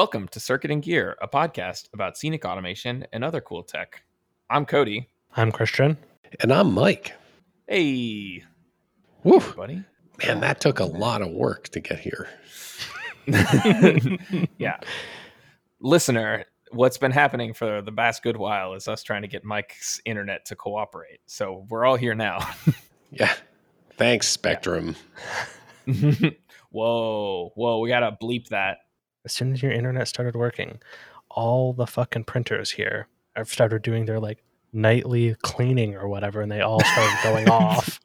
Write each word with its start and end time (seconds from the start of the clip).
Welcome 0.00 0.28
to 0.28 0.40
Circuit 0.40 0.70
and 0.70 0.82
Gear, 0.82 1.18
a 1.20 1.28
podcast 1.28 1.90
about 1.92 2.16
scenic 2.16 2.46
automation 2.46 3.06
and 3.12 3.22
other 3.22 3.42
cool 3.42 3.62
tech. 3.62 4.02
I'm 4.48 4.64
Cody. 4.64 5.10
I'm 5.36 5.52
Christian. 5.52 5.98
And 6.40 6.54
I'm 6.54 6.72
Mike. 6.72 7.12
Hey, 7.68 8.42
Woo. 9.24 9.40
buddy. 9.54 9.84
Man, 10.24 10.40
that 10.40 10.58
took 10.58 10.80
a 10.80 10.86
lot 10.86 11.20
of 11.20 11.30
work 11.32 11.68
to 11.68 11.80
get 11.80 11.98
here. 11.98 12.30
yeah. 14.58 14.78
Listener, 15.80 16.46
what's 16.70 16.96
been 16.96 17.12
happening 17.12 17.52
for 17.52 17.82
the 17.82 17.92
past 17.92 18.22
good 18.22 18.38
while 18.38 18.72
is 18.72 18.88
us 18.88 19.02
trying 19.02 19.20
to 19.20 19.28
get 19.28 19.44
Mike's 19.44 20.00
internet 20.06 20.46
to 20.46 20.56
cooperate. 20.56 21.20
So 21.26 21.66
we're 21.68 21.84
all 21.84 21.96
here 21.96 22.14
now. 22.14 22.38
Yeah. 23.12 23.34
Thanks, 23.98 24.28
Spectrum. 24.28 24.94
whoa, 26.70 27.50
whoa, 27.54 27.80
we 27.80 27.88
gotta 27.88 28.16
bleep 28.22 28.48
that. 28.50 28.78
As 29.24 29.32
soon 29.32 29.52
as 29.52 29.62
your 29.62 29.72
internet 29.72 30.08
started 30.08 30.34
working, 30.36 30.80
all 31.30 31.72
the 31.72 31.86
fucking 31.86 32.24
printers 32.24 32.70
here 32.70 33.06
have 33.36 33.48
started 33.48 33.82
doing 33.82 34.06
their 34.06 34.18
like 34.20 34.42
nightly 34.72 35.34
cleaning 35.42 35.94
or 35.96 36.08
whatever, 36.08 36.40
and 36.40 36.50
they 36.50 36.60
all 36.60 36.80
started 36.82 37.18
going 37.22 37.48
off. 37.50 38.00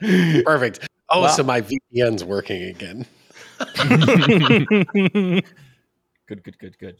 Perfect. 0.00 0.88
Oh, 1.10 1.22
Wow. 1.22 1.28
so 1.28 1.42
my 1.42 1.60
VPN's 1.60 2.22
working 2.24 2.62
again. 2.64 3.04
Good, 6.26 6.44
good, 6.44 6.58
good, 6.58 6.78
good. 6.78 6.96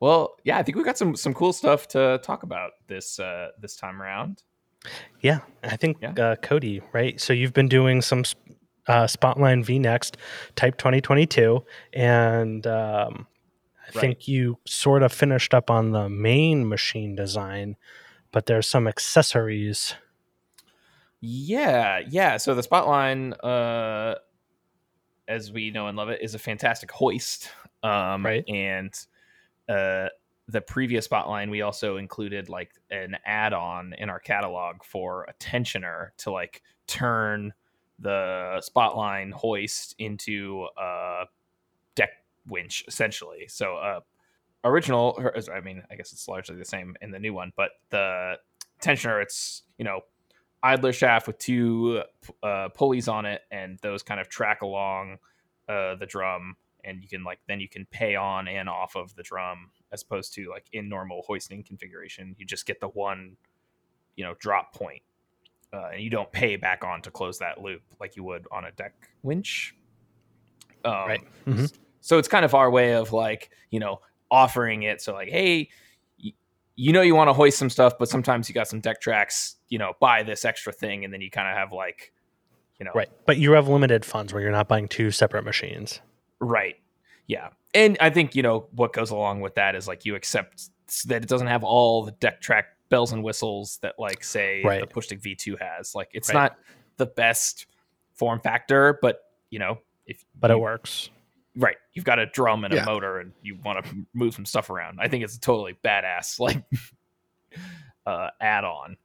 well, 0.00 0.36
yeah, 0.44 0.56
I 0.58 0.62
think 0.62 0.78
we 0.78 0.82
got 0.84 0.96
some 0.96 1.14
some 1.14 1.34
cool 1.34 1.52
stuff 1.52 1.86
to 1.88 2.18
talk 2.22 2.42
about 2.42 2.70
this 2.86 3.20
uh 3.20 3.48
this 3.60 3.76
time 3.76 4.00
around. 4.00 4.42
yeah, 5.20 5.40
I 5.62 5.76
think 5.76 5.98
Yeah. 6.00 6.12
Uh, 6.12 6.36
Cody, 6.36 6.80
right? 6.92 7.20
So 7.20 7.32
you've 7.34 7.52
been 7.52 7.68
doing 7.68 8.00
some 8.00 8.24
sp- 8.24 8.40
uh, 8.88 9.04
Spotline 9.04 9.64
V 9.64 9.78
Next 9.78 10.16
Type 10.56 10.76
2022, 10.78 11.64
and 11.92 12.66
um, 12.66 13.26
I 13.80 13.90
Right. 13.94 14.00
think 14.00 14.28
you 14.28 14.58
sort 14.66 15.02
of 15.02 15.12
finished 15.12 15.54
up 15.54 15.70
on 15.70 15.92
the 15.92 16.08
main 16.08 16.68
machine 16.68 17.14
design, 17.14 17.76
but 18.32 18.46
there's 18.46 18.68
some 18.68 18.86
accessories. 18.88 19.94
Yeah, 21.20 22.00
yeah. 22.08 22.36
So 22.36 22.54
the 22.54 22.62
Spotline, 22.62 23.34
uh, 23.42 24.16
as 25.26 25.52
we 25.52 25.70
know 25.70 25.88
and 25.88 25.96
love 25.96 26.08
it, 26.10 26.20
is 26.22 26.34
a 26.34 26.38
fantastic 26.38 26.90
hoist. 26.90 27.50
Um, 27.82 28.24
Right. 28.24 28.44
And 28.48 28.92
uh, 29.68 30.08
the 30.48 30.60
previous 30.60 31.08
Spotline, 31.08 31.50
we 31.50 31.62
also 31.62 31.96
included 31.96 32.48
like 32.48 32.72
an 32.90 33.16
add-on 33.24 33.94
in 33.98 34.10
our 34.10 34.20
catalog 34.20 34.82
for 34.84 35.24
a 35.24 35.34
tensioner 35.34 36.10
to 36.18 36.30
like 36.30 36.62
turn 36.86 37.52
the 37.98 38.62
Spotline 38.62 39.32
hoist 39.32 39.94
into 39.98 40.66
a 40.76 41.24
deck 41.94 42.10
winch, 42.46 42.84
essentially. 42.86 43.46
So, 43.48 43.76
uh, 43.76 44.00
original, 44.64 45.14
or, 45.18 45.34
I 45.52 45.60
mean, 45.60 45.82
I 45.90 45.96
guess 45.96 46.12
it's 46.12 46.28
largely 46.28 46.56
the 46.56 46.64
same 46.64 46.96
in 47.00 47.10
the 47.10 47.18
new 47.18 47.34
one, 47.34 47.52
but 47.56 47.70
the 47.90 48.38
tensioner, 48.82 49.22
it's 49.22 49.62
you 49.78 49.84
know 49.84 50.00
idler 50.62 50.92
shaft 50.92 51.26
with 51.26 51.38
two 51.38 52.02
uh, 52.42 52.68
pulleys 52.74 53.08
on 53.08 53.26
it, 53.26 53.42
and 53.50 53.78
those 53.82 54.02
kind 54.02 54.20
of 54.20 54.28
track 54.28 54.62
along 54.62 55.18
uh, 55.68 55.94
the 55.96 56.06
drum, 56.06 56.56
and 56.84 57.02
you 57.02 57.08
can 57.08 57.24
like 57.24 57.38
then 57.46 57.60
you 57.60 57.68
can 57.68 57.86
pay 57.90 58.14
on 58.16 58.48
and 58.48 58.68
off 58.68 58.96
of 58.96 59.14
the 59.14 59.22
drum 59.22 59.70
as 59.92 60.02
opposed 60.02 60.34
to 60.34 60.48
like 60.50 60.66
in 60.72 60.88
normal 60.88 61.22
hoisting 61.26 61.62
configuration, 61.62 62.34
you 62.38 62.44
just 62.44 62.66
get 62.66 62.80
the 62.80 62.88
one, 62.88 63.36
you 64.16 64.24
know, 64.24 64.34
drop 64.38 64.74
point, 64.74 65.02
uh, 65.72 65.90
and 65.92 66.02
you 66.02 66.10
don't 66.10 66.30
pay 66.32 66.56
back 66.56 66.84
on 66.84 67.02
to 67.02 67.10
close 67.10 67.38
that 67.38 67.60
loop 67.60 67.82
like 68.00 68.16
you 68.16 68.24
would 68.24 68.46
on 68.50 68.64
a 68.64 68.72
deck 68.72 68.94
winch. 69.22 69.74
Um, 70.84 70.92
Right. 71.08 71.20
Mhm. 71.46 71.72
So 72.00 72.18
it's 72.18 72.28
kind 72.28 72.44
of 72.44 72.54
our 72.54 72.70
way 72.70 72.94
of 72.94 73.12
like 73.12 73.50
you 73.70 73.80
know 73.80 74.00
offering 74.30 74.82
it. 74.84 75.00
So 75.00 75.12
like, 75.12 75.28
hey, 75.28 75.68
y- 76.22 76.32
you 76.76 76.92
know 76.92 77.02
you 77.02 77.14
want 77.14 77.28
to 77.28 77.32
hoist 77.34 77.58
some 77.58 77.70
stuff, 77.70 77.94
but 77.98 78.08
sometimes 78.08 78.48
you 78.48 78.54
got 78.54 78.68
some 78.68 78.80
deck 78.80 79.00
tracks. 79.00 79.56
You 79.68 79.78
know, 79.78 79.92
buy 80.00 80.22
this 80.22 80.44
extra 80.44 80.72
thing, 80.72 81.04
and 81.04 81.12
then 81.12 81.20
you 81.20 81.30
kind 81.30 81.48
of 81.48 81.54
have 81.56 81.72
like, 81.72 82.12
you 82.78 82.84
know, 82.86 82.92
Right. 82.94 83.10
But 83.26 83.36
you 83.38 83.52
have 83.52 83.68
limited 83.68 84.04
funds 84.04 84.32
where 84.32 84.40
you're 84.42 84.52
not 84.52 84.68
buying 84.68 84.88
two 84.88 85.10
separate 85.10 85.44
machines. 85.44 86.00
Right. 86.40 86.76
Yeah. 87.26 87.48
And 87.74 87.98
I 88.00 88.08
think, 88.08 88.34
you 88.34 88.42
know, 88.42 88.68
what 88.72 88.94
goes 88.94 89.10
along 89.10 89.42
with 89.42 89.56
that 89.56 89.74
is 89.74 89.86
like 89.86 90.06
you 90.06 90.14
accept 90.14 90.70
that 91.06 91.22
it 91.22 91.28
doesn't 91.28 91.48
have 91.48 91.62
all 91.62 92.02
the 92.04 92.12
deck 92.12 92.40
track 92.40 92.66
bells 92.88 93.12
and 93.12 93.22
whistles 93.22 93.78
that 93.82 93.94
like 93.98 94.24
say 94.24 94.62
Right. 94.64 94.80
the 94.80 94.86
Pushstick 94.86 95.20
V2 95.20 95.58
has. 95.60 95.94
Like 95.94 96.10
it's 96.12 96.28
Right. 96.28 96.34
not 96.34 96.56
the 96.96 97.06
best 97.06 97.66
form 98.14 98.40
factor, 98.40 98.98
but 99.02 99.20
you 99.50 99.58
know, 99.58 99.78
if 100.06 100.24
But 100.38 100.50
you, 100.50 100.56
it 100.56 100.60
works. 100.60 101.10
right, 101.56 101.76
you've 101.92 102.04
got 102.04 102.18
a 102.18 102.26
drum 102.26 102.64
and 102.64 102.74
a 102.74 102.84
motor 102.84 103.18
and 103.20 103.32
you 103.42 103.56
want 103.64 103.84
to 103.84 104.06
move 104.14 104.34
some 104.34 104.44
stuff 104.44 104.70
around. 104.70 104.98
I 105.00 105.08
think 105.08 105.22
it's 105.24 105.36
a 105.36 105.40
totally 105.40 105.76
badass 105.84 106.38
like 106.40 106.62
uh 108.06 108.30
add-on. 108.40 108.96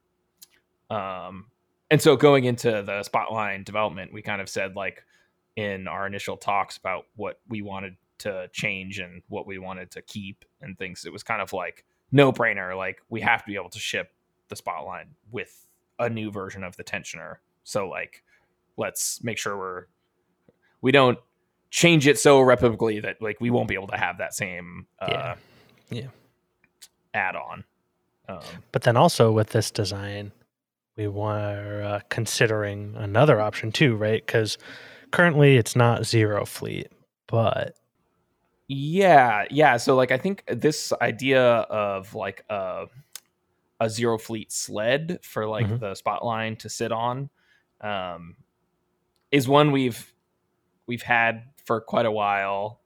Um 0.90 1.48
and 1.92 2.02
so 2.02 2.16
going 2.16 2.46
into 2.46 2.72
the 2.72 3.04
spotline 3.08 3.64
development, 3.64 4.12
we 4.14 4.22
kind 4.22 4.42
of 4.42 4.50
said 4.50 4.76
like 4.76 5.04
in 5.56 5.88
our 5.88 6.08
initial 6.08 6.36
talks 6.38 6.78
about 6.78 7.06
what 7.16 7.40
we 7.48 7.62
wanted 7.62 7.96
to 8.20 8.48
change 8.54 9.00
and 9.00 9.22
what 9.28 9.46
we 9.46 9.60
wanted 9.60 9.92
to 9.92 10.02
keep 10.02 10.44
and 10.62 10.78
things. 10.78 11.06
It 11.06 11.14
was 11.14 11.22
kind 11.24 11.42
of 11.42 11.54
like 11.54 11.86
no 12.13 12.31
brainer. 12.31 12.78
Like 12.78 13.01
we 13.09 13.19
have 13.19 13.41
to 13.44 13.47
be 13.51 13.56
able 13.56 13.72
to 13.72 13.79
ship 13.79 14.13
the 14.47 14.56
spotline 14.56 15.07
with 15.31 15.68
a 16.00 16.09
new 16.09 16.31
version 16.31 16.63
of 16.63 16.78
the 16.78 16.84
tensioner. 16.85 17.38
So 17.66 17.90
like 17.90 18.24
let's 18.78 19.22
make 19.24 19.38
sure 19.38 19.57
we're 19.57 19.85
we 20.81 20.91
don't 20.91 21.18
change 21.69 22.07
it 22.07 22.19
so 22.19 22.40
irreparably 22.40 23.00
that 23.02 23.22
like 23.22 23.41
we 23.41 23.50
won't 23.50 23.68
be 23.68 23.73
able 23.73 23.88
to 23.88 23.97
have 23.97 24.19
that 24.19 24.34
same 24.34 24.85
uh 25.00 25.07
Yeah. 25.09 25.35
Yeah. 25.90 26.07
add-on. 27.13 27.63
Um, 28.29 28.40
But 28.72 28.84
then 28.84 28.96
also 28.96 29.31
with 29.31 29.50
this 29.50 29.69
design, 29.72 30.31
we 30.96 31.07
were 31.07 31.84
uh, 31.84 32.00
considering 32.09 32.96
another 32.96 33.40
option 33.41 33.72
too, 33.72 33.96
right? 33.96 34.25
Because 34.25 34.57
currently 35.12 35.57
it's 35.57 35.75
not 35.75 36.06
zero 36.06 36.46
fleet, 36.46 36.88
but 37.28 37.75
Yeah, 38.68 39.46
yeah. 39.51 39.78
So 39.78 39.96
like 39.96 40.12
I 40.12 40.18
think 40.18 40.44
this 40.47 40.94
idea 41.01 41.41
of 41.44 42.16
like 42.16 42.46
a 42.50 42.85
a 43.81 43.90
zero 43.90 44.18
fleet 44.18 44.51
sled 44.51 45.19
for 45.24 45.47
like 45.47 45.68
Mhm. 45.68 45.79
the 45.79 45.91
spotline 45.94 46.57
to 46.59 46.69
sit 46.69 46.91
on 46.91 47.29
um 47.81 48.35
is 49.31 49.47
one 49.47 49.72
we've 49.72 50.13
we've 50.88 51.02
had 51.03 51.46
for 51.66 51.81
quite 51.81 52.06
a 52.07 52.12
while. 52.12 52.81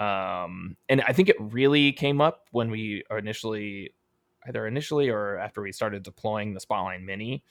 Um 0.00 0.76
and 0.88 1.02
I 1.02 1.12
think 1.12 1.28
it 1.30 1.36
really 1.40 1.92
came 1.92 2.20
up 2.20 2.48
when 2.52 2.70
we 2.70 3.04
initially 3.10 3.94
either 4.46 4.66
initially 4.66 5.08
or 5.10 5.38
after 5.38 5.62
we 5.62 5.72
started 5.72 6.02
deploying 6.04 6.54
the 6.54 6.60
spotline 6.60 7.04
mini. 7.04 7.44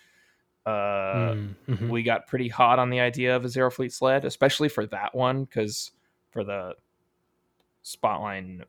Uh 0.66 1.36
Mm, 1.36 1.56
mhm. 1.68 1.90
we 1.90 2.04
got 2.04 2.28
pretty 2.28 2.50
hot 2.50 2.80
on 2.80 2.90
the 2.90 3.00
idea 3.02 3.36
of 3.36 3.46
a 3.46 3.50
zero 3.50 3.72
fleet 3.72 3.94
sled, 3.94 4.26
especially 4.26 4.70
for 4.70 4.86
that 4.88 5.16
one 5.16 5.46
because 5.46 5.92
for 6.32 6.44
the 6.44 6.76
Spotline 7.84 8.64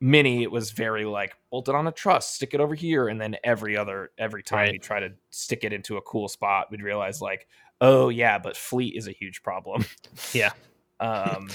Mini, 0.00 0.42
it 0.44 0.50
was 0.50 0.70
very 0.70 1.04
like 1.04 1.36
bolt 1.50 1.68
it 1.68 1.74
on 1.74 1.86
a 1.88 1.92
truss, 1.92 2.28
stick 2.28 2.54
it 2.54 2.60
over 2.60 2.74
here, 2.74 3.08
and 3.08 3.20
then 3.20 3.36
every 3.42 3.76
other 3.76 4.10
every 4.18 4.42
time 4.42 4.58
Right. 4.60 4.72
we 4.72 4.78
try 4.78 5.00
to 5.00 5.10
stick 5.30 5.64
it 5.64 5.72
into 5.72 5.96
a 5.96 6.02
cool 6.02 6.28
spot, 6.28 6.70
we'd 6.70 6.82
realize 6.82 7.20
like, 7.20 7.48
oh 7.80 8.08
yeah, 8.08 8.38
but 8.38 8.56
fleet 8.56 8.94
is 8.96 9.08
a 9.08 9.12
huge 9.12 9.42
problem. 9.42 9.84
Yeah. 10.32 10.52
um, 11.00 11.48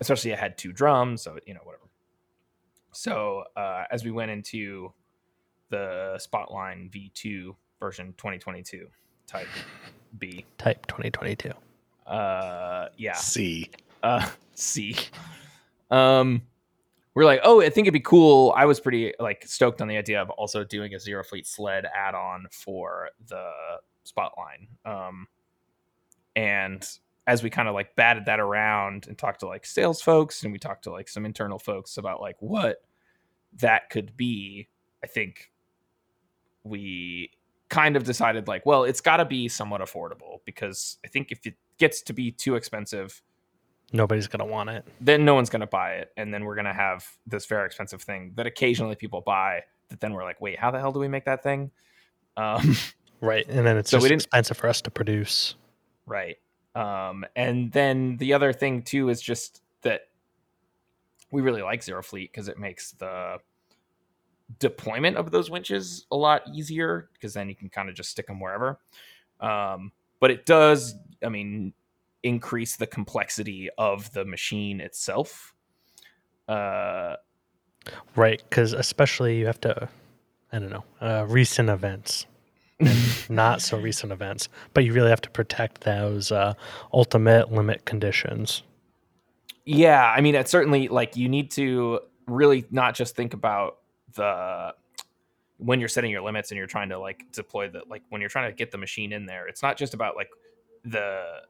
especially 0.00 0.30
it 0.32 0.38
had 0.38 0.56
two 0.58 0.72
drums, 0.72 1.22
so 1.22 1.38
you 1.46 1.54
know 1.54 1.60
whatever. 1.64 1.84
So 2.92 3.44
uh, 3.56 3.84
as 3.90 4.04
we 4.04 4.10
went 4.10 4.30
into 4.30 4.92
the 5.68 6.18
Spotline 6.20 6.90
V2 6.90 7.54
version 7.78 8.14
2022 8.18 8.88
type 9.28 9.46
B, 10.18 10.44
type 10.58 10.86
2022. 10.86 11.50
uh, 12.06 12.88
yeah, 12.96 13.12
C. 13.14 13.70
uh 14.02 14.28
C. 14.54 14.96
Um 15.90 16.42
we're 17.14 17.24
like, 17.24 17.40
oh, 17.42 17.60
I 17.60 17.70
think 17.70 17.86
it'd 17.86 17.92
be 17.92 18.00
cool. 18.00 18.54
I 18.56 18.66
was 18.66 18.80
pretty 18.80 19.14
like 19.18 19.44
stoked 19.46 19.80
on 19.80 19.88
the 19.88 19.96
idea 19.96 20.20
of 20.22 20.30
also 20.30 20.64
doing 20.64 20.94
a 20.94 20.98
zero 20.98 21.24
fleet 21.24 21.46
sled 21.46 21.86
add-on 21.94 22.46
for 22.50 23.10
the 23.28 23.50
spotline. 24.06 24.68
Um 24.84 25.26
and 26.36 26.88
as 27.26 27.42
we 27.42 27.50
kind 27.50 27.68
of 27.68 27.74
like 27.74 27.94
batted 27.96 28.24
that 28.26 28.40
around 28.40 29.06
and 29.06 29.18
talked 29.18 29.40
to 29.40 29.46
like 29.46 29.66
sales 29.66 30.00
folks 30.00 30.42
and 30.42 30.52
we 30.52 30.58
talked 30.58 30.84
to 30.84 30.90
like 30.90 31.08
some 31.08 31.26
internal 31.26 31.58
folks 31.58 31.96
about 31.96 32.20
like 32.20 32.36
what 32.40 32.82
that 33.58 33.90
could 33.90 34.16
be, 34.16 34.68
I 35.04 35.06
think 35.06 35.50
we 36.64 37.30
kind 37.68 37.96
of 37.96 38.04
decided 38.04 38.48
like, 38.48 38.66
well, 38.66 38.84
it's 38.84 39.00
got 39.00 39.18
to 39.18 39.24
be 39.24 39.48
somewhat 39.48 39.80
affordable 39.80 40.38
because 40.44 40.98
I 41.04 41.08
think 41.08 41.30
if 41.30 41.46
it 41.46 41.54
gets 41.78 42.02
to 42.02 42.12
be 42.12 42.32
too 42.32 42.56
expensive, 42.56 43.22
Nobody's 43.92 44.28
going 44.28 44.38
to 44.40 44.44
want 44.52 44.70
it. 44.70 44.86
then 45.00 45.24
no 45.24 45.34
one's 45.34 45.50
going 45.50 45.60
to 45.60 45.66
buy 45.66 45.94
it 45.94 46.12
and 46.16 46.32
then 46.32 46.44
we're 46.44 46.54
going 46.54 46.64
to 46.66 46.72
have 46.72 47.04
this 47.26 47.46
very 47.46 47.66
expensive 47.66 48.00
thing 48.02 48.32
that 48.36 48.46
occasionally 48.46 48.94
people 48.94 49.20
buy 49.20 49.62
that 49.88 50.00
then 50.00 50.12
we're 50.12 50.22
like 50.24 50.40
wait 50.40 50.58
how 50.58 50.70
the 50.70 50.78
hell 50.78 50.92
do 50.92 50.98
we 51.00 51.08
make 51.08 51.24
that 51.24 51.42
thing 51.42 51.70
um, 52.36 52.76
Right. 53.20 53.44
And 53.48 53.66
then 53.66 53.76
it's 53.76 53.90
So 53.90 53.98
just 53.98 54.10
expensive 54.12 54.56
for 54.56 54.68
us 54.68 54.80
to 54.82 54.90
produce. 54.90 55.56
right 56.06 56.36
um, 56.74 57.24
and 57.36 57.70
then 57.72 58.16
the 58.18 58.32
other 58.32 58.52
thing 58.52 58.82
too 58.82 59.08
is 59.08 59.20
just 59.20 59.62
that 59.82 60.02
we 61.32 61.42
really 61.42 61.62
like 61.62 61.82
Zero 61.82 62.02
Fleet 62.02 62.30
because 62.32 62.48
it 62.48 62.58
makes 62.58 62.92
the 62.92 63.38
deployment 64.58 65.16
of 65.16 65.30
those 65.30 65.50
winches 65.50 66.06
a 66.10 66.16
lot 66.16 66.42
easier 66.52 67.08
because 67.12 67.34
then 67.34 67.48
you 67.48 67.54
can 67.56 67.68
kind 67.68 67.88
of 67.88 67.94
just 67.94 68.10
stick 68.10 68.26
them 68.26 68.40
wherever. 68.40 68.78
Um, 69.40 69.92
but 70.20 70.30
it 70.30 70.44
does, 70.46 70.94
I 71.24 71.28
mean, 71.28 71.72
increase 72.22 72.76
the 72.76 72.86
complexity 72.86 73.70
of 73.78 74.12
the 74.12 74.24
machine 74.24 74.80
itself. 74.80 75.54
Uh, 76.48 77.16
Right, 78.14 78.42
because 78.48 78.72
especially 78.72 79.38
you 79.38 79.46
have 79.46 79.60
to, 79.62 79.88
I 80.52 80.58
don't 80.58 80.70
know, 80.70 80.84
uh, 81.00 81.24
recent 81.26 81.70
events, 81.70 82.26
not 83.28 83.62
so 83.62 83.78
recent 83.78 84.12
events, 84.12 84.48
but 84.74 84.84
you 84.84 84.92
really 84.92 85.10
have 85.10 85.22
to 85.22 85.30
protect 85.30 85.82
those 85.82 86.30
uh, 86.30 86.54
ultimate 86.92 87.52
limit 87.52 87.84
conditions. 87.84 88.62
yeah, 89.64 90.04
I 90.04 90.20
mean, 90.20 90.34
it's 90.34 90.50
certainly 90.50 90.88
like 90.88 91.16
you 91.16 91.28
need 91.28 91.50
to 91.52 92.00
really 92.26 92.64
not 92.70 92.94
just 92.94 93.16
think 93.16 93.34
about 93.34 93.78
the 94.14 94.74
when 95.58 95.78
you're 95.78 95.88
setting 95.88 96.10
your 96.10 96.22
limits 96.22 96.50
and 96.50 96.58
you're 96.58 96.66
trying 96.66 96.88
to 96.88 96.98
like 96.98 97.26
deploy 97.32 97.68
the 97.68 97.82
like 97.88 98.02
when 98.08 98.20
you're 98.20 98.30
trying 98.30 98.50
to 98.50 98.56
get 98.56 98.70
the 98.70 98.78
machine 98.78 99.12
in 99.12 99.26
there 99.26 99.46
it's 99.46 99.62
not 99.62 99.76
just 99.76 99.94
about 99.94 100.16
like 100.16 100.30
the 100.84 101.42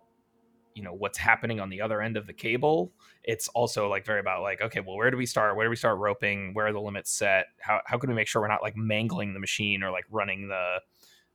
you 0.81 0.87
know 0.87 0.94
what's 0.94 1.19
happening 1.19 1.61
on 1.61 1.69
the 1.69 1.79
other 1.82 2.00
end 2.00 2.17
of 2.17 2.27
the 2.27 2.32
cable 2.32 2.91
it's 3.23 3.49
also 3.49 3.87
like 3.91 4.06
very 4.06 4.19
about 4.19 4.41
like 4.41 4.62
okay 4.62 4.81
well 4.81 4.97
where 4.97 5.11
do 5.11 5.17
we 5.19 5.27
start 5.27 5.55
where 5.55 5.67
do 5.67 5.71
we 5.71 5.77
start 5.77 5.99
roping 5.99 6.55
where 6.55 6.67
are 6.69 6.73
the 6.73 6.81
limits 6.81 7.11
set 7.12 7.49
how, 7.59 7.82
how 7.85 7.99
can 7.99 8.09
we 8.09 8.17
make 8.17 8.27
sure 8.27 8.41
we're 8.41 8.49
not 8.49 8.62
like 8.62 8.75
mangling 8.79 9.35
the 9.35 9.41
machine 9.41 9.82
or 9.82 9.91
like 9.91 10.06
running 10.11 10.49
the 10.49 10.77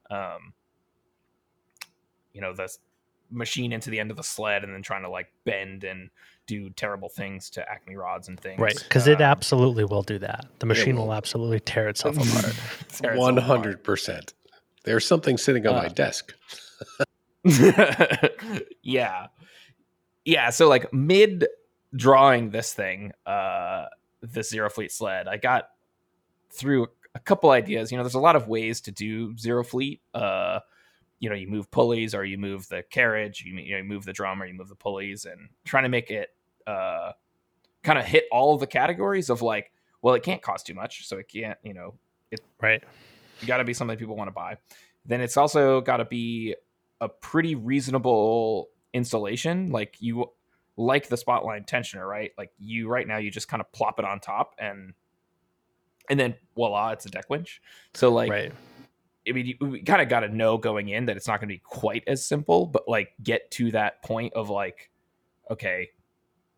um 0.09 0.51
you 2.33 2.42
know 2.42 2.53
the 2.53 2.68
machine 3.30 3.71
into 3.71 3.92
the 3.92 4.00
end 4.00 4.09
of 4.09 4.18
the 4.18 4.24
sled 4.24 4.63
and 4.63 4.74
then 4.74 4.81
trying 4.81 5.03
to 5.03 5.09
like 5.09 5.27
bend 5.44 5.83
and 5.83 6.09
do 6.48 6.71
terrible 6.71 7.09
things 7.09 7.51
to 7.51 7.62
acme 7.69 7.95
rods 7.95 8.27
and 8.30 8.39
things 8.39 8.59
Right, 8.59 8.75
because 8.83 9.06
it 9.07 9.18
Um, 9.18 9.21
absolutely 9.30 9.83
will 9.86 10.01
do 10.03 10.18
that. 10.19 10.45
The 10.59 10.65
machine 10.65 10.95
will 10.95 11.06
will. 11.07 11.13
absolutely 11.13 11.59
tear 11.59 11.88
itself 11.89 12.15
apart. 12.18 12.56
tear 12.89 13.13
itself 13.13 13.30
apart. 13.31 13.44
hundred 13.44 13.83
percent. 13.83 14.33
There's 14.86 15.06
something 15.06 15.38
sitting 15.38 15.65
on 15.68 15.74
my 15.75 15.86
Uh, 15.86 15.89
desk. 15.89 16.33
yeah. 18.83 19.27
Yeah. 20.25 20.50
So 20.50 20.68
like 20.68 20.92
mid 20.92 21.48
drawing 21.95 22.50
this 22.50 22.74
thing, 22.74 23.12
uh 23.25 23.86
this 24.22 24.50
zero 24.50 24.69
fleet 24.69 24.92
sled, 24.92 25.27
I 25.27 25.38
got 25.38 25.69
through 26.51 26.88
a 27.13 27.19
couple 27.19 27.51
ideas. 27.51 27.92
You 27.92 27.98
know, 27.98 28.04
there's 28.04 28.16
a 28.16 28.19
lot 28.19 28.36
of 28.36 28.48
ways 28.48 28.81
to 28.81 28.92
do 28.92 29.38
zero 29.38 29.63
fleet. 29.63 30.01
Uh 30.13 30.60
you 31.19 31.30
know, 31.30 31.36
you 31.36 31.48
move 31.48 31.72
pulleys 31.72 32.13
or 32.13 32.25
you 32.25 32.38
move 32.38 32.68
the 32.68 32.83
carriage, 32.89 33.44
you, 33.45 33.54
you 33.56 33.72
know, 33.72 33.77
you 33.77 33.83
move 33.83 34.04
the 34.04 34.12
drum 34.13 34.42
or 34.42 34.45
you 34.45 34.54
move 34.54 34.68
the 34.68 34.75
pulleys 34.75 35.25
and 35.25 35.48
trying 35.63 35.83
to 35.83 35.89
make 35.89 36.12
it 36.12 36.30
uh 36.68 37.12
kind 37.83 38.00
of 38.00 38.06
hit 38.06 38.25
all 38.31 38.54
of 38.54 38.60
the 38.60 38.68
categories 38.68 39.30
of 39.30 39.42
like, 39.42 39.72
well, 40.01 40.16
it 40.16 40.24
can't 40.24 40.42
cost 40.42 40.66
too 40.66 40.74
much, 40.74 41.07
so 41.07 41.18
it 41.18 41.27
can't, 41.30 41.57
you 41.63 41.74
know, 41.74 41.94
it 42.31 42.39
right, 42.60 42.83
you 43.42 43.48
got 43.48 43.57
to 43.57 43.63
be 43.63 43.74
something 43.74 43.98
people 43.98 44.16
want 44.16 44.27
to 44.27 44.33
buy. 44.33 44.57
Then 45.06 45.22
it's 45.22 45.38
also 45.38 45.81
got 45.81 45.98
to 45.98 46.06
be 46.06 46.56
a 47.00 47.07
pretty 47.07 47.54
reasonable 47.56 48.69
installation. 48.95 49.71
Like 49.71 49.97
you, 50.00 50.31
like 50.77 51.07
the 51.09 51.18
spotline 51.18 51.68
tensioner, 51.68 52.07
right? 52.07 52.31
Like 52.38 52.51
you, 52.57 52.88
right 52.88 53.07
now, 53.07 53.18
you 53.18 53.30
just 53.30 53.47
kind 53.47 53.62
of 53.62 53.71
plop 53.71 54.00
it 54.00 54.06
on 54.06 54.19
top 54.19 54.56
and, 54.57 54.94
and 56.09 56.19
then 56.19 56.36
voila, 56.56 56.92
it's 56.92 57.06
a 57.06 57.09
deck 57.09 57.30
winch. 57.30 57.62
So 57.94 58.09
like, 58.09 58.31
right. 58.31 58.51
I 59.27 59.31
mean, 59.31 59.45
you, 59.47 59.56
we 59.59 59.81
kind 59.81 60.01
of 60.01 60.09
got 60.09 60.21
to 60.21 60.30
know 60.30 60.57
going 60.57 60.89
in 60.89 61.06
that 61.06 61.18
it's 61.18 61.27
not 61.27 61.39
going 61.39 61.50
to 61.50 61.56
be 61.56 61.62
quite 61.63 62.03
as 62.07 62.25
simple, 62.25 62.68
but 62.68 62.88
like 62.88 63.13
get 63.21 63.51
to 63.51 63.71
that 63.71 64.03
point 64.03 64.33
of 64.33 64.50
like, 64.50 64.89
okay, 65.50 65.89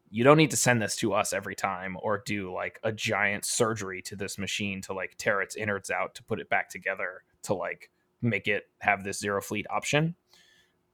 you 0.10 0.24
don't 0.24 0.38
need 0.38 0.51
to 0.51 0.57
send 0.57 0.81
this 0.81 0.95
to 0.98 1.13
us 1.13 1.33
every 1.33 1.56
time 1.56 1.98
or 2.01 2.22
do 2.25 2.54
like 2.54 2.80
a 2.83 2.92
giant 2.92 3.45
surgery 3.45 4.01
to 4.01 4.16
this 4.16 4.38
machine 4.38 4.81
to 4.81 4.94
like 4.94 5.16
tear 5.18 5.42
its 5.42 5.56
innards 5.56 5.90
out 5.90 6.16
to 6.16 6.24
put 6.24 6.40
it 6.40 6.50
back 6.50 6.69
together 6.69 7.24
to 7.44 7.54
like 7.54 7.90
make 8.22 8.48
it 8.48 8.63
have 8.80 9.04
this 9.04 9.19
zero 9.19 9.42
fleet 9.42 9.66
option. 9.69 10.16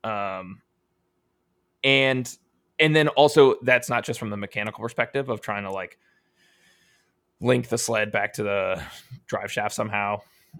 Um, 0.04 0.62
and 1.84 2.38
and 2.80 2.96
then 2.96 3.08
also 3.10 3.56
that's 3.62 3.90
not 3.90 4.04
just 4.04 4.20
from 4.20 4.30
the 4.30 4.38
mechanical 4.38 4.82
perspective 4.82 5.30
of 5.30 5.42
trying 5.42 5.64
to 5.64 5.72
like 5.72 5.98
link 7.40 7.68
the 7.68 7.78
sled 7.78 8.12
back 8.12 8.34
to 8.34 8.44
the 8.44 8.82
drive 9.28 9.52
shaft 9.52 9.76
somehow 9.76 10.20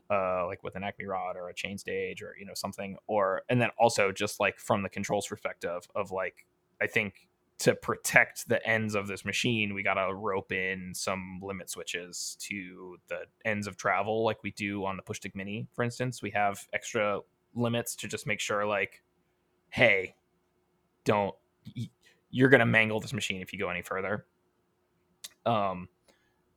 uh, 0.10 0.46
like 0.46 0.64
with 0.64 0.76
an 0.76 0.84
Acme 0.84 1.06
rod 1.06 1.36
or 1.36 1.50
a 1.50 1.54
chain 1.54 1.78
stage 1.78 2.22
or 2.22 2.36
you 2.40 2.46
know 2.46 2.54
something, 2.54 2.98
or 3.08 3.44
and 3.50 3.62
then 3.62 3.70
also 3.78 4.12
just 4.12 4.40
like 4.40 4.60
from 4.60 4.84
the 4.84 4.90
controls 4.90 5.28
perspective 5.28 5.88
of 5.96 6.12
like 6.12 6.46
I 6.82 6.88
think 6.88 7.28
to 7.60 7.76
protect 7.76 8.50
the 8.50 8.66
ends 8.68 8.96
of 8.96 9.08
this 9.08 9.24
machine, 9.24 9.74
we 9.74 9.84
gotta 9.84 10.14
rope 10.14 10.52
in 10.52 10.94
some 10.94 11.40
limit 11.42 11.70
switches 11.70 12.38
to 12.42 12.98
the 13.08 13.22
ends 13.46 13.68
of 13.68 13.78
travel, 13.78 14.24
like 14.24 14.44
we 14.44 14.52
do 14.52 14.86
on 14.86 14.98
the 14.98 15.04
push 15.04 15.18
stick 15.18 15.36
mini, 15.36 15.68
for 15.74 15.84
instance. 15.84 16.22
We 16.22 16.32
have 16.32 16.68
extra 16.74 17.20
limits 17.56 17.96
to 17.98 18.08
just 18.08 18.26
make 18.28 18.40
sure 18.40 18.66
like, 18.66 19.04
hey, 19.70 20.16
don't 21.06 21.36
you're 22.30 22.50
gonna 22.50 22.66
mangle 22.66 23.00
this 23.00 23.14
machine 23.14 23.42
if 23.42 23.54
you 23.54 23.60
go 23.60 23.70
any 23.70 23.82
further. 23.82 24.26
Um, 25.46 25.88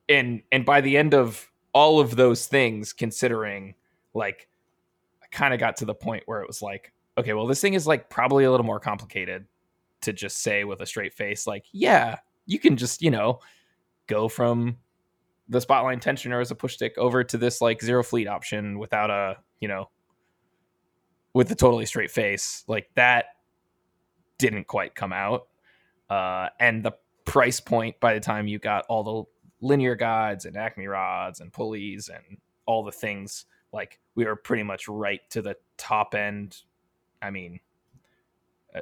and 0.09 0.41
and 0.51 0.65
by 0.65 0.81
the 0.81 0.97
end 0.97 1.13
of 1.13 1.49
all 1.73 1.99
of 1.99 2.15
those 2.15 2.47
things 2.47 2.93
considering 2.93 3.75
like 4.13 4.47
i 5.21 5.27
kind 5.27 5.53
of 5.53 5.59
got 5.59 5.77
to 5.77 5.85
the 5.85 5.93
point 5.93 6.23
where 6.25 6.41
it 6.41 6.47
was 6.47 6.61
like 6.61 6.93
okay 7.17 7.33
well 7.33 7.47
this 7.47 7.61
thing 7.61 7.73
is 7.73 7.87
like 7.87 8.09
probably 8.09 8.45
a 8.45 8.51
little 8.51 8.65
more 8.65 8.79
complicated 8.79 9.45
to 10.01 10.13
just 10.13 10.41
say 10.41 10.63
with 10.63 10.81
a 10.81 10.85
straight 10.85 11.13
face 11.13 11.47
like 11.47 11.65
yeah 11.71 12.17
you 12.45 12.59
can 12.59 12.77
just 12.77 13.01
you 13.01 13.11
know 13.11 13.39
go 14.07 14.27
from 14.27 14.77
the 15.49 15.59
spotline 15.59 16.01
tensioner 16.01 16.41
as 16.41 16.51
a 16.51 16.55
push 16.55 16.75
stick 16.75 16.97
over 16.97 17.23
to 17.23 17.37
this 17.37 17.61
like 17.61 17.81
zero 17.81 18.03
fleet 18.03 18.27
option 18.27 18.79
without 18.79 19.09
a 19.09 19.37
you 19.59 19.67
know 19.67 19.89
with 21.33 21.49
the 21.49 21.55
totally 21.55 21.85
straight 21.85 22.11
face 22.11 22.63
like 22.67 22.89
that 22.95 23.25
didn't 24.37 24.67
quite 24.67 24.95
come 24.95 25.13
out. 25.13 25.47
Uh 26.09 26.49
and 26.59 26.83
the 26.83 26.93
price 27.25 27.59
point 27.59 27.99
by 27.99 28.13
the 28.13 28.19
time 28.19 28.47
you 28.47 28.59
got 28.59 28.85
all 28.87 29.03
the 29.03 29.65
linear 29.65 29.95
guides 29.95 30.45
and 30.45 30.55
acme 30.55 30.87
rods 30.87 31.41
and 31.41 31.51
pulleys 31.51 32.09
and 32.09 32.37
all 32.65 32.83
the 32.83 32.91
things 32.91 33.45
like 33.73 33.99
we 34.15 34.25
were 34.25 34.35
pretty 34.35 34.63
much 34.63 34.87
right 34.87 35.21
to 35.29 35.41
the 35.41 35.55
top 35.77 36.15
end. 36.15 36.57
I 37.21 37.31
mean 37.31 37.59
uh, 38.75 38.81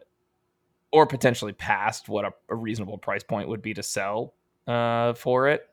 or 0.92 1.06
potentially 1.08 1.54
past 1.54 2.10
what 2.10 2.26
a, 2.26 2.34
a 2.50 2.56
reasonable 2.56 2.98
price 2.98 3.24
point 3.24 3.50
would 3.50 3.62
be 3.62 3.74
to 3.74 3.84
sell 3.84 4.34
uh, 4.68 5.14
for 5.14 5.48
it. 5.48 5.70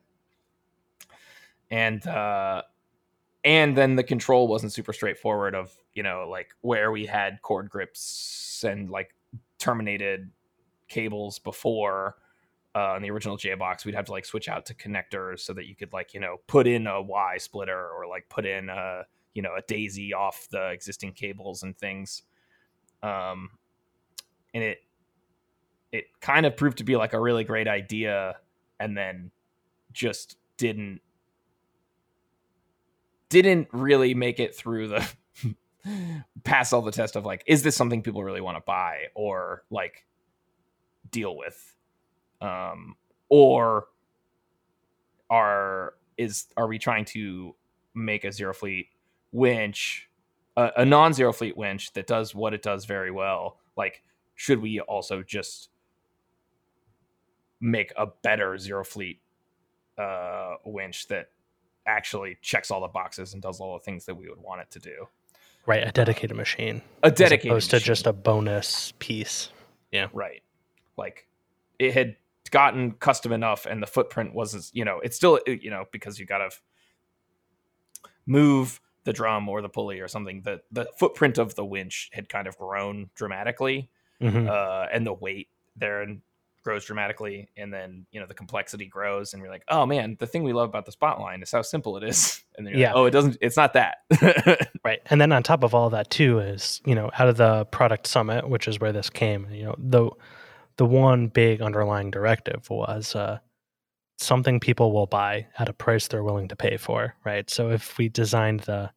And 1.70 2.06
uh 2.06 2.62
and 3.44 3.76
then 3.76 3.96
the 3.96 4.04
control 4.04 4.48
wasn't 4.48 4.72
super 4.72 4.92
straightforward 4.92 5.54
of 5.54 5.76
you 5.94 6.02
know 6.02 6.28
like 6.28 6.54
where 6.60 6.92
we 6.92 7.06
had 7.06 7.42
cord 7.42 7.68
grips 7.68 8.64
and 8.66 8.90
like 8.90 9.14
terminated 9.62 10.28
cables 10.88 11.38
before 11.38 12.16
uh, 12.74 12.94
in 12.96 13.02
the 13.02 13.10
original 13.10 13.36
J 13.36 13.54
box, 13.54 13.84
we'd 13.84 13.94
have 13.94 14.06
to 14.06 14.12
like 14.12 14.24
switch 14.24 14.48
out 14.48 14.66
to 14.66 14.74
connectors 14.74 15.40
so 15.40 15.52
that 15.52 15.66
you 15.66 15.76
could 15.76 15.92
like 15.92 16.14
you 16.14 16.20
know 16.20 16.38
put 16.48 16.66
in 16.66 16.86
a 16.86 17.00
Y 17.00 17.36
splitter 17.38 17.90
or 17.90 18.06
like 18.08 18.28
put 18.28 18.44
in 18.44 18.68
a 18.68 19.02
you 19.34 19.42
know 19.42 19.54
a 19.56 19.62
daisy 19.68 20.12
off 20.12 20.48
the 20.50 20.70
existing 20.70 21.12
cables 21.12 21.62
and 21.62 21.76
things. 21.78 22.22
Um, 23.02 23.50
and 24.52 24.64
it 24.64 24.78
it 25.92 26.04
kind 26.20 26.44
of 26.44 26.56
proved 26.56 26.78
to 26.78 26.84
be 26.84 26.96
like 26.96 27.12
a 27.12 27.20
really 27.20 27.44
great 27.44 27.68
idea, 27.68 28.36
and 28.80 28.96
then 28.96 29.30
just 29.92 30.36
didn't 30.56 31.00
didn't 33.28 33.68
really 33.72 34.14
make 34.14 34.40
it 34.40 34.56
through 34.56 34.88
the 34.88 35.08
pass 36.44 36.72
all 36.72 36.82
the 36.82 36.92
test 36.92 37.16
of 37.16 37.24
like 37.24 37.42
is 37.46 37.62
this 37.62 37.76
something 37.76 38.02
people 38.02 38.22
really 38.22 38.40
want 38.40 38.56
to 38.56 38.62
buy 38.66 39.04
or 39.14 39.64
like 39.70 40.04
deal 41.10 41.36
with? 41.36 41.74
Um, 42.40 42.96
or 43.28 43.86
are 45.30 45.94
is 46.16 46.46
are 46.56 46.66
we 46.66 46.78
trying 46.78 47.04
to 47.06 47.54
make 47.94 48.24
a 48.24 48.32
zero 48.32 48.52
fleet 48.52 48.88
winch 49.32 50.08
a, 50.56 50.70
a 50.78 50.84
non-zero 50.84 51.32
fleet 51.32 51.56
winch 51.56 51.92
that 51.94 52.06
does 52.06 52.34
what 52.34 52.54
it 52.54 52.62
does 52.62 52.84
very 52.84 53.10
well? 53.10 53.58
Like 53.76 54.02
should 54.34 54.60
we 54.60 54.80
also 54.80 55.22
just 55.22 55.70
make 57.60 57.92
a 57.96 58.06
better 58.06 58.58
zero 58.58 58.84
fleet 58.84 59.20
uh 59.98 60.54
winch 60.64 61.06
that 61.08 61.28
actually 61.86 62.38
checks 62.40 62.70
all 62.70 62.80
the 62.80 62.88
boxes 62.88 63.34
and 63.34 63.42
does 63.42 63.60
all 63.60 63.74
the 63.74 63.84
things 63.84 64.04
that 64.04 64.14
we 64.14 64.28
would 64.28 64.38
want 64.38 64.60
it 64.60 64.70
to 64.70 64.78
do 64.78 65.06
Right, 65.66 65.86
a 65.86 65.92
dedicated 65.92 66.36
machine. 66.36 66.82
a 67.02 67.06
As 67.06 67.12
dedicated 67.12 67.52
opposed 67.52 67.70
to 67.70 67.76
machine. 67.76 67.86
just 67.86 68.06
a 68.06 68.12
bonus 68.12 68.92
piece. 68.98 69.50
Yeah. 69.90 70.08
Right 70.12 70.42
like 70.96 71.26
it 71.78 71.94
had 71.94 72.16
gotten 72.50 72.92
custom 72.92 73.32
enough 73.32 73.64
and 73.66 73.82
the 73.82 73.86
footprint 73.86 74.34
was 74.34 74.70
you 74.74 74.84
know 74.84 75.00
it's 75.00 75.16
still 75.16 75.40
you 75.46 75.70
know 75.70 75.84
because 75.90 76.18
you 76.18 76.26
gotta 76.26 76.50
move 78.26 78.80
the 79.04 79.12
drum 79.12 79.48
or 79.48 79.62
the 79.62 79.68
pulley 79.68 80.00
or 80.00 80.08
something 80.08 80.42
the 80.42 80.60
the 80.70 80.86
footprint 80.98 81.38
of 81.38 81.54
the 81.54 81.64
winch 81.64 82.10
had 82.12 82.28
kind 82.28 82.46
of 82.46 82.56
grown 82.58 83.10
dramatically 83.14 83.90
Mhm. 84.20 84.48
uh 84.48 84.86
and 84.92 85.06
the 85.06 85.12
weight 85.12 85.48
there 85.76 86.02
and 86.02 86.20
grows 86.62 86.84
dramatically 86.84 87.48
and 87.56 87.72
then 87.72 88.06
you 88.12 88.20
know 88.20 88.26
the 88.26 88.34
complexity 88.34 88.86
grows 88.86 89.32
and 89.32 89.42
you're 89.42 89.50
like 89.50 89.64
oh 89.68 89.84
man 89.84 90.16
the 90.20 90.26
thing 90.26 90.42
we 90.44 90.52
love 90.52 90.68
about 90.68 90.86
the 90.86 90.92
spotline 90.92 91.42
is 91.42 91.50
how 91.50 91.60
simple 91.62 91.96
it 91.96 92.04
is 92.04 92.42
and 92.56 92.66
then 92.66 92.72
you're 92.72 92.80
Yeah. 92.82 92.88
like, 92.88 92.96
oh 92.96 93.04
it 93.06 93.10
doesn't 93.10 93.36
it's 93.40 93.56
not 93.56 93.72
that 93.72 93.96
Right. 94.84 95.00
And 95.06 95.20
then 95.20 95.30
on 95.30 95.44
top 95.44 95.62
of 95.62 95.74
all 95.74 95.90
that 95.90 96.10
too 96.10 96.40
is, 96.40 96.80
you 96.84 96.96
know, 96.96 97.08
out 97.16 97.28
of 97.28 97.36
the 97.36 97.64
product 97.66 98.08
summit, 98.08 98.48
which 98.48 98.66
is 98.66 98.80
where 98.80 98.90
this 98.92 99.08
came, 99.10 99.46
you 99.52 99.62
know, 99.64 99.76
the 99.78 100.10
the 100.76 100.84
one 100.86 101.28
big 101.28 101.62
underlying 101.62 102.10
directive 102.10 102.68
was 102.68 103.14
uh 103.14 103.38
something 104.18 104.58
people 104.58 104.92
will 104.92 105.06
buy 105.06 105.46
at 105.58 105.68
a 105.68 105.72
price 105.72 106.08
they're 106.08 106.24
willing 106.24 106.48
to 106.48 106.56
pay 106.56 106.76
for, 106.76 107.14
right? 107.24 107.48
So 107.48 107.70
if 107.70 107.96
we 107.96 108.08
designed 108.08 108.60
the 108.60 108.90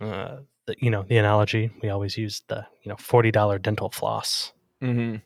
uh 0.00 0.38
the, 0.66 0.76
you 0.78 0.90
know, 0.90 1.02
the 1.04 1.16
analogy, 1.16 1.70
we 1.82 1.88
always 1.88 2.16
use 2.18 2.42
the, 2.48 2.66
you 2.82 2.88
know, 2.90 2.94
$40 2.96 3.62
dental 3.62 3.90
floss, 3.90 4.52
mm-hmm. 4.82 5.16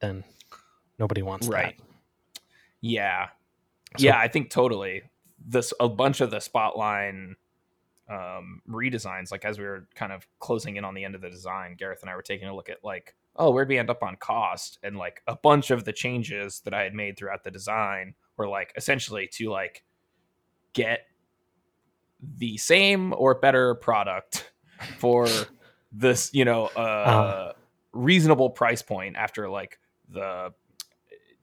then 0.00 0.24
nobody 1.00 1.22
wants 1.22 1.48
Right. 1.48 1.76
that. 1.76 2.40
yeah 2.80 3.28
So- 3.98 4.04
yeah 4.06 4.18
i 4.18 4.28
think 4.28 4.50
totally 4.50 5.02
this 5.44 5.72
a 5.80 5.88
bunch 5.88 6.20
of 6.20 6.30
the 6.30 6.36
spotline 6.36 7.34
um 8.08 8.60
redesigns 8.68 9.30
like 9.32 9.44
as 9.44 9.58
we 9.58 9.64
were 9.64 9.88
kind 9.94 10.12
of 10.12 10.26
closing 10.38 10.76
in 10.76 10.84
on 10.84 10.94
the 10.94 11.04
end 11.04 11.14
of 11.14 11.20
the 11.20 11.30
design 11.30 11.74
gareth 11.78 12.02
and 12.02 12.10
i 12.10 12.14
were 12.14 12.22
taking 12.22 12.46
a 12.48 12.54
look 12.54 12.68
at 12.68 12.78
like 12.84 13.14
oh 13.36 13.50
where'd 13.50 13.68
we 13.68 13.78
end 13.78 13.88
up 13.90 14.02
on 14.02 14.16
cost 14.16 14.78
and 14.82 14.96
like 14.96 15.22
a 15.26 15.36
bunch 15.36 15.70
of 15.70 15.84
the 15.84 15.92
changes 15.92 16.60
that 16.64 16.74
i 16.74 16.82
had 16.82 16.94
made 16.94 17.16
throughout 17.16 17.42
the 17.44 17.50
design 17.50 18.14
were 18.36 18.48
like 18.48 18.72
essentially 18.76 19.26
to 19.28 19.48
like 19.50 19.82
get 20.72 21.06
the 22.38 22.56
same 22.58 23.14
or 23.16 23.34
better 23.34 23.74
product 23.76 24.52
for 24.98 25.26
this 25.92 26.30
you 26.34 26.44
know 26.44 26.68
uh 26.76 26.80
Uh. 26.80 27.52
reasonable 27.92 28.50
price 28.50 28.82
point 28.82 29.16
after 29.16 29.48
like 29.48 29.78
the 30.10 30.52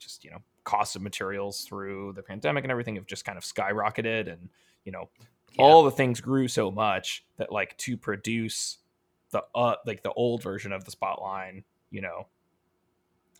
just 0.07 0.23
you 0.23 0.31
know 0.31 0.37
cost 0.63 0.95
of 0.95 1.01
materials 1.01 1.61
through 1.65 2.13
the 2.13 2.23
pandemic 2.23 2.63
and 2.63 2.71
everything 2.71 2.95
have 2.95 3.05
just 3.05 3.25
kind 3.25 3.37
of 3.37 3.43
skyrocketed 3.43 4.31
and 4.31 4.49
you 4.85 4.91
know 4.91 5.09
Yeah. 5.53 5.63
all 5.63 5.83
the 5.83 5.91
things 5.91 6.19
grew 6.21 6.47
so 6.47 6.71
much 6.71 7.25
that 7.37 7.51
like 7.51 7.77
to 7.79 7.97
produce 7.97 8.77
the 9.31 9.43
uh 9.55 9.75
like 9.85 10.03
the 10.03 10.13
old 10.13 10.41
version 10.43 10.71
of 10.71 10.85
the 10.85 10.91
spotline 10.91 11.63
you 11.91 12.01
know 12.01 12.27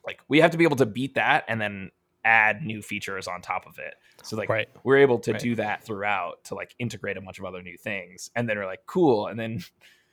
like 0.06 0.20
we 0.28 0.40
have 0.40 0.50
to 0.52 0.58
be 0.58 0.64
able 0.64 0.76
to 0.76 0.86
beat 0.86 1.14
that 1.14 1.44
and 1.48 1.60
then 1.60 1.90
add 2.24 2.62
new 2.62 2.82
features 2.82 3.26
on 3.28 3.40
top 3.40 3.66
of 3.66 3.78
it 3.78 3.94
so 4.22 4.36
like 4.36 4.48
Right. 4.48 4.68
we're 4.84 4.98
able 4.98 5.18
to 5.20 5.32
Right. 5.32 5.40
do 5.40 5.54
that 5.56 5.84
throughout 5.84 6.44
to 6.44 6.54
like 6.54 6.74
integrate 6.78 7.16
a 7.16 7.20
bunch 7.20 7.38
of 7.38 7.44
other 7.44 7.62
new 7.62 7.76
things 7.78 8.30
and 8.36 8.48
then 8.48 8.56
we're 8.58 8.66
like 8.66 8.84
cool 8.86 9.26
and 9.28 9.38
then 9.38 9.62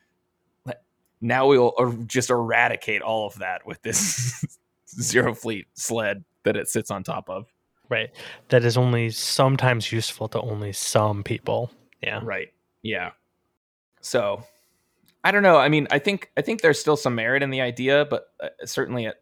like, 0.65 0.79
now 1.21 1.47
we'll 1.47 1.73
er- 1.79 1.97
just 2.05 2.29
eradicate 2.29 3.01
all 3.01 3.25
of 3.27 3.39
that 3.39 3.65
with 3.65 3.81
this 3.81 4.45
zero 5.01 5.33
fleet 5.33 5.65
sled 5.73 6.23
that 6.45 6.55
it 6.55 6.67
sits 6.69 6.89
on 6.89 7.03
top 7.03 7.29
of 7.29 7.47
Right. 7.87 8.09
That 8.49 8.63
is 8.63 8.77
only 8.77 9.11
sometimes 9.11 9.91
useful 9.91 10.27
to 10.29 10.41
only 10.41 10.73
some 10.73 11.23
people. 11.23 11.69
Yeah. 12.01 12.19
right 12.23 12.49
yeah 12.83 13.11
so 14.01 14.43
i 15.23 15.31
don't 15.31 15.41
know 15.41 15.57
i 15.57 15.67
mean 15.69 15.87
i 15.89 15.97
think 15.97 16.29
i 16.37 16.41
think 16.41 16.61
there's 16.61 16.79
still 16.79 16.95
some 16.97 17.15
merit 17.15 17.41
in 17.41 17.49
the 17.49 17.61
idea 17.61 18.05
but 18.07 18.27
uh, 18.39 18.49
certainly 18.63 19.07
at 19.07 19.15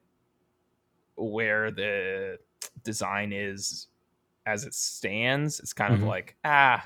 where 1.15 1.71
the 1.71 2.39
design 2.83 3.31
is 3.31 3.87
as 4.45 4.65
it 4.65 4.73
stands 4.73 5.61
it's 5.61 5.71
kind 5.71 5.93
Mhm. 5.93 6.01
of 6.01 6.07
like 6.09 6.35
ah 6.43 6.85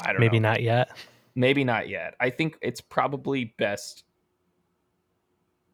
i 0.00 0.06
don't 0.06 0.14
know. 0.14 0.20
Maybe 0.20 0.40
know 0.40 0.48
not 0.50 0.62
yet. 0.62 0.88
maybe 1.34 1.64
not 1.64 1.90
yet 1.90 2.14
i 2.18 2.30
think 2.30 2.56
it's 2.62 2.80
probably 2.80 3.52
best 3.58 4.04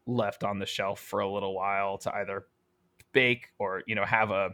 left 0.06 0.42
on 0.42 0.58
the 0.58 0.66
shelf 0.66 0.98
for 0.98 1.20
a 1.20 1.28
little 1.30 1.54
while 1.54 1.98
to 1.98 2.12
either 2.16 2.46
bake 3.14 3.48
or 3.58 3.82
you 3.86 3.94
know 3.94 4.04
have 4.04 4.30
a 4.30 4.50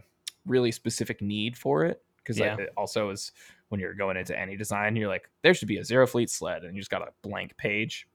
really 0.46 0.70
specific 0.70 1.20
need 1.20 1.56
for 1.58 1.84
it 1.84 2.02
because 2.18 2.38
Yeah. 2.38 2.56
it 2.56 2.70
also 2.76 3.10
is 3.10 3.32
when 3.68 3.80
you're 3.80 3.94
going 3.94 4.16
into 4.16 4.38
any 4.38 4.56
design 4.56 4.94
you're 4.94 5.08
like 5.08 5.28
there 5.42 5.52
should 5.54 5.66
be 5.68 5.78
a 5.78 5.84
zero 5.84 6.06
fleet 6.06 6.30
sled 6.30 6.62
and 6.64 6.74
you 6.76 6.80
just 6.80 6.90
got 6.90 7.02
a 7.02 7.12
blank 7.22 7.56
page 7.56 8.06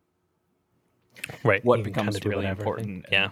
Right. 1.44 1.64
what 1.66 1.84
becomes 1.84 2.16
kinda 2.20 2.30
really 2.30 2.46
important 2.48 3.06
Yeah. 3.12 3.30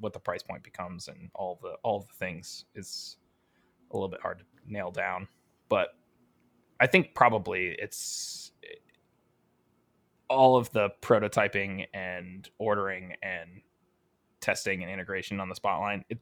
what 0.00 0.12
the 0.12 0.18
price 0.20 0.42
point 0.42 0.62
becomes 0.62 1.08
and 1.08 1.30
all 1.34 1.58
the 1.62 1.74
all 1.82 2.00
the 2.00 2.14
things 2.14 2.64
is 2.74 3.16
a 3.90 3.94
little 3.96 4.08
bit 4.08 4.20
hard 4.20 4.38
to 4.40 4.44
nail 4.66 4.90
down 4.90 5.26
but 5.68 5.96
i 6.80 6.86
think 6.86 7.14
probably 7.14 7.68
it's 7.78 8.52
all 10.28 10.56
of 10.56 10.70
the 10.72 10.90
prototyping 11.00 11.86
and 11.94 12.50
ordering 12.58 13.14
and 13.22 13.62
testing 14.40 14.82
and 14.82 14.92
integration 14.92 15.40
on 15.40 15.48
the 15.48 15.54
spotline 15.54 16.04
it 16.10 16.18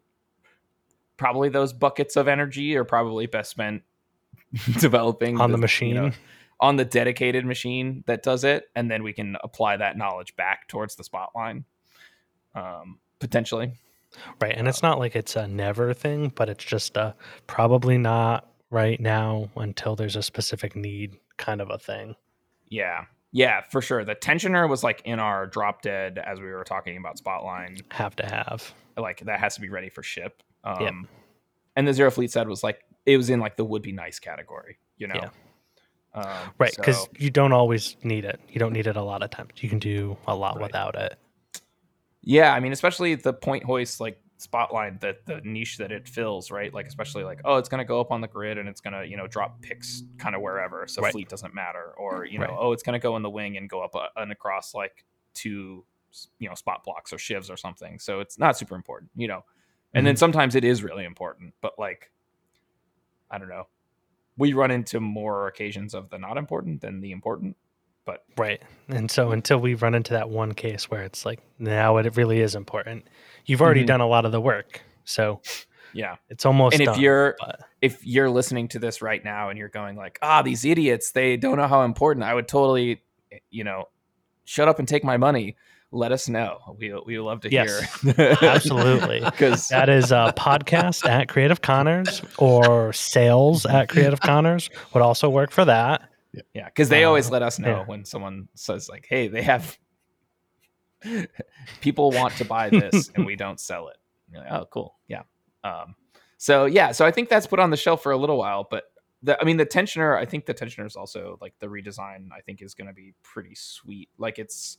probably 1.17 1.49
those 1.49 1.73
buckets 1.73 2.17
of 2.17 2.29
energy 2.29 2.77
are 2.77 2.85
probably 2.85 3.27
best 3.27 3.51
spent 3.51 3.83
developing 4.81 5.41
On 5.41 5.51
the 5.51 5.57
you 5.57 5.61
machine. 5.61 5.95
know, 5.95 6.11
on 6.61 6.77
the 6.77 6.85
dedicated 6.85 7.45
machine 7.45 8.03
that 8.07 8.23
does 8.23 8.43
it 8.45 8.65
and 8.75 8.91
then 8.91 9.03
we 9.03 9.13
can 9.13 9.37
apply 9.45 9.77
that 9.77 9.97
knowledge 9.99 10.35
back 10.37 10.67
towards 10.69 10.97
the 10.97 11.03
spotline 11.05 11.65
um 12.55 12.99
potentially 13.19 13.73
Right. 14.41 14.55
And 14.57 14.67
it's 14.67 14.83
not 14.83 14.99
like 14.99 15.15
it's 15.15 15.37
a 15.37 15.47
never 15.47 15.93
thing, 15.93 16.33
but 16.35 16.49
it's 16.49 16.65
just 16.65 16.97
a 16.97 17.15
probably 17.47 17.99
not 17.99 18.49
right 18.71 18.99
now 18.99 19.51
until 19.57 19.95
there's 19.95 20.17
a 20.17 20.23
specific 20.23 20.75
need 20.75 21.17
kind 21.37 21.61
of 21.61 21.69
a 21.71 21.77
thing. 21.79 22.15
yeah 22.69 23.05
yeah 23.33 23.61
for 23.71 23.83
sure 23.83 24.05
the 24.07 24.15
tensioner 24.15 24.67
was 24.71 24.83
like 24.83 25.03
in 25.05 25.19
our 25.21 25.47
drop 25.47 25.83
dead 25.83 26.17
as 26.25 26.41
we 26.41 26.47
were 26.47 26.65
talking 26.65 26.97
about 26.97 27.19
spotline 27.19 27.83
Have 27.93 28.17
to 28.17 28.25
have. 28.25 28.73
like 28.97 29.21
that 29.27 29.39
has 29.41 29.57
to 29.57 29.61
be 29.61 29.69
ready 29.69 29.91
for 29.91 30.03
ship 30.03 30.43
um 30.67 30.81
Yep. 30.83 30.95
and 31.77 31.89
the 31.89 31.95
zero 31.95 32.11
fleet 32.11 32.31
said 32.31 32.49
was 32.49 32.63
like 32.63 32.85
it 33.07 33.17
was 33.17 33.31
in 33.31 33.41
like 33.41 33.57
the 33.57 33.65
would 33.65 33.83
be 33.83 33.93
nice 33.93 34.19
category 34.19 34.79
you 34.99 35.07
know 35.07 35.15
Yeah. 35.15 35.31
um, 36.15 36.53
Right. 36.59 36.75
Because 36.75 37.09
you 37.19 37.31
don't 37.31 37.53
always 37.53 37.97
need 38.03 38.25
it. 38.25 38.41
You 38.49 38.59
don't 38.59 38.73
need 38.73 38.87
it 38.87 38.97
a 38.97 39.03
lot 39.03 39.23
of 39.23 39.31
times. 39.31 39.51
You 39.63 39.69
can 39.69 39.79
do 39.79 40.17
a 40.27 40.35
lot 40.35 40.57
Right. 40.57 40.63
without 40.63 40.95
it. 40.97 41.19
Yeah, 42.23 42.53
I 42.55 42.61
mean, 42.61 42.73
especially 42.73 43.15
the 43.15 43.33
point 43.33 43.65
hoist 43.65 44.01
like 44.01 44.19
spotline 44.39 44.99
that 45.01 45.25
the 45.27 45.41
niche 45.45 45.77
that 45.79 45.93
it 45.93 46.09
fills, 46.09 46.51
right? 46.51 46.73
Like 46.75 46.87
especially 46.87 47.25
like, 47.25 47.41
oh, 47.45 47.57
it's 47.57 47.69
gonna 47.69 47.85
go 47.85 48.01
up 48.01 48.11
on 48.11 48.21
the 48.21 48.29
grid 48.29 48.59
and 48.59 48.69
it's 48.69 48.81
gonna, 48.81 49.05
you 49.05 49.17
know, 49.17 49.27
drop 49.27 49.61
picks 49.63 50.03
kind 50.19 50.35
of 50.35 50.41
wherever. 50.43 50.87
So 50.89 51.03
Right. 51.03 51.13
fleet 51.13 51.29
doesn't 51.29 51.55
matter. 51.55 51.93
Or, 51.99 52.25
you 52.25 52.39
know, 52.39 52.47
Right. 52.47 52.57
oh, 52.59 52.73
it's 52.73 52.83
gonna 52.83 52.99
go 52.99 53.17
in 53.17 53.23
the 53.23 53.31
wing 53.31 53.57
and 53.59 53.69
go 53.69 53.81
up 53.83 53.95
uh, 53.95 54.09
and 54.17 54.33
across 54.33 54.75
like 54.75 55.05
two 55.35 55.85
you 56.39 56.49
know, 56.49 56.55
spot 56.55 56.83
blocks 56.83 57.13
or 57.13 57.19
sheaves 57.19 57.51
or 57.51 57.59
something. 57.59 57.99
So 57.99 58.21
it's 58.21 58.39
not 58.39 58.57
super 58.57 58.75
important, 58.75 59.11
you 59.17 59.29
know. 59.29 59.45
And 59.97 60.07
then 60.07 60.17
sometimes 60.17 60.55
it 60.55 60.65
is 60.65 60.83
really 60.83 61.05
important, 61.05 61.55
but 61.61 61.79
like 61.79 62.11
I 63.31 63.39
don't 63.39 63.49
know. 63.49 63.67
We 64.39 64.53
run 64.53 64.71
into 64.71 65.01
more 65.01 65.49
occasions 65.49 65.95
of 65.95 66.11
the 66.11 66.19
not 66.19 66.37
important 66.37 66.81
than 66.83 67.01
the 67.01 67.11
important. 67.13 67.57
But 68.05 68.23
right. 68.37 68.63
And 68.89 69.11
so 69.11 69.33
until 69.33 69.59
we 69.59 69.75
run 69.75 69.95
into 69.95 70.13
that 70.13 70.29
one 70.31 70.53
case 70.55 70.89
where 70.91 71.03
it's 71.03 71.25
like, 71.27 71.41
now 71.59 71.97
it 71.97 72.17
really 72.17 72.41
is 72.41 72.55
important, 72.55 73.09
you've 73.47 73.61
already 73.61 73.83
Mhm. 73.83 73.87
done 73.89 74.01
a 74.01 74.07
lot 74.07 74.25
of 74.25 74.31
the 74.31 74.41
work. 74.41 74.81
So 75.05 75.41
Yeah. 75.93 76.17
it's 76.29 76.47
almost 76.47 76.75
and 76.75 76.83
if 76.83 76.87
done, 76.87 77.01
you're 77.01 77.35
but- 77.41 77.61
if 77.83 78.07
you're 78.07 78.31
listening 78.31 78.69
to 78.69 78.79
this 78.79 79.03
right 79.03 79.25
now 79.25 79.49
and 79.49 79.59
you're 79.59 79.69
going 79.69 79.97
like 79.97 80.19
ah 80.23 80.43
these 80.43 80.65
idiots 80.65 81.13
they 81.13 81.37
don't 81.37 81.57
know 81.57 81.69
how 81.69 81.83
important 81.83 82.25
i 82.25 82.35
would 82.35 82.49
totally 82.49 83.03
you 83.51 83.63
know 83.65 83.89
shut 84.45 84.67
up 84.69 84.79
and 84.79 84.89
take 84.89 85.05
my 85.05 85.17
money 85.17 85.57
let 85.93 86.11
us 86.13 86.29
know 86.29 86.59
we 86.79 86.93
we 87.07 87.19
love 87.19 87.41
to 87.43 87.51
Yes, 87.51 88.01
hear 88.03 88.37
absolutely. 88.43 89.21
because 89.21 89.69
That 89.69 89.89
is 89.89 90.11
a 90.13 90.35
podcast 90.37 91.09
at 91.09 91.29
Creative 91.29 91.61
Conners 91.63 92.23
or 92.39 92.93
sales 92.93 93.65
at 93.67 93.89
Creative 93.89 94.21
Connors 94.31 94.69
would 94.95 95.03
also 95.03 95.29
work 95.31 95.51
for 95.53 95.65
that. 95.65 96.09
yeah 96.55 96.67
because 96.67 96.89
they 96.89 97.05
always 97.05 97.29
Uh, 97.29 97.33
let 97.33 97.43
us 97.43 97.59
know 97.59 97.69
yeah. 97.79 97.85
when 97.85 98.05
someone 98.05 98.49
says 98.55 98.89
like 98.89 99.07
hey 99.09 99.29
they 99.29 99.43
have 99.43 99.79
people 101.81 102.11
want 102.11 102.35
to 102.37 102.45
buy 102.45 102.69
this 102.71 103.11
and 103.15 103.25
we 103.27 103.37
don't 103.37 103.61
sell 103.61 103.89
it 103.89 103.97
like, 104.35 104.47
oh 104.51 104.67
cool 104.71 104.97
yeah 105.09 105.23
um 105.65 105.95
so 106.37 106.65
yeah 106.65 106.91
so 106.93 107.07
i 107.07 107.11
think 107.11 107.29
that's 107.29 107.47
put 107.47 107.59
on 107.61 107.71
the 107.71 107.77
shelf 107.77 108.03
for 108.03 108.13
a 108.13 108.17
little 108.17 108.39
while 108.39 108.67
but 108.71 108.85
the, 109.23 109.41
I 109.41 109.45
mean, 109.45 109.57
the 109.57 109.65
tensioner. 109.67 110.17
I 110.17 110.27
think 110.27 110.45
the 110.45 110.53
tensioner 110.53 110.87
is 110.87 110.95
also 110.95 111.39
like 111.41 111.55
the 111.59 111.67
redesign. 111.69 112.29
I 112.37 112.43
think 112.43 112.61
is 112.61 112.75
going 112.75 112.87
to 112.87 112.93
be 112.93 113.15
pretty 113.23 113.55
sweet. 113.55 114.11
Like 114.19 114.39
it's 114.39 114.77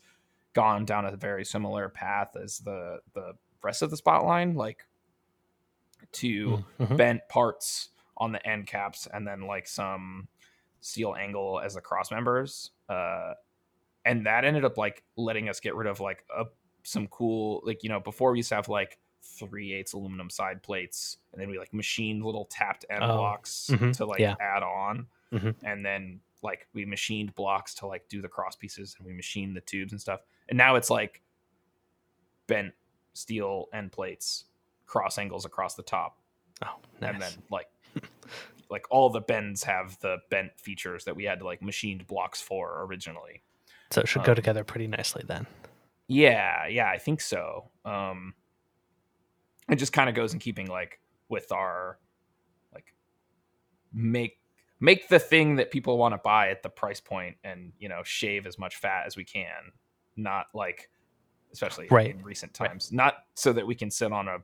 gone 0.54 0.86
down 0.86 1.06
a 1.06 1.16
very 1.16 1.46
similar 1.46 1.90
path 1.90 2.36
as 2.36 2.60
the 2.60 3.00
the 3.14 3.34
rest 3.64 3.82
of 3.82 3.90
the 3.92 3.98
spotline. 3.98 4.56
Like 4.56 4.86
to 6.14 6.64
Mhm. 6.80 6.98
bent 6.98 7.28
parts 7.30 7.90
on 8.18 8.32
the 8.32 8.48
end 8.48 8.68
caps 8.68 9.08
and 9.14 9.28
then 9.28 9.42
like 9.42 9.68
some 9.68 10.28
steel 10.80 11.16
angle 11.16 11.60
as 11.60 11.74
the 11.76 11.82
cross 11.82 12.12
members. 12.12 12.72
Uh, 12.90 13.34
and 14.06 14.26
that 14.26 14.46
ended 14.46 14.64
up 14.64 14.78
like 14.78 15.04
letting 15.16 15.50
us 15.50 15.60
get 15.60 15.76
rid 15.76 15.88
of 15.88 16.00
like 16.00 16.24
a 16.36 16.46
some 16.84 17.08
cool 17.08 17.62
like 17.66 17.84
you 17.84 17.90
know 17.90 18.00
before 18.00 18.32
we 18.32 18.40
used 18.40 18.48
to 18.50 18.56
have 18.56 18.70
like 18.70 18.98
three 19.22 19.74
eighths 19.74 19.92
aluminum 19.92 20.30
side 20.30 20.64
plates 20.64 21.18
and 21.34 21.42
then 21.42 21.50
we 21.50 21.60
like 21.60 21.74
machined 21.74 22.24
little 22.24 22.46
tapped 22.46 22.86
end 22.90 23.04
Oh, 23.04 23.18
blocks 23.18 23.70
mhm, 23.74 23.92
to 23.98 24.06
like 24.06 24.22
yeah. 24.22 24.36
add 24.40 24.64
on 24.64 25.08
Mhm. 25.34 25.56
and 25.64 25.86
then 25.86 26.22
like 26.44 26.68
we 26.74 26.86
machined 26.86 27.34
blocks 27.36 27.74
to 27.76 27.88
like 27.88 28.08
do 28.10 28.22
the 28.22 28.28
cross 28.28 28.56
pieces 28.56 28.96
and 28.98 29.06
we 29.08 29.14
machined 29.14 29.56
the 29.56 29.62
tubes 29.62 29.92
and 29.92 30.00
stuff 30.00 30.20
and 30.50 30.58
now 30.58 30.76
it's 30.76 30.90
like 30.90 31.22
bent 32.48 32.74
steel 33.14 33.66
end 33.74 33.92
plates, 33.92 34.46
cross 34.86 35.18
angles 35.18 35.46
across 35.46 35.76
the 35.76 35.84
top, 35.84 36.18
Oh, 36.64 36.76
nice. 37.02 37.14
and 37.14 37.22
then 37.22 37.32
like 37.52 37.68
like 38.70 38.86
all 38.90 39.10
the 39.10 39.22
bends 39.22 39.64
have 39.64 39.98
the 40.00 40.18
bent 40.30 40.52
features 40.60 41.06
that 41.06 41.16
we 41.16 41.24
had 41.24 41.40
to 41.40 41.46
like 41.46 41.62
machined 41.62 42.06
blocks 42.08 42.42
for 42.42 42.84
originally. 42.86 43.42
so 43.90 44.02
it 44.02 44.08
should 44.08 44.24
go 44.24 44.32
um, 44.32 44.36
together 44.36 44.64
pretty 44.64 44.88
nicely 44.88 45.24
then. 45.28 45.46
Yeah, 46.08 46.68
yeah, 46.68 46.90
I 46.90 46.98
think 47.00 47.20
so. 47.22 47.70
Um 47.84 48.34
it 49.70 49.76
just 49.76 49.92
kind 49.92 50.08
of 50.08 50.16
goes 50.16 50.34
in 50.34 50.40
keeping 50.40 50.68
like 50.68 51.00
with 51.28 51.52
our 51.52 51.98
like 52.74 52.94
make 53.92 54.40
make 54.80 55.08
the 55.10 55.20
thing 55.20 55.56
that 55.56 55.72
people 55.72 55.98
want 55.98 56.14
to 56.14 56.20
buy 56.24 56.50
at 56.50 56.62
the 56.64 56.70
price 56.70 57.00
point 57.02 57.36
and, 57.44 57.74
you 57.80 57.90
know, 57.90 58.02
shave 58.04 58.46
as 58.46 58.60
much 58.60 58.76
fat 58.76 59.04
as 59.08 59.16
we 59.16 59.24
can, 59.24 59.72
not 60.16 60.48
like 60.54 60.90
especially 61.52 61.88
Right. 61.90 62.12
in 62.12 62.22
recent 62.24 62.58
Right. 62.60 62.70
times, 62.70 62.92
not 62.92 63.16
so 63.36 63.54
that 63.54 63.66
we 63.66 63.74
can 63.76 63.90
sit 63.90 64.12
on 64.12 64.28
a 64.28 64.38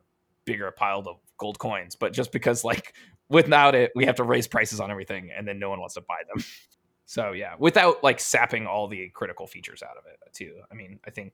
bigger 0.45 0.71
pile 0.71 0.99
of 0.99 1.17
gold 1.37 1.59
coins, 1.59 1.95
but 1.95 2.13
just 2.13 2.31
because 2.31 2.63
like 2.63 2.95
without 3.29 3.75
it 3.75 3.91
we 3.95 4.05
have 4.05 4.15
to 4.15 4.23
raise 4.23 4.47
prices 4.47 4.79
on 4.79 4.89
everything 4.91 5.29
and 5.35 5.47
then 5.47 5.59
no 5.59 5.69
one 5.69 5.79
wants 5.79 5.95
to 5.95 6.01
buy 6.01 6.21
them. 6.33 6.43
So 7.05 7.33
yeah, 7.33 7.55
without 7.59 8.01
like 8.01 8.19
sapping 8.19 8.65
all 8.65 8.87
the 8.87 9.09
critical 9.09 9.45
features 9.45 9.83
out 9.83 9.97
of 9.97 10.05
it 10.05 10.17
uh, 10.25 10.29
too. 10.33 10.55
I 10.71 10.73
mean, 10.73 10.99
I 11.05 11.09
think 11.11 11.33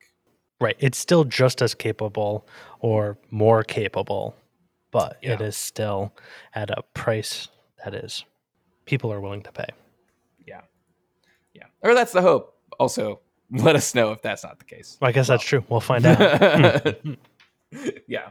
Right. 0.60 0.75
It's 0.79 0.98
still 0.98 1.24
just 1.24 1.62
as 1.62 1.74
capable 1.75 2.46
or 2.79 3.18
more 3.29 3.63
capable, 3.63 4.36
but 4.91 5.20
it 5.22 5.39
Yeah. 5.39 5.46
is 5.46 5.56
still 5.56 6.12
at 6.56 6.70
a 6.72 6.82
price 6.96 7.48
that 7.86 7.94
is 7.94 8.25
people 8.89 9.13
are 9.13 9.22
willing 9.22 9.41
to 9.43 9.51
pay. 9.51 9.67
yeah, 10.48 10.62
yeah, 11.53 11.65
or 11.81 11.93
that's 11.93 12.12
the 12.12 12.22
hope. 12.22 12.58
Also, 12.79 13.22
let 13.51 13.75
us 13.75 13.93
know 13.96 14.12
if 14.12 14.22
that's 14.22 14.43
not 14.43 14.60
the 14.60 14.65
case. 14.65 14.98
Well, 15.00 15.10
I 15.10 15.12
guess 15.12 15.27
that's 15.27 15.43
true. 15.43 15.63
We'll 15.69 15.79
find 15.79 16.05
out. 16.05 16.98
yeah, 18.08 18.29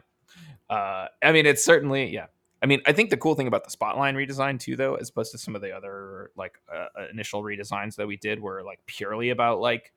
uh, 0.68 1.06
I 1.22 1.32
mean, 1.32 1.46
it's 1.46 1.64
certainly 1.64 2.12
yeah. 2.12 2.26
I 2.60 2.66
mean, 2.66 2.82
I 2.86 2.92
think 2.92 3.10
the 3.10 3.16
cool 3.16 3.36
thing 3.36 3.46
about 3.46 3.62
the 3.62 3.70
Spotline 3.70 4.14
redesign 4.14 4.58
too, 4.58 4.74
though, 4.74 4.96
as 4.96 5.10
opposed 5.10 5.30
to 5.30 5.38
some 5.38 5.54
of 5.54 5.62
the 5.62 5.70
other 5.70 6.32
like 6.36 6.58
uh, 6.74 6.86
initial 7.12 7.42
redesigns 7.42 7.94
that 7.96 8.06
we 8.08 8.16
did, 8.16 8.40
were 8.40 8.64
like 8.64 8.80
purely 8.86 9.30
about 9.30 9.60
like 9.60 9.92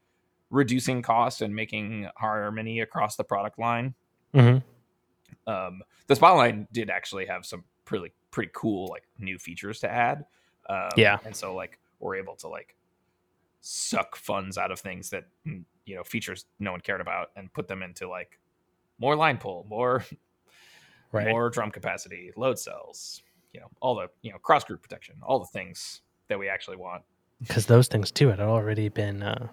reducing 0.51 1.01
cost 1.01 1.41
and 1.41 1.55
making 1.55 2.07
harmony 2.17 2.81
across 2.81 3.15
the 3.15 3.23
product 3.23 3.57
line. 3.57 3.95
hmm 4.33 4.57
um, 5.47 5.81
the 6.07 6.13
spotline 6.13 6.67
did 6.71 6.89
actually 6.89 7.25
have 7.25 7.45
some 7.45 7.63
pretty 7.85 8.13
pretty 8.31 8.51
cool 8.53 8.87
like 8.87 9.03
new 9.17 9.37
features 9.37 9.79
to 9.79 9.89
add 9.89 10.25
um, 10.71 10.89
Yeah. 10.97 11.17
and 11.25 11.35
so 11.35 11.53
like 11.55 11.77
we're 11.99 12.15
able 12.15 12.35
to 12.37 12.47
like 12.47 12.75
suck 13.61 14.15
funds 14.15 14.57
out 14.57 14.71
of 14.71 14.79
things 14.79 15.09
that 15.11 15.25
mm, 15.45 15.63
you 15.85 15.95
know 15.95 16.03
features 16.03 16.45
no 16.59 16.71
one 16.71 16.81
cared 16.81 17.01
about 17.01 17.29
and 17.35 17.51
put 17.53 17.67
them 17.67 17.83
into 17.83 18.07
like 18.09 18.39
more 18.99 19.15
line 19.15 19.37
pull 19.37 19.65
more 19.69 20.03
Right. 21.13 21.27
more 21.27 21.49
drum 21.49 21.71
capacity 21.71 22.31
load 22.37 22.57
cells 22.57 23.21
you 23.53 23.59
know 23.59 23.67
all 23.81 23.95
the 23.95 24.07
you 24.21 24.31
know 24.31 24.37
cross 24.37 24.63
group 24.63 24.81
protection 24.81 25.15
all 25.23 25.39
the 25.39 25.45
things 25.47 26.01
that 26.29 26.39
we 26.39 26.47
actually 26.47 26.77
want 26.77 27.03
Because 27.41 27.65
those 27.65 27.87
things 27.89 28.11
too 28.11 28.29
had 28.29 28.39
already 28.39 28.87
been 28.87 29.21
uh, 29.21 29.47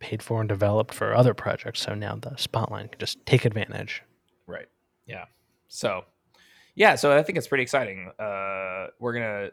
paid 0.00 0.20
for 0.24 0.40
and 0.40 0.48
developed 0.48 0.92
for 0.92 1.14
other 1.14 1.32
projects. 1.34 1.80
So 1.82 1.94
now 1.94 2.16
the 2.16 2.30
Spotline 2.30 2.90
can 2.90 2.98
just 2.98 3.24
take 3.24 3.44
advantage. 3.44 4.02
Right. 4.48 4.66
Yeah. 5.06 5.26
So, 5.68 6.04
yeah. 6.74 6.96
So 6.96 7.16
I 7.16 7.22
think 7.22 7.38
it's 7.38 7.46
pretty 7.46 7.62
exciting. 7.62 8.10
Uh, 8.18 8.88
we're 8.98 9.12
gonna 9.12 9.50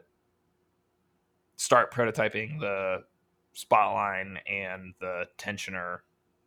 start 1.60 1.92
prototyping 1.92 2.58
the 2.58 3.04
spotline 3.54 4.38
and 4.50 4.94
the 4.98 5.24
tensioner. 5.36 5.98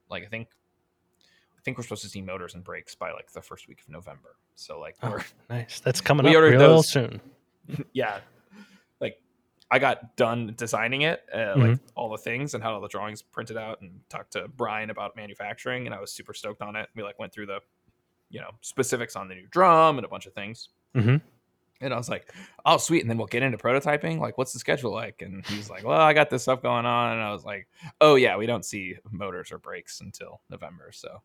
Like 0.09 0.23
I 0.23 0.27
think, 0.27 0.47
I 1.55 1.61
think 1.63 1.77
we're 1.77 1.83
supposed 1.83 2.01
to 2.01 2.09
see 2.09 2.19
motors 2.21 2.55
and 2.55 2.63
brakes 2.63 2.95
by 2.95 3.11
like 3.11 3.31
the 3.31 3.41
first 3.41 3.67
week 3.67 3.81
of 3.81 3.89
November. 3.89 4.37
So 4.55 4.79
like 4.79 4.95
Oh, 5.03 5.11
we're 5.11 5.23
nice. 5.51 5.79
That's 5.81 6.01
coming 6.01 6.25
We 6.25 6.35
up 6.35 6.41
real 6.41 6.57
those. 6.59 6.89
soon. 6.89 7.21
yeah, 7.93 8.21
like 8.99 9.21
I 9.69 9.77
got 9.77 10.15
done 10.15 10.55
designing 10.57 11.03
it, 11.03 11.23
uh, 11.31 11.53
like 11.57 11.79
all 11.95 12.09
the 12.09 12.17
things 12.17 12.55
and 12.55 12.63
had 12.63 12.71
all 12.71 12.81
the 12.81 12.87
drawings 12.87 13.21
printed 13.21 13.55
out, 13.57 13.81
and 13.81 13.99
talked 14.09 14.33
to 14.33 14.47
Brian 14.47 14.89
about 14.89 15.15
manufacturing, 15.15 15.85
and 15.85 15.93
I 15.93 16.01
was 16.01 16.11
super 16.11 16.33
stoked 16.33 16.61
on 16.63 16.75
it. 16.75 16.89
We 16.95 17.03
like 17.03 17.19
went 17.19 17.31
through 17.33 17.45
the, 17.45 17.59
you 18.31 18.41
know, 18.41 18.49
specifics 18.61 19.15
on 19.15 19.27
the 19.27 19.35
new 19.35 19.47
drum 19.51 19.97
and 19.99 20.05
a 20.05 20.09
bunch 20.09 20.25
of 20.25 20.33
things. 20.33 20.69
Mhm. 20.95 21.21
And 21.83 21.93
I 21.93 21.97
was 21.97 22.09
like, 22.09 22.33
"Oh, 22.65 22.77
sweet!" 22.77 23.01
And 23.01 23.09
then 23.09 23.17
we'll 23.17 23.27
get 23.27 23.43
into 23.43 23.57
prototyping. 23.57 24.19
Like, 24.19 24.37
what's 24.37 24.53
the 24.53 24.59
schedule 24.59 24.91
like? 24.91 25.21
And 25.21 25.45
he's 25.45 25.69
like, 25.69 25.83
"Well, 25.83 25.99
I 25.99 26.13
got 26.13 26.29
this 26.29 26.43
stuff 26.43 26.61
going 26.61 26.85
on." 26.85 27.13
And 27.13 27.21
I 27.21 27.31
was 27.31 27.43
like, 27.45 27.67
"Oh 28.01 28.15
yeah, 28.15 28.37
we 28.37 28.45
don't 28.45 28.65
see 28.65 28.95
motors 29.11 29.51
or 29.51 29.57
brakes 29.57 30.01
until 30.01 30.41
November." 30.49 30.91
So 30.91 31.21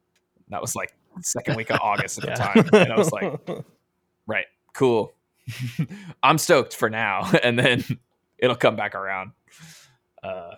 that 0.51 0.61
was 0.61 0.75
like 0.77 0.95
second 1.23 1.57
week 1.57 1.71
of 1.71 1.79
August 1.81 2.19
at 2.19 2.25
the 2.27 2.35
time, 2.43 2.69
and 2.73 2.93
I 2.93 2.97
was 2.97 3.13
like, 3.13 3.39
Right. 4.27 4.47
Cool. 4.75 5.13
I'm 6.23 6.39
stoked 6.39 6.75
for 6.77 6.91
now, 6.91 7.31
and 7.43 7.59
then 7.59 7.83
it'll 8.39 8.57
come 8.57 8.77
back 8.77 8.95
around. 8.95 9.33
Uh, 10.23 10.53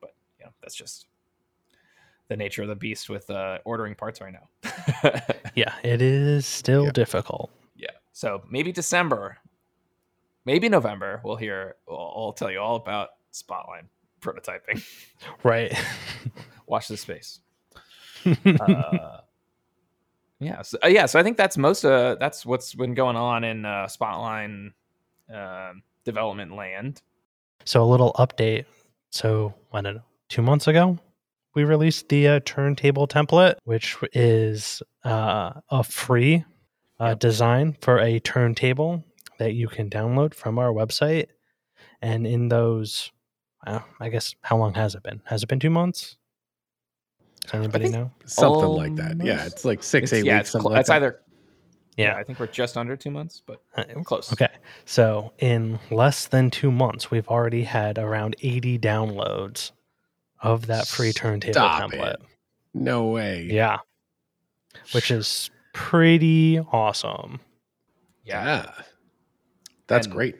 but 0.00 0.14
yeah, 0.40 0.46
that's 0.62 0.74
just 0.74 1.06
the 2.28 2.36
nature 2.36 2.62
of 2.62 2.68
the 2.68 2.74
beast 2.76 3.08
with 3.10 3.28
uh, 3.30 3.58
ordering 3.64 3.94
parts 3.94 4.20
right 4.20 4.32
now. 4.32 4.48
yeah, 5.54 5.74
it 5.82 6.00
is 6.02 6.46
still 6.46 6.84
Yeah. 6.86 6.90
difficult. 6.92 7.50
So 8.18 8.42
maybe 8.50 8.72
December, 8.72 9.38
maybe 10.44 10.68
November, 10.68 11.20
we'll 11.22 11.36
hear. 11.36 11.76
I'll, 11.88 12.14
I'll 12.16 12.32
tell 12.32 12.50
you 12.50 12.58
all 12.58 12.74
about 12.74 13.10
Spotline 13.32 13.86
prototyping. 14.20 14.84
Right. 15.44 15.72
Watch 16.66 16.88
this 16.88 17.02
space. 17.02 17.38
uh, 18.26 19.18
yeah, 20.40 20.62
so, 20.62 20.78
uh, 20.82 20.88
yeah. 20.88 21.06
So 21.06 21.20
I 21.20 21.22
think 21.22 21.36
that's 21.36 21.56
most. 21.56 21.84
Uh, 21.84 22.16
that's 22.18 22.44
what's 22.44 22.74
been 22.74 22.94
going 22.94 23.14
on 23.14 23.44
in 23.44 23.64
uh, 23.64 23.86
Spotline 23.86 24.72
um 25.32 25.82
development 26.04 26.56
land. 26.56 27.02
so 27.64 27.84
a 27.84 27.86
little 27.86 28.12
update. 28.14 28.64
So 29.10 29.54
when 29.70 30.02
two 30.28 30.42
months 30.42 30.66
ago, 30.66 30.98
we 31.54 31.62
released 31.62 32.08
the 32.08 32.26
uh, 32.26 32.40
turntable 32.44 33.06
template, 33.06 33.54
which 33.62 33.96
is 34.12 34.82
uh, 35.04 35.52
a 35.70 35.84
free 35.84 36.44
uh, 37.00 37.06
Yep. 37.08 37.18
design 37.20 37.76
for 37.80 37.98
a 37.98 38.18
turntable 38.20 39.04
that 39.38 39.54
you 39.54 39.68
can 39.68 39.88
download 39.88 40.34
from 40.34 40.58
our 40.58 40.72
website. 40.72 41.28
And 42.02 42.26
in 42.26 42.48
those, 42.48 43.12
uh, 43.66 43.80
I 44.00 44.08
guess, 44.08 44.34
how 44.42 44.56
long 44.56 44.74
has 44.74 44.94
it 44.94 45.02
been? 45.02 45.20
Has 45.26 45.42
it 45.42 45.48
been 45.48 45.60
two 45.60 45.70
months? 45.70 46.16
Does 47.42 47.54
anybody 47.54 47.88
know? 47.88 48.10
Something 48.26 48.68
like 48.68 48.94
that. 48.96 49.24
Yeah, 49.24 49.44
it's 49.46 49.64
like 49.64 49.82
six, 49.82 50.12
It's- 50.12 50.20
eight 50.22 50.26
yeah, 50.26 50.36
weeks. 50.38 50.42
it's, 50.48 50.50
Something 50.52 50.64
cl- 50.64 50.72
like 50.72 50.80
it's 50.80 50.88
that. 50.88 50.96
either. 50.96 51.20
Yeah. 51.96 52.12
Yeah. 52.12 52.16
I 52.16 52.22
think 52.24 52.38
we're 52.38 52.46
just 52.46 52.76
under 52.76 52.96
two 52.96 53.10
months, 53.10 53.42
but 53.44 53.60
Uh, 53.76 53.84
close. 54.04 54.32
Okay. 54.32 54.48
So 54.84 55.32
in 55.38 55.78
less 55.90 56.26
than 56.28 56.50
two 56.50 56.70
months, 56.70 57.10
we've 57.10 57.26
already 57.28 57.64
had 57.64 57.98
around 57.98 58.36
80 58.42 58.78
downloads 58.78 59.72
of 60.40 60.66
that 60.66 60.86
free 60.86 61.12
turntable 61.12 61.54
Stop 61.54 61.90
template. 61.90 62.14
it. 62.14 62.20
No 62.74 63.06
way. 63.08 63.48
Yeah. 63.50 63.78
Which 64.92 65.10
is 65.10 65.50
pretty 65.78 66.58
awesome. 66.58 67.40
Yeah. 68.24 68.44
Yeah. 68.44 68.72
That's 69.86 70.06
And- 70.06 70.14
great. 70.14 70.36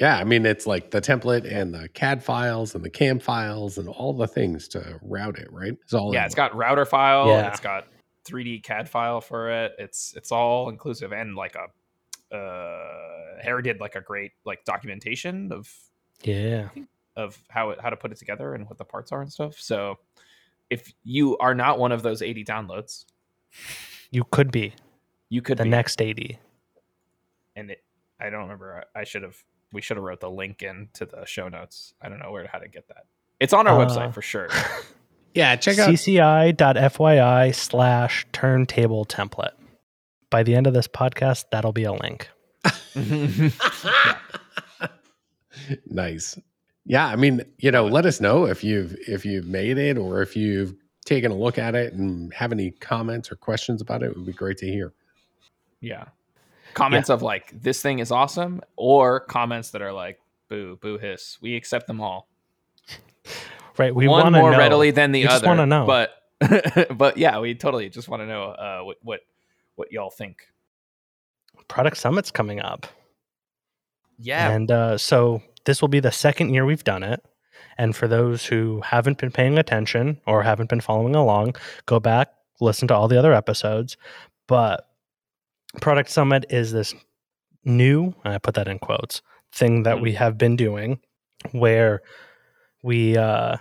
Yeah, 0.00 0.16
I 0.16 0.24
mean 0.24 0.46
it's 0.46 0.66
like 0.66 0.90
the 0.90 1.00
template 1.00 1.50
and 1.50 1.72
the 1.74 1.88
CAD 1.90 2.24
files 2.24 2.74
and 2.74 2.82
the 2.84 2.90
CAM 2.90 3.18
files 3.20 3.78
and 3.78 3.88
all 3.88 4.12
the 4.14 4.26
things 4.26 4.66
to 4.68 4.98
route 5.02 5.38
it, 5.38 5.52
right? 5.52 5.74
It's 5.82 5.92
all 5.92 6.12
Yeah, 6.14 6.20
in 6.20 6.26
it's 6.26 6.36
one. 6.36 6.48
got 6.48 6.56
router 6.56 6.84
file. 6.86 7.26
Yeah. 7.28 7.48
It's 7.48 7.60
got 7.60 7.86
3D 8.24 8.60
CAD 8.62 8.88
file 8.88 9.20
for 9.20 9.50
it. 9.50 9.72
It's 9.78 10.14
it's 10.16 10.32
all 10.32 10.68
inclusive 10.70 11.12
and 11.12 11.34
like 11.36 11.56
a 11.56 12.34
uh 12.36 13.42
Harry 13.42 13.62
did 13.62 13.80
like 13.80 13.94
a 13.94 14.00
great 14.00 14.32
like 14.44 14.64
documentation 14.64 15.52
of 15.52 15.70
Yeah. 16.22 16.68
of 17.16 17.38
how 17.50 17.70
it 17.70 17.80
how 17.80 17.90
to 17.90 17.96
put 17.96 18.12
it 18.12 18.18
together 18.18 18.54
and 18.54 18.66
what 18.68 18.78
the 18.78 18.84
parts 18.84 19.12
are 19.12 19.20
and 19.20 19.30
stuff. 19.32 19.58
So 19.58 19.98
if 20.70 20.92
you 21.04 21.36
are 21.38 21.54
not 21.54 21.78
one 21.78 21.92
of 21.92 22.02
those 22.02 22.22
80 22.22 22.44
downloads, 22.44 23.04
You 24.12 24.22
could 24.30 24.52
be 24.52 24.74
you 25.28 25.42
could 25.42 25.58
the 25.58 25.64
be 25.64 25.70
next 25.70 26.00
80. 26.00 26.38
and 27.56 27.72
it 27.72 27.82
I 28.20 28.30
don't 28.30 28.42
remember 28.42 28.84
I 28.94 29.02
should 29.04 29.22
have 29.24 29.36
we 29.72 29.80
should 29.80 29.96
have 29.96 30.04
wrote 30.04 30.20
the 30.20 30.30
link 30.30 30.62
in 30.62 30.88
to 30.92 31.06
the 31.06 31.24
show 31.24 31.48
notes. 31.48 31.94
I 32.00 32.08
don't 32.08 32.20
know 32.20 32.30
where 32.30 32.46
how 32.46 32.58
to 32.58 32.68
get 32.68 32.86
that. 32.88 33.06
It's 33.40 33.52
on 33.52 33.66
our 33.66 33.80
Uh, 33.80 33.84
website 33.86 34.14
for 34.14 34.22
sure. 34.22 34.48
Yeah, 35.34 35.56
check 35.56 35.78
out 35.78 35.88
cci.fyi 35.88 37.54
slash 37.54 38.26
turntable 38.32 39.06
template. 39.06 39.52
By 40.28 40.42
the 40.42 40.54
end 40.54 40.66
of 40.66 40.74
this 40.74 40.86
podcast, 40.86 41.46
that'll 41.50 41.72
be 41.72 41.84
a 41.84 41.92
link. 41.94 42.28
nice. 45.86 46.38
Yeah, 46.84 47.06
I 47.06 47.16
mean, 47.16 47.42
you 47.58 47.70
know, 47.70 47.86
let 47.86 48.06
us 48.06 48.20
know 48.20 48.46
if 48.46 48.64
you've 48.64 48.96
if 49.08 49.24
you've 49.24 49.46
made 49.46 49.78
it 49.78 49.96
or 49.96 50.20
if 50.20 50.36
you've 50.36 50.74
taken 51.04 51.30
a 51.32 51.34
look 51.34 51.58
at 51.58 51.74
it 51.74 51.92
and 51.94 52.32
have 52.34 52.52
any 52.52 52.70
comments 52.70 53.30
or 53.32 53.36
questions 53.36 53.80
about 53.82 54.02
it. 54.02 54.06
It 54.10 54.16
would 54.16 54.26
be 54.26 54.32
great 54.32 54.58
to 54.58 54.66
hear. 54.66 54.92
Yeah. 55.80 56.04
Comments 56.74 57.10
of 57.10 57.22
like 57.22 57.50
this 57.62 57.82
thing 57.82 57.98
is 57.98 58.10
awesome, 58.10 58.62
or 58.76 59.20
comments 59.20 59.70
that 59.70 59.82
are 59.82 59.92
like 59.92 60.18
boo, 60.48 60.76
boo 60.80 60.96
hiss. 60.98 61.38
We 61.42 61.54
accept 61.56 61.86
them 61.86 62.00
all. 62.00 62.28
Right. 63.78 63.94
We 63.94 64.08
One 64.08 64.22
want 64.24 64.34
more 64.34 64.52
know. 64.52 64.58
readily 64.58 64.90
than 64.90 65.12
the 65.12 65.20
We 65.20 65.24
just 65.24 65.36
other. 65.44 65.48
wanna 65.48 65.66
know. 65.66 65.86
But 65.86 66.10
but 66.96 67.16
yeah, 67.18 67.38
we 67.40 67.54
totally 67.54 67.88
just 67.88 68.08
want 68.08 68.22
to 68.22 68.26
know 68.26 68.44
uh, 68.44 68.80
what 68.82 68.96
what 69.02 69.20
what 69.76 69.92
y'all 69.92 70.10
think. 70.10 70.38
Product 71.68 71.96
Summit's 71.96 72.30
coming 72.30 72.60
up. 72.60 72.86
Yeah, 74.18 74.50
And 74.50 74.70
uh, 74.70 74.98
so 74.98 75.42
this 75.64 75.80
will 75.80 75.88
be 75.88 76.00
the 76.00 76.12
second 76.12 76.52
year 76.54 76.64
we've 76.64 76.84
done 76.84 77.02
it. 77.02 77.24
And 77.78 77.94
for 77.96 78.06
those 78.08 78.46
who 78.46 78.80
haven't 78.82 79.18
been 79.18 79.30
paying 79.30 79.58
attention 79.58 80.20
or 80.26 80.42
haven't 80.42 80.68
been 80.68 80.80
following 80.80 81.14
along, 81.14 81.56
go 81.86 81.98
back, 82.00 82.28
listen 82.60 82.88
to 82.88 82.94
all 82.94 83.08
the 83.08 83.18
other 83.18 83.32
episodes. 83.32 83.96
But 84.46 84.88
Product 85.80 86.10
Summit 86.10 86.44
is 86.50 86.72
this 86.72 86.94
new, 87.64 88.14
and 88.24 88.34
I 88.34 88.38
put 88.38 88.54
that 88.54 88.68
in 88.68 88.78
quotes, 88.78 89.22
thing 89.52 89.82
that 89.84 90.00
we 90.00 90.12
have 90.14 90.36
been 90.38 90.56
doing 90.56 91.00
where 91.52 92.02
we, 92.82 93.16
uh, 93.16 93.56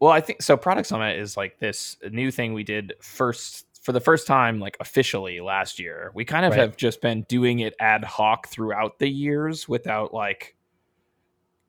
Well, 0.00 0.10
I 0.10 0.20
think 0.20 0.42
so. 0.42 0.56
Product 0.56 0.86
Summit 0.86 1.18
is 1.18 1.36
like 1.36 1.58
this 1.58 1.96
new 2.10 2.30
thing 2.30 2.52
we 2.54 2.64
did 2.64 2.94
first 3.00 3.66
for 3.82 3.92
the 3.92 4.00
first 4.00 4.26
time, 4.26 4.60
like 4.60 4.76
officially 4.80 5.40
last 5.40 5.78
year. 5.78 6.10
We 6.14 6.24
kind 6.24 6.46
of 6.46 6.52
Right. 6.52 6.60
have 6.60 6.76
just 6.76 7.02
been 7.02 7.22
doing 7.28 7.58
it 7.60 7.74
ad 7.78 8.02
hoc 8.04 8.48
throughout 8.48 8.98
the 8.98 9.08
years 9.08 9.68
without 9.68 10.14
like 10.14 10.56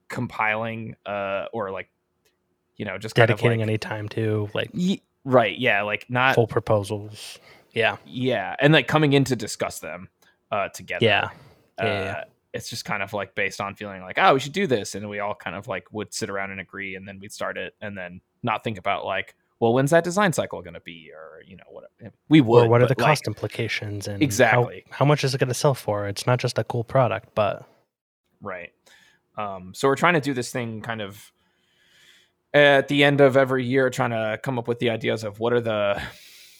compiling 0.09 0.95
uh 1.05 1.45
or 1.53 1.71
like 1.71 1.89
you 2.77 2.85
know 2.85 2.97
just 2.97 3.15
kind 3.15 3.29
of 3.29 3.37
dedicating 3.37 3.59
like, 3.59 3.67
any 3.69 3.77
time 3.77 4.07
to 4.09 4.49
like 4.53 4.69
Ye- 4.73 5.01
right 5.23 5.57
yeah 5.57 5.81
like 5.81 6.05
not 6.09 6.35
full 6.35 6.47
proposals. 6.47 7.39
Yeah. 7.73 7.97
yeah 8.05 8.55
and 8.59 8.71
like 8.73 8.87
coming 8.87 9.13
in 9.13 9.23
to 9.25 9.35
discuss 9.35 9.79
them 9.79 10.09
uh 10.51 10.69
together 10.69 11.05
Yeah. 11.05 11.29
uh, 11.81 11.85
Yeah, 11.85 12.23
it's 12.53 12.69
just 12.69 12.85
kind 12.85 13.03
of 13.03 13.11
like 13.13 13.35
based 13.35 13.59
on 13.59 13.75
feeling 13.75 14.01
like 14.01 14.17
oh 14.17 14.33
we 14.35 14.39
should 14.39 14.53
do 14.53 14.67
this 14.67 14.95
and 14.95 15.09
we 15.09 15.19
all 15.19 15.35
kind 15.35 15.55
of 15.55 15.67
like 15.67 15.91
would 15.91 16.13
sit 16.13 16.29
around 16.29 16.51
and 16.51 16.59
agree 16.61 16.95
and 16.95 17.07
then 17.07 17.19
we'd 17.19 17.33
start 17.33 17.57
it 17.57 17.73
and 17.81 17.97
then 17.97 18.21
not 18.43 18.63
think 18.63 18.77
about 18.77 19.03
like 19.05 19.35
well 19.59 19.73
when's 19.73 19.91
that 19.91 20.03
design 20.03 20.31
cycle 20.31 20.61
going 20.61 20.73
to 20.75 20.79
be 20.81 21.09
or 21.13 21.41
you 21.45 21.57
know 21.57 21.63
what 21.69 21.85
we 22.29 22.39
would 22.41 22.65
or 22.65 22.69
what 22.69 22.81
are 22.81 22.85
the 22.87 22.95
like, 22.97 23.07
cost 23.07 23.27
implications 23.27 24.07
and 24.07 24.21
how- 24.21 24.23
Exactly. 24.23 24.83
how, 24.89 25.05
much 25.05 25.23
is 25.23 25.33
it 25.33 25.39
going 25.39 25.47
to 25.47 25.53
sell 25.53 25.73
for? 25.73 26.07
It's 26.07 26.27
not 26.27 26.39
just 26.39 26.57
a 26.57 26.63
cool 26.63 26.83
product, 26.83 27.29
but 27.35 27.67
right 28.41 28.71
um 29.37 29.73
so 29.73 29.87
we're 29.87 29.95
trying 29.95 30.13
to 30.13 30.21
do 30.21 30.33
this 30.33 30.51
thing 30.51 30.81
kind 30.81 31.01
of 31.01 31.31
at 32.53 32.87
the 32.87 33.03
end 33.03 33.21
of 33.21 33.35
every 33.35 33.65
year 33.65 33.89
trying 33.89 34.11
to 34.11 34.39
come 34.43 34.57
up 34.57 34.67
with 34.67 34.79
the 34.79 34.89
ideas 34.89 35.23
of 35.23 35.39
what 35.39 35.53
are 35.53 35.61
the 35.61 36.01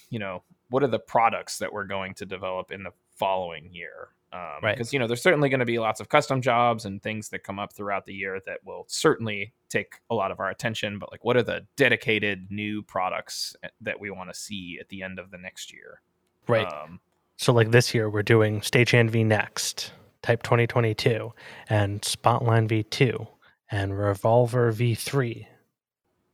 you 0.10 0.20
know 0.20 0.44
what 0.70 0.84
are 0.84 0.88
the 0.88 1.00
products 1.00 1.60
that 1.60 1.72
we're 1.72 1.86
going 1.86 2.14
to 2.14 2.26
develop 2.26 2.72
in 2.72 2.84
the 2.84 2.92
following 3.16 3.70
year 3.74 4.10
um, 4.34 4.40
Right. 4.62 4.76
because 4.76 4.92
you 4.92 5.00
know 5.00 5.08
there's 5.08 5.22
certainly 5.22 5.48
going 5.48 5.62
to 5.62 5.66
be 5.66 5.80
lots 5.80 6.02
of 6.02 6.10
custom 6.10 6.42
jobs 6.42 6.84
and 6.86 7.02
things 7.02 7.30
that 7.30 7.44
come 7.44 7.60
up 7.60 7.72
throughout 7.72 8.06
the 8.06 8.14
year 8.14 8.42
that 8.46 8.60
will 8.66 8.84
certainly 8.88 9.54
take 9.70 9.96
a 10.10 10.16
lot 10.16 10.32
of 10.32 10.40
our 10.42 10.50
attention 10.50 11.00
but 11.00 11.12
like 11.12 11.24
what 11.24 11.38
are 11.38 11.44
the 11.44 11.66
dedicated 11.78 12.48
new 12.52 12.82
products 12.82 13.56
eh, 13.64 13.70
that 13.80 13.98
we 14.00 14.10
want 14.12 14.30
to 14.30 14.38
see 14.38 14.78
at 14.82 14.90
the 14.90 15.02
end 15.02 15.20
of 15.20 15.32
the 15.32 15.38
next 15.38 15.72
year 15.72 16.02
right. 16.48 16.68
um, 16.68 17.00
So 17.38 17.54
like 17.54 17.72
this 17.72 17.94
year 17.94 18.10
we're 18.10 18.24
doing 18.24 18.60
Stagehand 18.60 19.12
V 19.12 19.24
Next, 19.24 19.92
Type 20.26 20.42
2022, 20.42 21.32
and 21.70 22.02
Spotline 22.02 22.68
V2, 22.68 23.28
and 23.70 23.96
Revolver 23.96 24.72
V3, 24.74 25.46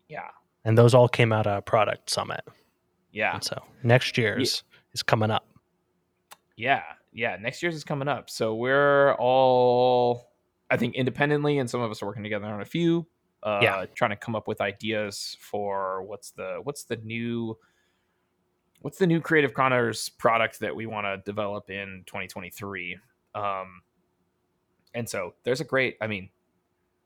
yeah 0.08 0.30
and 0.64 0.78
those 0.78 0.94
all 0.94 1.10
came 1.10 1.34
out 1.34 1.46
of 1.46 1.66
Product 1.66 2.10
Summit. 2.10 2.40
yeah 3.12 3.34
And 3.34 3.44
so 3.44 3.62
next 3.84 4.18
year's 4.18 4.64
is 4.94 5.04
coming 5.04 5.30
up. 5.30 5.46
Yeah, 6.56 6.84
yeah. 7.12 7.36
Next 7.42 7.62
year's 7.62 7.76
is 7.76 7.84
coming 7.84 8.08
up, 8.08 8.30
so 8.30 8.56
we're 8.56 9.14
all, 9.16 10.32
I 10.70 10.78
think, 10.78 10.96
independently, 10.96 11.58
and 11.58 11.70
some 11.70 11.82
of 11.82 11.92
us 11.92 12.02
are 12.02 12.06
working 12.06 12.24
together 12.24 12.46
on 12.46 12.62
a 12.62 12.66
few. 12.66 13.08
Uh, 13.44 13.60
Yeah. 13.62 13.86
trying 13.94 14.12
to 14.12 14.16
come 14.16 14.36
up 14.36 14.48
with 14.48 14.62
ideas 14.62 15.36
for 15.42 16.04
what's 16.04 16.32
the 16.32 16.60
what's 16.64 16.84
the 16.86 16.96
new 16.98 17.58
what's 18.80 19.00
the 19.00 19.08
new 19.08 19.20
Creative 19.20 19.54
Conners 19.54 20.08
product 20.10 20.60
that 20.62 20.74
we 20.76 20.86
want 20.86 21.06
to 21.08 21.18
develop 21.30 21.70
in 21.70 22.04
2023. 22.06 22.98
Um, 23.36 23.82
and 24.94 25.08
so 25.08 25.34
there's 25.44 25.62
a 25.62 25.64
great, 25.66 25.98
I 26.02 26.08
mean, 26.08 26.30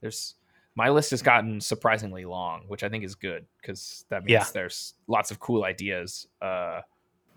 there's 0.01 0.35
my 0.75 0.89
list 0.89 1.11
has 1.11 1.21
gotten 1.21 1.61
surprisingly 1.61 2.25
long, 2.25 2.63
which 2.67 2.83
I 2.83 2.89
think 2.89 3.03
is 3.03 3.15
good 3.15 3.45
because 3.61 4.05
that 4.09 4.23
means 4.25 4.31
Yeah. 4.31 4.45
there's 4.53 4.95
lots 5.07 5.31
of 5.31 5.39
cool 5.39 5.63
ideas. 5.63 6.27
Uh, 6.41 6.81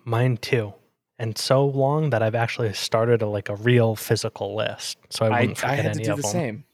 Mine 0.05 0.37
too. 0.38 0.74
And 1.20 1.37
so 1.37 1.66
long 1.66 2.11
that 2.11 2.22
I've 2.22 2.35
actually 2.35 2.72
started 2.72 3.22
a 3.22 3.27
like 3.27 3.48
a 3.48 3.57
real 3.57 3.94
physical 3.96 4.57
list, 4.57 4.98
so 5.11 5.27
I 5.27 5.29
I, 5.29 5.40
wouldn't 5.40 5.64
I 5.64 5.70
forget 5.70 5.85
had 5.85 5.94
to 5.94 5.98
do 6.01 6.05
the 6.16 6.22
them. 6.22 6.31
same. 6.31 6.64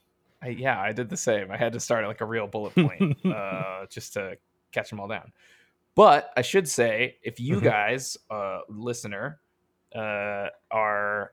I, 0.43 0.49
yeah, 0.49 0.79
I 0.81 0.93
did 0.93 1.09
the 1.09 1.17
same. 1.17 1.51
I 1.51 1.57
had 1.57 1.73
to 1.73 1.81
start 1.81 2.07
like 2.07 2.21
a 2.21 2.27
real 2.27 2.47
bullet 2.47 2.75
point 2.75 3.17
uh, 3.27 3.87
just 3.91 4.13
to 4.15 4.37
catch 4.73 4.91
them 4.91 5.01
all 5.01 5.09
down. 5.09 5.33
But 5.95 6.31
I 6.37 6.43
should 6.43 6.69
say, 6.69 7.17
if 7.23 7.39
you 7.41 7.57
Mhm. 7.61 7.63
guys, 7.65 8.17
uh, 8.31 8.61
listener, 8.69 9.41
uh, 9.95 10.49
are 10.71 11.33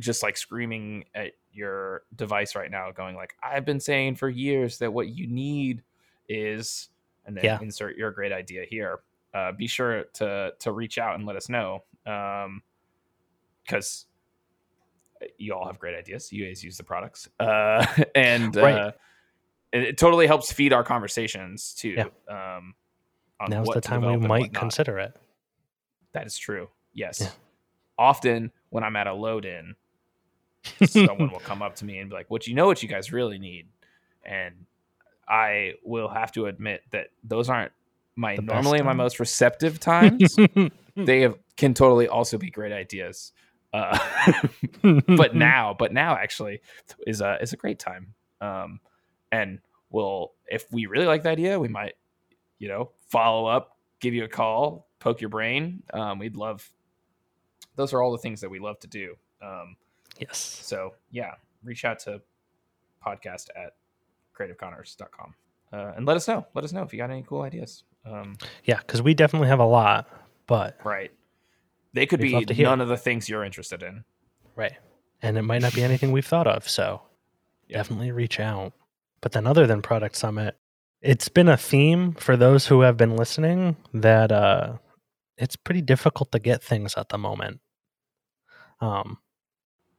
just 0.00 0.22
like 0.24 0.36
screaming 0.36 1.04
at 1.14 1.32
your 1.52 2.02
device 2.16 2.56
right 2.56 2.70
now, 2.70 2.90
going 2.90 3.14
like, 3.14 3.34
"I've 3.42 3.64
been 3.64 3.78
saying 3.80 4.16
for 4.16 4.28
years 4.28 4.78
that 4.78 4.92
what 4.92 5.08
you 5.10 5.26
need 5.28 5.82
is," 6.28 6.88
and 7.26 7.36
then 7.36 7.44
Yeah. 7.44 7.58
insert 7.60 7.96
your 7.96 8.10
great 8.10 8.32
idea 8.32 8.64
here. 8.64 9.00
Uh, 9.32 9.52
be 9.52 9.68
sure 9.68 10.04
to 10.14 10.52
to 10.58 10.72
reach 10.72 10.98
out 10.98 11.14
and 11.14 11.24
let 11.26 11.36
us 11.36 11.48
know, 11.48 11.84
because 13.64 14.06
you 15.38 15.52
all 15.54 15.66
have 15.66 15.78
great 15.78 15.94
ideas. 15.96 16.32
You 16.32 16.46
guys 16.46 16.64
use 16.64 16.76
the 16.76 16.82
products, 16.84 17.28
uh, 17.38 17.86
and 18.14 18.56
Right. 18.56 18.74
uh, 18.74 18.92
it, 19.72 19.82
it 19.82 19.98
totally 19.98 20.26
helps 20.26 20.52
feed 20.52 20.72
our 20.72 20.82
conversations 20.82 21.74
too. 21.74 21.90
Yeah. 21.90 22.56
Um, 22.56 22.74
on 23.38 23.50
Now's 23.50 23.66
what 23.68 23.74
the 23.74 23.80
time 23.80 24.02
we 24.04 24.16
might 24.16 24.52
consider 24.52 24.98
it. 24.98 25.16
That 26.12 26.26
is 26.26 26.36
true. 26.36 26.68
Yes. 26.92 27.20
Yeah. 27.20 27.30
Often 27.98 28.50
when 28.70 28.82
I'm 28.84 28.96
at 28.96 29.06
a 29.06 29.12
load 29.14 29.44
in, 29.44 29.76
someone 30.84 31.30
will 31.32 31.40
come 31.40 31.62
up 31.62 31.76
to 31.76 31.84
me 31.84 31.98
and 31.98 32.10
be 32.10 32.16
like, 32.16 32.30
"What 32.30 32.46
you 32.46 32.54
know? 32.54 32.66
What 32.66 32.82
you 32.82 32.88
guys 32.88 33.12
really 33.12 33.38
need?" 33.38 33.66
And 34.24 34.66
I 35.28 35.74
will 35.84 36.08
have 36.08 36.32
to 36.32 36.46
admit 36.46 36.82
that 36.90 37.08
those 37.22 37.48
aren't 37.48 37.72
my 38.16 38.36
The 38.36 38.42
normally 38.42 38.82
my 38.82 38.92
most 38.92 39.20
receptive 39.20 39.80
times. 39.80 40.36
they 40.96 41.20
have, 41.20 41.38
can 41.56 41.74
totally 41.74 42.08
also 42.08 42.38
be 42.38 42.50
great 42.50 42.72
ideas. 42.72 43.32
Uh, 43.72 43.98
but 45.06 45.34
now, 45.34 45.74
but 45.78 45.92
now 45.92 46.16
actually 46.16 46.60
is 47.06 47.20
a 47.20 47.38
is 47.40 47.52
a 47.52 47.56
great 47.56 47.78
time. 47.78 48.14
Um, 48.40 48.80
and 49.30 49.60
we'll 49.90 50.32
if 50.46 50.70
we 50.72 50.86
really 50.86 51.06
like 51.06 51.22
the 51.22 51.30
idea, 51.30 51.58
we 51.58 51.68
might, 51.68 51.94
you 52.58 52.68
know, 52.68 52.90
follow 53.08 53.46
up, 53.46 53.76
give 54.00 54.14
you 54.14 54.24
a 54.24 54.28
call, 54.28 54.88
poke 54.98 55.20
your 55.20 55.30
brain. 55.30 55.82
Um, 55.94 56.18
we'd 56.18 56.36
love. 56.36 56.68
Those 57.76 57.92
are 57.92 58.02
all 58.02 58.12
the 58.12 58.18
things 58.18 58.40
that 58.40 58.50
we 58.50 58.58
love 58.58 58.78
to 58.80 58.88
do. 58.88 59.14
Um, 59.40 59.76
yes. 60.20 60.38
so 60.38 60.94
yeah, 61.10 61.34
reach 61.64 61.84
out 61.84 61.98
to 62.00 62.20
podcast 63.04 63.48
at 63.56 63.74
creativeconners.com 64.38 65.34
uh, 65.72 65.92
and 65.96 66.06
let 66.06 66.16
us 66.16 66.26
know. 66.28 66.46
Let 66.54 66.64
us 66.64 66.72
know 66.72 66.82
if 66.82 66.92
you 66.92 66.98
got 66.98 67.10
any 67.10 67.22
cool 67.26 67.42
ideas. 67.42 67.84
Um, 68.04 68.38
Yeah, 68.64 68.78
because 68.78 69.02
we 69.02 69.14
definitely 69.14 69.48
have 69.48 69.58
a 69.60 69.64
lot, 69.66 70.08
but 70.46 70.78
right. 70.84 71.10
They 71.92 72.06
could 72.06 72.20
be 72.20 72.44
to 72.44 72.54
hear. 72.54 72.66
none 72.66 72.80
of 72.80 72.88
the 72.88 72.96
things 72.96 73.28
you're 73.28 73.44
interested 73.44 73.82
in. 73.82 74.04
right. 74.54 74.74
And 75.22 75.36
it 75.36 75.42
might 75.42 75.60
not 75.60 75.74
be 75.74 75.82
anything 75.82 76.12
we've 76.12 76.26
thought 76.26 76.46
of, 76.46 76.66
so 76.68 77.02
Yeah. 77.66 77.78
definitely 77.78 78.10
reach 78.12 78.40
out. 78.40 78.72
But 79.20 79.32
then 79.32 79.46
other 79.46 79.66
than 79.66 79.82
Product 79.82 80.16
Summit, 80.16 80.56
it's 81.02 81.28
been 81.28 81.48
a 81.48 81.56
theme 81.58 82.12
for 82.14 82.36
those 82.38 82.66
who 82.68 82.80
have 82.82 82.96
been 82.96 83.16
listening 83.16 83.76
that 83.94 84.30
uh 84.32 84.78
it's 85.36 85.56
pretty 85.56 85.80
difficult 85.82 86.30
to 86.32 86.38
get 86.38 86.62
things 86.62 86.94
at 86.96 87.08
the 87.10 87.18
moment. 87.18 87.60
Um 88.80 89.18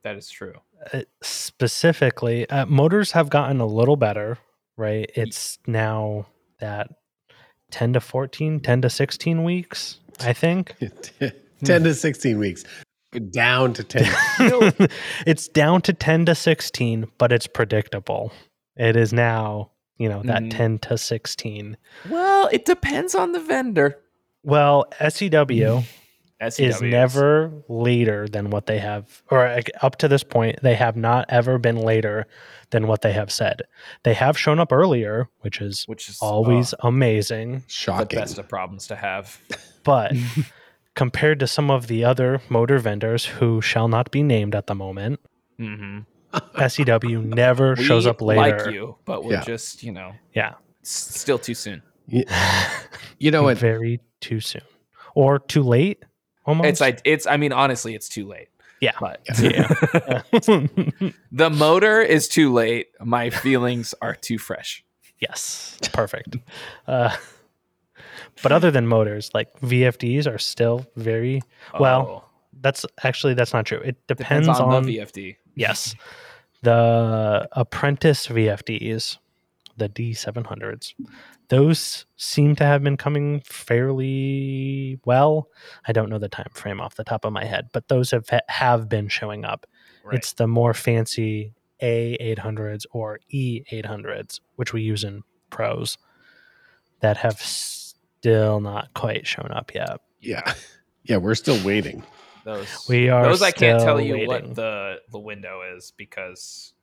That 0.03 0.15
is 0.17 0.29
true. 0.29 0.55
uh, 0.93 1.01
specifically 1.21 2.49
uh, 2.49 2.65
motors 2.65 3.11
have 3.11 3.29
gotten 3.29 3.59
a 3.59 3.65
little 3.65 3.95
better 3.95 4.37
right 4.77 5.09
it's 5.15 5.59
now 5.67 6.25
that 6.59 6.89
10 7.71 7.93
to 7.93 7.99
14 8.01 8.59
10 8.61 8.81
to 8.81 8.89
16 8.89 9.43
weeks 9.43 9.99
i 10.21 10.33
think 10.33 10.75
10 11.63 11.83
to 11.83 11.93
16 11.93 12.39
weeks. 12.39 12.63
Down 13.29 13.73
to 13.73 13.83
10. 13.83 14.03
it's 15.27 15.47
down 15.49 15.81
to 15.83 15.93
10 15.93 16.25
to 16.25 16.33
16 16.35 17.05
but 17.19 17.31
it's 17.31 17.45
predictable 17.45 18.31
it 18.77 18.95
is 18.95 19.13
now 19.13 19.69
you 19.97 20.09
know 20.09 20.23
that 20.23 20.41
Mhm. 20.43 20.49
10 20.51 20.79
to 20.79 20.97
16 20.97 21.77
Well, 22.09 22.49
it 22.51 22.65
depends 22.65 23.13
on 23.13 23.33
the 23.33 23.39
vendor. 23.39 23.99
well 24.43 24.85
SEW 25.07 25.83
SEW 26.49 26.65
is 26.67 26.81
never 26.81 27.51
later 27.69 28.27
than 28.27 28.49
what 28.49 28.65
they 28.65 28.79
have 28.79 29.21
or 29.29 29.59
up 29.81 29.97
to 29.97 30.07
this 30.07 30.23
point 30.23 30.59
they 30.63 30.75
have 30.75 30.95
not 30.95 31.25
ever 31.29 31.57
been 31.59 31.75
later 31.77 32.25
than 32.71 32.87
what 32.87 33.01
they 33.01 33.11
have 33.13 33.31
said 33.31 33.61
they 34.03 34.13
have 34.13 34.37
shown 34.37 34.59
up 34.59 34.71
earlier 34.71 35.27
which 35.41 35.61
is 35.61 35.83
which 35.85 36.09
is 36.09 36.17
always 36.21 36.73
uh, 36.73 36.77
amazing 36.83 37.63
the 37.85 38.07
best 38.09 38.37
of 38.37 38.47
problems 38.49 38.87
to 38.87 38.95
have. 38.95 39.39
but 39.83 40.13
compared 40.95 41.39
to 41.39 41.47
some 41.47 41.69
of 41.71 41.87
the 41.87 42.03
other 42.03 42.41
motor 42.49 42.77
vendors 42.79 43.25
who 43.25 43.61
shall 43.61 43.87
not 43.87 44.09
be 44.11 44.23
named 44.23 44.55
at 44.55 44.67
the 44.67 44.75
moment 44.75 45.19
Mm-hmm. 45.59 45.99
SEW 46.67 47.21
never 47.21 47.75
shows 47.75 48.07
up 48.07 48.19
later 48.21 48.65
Like 48.65 48.73
you, 48.73 48.95
but 49.05 49.23
we're 49.23 49.33
Yeah. 49.33 49.43
just 49.43 49.83
you 49.83 49.91
know 49.91 50.13
yeah 50.33 50.53
s- 50.81 50.89
still 51.19 51.37
too 51.37 51.53
soon. 51.53 51.83
You 52.07 53.31
know 53.31 53.43
what? 53.47 53.57
Very 53.57 53.99
too 54.21 54.39
soon 54.39 54.63
or 55.13 55.39
too 55.39 55.61
late. 55.61 56.03
Almost. 56.45 56.67
It's 56.69 56.81
like 56.81 57.01
it's. 57.05 57.27
I 57.27 57.37
mean, 57.37 57.51
honestly, 57.53 57.93
it's 57.95 58.09
too 58.09 58.27
late. 58.27 58.47
Yeah. 58.81 58.93
but 58.99 59.21
Yeah. 59.39 59.67
the 61.31 61.49
motor 61.51 62.01
is 62.01 62.27
too 62.27 62.51
late. 62.51 62.87
My 62.99 63.29
feelings 63.29 63.93
are 64.01 64.15
too 64.15 64.39
fresh. 64.39 64.83
yes. 65.19 65.77
Perfect. 65.93 66.37
Uh, 66.87 67.15
but 68.41 68.51
other 68.51 68.71
than 68.71 68.87
motors, 68.87 69.29
like 69.35 69.53
VFDs 69.61 70.25
are 70.25 70.39
still 70.39 70.85
very 70.95 71.41
Well, 71.79 72.01
Oh, 72.01 72.23
That's 72.61 72.85
actually 73.03 73.35
that's 73.35 73.53
not 73.53 73.65
true. 73.67 73.79
It 73.79 73.97
depends, 74.07 74.47
depends, 74.47 74.59
on, 74.59 74.73
on, 74.73 74.83
the 74.83 74.97
VFD. 74.97 75.35
yes, 75.55 75.93
the 76.63 77.47
apprentice 77.51 78.27
VFDs, 78.27 79.17
the 79.77 79.89
D700s. 79.89 80.93
Those 81.51 82.05
seem 82.15 82.55
to 82.55 82.63
have 82.63 82.81
been 82.81 82.95
coming 82.95 83.41
fairly 83.41 85.01
well. 85.03 85.49
I 85.85 85.91
don't 85.91 86.09
know 86.09 86.17
the 86.17 86.29
time 86.29 86.47
frame 86.53 86.79
off 86.79 86.95
the 86.95 87.03
top 87.03 87.25
of 87.25 87.33
my 87.33 87.43
head, 87.43 87.67
but 87.73 87.89
those 87.89 88.11
have 88.11 88.29
have 88.47 88.87
been 88.87 89.09
showing 89.09 89.43
up. 89.43 89.67
Right. 90.05 90.15
It's 90.15 90.31
the 90.31 90.47
more 90.47 90.73
fancy 90.73 91.53
A800s 91.81 92.85
or 92.91 93.19
E800s, 93.33 94.39
which 94.55 94.71
we 94.71 94.81
use 94.81 95.03
in 95.03 95.23
pros, 95.49 95.97
that 97.01 97.17
have 97.17 97.41
still 97.41 98.61
not 98.61 98.93
quite 98.93 99.27
shown 99.27 99.51
up 99.51 99.73
yet. 99.75 99.99
Yeah. 100.21 100.53
Yeah, 101.03 101.17
we're 101.17 101.33
still 101.33 101.57
waiting. 101.65 102.03
those. 102.45 102.85
We 102.87 103.09
are 103.09 103.23
those. 103.25 103.41
I 103.41 103.49
can't 103.49 103.81
tell 103.81 103.99
you 103.99 104.13
waiting. 104.13 104.27
what 104.27 104.53
the 104.55 105.01
the 105.11 105.19
window 105.19 105.61
is 105.75 105.91
because 105.97 106.73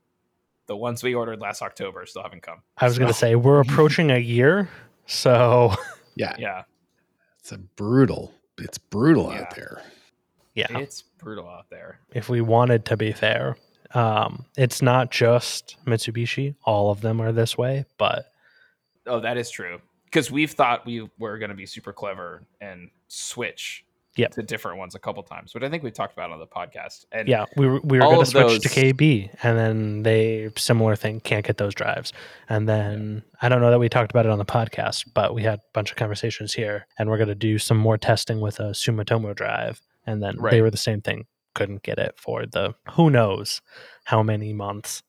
the 0.68 0.76
ones 0.76 1.02
we 1.02 1.14
ordered 1.14 1.40
last 1.40 1.60
October 1.62 2.06
still 2.06 2.22
haven't 2.22 2.42
come. 2.42 2.58
I 2.78 2.84
was 2.84 2.98
going 2.98 3.08
to 3.08 3.14
say 3.14 3.34
we're 3.34 3.60
approaching 3.60 4.10
a 4.12 4.18
year, 4.18 4.68
so 5.06 5.74
Yeah. 6.14 6.36
yeah, 6.38 6.62
It's 7.40 7.50
a 7.52 7.58
brutal. 7.58 8.32
It's 8.58 8.78
brutal 8.78 9.32
Yeah. 9.32 9.40
out 9.40 9.54
there. 9.56 9.82
yeah. 10.54 10.66
it's 10.78 11.02
brutal 11.02 11.48
out 11.48 11.66
there. 11.70 11.98
If 12.12 12.28
we 12.28 12.40
wanted 12.40 12.84
to 12.86 12.96
be 12.96 13.12
fair, 13.12 13.56
um, 13.94 14.44
it's 14.56 14.80
not 14.82 15.10
just 15.10 15.76
Mitsubishi. 15.86 16.54
All 16.64 16.90
of 16.90 17.00
them 17.00 17.20
are 17.20 17.32
this 17.32 17.58
way, 17.58 17.84
but 17.96 18.30
Oh, 19.06 19.20
that 19.20 19.36
is 19.38 19.50
true. 19.50 19.80
Because 20.04 20.30
we've 20.30 20.50
thought 20.52 20.84
we 20.86 21.08
were 21.18 21.38
going 21.38 21.48
to 21.50 21.56
be 21.56 21.66
super 21.66 21.92
clever 21.94 22.42
and 22.60 22.90
switch 23.08 23.84
Yep. 24.18 24.32
to 24.32 24.42
different 24.42 24.78
ones 24.78 24.94
a 24.94 24.98
couple 24.98 25.22
times, 25.22 25.54
which 25.54 25.62
I 25.62 25.68
think 25.68 25.82
we 25.82 25.90
talked 25.90 26.12
about 26.12 26.30
on 26.30 26.38
the 26.38 26.46
podcast. 26.46 27.06
And 27.12 27.28
yeah, 27.28 27.44
we 27.56 27.66
were, 27.66 27.80
we 27.80 27.98
were 27.98 28.04
going 28.04 28.20
to 28.20 28.26
switch 28.26 28.62
to 28.62 28.68
KB, 28.68 29.30
and 29.42 29.56
then 29.56 30.02
they 30.02 30.50
similar 30.56 30.96
thing 30.96 31.20
can't 31.20 31.46
get 31.46 31.56
those 31.56 31.74
drives. 31.74 32.12
And 32.48 32.68
then 32.68 33.22
I 33.40 33.48
don't 33.48 33.60
know 33.60 33.70
that 33.70 33.78
we 33.78 33.88
talked 33.88 34.10
about 34.10 34.26
it 34.26 34.30
on 34.30 34.38
the 34.38 34.44
podcast, 34.44 35.06
but 35.14 35.34
we 35.34 35.42
had 35.42 35.60
a 35.60 35.62
bunch 35.72 35.90
of 35.90 35.96
conversations 35.96 36.52
here, 36.52 36.86
and 36.98 37.08
we're 37.08 37.16
going 37.18 37.28
to 37.28 37.34
do 37.34 37.58
some 37.58 37.76
more 37.76 37.96
testing 37.96 38.40
with 38.40 38.60
a 38.60 38.70
Sumitomo 38.70 39.34
drive, 39.34 39.80
and 40.06 40.22
then 40.22 40.36
they 40.50 40.62
were 40.62 40.70
the 40.70 40.76
same 40.76 41.00
thing. 41.00 41.26
Couldn't 41.54 41.82
get 41.82 41.98
it 41.98 42.14
for 42.16 42.44
the 42.46 42.74
who 42.92 43.10
knows 43.10 43.60
how 44.04 44.22
many 44.22 44.52
months. 44.52 45.02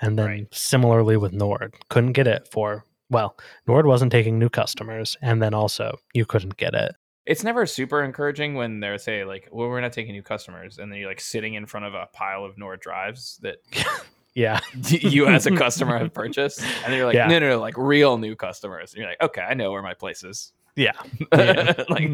And 0.00 0.18
then 0.18 0.26
Right. 0.26 0.54
similarly 0.54 1.16
with 1.16 1.32
Nord, 1.32 1.74
couldn't 1.88 2.12
get 2.12 2.26
it 2.26 2.48
for 2.50 2.84
well, 3.10 3.36
Nord 3.66 3.86
wasn't 3.86 4.12
taking 4.12 4.38
new 4.38 4.48
customers, 4.50 5.16
and 5.22 5.40
then 5.42 5.54
also 5.54 5.98
you 6.12 6.26
couldn't 6.26 6.56
get 6.56 6.74
it. 6.74 6.94
It's 7.28 7.44
never 7.44 7.66
super 7.66 8.02
encouraging 8.02 8.54
when 8.54 8.80
they're 8.80 8.98
say 8.98 9.24
like, 9.24 9.48
"Well, 9.52 9.68
we're 9.68 9.80
not 9.80 9.92
taking 9.92 10.12
new 10.12 10.22
customers," 10.22 10.78
and 10.78 10.90
then 10.90 10.98
you're 10.98 11.08
like 11.08 11.20
sitting 11.20 11.54
in 11.54 11.66
front 11.66 11.86
of 11.86 11.94
a 11.94 12.06
pile 12.12 12.44
of 12.44 12.58
Nord 12.58 12.80
drives 12.80 13.38
that 13.42 13.58
Yeah, 14.34 14.60
you 14.88 15.26
as 15.26 15.46
a 15.46 15.56
customer 15.56 15.98
have 15.98 16.14
purchased, 16.14 16.60
and 16.62 16.84
then 16.86 16.92
you're 16.96 17.06
like, 17.06 17.14
Yeah. 17.16 17.26
"No, 17.26 17.38
no, 17.40 17.48
no, 17.50 17.60
like 17.60 17.76
real 17.76 18.18
new 18.18 18.36
customers." 18.36 18.92
And 18.92 19.00
you're 19.00 19.08
like, 19.10 19.20
"Okay, 19.22 19.40
I 19.42 19.54
know 19.54 19.70
where 19.72 19.82
my 19.82 19.94
place 19.94 20.22
is." 20.24 20.52
yeah, 20.76 20.92
yeah. 21.32 21.84
like 21.88 22.08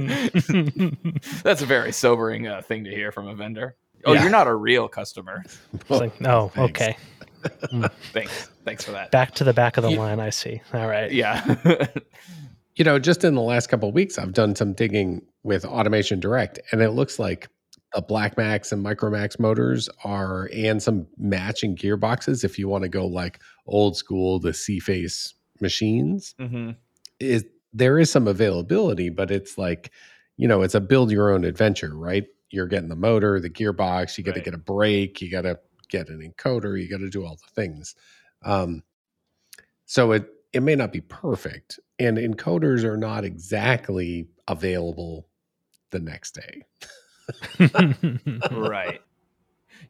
that's 1.42 1.60
a 1.60 1.66
very 1.66 1.92
sobering 1.92 2.46
uh, 2.46 2.62
thing 2.62 2.84
to 2.84 2.90
hear 2.90 3.12
from 3.12 3.28
a 3.28 3.34
vendor. 3.34 3.76
Oh, 4.06 4.14
Yeah. 4.14 4.22
you're 4.22 4.30
not 4.30 4.46
a 4.46 4.54
real 4.54 4.88
customer. 4.88 5.44
It's 5.74 5.90
like, 5.90 6.12
oh, 6.24 6.48
thanks. 6.48 6.80
okay. 6.80 6.96
Thanks, 8.14 8.48
thanks 8.64 8.84
for 8.84 8.92
that. 8.92 9.10
Back 9.10 9.34
to 9.34 9.44
the 9.44 9.52
back 9.52 9.76
of 9.76 9.82
the 9.84 9.90
You- 9.90 9.98
line. 9.98 10.18
I 10.18 10.30
see. 10.30 10.62
All 10.72 10.88
right. 10.88 11.12
yeah, 11.12 11.56
You 12.76 12.84
know, 12.84 12.98
just 12.98 13.22
in 13.24 13.34
the 13.34 13.40
last 13.40 13.68
couple 13.68 13.88
of 13.88 13.94
weeks, 13.94 14.18
I've 14.18 14.32
done 14.32 14.56
some 14.56 14.72
digging 14.72 15.24
with 15.44 15.64
Automation 15.64 16.18
Direct, 16.18 16.58
and 16.72 16.82
it 16.82 16.90
looks 16.90 17.18
like 17.18 17.48
the 17.94 18.02
Black 18.02 18.36
Max 18.36 18.72
and 18.72 18.84
Micromax 18.84 19.38
motors 19.38 19.88
are, 20.02 20.48
and 20.52 20.82
some 20.82 21.06
matching 21.16 21.76
gearboxes. 21.76 22.42
If 22.42 22.58
you 22.58 22.66
want 22.68 22.82
to 22.82 22.88
go 22.88 23.06
like 23.06 23.40
old 23.66 23.96
school, 23.96 24.40
the 24.40 24.52
C 24.52 24.80
face 24.80 25.34
machines, 25.60 26.34
hmm 26.38 26.76
is 27.20 27.44
there 27.72 27.98
is 27.98 28.10
some 28.10 28.28
availability, 28.28 29.10
but 29.10 29.30
it's 29.30 29.58
like, 29.58 29.92
you 30.36 30.48
know, 30.48 30.62
it's 30.62 30.74
a 30.76 30.80
build 30.80 31.10
your 31.12 31.30
own 31.32 31.44
adventure, 31.44 31.96
right? 31.96 32.26
You're 32.50 32.68
getting 32.68 32.88
the 32.90 32.96
motor, 32.96 33.40
the 33.40 33.50
gearbox, 33.50 34.18
you 34.18 34.24
got 34.24 34.34
to 34.34 34.40
Right. 34.40 34.42
get 34.42 34.54
a 34.54 34.58
brake, 34.58 35.22
you 35.22 35.30
got 35.30 35.42
to 35.42 35.58
get 35.88 36.08
an 36.10 36.20
encoder, 36.20 36.80
you 36.80 36.88
got 36.90 36.98
to 37.00 37.10
do 37.10 37.24
all 37.26 37.36
the 37.36 37.52
things. 37.62 37.94
Um, 38.42 38.82
so 39.86 40.12
it 40.12 40.28
it 40.52 40.62
may 40.62 40.76
not 40.76 40.92
be 40.92 41.00
perfect, 41.00 41.80
and 41.98 42.18
encoders 42.18 42.84
are 42.84 42.96
not 42.96 43.24
exactly 43.24 44.26
available 44.48 45.26
the 45.90 46.00
next 46.00 46.34
day. 46.34 46.62
right. 48.50 49.00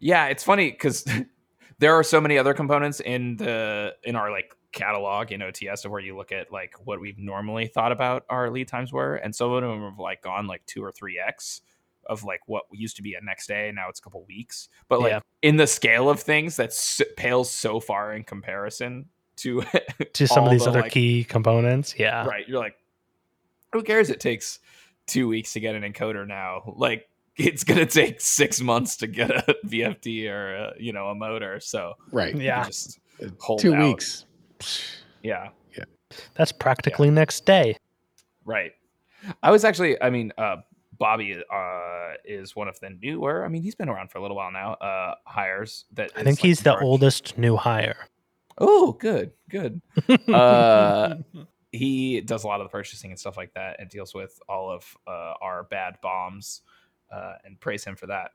Yeah, 0.01 0.27
it's 0.27 0.45
funny 0.45 0.71
because 0.71 1.05
there 1.79 1.95
are 1.95 2.03
so 2.03 2.21
many 2.21 2.39
other 2.39 2.55
components 2.55 3.01
in 3.01 3.37
the 3.37 3.95
in 4.05 4.17
our 4.17 4.31
like 4.31 4.55
catalog 4.73 5.31
in 5.33 5.41
OTS 5.41 5.85
of 5.85 5.91
where 5.93 6.01
you 6.01 6.17
look 6.17 6.33
at 6.33 6.51
like 6.53 6.75
what 6.85 7.01
we've 7.01 7.19
normally 7.19 7.67
thought 7.69 7.93
about 7.93 8.25
our 8.29 8.51
lead 8.51 8.69
times 8.69 8.93
were, 8.93 9.17
and 9.17 9.35
some 9.35 9.51
of 9.53 9.63
them 9.63 9.83
have 9.83 9.99
like 9.99 10.23
gone 10.23 10.47
like 10.47 10.65
two 10.67 10.83
or 10.83 10.93
three 10.93 11.19
x 11.19 11.61
of 12.07 12.23
like 12.23 12.41
what 12.47 12.65
used 12.71 12.97
to 12.97 13.03
be 13.03 13.15
a 13.15 13.21
next 13.25 13.47
day, 13.47 13.73
now 13.75 13.89
it's 13.89 13.99
a 13.99 14.03
couple 14.03 14.23
weeks. 14.27 14.69
But 14.89 15.01
like 15.01 15.13
Yeah. 15.13 15.21
in 15.43 15.57
the 15.57 15.67
scale 15.67 16.11
of 16.11 16.21
things, 16.21 16.57
that 16.57 16.69
s- 16.69 17.01
pales 17.17 17.51
so 17.51 17.81
far 17.81 18.13
in 18.13 18.25
comparison 18.25 19.07
to 19.37 19.63
to 20.13 20.27
some 20.27 20.45
of 20.45 20.51
these 20.51 20.65
the, 20.65 20.71
other 20.71 20.83
like- 20.83 20.93
key 20.93 21.25
components. 21.25 21.95
Yeah. 21.99 22.27
right. 22.27 22.49
You're 22.49 22.61
like, 22.61 22.77
who 23.73 23.83
cares? 23.83 24.11
It 24.11 24.21
takes 24.21 24.59
two 25.07 25.29
weeks 25.29 25.53
to 25.55 25.61
get 25.61 25.75
an 25.75 25.83
encoder 25.83 26.27
now. 26.27 26.75
Like 26.77 27.09
it's 27.37 27.65
gonna 27.65 27.87
take 27.87 28.21
six 28.21 28.61
months 28.61 28.97
to 28.99 29.07
get 29.07 29.31
a 29.31 29.57
VFD 29.67 30.31
or 30.31 30.55
a, 30.55 30.73
you 30.79 30.93
know 30.93 31.09
a 31.09 31.15
motor. 31.15 31.61
So 31.61 31.95
Right. 32.13 32.35
Yeah. 32.37 32.65
just 32.65 32.99
hold 33.41 33.61
Two 33.61 33.75
out. 33.75 33.85
weeks. 33.89 34.25
yeah, 35.23 35.49
yeah, 35.77 35.85
That's 36.35 36.53
practically 36.53 37.11
next 37.11 37.45
day. 37.45 37.77
right. 38.45 38.73
I 39.43 39.51
was 39.51 39.65
actually, 39.65 40.01
I 40.03 40.11
mean, 40.11 40.33
uh, 40.37 40.57
Bobby 40.99 41.35
uh, 41.51 42.13
is 42.27 42.55
one 42.55 42.69
of 42.69 42.79
the 42.81 42.91
newer. 42.91 43.43
I 43.45 43.49
mean, 43.49 43.63
he's 43.63 43.75
been 43.75 43.89
around 43.89 44.11
for 44.11 44.19
a 44.19 44.21
little 44.23 44.37
while 44.37 44.53
now. 44.53 44.75
Uh, 44.75 45.15
hires 45.25 45.87
that 45.95 46.11
I 46.15 46.23
think 46.23 46.39
like, 46.39 46.39
he's 46.41 46.59
in 46.61 46.65
the 46.65 46.71
charge- 46.73 46.85
oldest 46.85 47.39
new 47.39 47.57
hire. 47.57 47.97
Oh, 48.59 48.93
good, 48.93 49.33
good. 49.49 49.81
Uh, 50.33 51.17
he 51.73 52.21
does 52.21 52.45
a 52.45 52.47
lot 52.47 52.61
of 52.61 52.67
the 52.67 52.71
purchasing 52.71 53.11
and 53.11 53.19
stuff 53.19 53.37
like 53.37 53.53
that 53.55 53.77
and 53.81 53.91
deals 53.91 54.15
with 54.15 54.39
all 54.49 54.71
of 54.71 54.97
uh, 55.07 55.35
our 55.43 55.65
bad 55.65 55.97
bombs 56.03 56.63
uh, 57.13 57.35
and 57.45 57.59
praise 57.61 57.85
him 57.85 57.97
for 57.97 58.07
that 58.07 58.31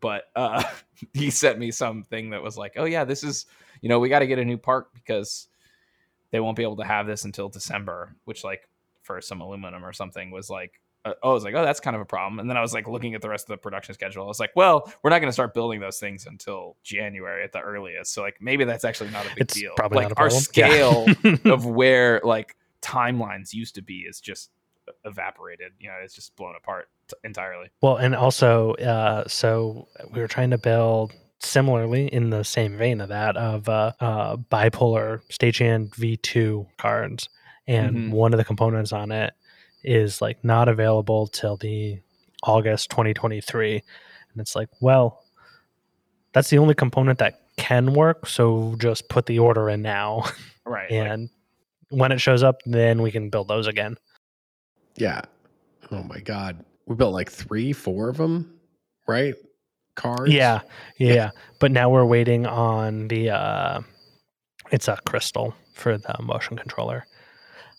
but 0.00 0.24
uh, 0.36 0.62
he 1.12 1.30
sent 1.30 1.58
me 1.58 1.70
something 1.70 2.30
that 2.30 2.42
was 2.42 2.56
like 2.56 2.72
oh 2.76 2.84
yeah 2.84 3.04
this 3.04 3.22
is 3.22 3.46
you 3.80 3.88
know 3.88 3.98
we 3.98 4.08
got 4.08 4.20
to 4.20 4.26
get 4.26 4.38
a 4.38 4.44
new 4.44 4.56
park 4.56 4.90
because 4.94 5.48
they 6.30 6.40
won't 6.40 6.56
be 6.56 6.62
able 6.62 6.76
to 6.76 6.84
have 6.84 7.06
this 7.06 7.24
until 7.24 7.48
december 7.48 8.16
which 8.24 8.44
like 8.44 8.68
for 9.02 9.20
some 9.20 9.40
aluminum 9.40 9.84
or 9.84 9.92
something 9.92 10.30
was 10.30 10.48
like 10.48 10.80
uh, 11.04 11.14
oh, 11.22 11.30
I 11.30 11.34
was 11.34 11.44
like, 11.44 11.54
oh, 11.54 11.64
that's 11.64 11.80
kind 11.80 11.96
of 11.96 12.02
a 12.02 12.04
problem. 12.04 12.38
And 12.38 12.48
then 12.48 12.56
I 12.56 12.60
was 12.60 12.72
like 12.72 12.86
looking 12.86 13.14
at 13.14 13.22
the 13.22 13.28
rest 13.28 13.44
of 13.46 13.48
the 13.48 13.56
production 13.56 13.92
schedule. 13.94 14.22
I 14.24 14.26
was 14.26 14.38
like, 14.40 14.52
well, 14.54 14.92
we're 15.02 15.10
not 15.10 15.18
going 15.18 15.28
to 15.28 15.32
start 15.32 15.52
building 15.54 15.80
those 15.80 15.98
things 15.98 16.26
until 16.26 16.76
January 16.84 17.42
at 17.42 17.52
the 17.52 17.60
earliest. 17.60 18.12
So 18.14 18.22
like 18.22 18.36
maybe 18.40 18.64
that's 18.64 18.84
actually 18.84 19.10
not 19.10 19.24
a 19.26 19.30
big 19.30 19.38
It's 19.42 19.54
deal. 19.54 19.72
probably 19.76 20.04
like 20.04 20.20
our 20.20 20.30
scale 20.30 21.06
Yeah. 21.24 21.36
of 21.52 21.66
where 21.66 22.20
like 22.22 22.56
timelines 22.82 23.52
used 23.52 23.74
to 23.76 23.82
be 23.82 24.00
is 24.08 24.20
just 24.20 24.50
evaporated. 25.04 25.72
You 25.78 25.88
know, 25.88 25.94
it's 26.02 26.14
just 26.14 26.34
blown 26.36 26.54
apart 26.56 26.88
t- 27.08 27.16
entirely. 27.24 27.68
Well, 27.80 27.96
and 27.96 28.14
also, 28.14 28.74
uh, 28.74 29.24
so 29.26 29.88
we 30.12 30.20
were 30.20 30.28
trying 30.28 30.50
to 30.50 30.58
build 30.58 31.12
similarly 31.40 32.06
in 32.06 32.30
the 32.30 32.44
same 32.44 32.76
vein 32.78 33.00
of 33.00 33.08
that 33.08 33.36
of 33.36 33.68
uh, 33.68 33.92
uh, 34.00 34.36
bipolar 34.36 35.20
stagehand 35.30 35.90
V2 35.96 36.66
cards, 36.78 37.28
and 37.66 37.96
Mhm. 37.96 38.10
one 38.10 38.32
of 38.32 38.38
the 38.38 38.44
components 38.44 38.92
on 38.92 39.10
it 39.10 39.32
is 39.84 40.20
like 40.22 40.42
not 40.44 40.68
available 40.68 41.26
till 41.26 41.56
the 41.56 42.00
August 42.44 42.90
2023, 42.90 43.74
and 43.74 44.40
it's 44.40 44.54
like, 44.56 44.68
well, 44.80 45.22
that's 46.32 46.50
the 46.50 46.58
only 46.58 46.74
component 46.74 47.18
that 47.18 47.40
can 47.56 47.92
work, 47.94 48.26
so 48.26 48.74
just 48.78 49.08
put 49.08 49.26
the 49.26 49.38
order 49.38 49.68
in 49.68 49.82
now, 49.82 50.24
Right. 50.64 50.90
like- 50.90 51.00
and 51.08 51.30
when 51.90 52.10
it 52.10 52.20
shows 52.20 52.42
up, 52.42 52.56
then 52.64 53.02
we 53.02 53.10
can 53.10 53.28
build 53.28 53.48
those 53.48 53.66
again. 53.66 53.96
Yeah. 54.96 55.20
Oh 55.90 56.02
my 56.02 56.20
God. 56.20 56.64
We 56.86 56.96
built 56.96 57.12
like 57.12 57.30
three, 57.30 57.72
four 57.74 58.08
of 58.08 58.16
them, 58.16 58.58
right? 59.06 59.34
Cards. 59.94 60.32
Yeah, 60.32 60.60
yeah, 60.96 61.32
But 61.60 61.70
now 61.70 61.90
we're 61.90 62.06
waiting 62.06 62.46
on 62.46 63.08
the 63.08 63.28
uh 63.30 63.80
it's 64.70 64.88
a 64.88 64.96
crystal 65.04 65.54
for 65.74 65.98
the 65.98 66.16
motion 66.22 66.56
controller. 66.56 67.06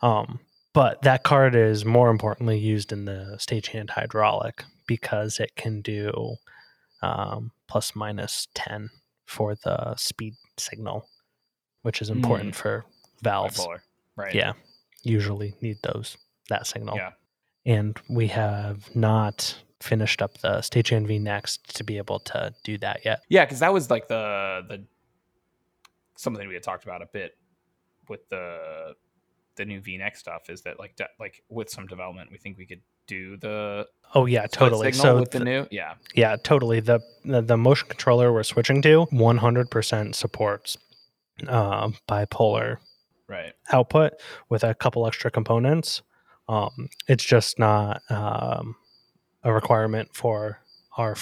Um 0.03 0.39
But 0.73 1.03
that 1.03 1.23
card 1.23 1.55
is 1.55 1.85
more 1.85 2.09
importantly 2.09 2.57
used 2.57 2.91
in 2.91 3.05
the 3.05 3.35
stagehand 3.37 3.91
hydraulic 3.91 4.63
because 4.87 5.39
it 5.39 5.55
can 5.55 5.81
do 5.81 6.35
um, 7.01 7.51
plus 7.67 7.95
minus 7.95 8.47
10 8.55 8.89
for 9.25 9.55
the 9.55 9.95
speed 9.95 10.33
signal, 10.57 11.07
which 11.83 12.01
is 12.01 12.09
important 12.09 12.55
for 12.55 12.85
valves. 13.21 13.59
Bipolar. 13.59 13.79
Right. 14.15 14.33
Yeah, 14.33 14.53
usually 15.03 15.55
need 15.61 15.77
those 15.83 16.17
that 16.49 16.67
signal. 16.67 16.95
Yeah. 16.95 17.11
And 17.65 17.97
we 18.09 18.27
have 18.27 18.93
not 18.95 19.57
finished 19.79 20.21
up 20.21 20.37
the 20.39 20.59
stagehand 20.59 21.07
V 21.07 21.19
next 21.19 21.75
to 21.75 21.83
be 21.83 21.97
able 21.97 22.19
to 22.19 22.53
do 22.63 22.77
that 22.79 23.05
yet. 23.05 23.21
Yeah, 23.29 23.45
because 23.45 23.59
that 23.59 23.73
was 23.73 23.89
like 23.89 24.07
the 24.07 24.61
the 24.67 24.85
something 26.15 26.47
we 26.47 26.53
had 26.53 26.63
talked 26.63 26.83
about 26.83 27.01
a 27.01 27.07
bit 27.11 27.37
with 28.07 28.27
the 28.29 28.93
the 29.55 29.65
new 29.65 29.81
VNext 29.81 30.17
stuff 30.17 30.49
is 30.49 30.61
that 30.63 30.79
like 30.79 30.95
de- 30.95 31.07
like 31.19 31.43
with 31.49 31.69
some 31.69 31.87
development 31.87 32.29
we 32.31 32.37
think 32.37 32.57
we 32.57 32.65
could 32.65 32.81
do 33.07 33.37
the 33.37 33.85
Oh 34.15 34.25
yeah, 34.27 34.45
totally. 34.47 34.91
So 34.91 35.19
with 35.19 35.31
the 35.31 35.39
th- 35.39 35.45
new 35.45 35.67
yeah 35.71 35.95
Yeah, 36.13 36.35
totally. 36.43 36.79
The, 36.79 36.99
the 37.25 37.41
the 37.41 37.57
motion 37.57 37.87
controller 37.89 38.31
we're 38.31 38.43
switching 38.43 38.81
to 38.83 39.07
100% 39.11 40.15
supports 40.15 40.77
uh, 41.47 41.89
bipolar 42.07 42.77
right 43.27 43.53
output 43.71 44.13
with 44.49 44.63
a 44.63 44.73
couple 44.73 45.07
extra 45.07 45.31
components. 45.31 46.01
Um, 46.47 46.89
it's 47.07 47.23
just 47.23 47.57
not 47.57 48.01
um, 48.09 48.75
a 49.43 49.53
requirement 49.53 50.09
for 50.13 50.59
our 50.97 51.15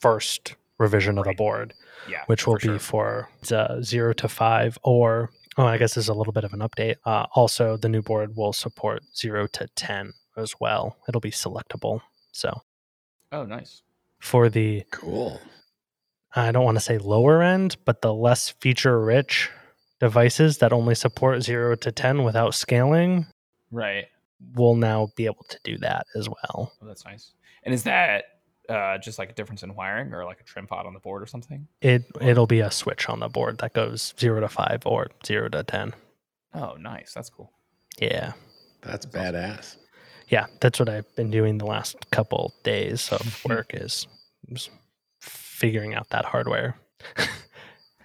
first 0.00 0.56
revision 0.78 1.18
of 1.18 1.24
the 1.24 1.34
board, 1.34 1.74
yeah 2.08 2.22
which 2.26 2.46
will 2.46 2.54
for 2.54 2.60
be 2.60 2.78
sure. 2.78 2.78
for 2.78 3.28
uh, 3.52 3.80
zero 3.82 4.12
to 4.14 4.28
five, 4.28 4.78
or 4.82 5.30
oh, 5.58 5.66
I 5.66 5.78
guess 5.78 5.94
this 5.94 6.04
is 6.04 6.08
a 6.08 6.14
little 6.14 6.32
bit 6.32 6.44
of 6.44 6.52
an 6.52 6.60
update. 6.60 6.96
Uh, 7.04 7.26
also, 7.34 7.76
the 7.76 7.88
new 7.88 8.02
board 8.02 8.36
will 8.36 8.52
support 8.52 9.02
zero 9.16 9.46
to 9.48 9.68
ten 9.74 10.12
as 10.36 10.54
well. 10.60 10.96
It'll 11.08 11.20
be 11.20 11.30
selectable. 11.30 12.00
So 12.32 12.62
oh 13.32 13.44
nice 13.44 13.82
for 14.18 14.48
the 14.48 14.84
Cool. 14.90 15.40
I 16.34 16.50
don't 16.50 16.64
want 16.64 16.76
to 16.76 16.84
say 16.84 16.96
lower 16.96 17.42
end, 17.42 17.76
but 17.84 18.00
the 18.00 18.14
less 18.14 18.50
feature 18.60 18.98
rich 18.98 19.50
devices 20.00 20.58
that 20.58 20.72
only 20.72 20.94
support 20.94 21.42
0 21.42 21.76
to 21.76 21.92
10 21.92 22.24
without 22.24 22.54
scaling 22.54 23.26
right 23.70 24.06
will 24.56 24.74
now 24.74 25.10
be 25.14 25.26
able 25.26 25.44
to 25.48 25.58
do 25.62 25.78
that 25.78 26.06
as 26.16 26.28
well. 26.28 26.72
oh, 26.82 26.86
that's 26.86 27.04
nice 27.04 27.34
and 27.62 27.72
is 27.72 27.84
that 27.84 28.24
uh 28.68 28.96
just 28.98 29.18
like 29.18 29.30
a 29.30 29.32
difference 29.34 29.62
in 29.62 29.74
wiring 29.74 30.12
or 30.14 30.24
like 30.24 30.40
a 30.40 30.44
trim 30.44 30.66
pod 30.66 30.86
on 30.86 30.94
the 30.94 31.00
board 31.00 31.22
or 31.22 31.26
something 31.26 31.66
It 31.80 32.04
it'll 32.20 32.46
be 32.46 32.60
a 32.60 32.70
switch 32.70 33.08
on 33.08 33.20
the 33.20 33.28
board 33.28 33.58
that 33.58 33.72
goes 33.74 34.14
0 34.20 34.40
to 34.40 34.48
5 34.48 34.82
or 34.86 35.08
0 35.26 35.48
to 35.50 35.62
10. 35.64 35.94
oh 36.54 36.74
nice 36.78 37.12
that's 37.14 37.30
cool 37.30 37.50
Yeah. 38.00 38.32
That's 38.82 39.06
That's 39.06 39.16
awesome. 39.16 39.34
badass. 39.34 39.76
Yeah, 40.28 40.46
that's 40.60 40.78
what 40.80 40.88
I've 40.88 41.14
been 41.14 41.30
doing 41.30 41.58
the 41.58 41.66
last 41.66 42.10
couple 42.10 42.54
days 42.64 43.10
of 43.12 43.44
work 43.48 43.70
is, 43.74 44.06
is 44.48 44.70
figuring 45.20 45.94
out 45.94 46.08
that 46.10 46.24
hardware. 46.24 46.76
yeah 47.18 47.26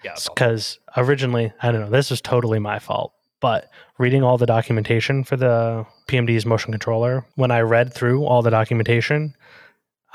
that's 0.04 0.28
awesome. 0.28 0.34
because 0.36 0.80
originally 0.98 1.52
i 1.62 1.72
don't 1.72 1.82
know 1.82 1.90
this 1.90 2.12
is 2.12 2.22
totally 2.22 2.60
my 2.60 2.80
fault 2.80 3.14
but 3.40 3.70
reading 4.00 4.24
all 4.24 4.38
the 4.38 4.46
documentation 4.46 5.24
for 5.24 5.36
the 5.38 5.86
pmd's 6.08 6.46
motion 6.46 6.72
controller 6.72 7.26
when 7.36 7.52
i 7.52 7.60
read 7.60 7.94
through 7.94 8.24
all 8.26 8.42
the 8.42 8.50
documentation 8.52 9.34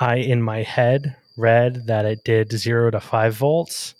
i 0.00 0.16
in 0.16 0.42
my 0.42 0.62
head 0.62 1.16
read 1.36 1.86
that 1.86 2.04
it 2.04 2.24
did 2.24 2.52
0 2.52 2.90
to 2.90 3.00
5 3.00 3.34
volts 3.34 3.94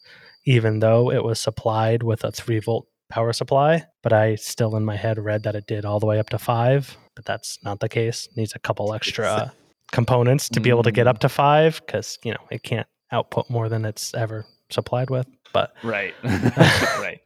even 0.45 0.81
though 0.81 1.11
it 1.11 1.25
was 1.25 1.41
supplied 1.41 2.03
with 2.03 2.25
a 2.25 2.33
3 2.33 2.59
volt 2.61 2.87
power 3.09 3.33
supply 3.33 3.85
but 4.03 4.13
i 4.13 4.35
still 4.35 4.77
in 4.77 4.85
my 4.85 4.97
head 4.97 5.19
read 5.19 5.43
that 5.43 5.55
it 5.55 5.67
did 5.67 5.85
all 5.85 6.01
the 6.01 6.07
way 6.07 6.19
up 6.19 6.31
to 6.31 6.39
5 6.39 6.97
but 7.15 7.25
that's 7.25 7.59
not 7.63 7.81
the 7.81 7.89
case. 7.89 8.29
Needs 8.37 8.55
a 8.55 8.59
couple 8.59 8.93
extra 8.95 9.53
components 9.91 10.49
to 10.49 10.61
be 10.61 10.71
able 10.71 10.83
to 10.83 10.93
get 10.93 11.07
mm. 11.07 11.11
up 11.11 11.19
to 11.19 11.29
5 11.29 11.83
because 11.85 12.19
you 12.23 12.33
know 12.33 12.41
it 12.51 12.63
can't 12.63 12.87
output 13.11 13.51
more 13.51 13.69
than 13.69 13.85
it's 13.85 14.15
ever 14.15 14.47
supplied 14.71 15.11
with 15.11 15.27
but 15.53 15.75
right. 15.83 16.15
Right 16.25 17.21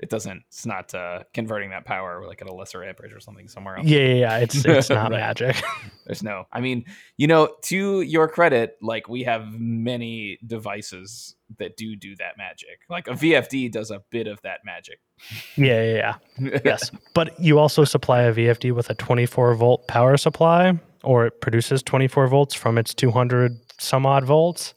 it 0.00 0.10
doesn't 0.10 0.42
it's 0.48 0.64
not 0.66 0.94
uh 0.94 1.20
converting 1.34 1.70
that 1.70 1.84
power 1.84 2.24
like 2.26 2.40
at 2.40 2.48
a 2.48 2.52
lesser 2.54 2.84
amperage 2.84 3.12
or 3.12 3.20
something 3.20 3.48
somewhere 3.48 3.76
else 3.76 3.86
Yeah, 3.86 4.00
yeah, 4.00 4.14
yeah. 4.14 4.36
It's 4.38 4.64
it's 4.64 4.90
not 4.90 5.10
Right. 5.10 5.18
magic. 5.20 5.56
There's 6.06 6.22
no. 6.22 6.44
I 6.52 6.60
mean, 6.60 6.84
you 7.18 7.26
know, 7.26 7.54
to 7.64 8.00
your 8.00 8.28
credit, 8.28 8.76
like 8.80 9.08
we 9.08 9.24
have 9.24 9.44
many 9.58 10.38
devices 10.46 11.34
that 11.58 11.76
do 11.76 11.96
do 11.96 12.16
that 12.16 12.38
magic. 12.38 12.80
Like 12.88 13.08
a 13.08 13.12
VFD 13.12 13.70
does 13.72 13.90
a 13.90 14.02
bit 14.10 14.26
of 14.26 14.40
that 14.42 14.60
magic. 14.64 15.00
yeah, 15.56 15.82
yeah, 15.82 16.16
yeah. 16.38 16.58
Yes, 16.64 16.90
but 17.14 17.38
you 17.40 17.58
also 17.58 17.84
supply 17.84 18.22
a 18.22 18.32
VFD 18.32 18.72
with 18.72 18.88
a 18.90 18.94
24 18.94 19.54
volt 19.54 19.86
power 19.88 20.16
supply, 20.16 20.78
or 21.04 21.26
it 21.26 21.40
produces 21.40 21.82
24 21.82 22.28
volts 22.28 22.54
from 22.54 22.78
its 22.78 22.94
200 22.94 23.52
some 23.78 24.06
odd 24.06 24.24
volts. 24.24 24.74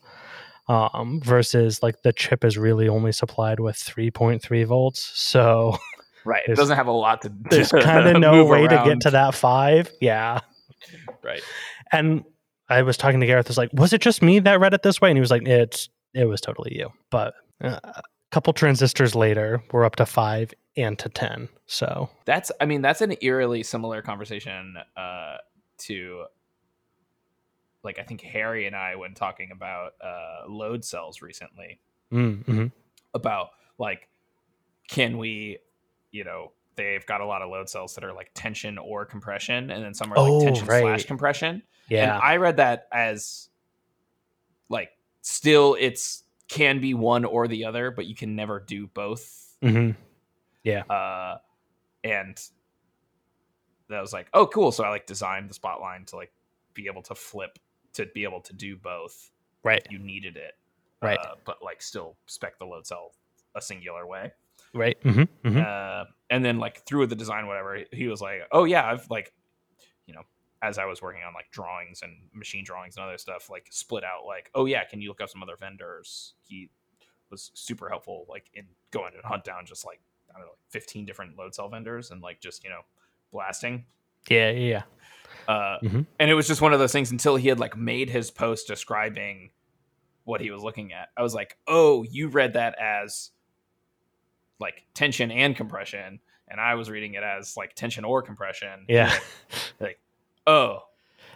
Um, 0.68 1.20
versus 1.24 1.82
like 1.82 2.02
the 2.02 2.12
chip 2.12 2.44
is 2.44 2.56
really 2.56 2.88
only 2.88 3.10
supplied 3.12 3.58
with 3.60 3.76
3.3 3.76 4.64
volts, 4.64 5.10
so 5.14 5.76
right. 6.24 6.42
It 6.46 6.54
doesn't 6.56 6.76
have 6.76 6.86
a 6.86 6.92
lot 6.92 7.22
to. 7.22 7.32
there's 7.50 7.70
kind 7.72 8.08
of 8.08 8.20
no 8.20 8.44
way 8.44 8.68
to 8.68 8.82
get 8.84 9.00
to 9.00 9.10
that 9.10 9.34
five. 9.34 9.90
Yeah, 10.00 10.40
Right. 11.22 11.42
and 11.92 12.24
I 12.68 12.82
was 12.82 12.96
talking 12.96 13.20
to 13.20 13.26
Gareth. 13.26 13.48
Was 13.48 13.58
like, 13.58 13.70
was 13.72 13.92
it 13.92 14.00
just 14.00 14.22
me 14.22 14.38
that 14.38 14.60
read 14.60 14.72
it 14.72 14.82
this 14.82 15.00
way? 15.00 15.10
And 15.10 15.16
he 15.16 15.20
was 15.20 15.30
like, 15.32 15.46
it's 15.46 15.88
it 16.14 16.26
was 16.26 16.40
totally 16.40 16.76
you. 16.76 16.90
But 17.10 17.34
uh, 17.62 17.80
a 17.82 18.02
couple 18.30 18.52
transistors 18.52 19.14
later, 19.16 19.62
we're 19.72 19.84
up 19.84 19.96
to 19.96 20.06
five 20.06 20.54
and 20.76 20.96
to 21.00 21.08
ten. 21.08 21.48
So 21.66 22.08
That's. 22.24 22.52
I 22.60 22.66
mean, 22.66 22.82
that's 22.82 23.00
an 23.00 23.16
eerily 23.20 23.62
similar 23.64 24.00
conversation 24.00 24.76
uh, 24.96 25.38
to. 25.78 26.24
Like 27.84 27.98
I 27.98 28.02
think 28.02 28.20
Harry 28.20 28.66
and 28.66 28.76
I, 28.76 28.96
when 28.96 29.14
talking 29.14 29.50
about 29.50 29.92
uh, 30.02 30.48
load 30.48 30.84
cells 30.84 31.20
recently, 31.20 31.80
mm, 32.12 32.44
mhm. 32.44 32.72
about 33.14 33.50
like 33.78 34.08
can 34.88 35.18
we 35.18 35.58
you 36.10 36.24
know 36.24 36.52
they've 36.76 37.04
got 37.06 37.20
a 37.20 37.26
lot 37.26 37.42
of 37.42 37.50
load 37.50 37.68
cells 37.68 37.94
that 37.94 38.04
are 38.04 38.12
like 38.12 38.30
tension 38.34 38.78
or 38.78 39.04
compression 39.04 39.70
and 39.70 39.84
then 39.84 39.94
some 39.94 40.12
are 40.12 40.18
Oh, 40.18 40.38
like 40.38 40.44
tension 40.44 40.66
slash 40.66 41.04
compression. 41.06 41.62
Yeah, 41.88 42.14
and 42.14 42.22
i 42.22 42.36
read 42.36 42.56
that 42.58 42.86
as 42.92 43.48
like 44.68 44.90
still 45.22 45.76
it's 45.78 46.24
can 46.48 46.80
be 46.80 46.94
one 46.94 47.24
or 47.24 47.48
the 47.48 47.64
other 47.64 47.90
but 47.90 48.06
you 48.06 48.14
can 48.14 48.36
never 48.36 48.60
do 48.60 48.86
both. 48.86 49.56
Hmm 49.62 49.90
uh 50.88 51.36
and 52.04 52.40
that 53.88 54.00
was 54.00 54.12
like 54.12 54.28
oh 54.32 54.46
cool. 54.46 54.72
So 54.72 54.84
i 54.84 54.88
like 54.90 55.06
designed 55.06 55.50
the 55.50 55.54
spotline 55.54 56.06
to 56.06 56.16
like 56.16 56.32
be 56.74 56.86
able 56.86 57.02
to 57.02 57.14
flip 57.14 57.58
to 57.94 58.06
be 58.14 58.24
able 58.24 58.40
to 58.40 58.52
do 58.54 58.76
both 58.76 59.30
right, 59.64 59.86
you 59.90 59.98
needed 59.98 60.36
it 60.36 60.54
Right. 61.00 61.18
uh, 61.18 61.34
but 61.44 61.62
like 61.62 61.82
still 61.82 62.16
spec 62.26 62.58
the 62.58 62.64
load 62.64 62.86
cell 62.86 63.12
a 63.54 63.60
singular 63.60 64.06
way 64.06 64.32
right. 64.72 64.96
hmm 65.02 65.22
hmm 65.44 65.58
uh, 65.58 66.04
and 66.30 66.44
then 66.44 66.58
like 66.58 66.84
through 66.86 67.06
the 67.08 67.16
design 67.16 67.46
whatever 67.46 67.78
he 67.92 68.06
was 68.08 68.20
like 68.20 68.42
oh 68.52 68.64
yeah 68.64 68.86
i've 68.86 69.08
like 69.10 69.32
you 70.06 70.14
know 70.14 70.22
as 70.62 70.78
i 70.78 70.84
was 70.84 71.02
working 71.02 71.22
on 71.26 71.34
like 71.34 71.50
drawings 71.50 72.02
and 72.02 72.12
machine 72.32 72.64
drawings 72.64 72.96
and 72.96 73.04
other 73.04 73.18
stuff 73.18 73.50
like 73.50 73.66
split 73.70 74.04
out 74.04 74.24
like 74.26 74.50
oh 74.54 74.64
yeah 74.66 74.84
can 74.84 75.00
you 75.00 75.08
look 75.08 75.20
up 75.20 75.28
some 75.28 75.42
other 75.42 75.56
vendors 75.58 76.34
he 76.46 76.70
was 77.30 77.50
super 77.54 77.88
helpful 77.88 78.24
like 78.28 78.46
in 78.54 78.64
going 78.92 79.12
and 79.14 79.24
hunt 79.24 79.42
down 79.44 79.66
just 79.66 79.84
like 79.84 80.00
i 80.30 80.34
don't 80.34 80.42
know 80.42 80.50
like 80.52 80.58
15 80.70 81.04
different 81.04 81.36
load 81.36 81.52
cell 81.54 81.68
vendors 81.68 82.10
and 82.12 82.22
like 82.22 82.40
just 82.40 82.62
you 82.62 82.70
know 82.70 82.80
blasting 83.32 83.84
Yeah, 84.30 84.50
yeah, 84.50 84.58
yeah. 84.68 84.82
Uh, 85.48 85.78
Mhm. 85.82 86.06
and 86.18 86.30
it 86.30 86.34
was 86.34 86.46
just 86.46 86.60
one 86.60 86.72
of 86.72 86.78
those 86.78 86.92
things 86.92 87.10
until 87.10 87.36
he 87.36 87.48
had 87.48 87.58
like 87.60 87.76
made 87.76 88.10
his 88.10 88.30
post 88.30 88.66
describing 88.66 89.50
what 90.24 90.40
he 90.40 90.50
was 90.50 90.62
looking 90.62 90.92
at. 90.92 91.08
I 91.16 91.22
was 91.22 91.34
like, 91.34 91.56
oh, 91.66 92.04
you 92.04 92.28
read 92.28 92.52
that 92.54 92.76
as 92.80 93.30
like 94.60 94.84
tension 94.94 95.30
and 95.30 95.56
compression, 95.56 96.20
and 96.48 96.60
I 96.60 96.74
was 96.76 96.88
reading 96.90 97.14
it 97.14 97.22
as 97.22 97.56
like 97.56 97.74
tension 97.74 98.04
or 98.04 98.22
compression. 98.22 98.86
Yeah. 98.88 99.12
like, 99.80 99.98
oh, 100.46 100.84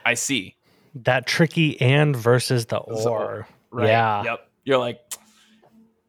I 0.05 0.15
see. 0.15 0.57
That 0.95 1.27
tricky 1.27 1.81
and 1.81 2.15
versus 2.17 2.67
the 2.67 2.79
or. 2.79 3.47
Right. 3.71 3.89
Yeah. 3.89 4.23
Yep. 4.23 4.49
You're 4.65 4.79
like, 4.79 5.01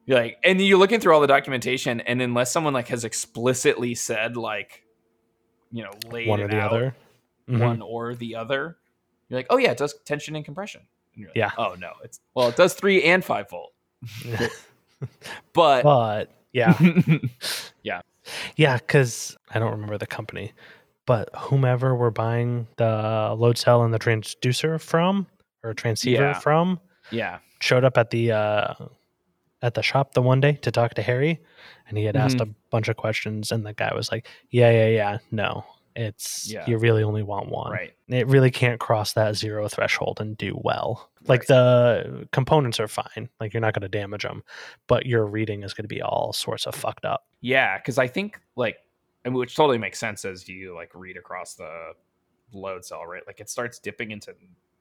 you're 0.06 0.18
like, 0.20 0.38
and 0.44 0.62
you're 0.62 0.78
looking 0.78 1.00
through 1.00 1.14
all 1.14 1.20
the 1.22 1.28
documentation, 1.28 2.00
and 2.02 2.22
unless 2.22 2.52
someone 2.52 2.74
like 2.74 2.88
has 2.90 3.04
explicitly 3.04 3.94
said 3.96 4.38
like, 4.38 4.84
you 5.72 5.84
know, 5.84 5.92
laid 6.10 6.28
One 6.30 6.40
or 6.40 6.46
it 6.46 6.52
the 6.52 6.60
out, 6.62 6.72
other. 6.72 6.96
Mhm. 7.50 7.60
one 7.60 7.82
or 7.82 8.16
the 8.16 8.36
other. 8.36 8.78
You're 9.30 9.40
like, 9.40 9.48
oh 9.50 9.58
yeah, 9.58 9.72
it 9.72 9.78
does 9.78 9.94
tension 10.06 10.36
and 10.36 10.44
compression. 10.46 10.82
And 11.14 11.22
you're 11.22 11.30
like, 11.30 11.38
Yeah. 11.38 11.52
Oh 11.58 11.76
no, 11.80 11.92
it's 12.04 12.20
well, 12.34 12.50
it 12.50 12.56
does 12.56 12.74
three 12.74 13.04
and 13.04 13.24
five 13.24 13.50
volt, 13.50 13.74
but 15.54 15.84
but 15.84 16.32
yeah, 16.54 16.78
yeah, 17.84 18.02
yeah. 18.56 18.78
because 18.78 19.38
I 19.54 19.60
don't 19.60 19.72
remember 19.72 19.98
the 19.98 20.08
company, 20.08 20.54
but 21.06 21.30
whomever 21.36 21.96
we're 21.96 22.10
buying 22.10 22.68
the 22.78 23.36
load 23.38 23.58
cell 23.58 23.84
and 23.84 23.94
the 23.94 24.00
transducer 24.00 24.80
from 24.82 25.28
or 25.64 25.74
transceiver 25.74 26.24
Yeah. 26.24 26.40
from 26.40 26.80
yeah, 27.12 27.40
showed 27.60 27.84
up 27.84 27.98
at 27.98 28.10
the 28.10 28.32
uh, 28.32 28.74
at 29.62 29.74
the 29.74 29.82
shop 29.84 30.14
the 30.14 30.22
one 30.22 30.40
day 30.42 30.54
to 30.54 30.72
talk 30.72 30.94
to 30.96 31.02
Harry, 31.02 31.40
and 31.88 31.98
he 31.98 32.06
had 32.06 32.16
asked 32.16 32.40
a 32.42 32.50
bunch 32.70 32.88
of 32.88 32.98
questions, 32.98 33.52
and 33.52 33.66
the 33.66 33.74
guy 33.74 33.94
was 33.96 34.12
like, 34.12 34.28
"Yeah, 34.50 34.72
yeah, 34.72 34.88
yeah, 34.88 35.18
no, 35.32 35.64
It's 35.98 36.50
Yeah. 36.52 36.64
you 36.68 36.78
really 36.78 37.02
only 37.04 37.24
want 37.24 37.50
one. 37.50 37.72
Right. 37.72 37.94
It 38.08 38.28
really 38.28 38.52
can't 38.52 38.80
cross 38.80 39.14
that 39.14 39.36
zero 39.36 39.68
threshold 39.68 40.22
and 40.22 40.38
do 40.38 40.58
well. 40.64 41.10
Like 41.28 41.48
the 41.48 42.28
components 42.32 42.80
are 42.80 42.88
fine. 42.88 43.30
Like 43.40 43.54
you're 43.54 43.62
not 43.62 43.74
going 43.74 43.82
to 43.82 43.90
damage 43.90 44.22
them, 44.24 44.44
but 44.88 45.06
your 45.08 45.26
reading 45.26 45.64
is 45.64 45.74
going 45.74 45.84
to 45.86 45.94
be 45.94 46.02
all 46.02 46.34
sorts 46.34 46.68
of 46.68 46.76
fucked 46.76 47.04
up. 47.04 47.26
Yeah, 47.42 47.78
because 47.78 47.98
I 47.98 48.08
think 48.08 48.40
like, 48.56 48.78
I 49.26 49.30
mean, 49.30 49.40
which 49.40 49.56
totally 49.56 49.80
makes 49.80 49.98
sense 50.00 50.24
as 50.24 50.48
you 50.48 50.74
like 50.76 50.92
read 50.94 51.18
across 51.18 51.56
the 51.56 51.94
load 52.54 52.86
cell, 52.86 53.06
right? 53.06 53.24
Like 53.26 53.40
it 53.40 53.50
starts 53.50 53.80
dipping 53.80 54.12
into 54.12 54.34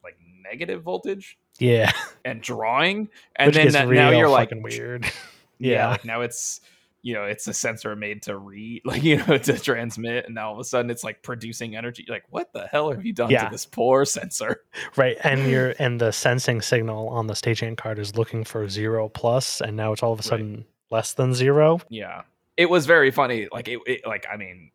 like 0.05 0.17
negative 0.45 0.83
voltage 0.83 1.37
Yeah, 1.59 1.91
and 2.25 2.41
drawing, 2.43 3.09
and 3.37 3.47
which 3.49 3.57
then 3.57 3.73
that, 3.73 3.89
now 3.89 4.11
you're 4.11 4.29
like, 4.29 4.53
weird. 4.55 5.05
yeah, 5.59 5.73
Yeah. 5.73 5.89
like 5.89 6.05
now 6.05 6.21
it's 6.21 6.61
you 7.07 7.15
know 7.15 7.23
it's 7.23 7.47
a 7.47 7.53
sensor 7.53 7.95
made 7.95 8.21
to 8.23 8.37
read, 8.37 8.83
like 8.85 9.05
you 9.05 9.19
know 9.19 9.39
to 9.39 9.57
transmit, 9.59 10.25
and 10.27 10.35
now 10.35 10.49
all 10.49 10.55
of 10.55 10.59
a 10.59 10.65
sudden 10.65 10.91
it's 10.91 11.05
like 11.05 11.23
producing 11.23 11.77
energy. 11.77 12.05
You're 12.05 12.17
like, 12.17 12.25
what 12.31 12.53
the 12.53 12.67
hell 12.67 12.91
have 12.91 13.07
you 13.07 13.13
done 13.13 13.31
Yeah. 13.31 13.45
to 13.45 13.51
this 13.53 13.65
poor 13.65 14.05
sensor? 14.05 14.63
Right, 14.97 15.17
and 15.23 15.47
you're 15.51 15.75
and 15.79 16.01
the 16.01 16.11
sensing 16.11 16.61
signal 16.61 17.09
on 17.11 17.29
the 17.29 17.35
stagehand 17.35 17.77
card 17.77 18.01
is 18.01 18.17
looking 18.17 18.43
for 18.43 18.69
zero 18.69 19.09
plus, 19.09 19.61
and 19.61 19.77
now 19.77 19.93
it's 19.93 20.03
all 20.03 20.13
of 20.13 20.19
a 20.19 20.23
Right. 20.23 20.25
sudden 20.25 20.65
less 20.91 21.13
than 21.15 21.33
zero. 21.33 21.79
Yeah, 21.89 22.23
it 22.57 22.69
was 22.69 22.87
very 22.87 23.13
funny. 23.13 23.47
Like 23.53 23.69
it, 23.69 23.79
it 23.87 24.01
like 24.07 24.27
I 24.31 24.37
mean. 24.37 24.73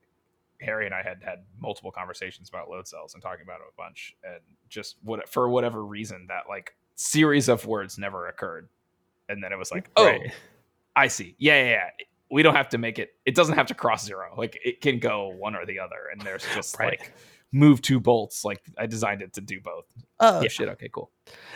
Harry 0.64 0.86
and 0.86 0.94
I 0.94 1.02
had 1.02 1.18
had 1.26 1.40
multiple 1.60 1.90
conversations 1.92 2.48
about 2.48 2.70
load 2.70 2.88
cells 2.88 3.16
and 3.16 3.24
talking 3.24 3.42
about 3.42 3.62
it 3.62 3.66
a 3.68 3.76
bunch, 3.76 4.16
and 4.24 4.40
just 4.70 4.96
what 5.02 5.28
for 5.28 5.50
whatever 5.50 5.84
reason 5.84 6.28
that 6.28 6.44
like 6.48 6.76
series 6.94 7.50
of 7.50 7.66
words 7.66 7.98
never 7.98 8.28
occurred, 8.28 8.70
and 9.28 9.44
then 9.44 9.52
it 9.52 9.58
was 9.58 9.72
like, 9.72 9.90
oh, 9.98 10.06
Right. 10.06 10.32
I 10.96 11.08
see, 11.08 11.34
yeah, 11.40 11.64
yeah, 11.64 11.70
yeah. 11.72 11.90
We 12.32 12.44
don't 12.44 12.56
have 12.56 12.70
to 12.70 12.78
make 12.78 12.98
it. 13.00 13.12
It 13.26 13.36
doesn't 13.36 13.56
have 13.56 13.68
to 13.68 13.74
cross 13.76 14.06
zero. 14.06 14.34
Like 14.38 14.58
it 14.64 14.82
can 14.82 15.00
go 15.00 15.28
one 15.30 15.56
or 15.56 15.66
the 15.66 15.80
other, 15.80 15.98
and 16.12 16.22
there's 16.22 16.46
just 16.56 16.80
Right. 16.80 17.00
like 17.00 17.14
move 17.52 17.82
two 17.82 18.00
bolts. 18.00 18.46
Like 18.46 18.62
I 18.78 18.86
designed 18.86 19.22
it 19.22 19.34
to 19.34 19.42
do 19.42 19.60
both. 19.62 19.86
Oh 20.20 20.42
Yeah. 20.42 20.48
shit. 20.50 20.70
Okay, 20.70 20.90
cool. 20.94 21.12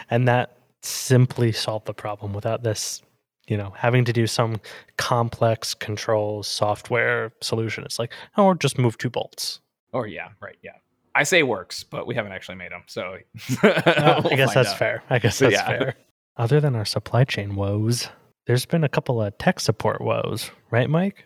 and 0.09 0.27
that 0.27 0.57
simply 0.81 1.51
solved 1.51 1.85
the 1.87 1.93
problem 1.93 2.31
without 2.33 2.61
this 2.61 3.01
you 3.47 3.57
know 3.57 3.73
having 3.75 4.05
to 4.05 4.13
do 4.13 4.27
some 4.27 4.59
complex 4.97 5.73
controls 5.73 6.47
software 6.47 7.31
solution 7.41 7.83
it's 7.83 7.97
like 7.99 8.11
oh 8.37 8.45
or 8.45 8.55
just 8.55 8.77
move 8.77 8.97
two 8.97 9.09
bolts 9.09 9.59
Or 9.93 10.05
yeah, 10.07 10.29
right, 10.41 10.57
yeah. 10.63 10.73
I 11.15 11.23
say 11.23 11.41
works, 11.43 11.83
but 11.83 12.05
we 12.05 12.13
haven't 12.13 12.33
actually 12.33 12.55
made 12.55 12.71
them, 12.71 12.83
so 12.87 13.17
Uh, 13.63 14.21
we'll 14.23 14.33
i 14.33 14.35
guess 14.35 14.53
that's 14.53 14.69
out. 14.69 14.77
fair 14.77 15.03
i 15.09 15.17
guess 15.19 15.39
that's 15.39 15.53
yeah. 15.53 15.65
fair 15.67 15.95
other 16.37 16.59
than 16.59 16.75
our 16.75 16.85
supply 16.85 17.23
chain 17.23 17.55
woes 17.55 18.09
there's 18.47 18.65
been 18.65 18.83
a 18.83 18.89
couple 18.89 19.21
of 19.21 19.37
tech 19.37 19.59
support 19.59 20.01
woes 20.01 20.51
right 20.71 20.89
mike 20.89 21.25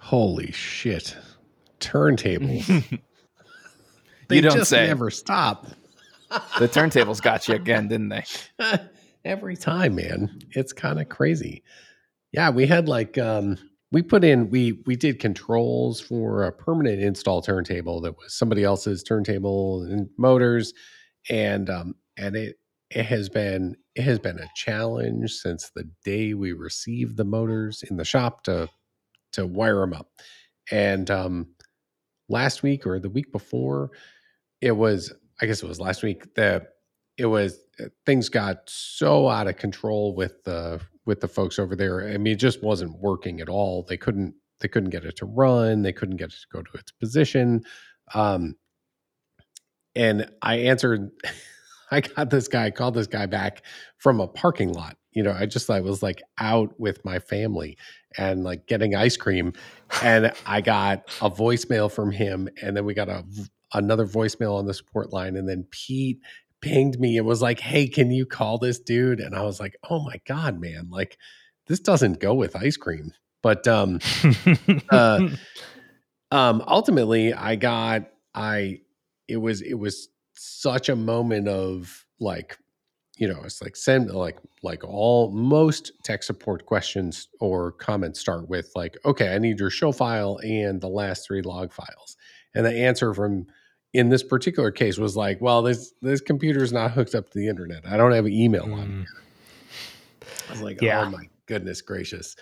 Holy 0.00 0.52
shit. 0.52 1.16
Turntables. 1.80 3.00
They 4.28 4.36
you 4.36 4.42
don't 4.42 4.58
just 4.58 4.68
say. 4.68 4.86
never 4.86 5.10
stop. 5.10 5.66
the 6.58 6.68
turntables 6.68 7.22
got 7.22 7.48
you 7.48 7.54
again, 7.54 7.88
didn't 7.88 8.10
they? 8.10 8.24
Every 9.24 9.56
time, 9.56 9.94
man. 9.94 10.38
It's 10.50 10.74
kind 10.74 11.00
of 11.00 11.08
crazy. 11.08 11.62
Yeah, 12.32 12.50
we 12.50 12.66
had 12.66 12.90
like 12.90 13.16
um 13.16 13.56
we 13.90 14.02
put 14.02 14.24
in 14.24 14.50
we 14.50 14.82
we 14.84 14.96
did 14.96 15.18
controls 15.18 16.02
for 16.02 16.44
a 16.44 16.52
permanent 16.52 17.00
install 17.00 17.40
turntable 17.40 18.02
that 18.02 18.18
was 18.18 18.34
somebody 18.34 18.64
else's 18.64 19.02
turntable 19.02 19.82
and 19.84 20.10
motors 20.18 20.74
and 21.30 21.70
um 21.70 21.94
and 22.18 22.36
it 22.36 22.56
it 22.90 23.06
has 23.06 23.30
been 23.30 23.76
it 23.98 24.04
has 24.04 24.20
been 24.20 24.38
a 24.38 24.48
challenge 24.54 25.32
since 25.32 25.70
the 25.74 25.90
day 26.04 26.32
we 26.32 26.52
received 26.52 27.16
the 27.16 27.24
motors 27.24 27.82
in 27.82 27.96
the 27.96 28.04
shop 28.04 28.44
to 28.44 28.68
to 29.32 29.44
wire 29.44 29.80
them 29.80 29.92
up. 29.92 30.08
And 30.70 31.10
um 31.10 31.48
last 32.28 32.62
week 32.62 32.86
or 32.86 33.00
the 33.00 33.10
week 33.10 33.32
before 33.32 33.90
it 34.60 34.70
was 34.70 35.12
I 35.40 35.46
guess 35.46 35.64
it 35.64 35.68
was 35.68 35.80
last 35.80 36.04
week 36.04 36.32
that 36.34 36.74
it 37.16 37.26
was 37.26 37.58
uh, 37.80 37.86
things 38.06 38.28
got 38.28 38.58
so 38.66 39.28
out 39.28 39.48
of 39.48 39.56
control 39.56 40.14
with 40.14 40.44
the 40.44 40.80
with 41.04 41.20
the 41.20 41.28
folks 41.28 41.58
over 41.58 41.74
there. 41.74 42.08
I 42.08 42.18
mean, 42.18 42.34
it 42.34 42.36
just 42.36 42.62
wasn't 42.62 43.00
working 43.00 43.40
at 43.40 43.48
all. 43.48 43.82
They 43.82 43.96
couldn't 43.96 44.34
they 44.60 44.68
couldn't 44.68 44.90
get 44.90 45.04
it 45.04 45.16
to 45.16 45.26
run. 45.26 45.82
They 45.82 45.92
couldn't 45.92 46.18
get 46.18 46.28
it 46.28 46.36
to 46.40 46.46
go 46.52 46.62
to 46.62 46.78
its 46.78 46.92
position. 46.92 47.64
Um, 48.14 48.54
and 49.96 50.30
I 50.40 50.58
answered. 50.58 51.10
I 51.90 52.00
got 52.00 52.30
this 52.30 52.48
guy 52.48 52.70
called 52.70 52.94
this 52.94 53.06
guy 53.06 53.26
back 53.26 53.62
from 53.98 54.20
a 54.20 54.28
parking 54.28 54.72
lot. 54.72 54.96
You 55.12 55.22
know, 55.22 55.32
I 55.32 55.46
just 55.46 55.70
I 55.70 55.80
was 55.80 56.02
like 56.02 56.22
out 56.38 56.78
with 56.78 57.04
my 57.04 57.18
family 57.18 57.76
and 58.16 58.44
like 58.44 58.66
getting 58.66 58.94
ice 58.94 59.16
cream, 59.16 59.52
and 60.02 60.32
I 60.46 60.60
got 60.60 61.08
a 61.20 61.30
voicemail 61.30 61.90
from 61.90 62.10
him, 62.10 62.48
and 62.62 62.76
then 62.76 62.84
we 62.84 62.94
got 62.94 63.08
a 63.08 63.24
another 63.74 64.06
voicemail 64.06 64.58
on 64.58 64.66
the 64.66 64.74
support 64.74 65.12
line, 65.12 65.36
and 65.36 65.48
then 65.48 65.66
Pete 65.70 66.20
pinged 66.60 66.98
me 67.00 67.16
and 67.18 67.26
was 67.26 67.42
like, 67.42 67.60
"Hey, 67.60 67.88
can 67.88 68.10
you 68.10 68.26
call 68.26 68.58
this 68.58 68.78
dude?" 68.78 69.20
And 69.20 69.34
I 69.34 69.42
was 69.42 69.58
like, 69.60 69.76
"Oh 69.88 70.04
my 70.04 70.20
god, 70.26 70.60
man! 70.60 70.88
Like 70.90 71.16
this 71.66 71.80
doesn't 71.80 72.20
go 72.20 72.34
with 72.34 72.54
ice 72.56 72.76
cream." 72.76 73.12
But 73.42 73.66
um, 73.66 73.98
Uh, 74.90 75.28
um, 76.30 76.62
ultimately, 76.66 77.32
I 77.32 77.56
got 77.56 78.10
I 78.34 78.80
it 79.26 79.38
was 79.38 79.62
it 79.62 79.74
was 79.74 80.08
such 80.38 80.88
a 80.88 80.96
moment 80.96 81.48
of 81.48 82.06
like 82.20 82.58
you 83.16 83.26
know 83.28 83.40
it's 83.44 83.60
like 83.62 83.74
send 83.76 84.10
like 84.10 84.38
like 84.62 84.82
all 84.84 85.30
most 85.32 85.92
tech 86.04 86.22
support 86.22 86.66
questions 86.66 87.28
or 87.40 87.72
comments 87.72 88.20
start 88.20 88.48
with 88.48 88.70
like 88.76 88.96
okay 89.04 89.34
i 89.34 89.38
need 89.38 89.58
your 89.58 89.70
show 89.70 89.90
file 89.92 90.38
and 90.42 90.80
the 90.80 90.88
last 90.88 91.26
three 91.26 91.42
log 91.42 91.72
files 91.72 92.16
and 92.54 92.64
the 92.64 92.72
answer 92.72 93.12
from 93.12 93.46
in 93.92 94.08
this 94.08 94.22
particular 94.22 94.70
case 94.70 94.98
was 94.98 95.16
like 95.16 95.40
well 95.40 95.62
this 95.62 95.92
this 96.02 96.20
computer 96.20 96.62
is 96.62 96.72
not 96.72 96.92
hooked 96.92 97.14
up 97.14 97.28
to 97.30 97.38
the 97.38 97.48
internet 97.48 97.84
i 97.86 97.96
don't 97.96 98.12
have 98.12 98.26
an 98.26 98.32
email 98.32 98.64
on 98.72 98.88
Mm, 98.88 99.06
I 100.48 100.52
was 100.52 100.62
like, 100.62 100.80
Yeah. 100.80 101.02
oh 101.06 101.10
my 101.10 101.24
goodness 101.46 101.80
gracious. 101.82 102.36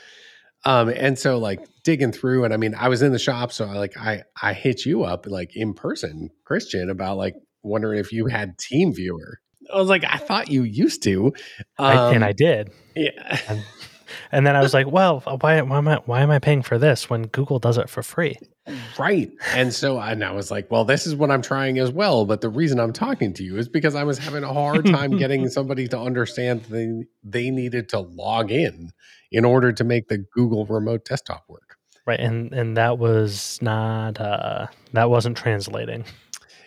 Um, 0.64 0.88
and 0.88 1.18
so 1.18 1.38
like 1.38 1.60
digging 1.84 2.12
through, 2.12 2.44
and 2.44 2.52
I 2.52 2.56
mean, 2.56 2.74
I 2.74 2.88
was 2.88 3.02
in 3.02 3.12
the 3.12 3.18
shop, 3.18 3.52
so 3.52 3.66
I 3.66 3.74
like 3.74 3.96
I 3.96 4.22
I 4.42 4.52
hit 4.52 4.84
you 4.84 5.04
up 5.04 5.26
like 5.26 5.54
in 5.54 5.74
person, 5.74 6.30
Christian, 6.44 6.90
about 6.90 7.16
like 7.18 7.34
wondering 7.62 7.98
if 7.98 8.12
you 8.12 8.26
had 8.26 8.56
TeamViewer. 8.58 9.34
I 9.72 9.78
was 9.78 9.88
like, 9.88 10.04
I 10.04 10.18
thought 10.18 10.48
you 10.50 10.62
used 10.62 11.02
to, 11.04 11.32
I, 11.78 12.12
and 12.14 12.22
Um, 12.22 12.28
I 12.28 12.32
did. 12.32 12.70
yeah, 12.94 13.40
And, 13.48 13.62
and 14.30 14.46
then 14.46 14.54
I 14.54 14.60
was 14.60 14.72
like, 14.72 14.86
well, 14.86 15.20
why, 15.40 15.60
why 15.62 15.78
am 15.78 15.88
I 15.88 15.96
why 16.06 16.20
am 16.22 16.30
I 16.30 16.38
paying 16.38 16.62
for 16.62 16.78
this 16.78 17.10
when 17.10 17.22
Google 17.26 17.58
does 17.58 17.76
it 17.76 17.88
for 17.90 18.02
free? 18.02 18.36
right. 18.98 19.30
And 19.54 19.72
so 19.74 19.96
I, 19.98 20.12
and 20.12 20.24
I 20.24 20.30
was 20.32 20.50
like, 20.50 20.70
well, 20.70 20.84
this 20.84 21.06
is 21.06 21.14
what 21.16 21.30
I'm 21.32 21.42
trying 21.42 21.78
as 21.78 21.90
well. 21.90 22.24
But 22.26 22.40
the 22.40 22.48
reason 22.48 22.78
I'm 22.78 22.92
talking 22.92 23.32
to 23.34 23.42
you 23.44 23.56
is 23.58 23.68
because 23.68 23.94
I 23.96 24.04
was 24.04 24.18
having 24.18 24.44
a 24.44 24.52
hard 24.52 24.86
time 24.86 25.16
getting 25.18 25.48
somebody 25.48 25.88
to 25.88 25.98
understand 25.98 26.62
they 26.64 27.04
they 27.24 27.50
needed 27.50 27.88
to 27.90 28.00
log 28.00 28.50
in 28.52 28.90
in 29.32 29.44
order 29.44 29.72
to 29.72 29.82
make 29.84 30.06
the 30.08 30.18
Google 30.18 30.64
remote 30.66 31.04
desktop 31.04 31.44
work. 31.48 31.76
Right. 32.06 32.20
And 32.20 32.52
and 32.52 32.76
that 32.76 32.98
was 32.98 33.58
not 33.60 34.20
uh 34.20 34.68
that 34.92 35.10
wasn't 35.10 35.36
translating. 35.36 36.04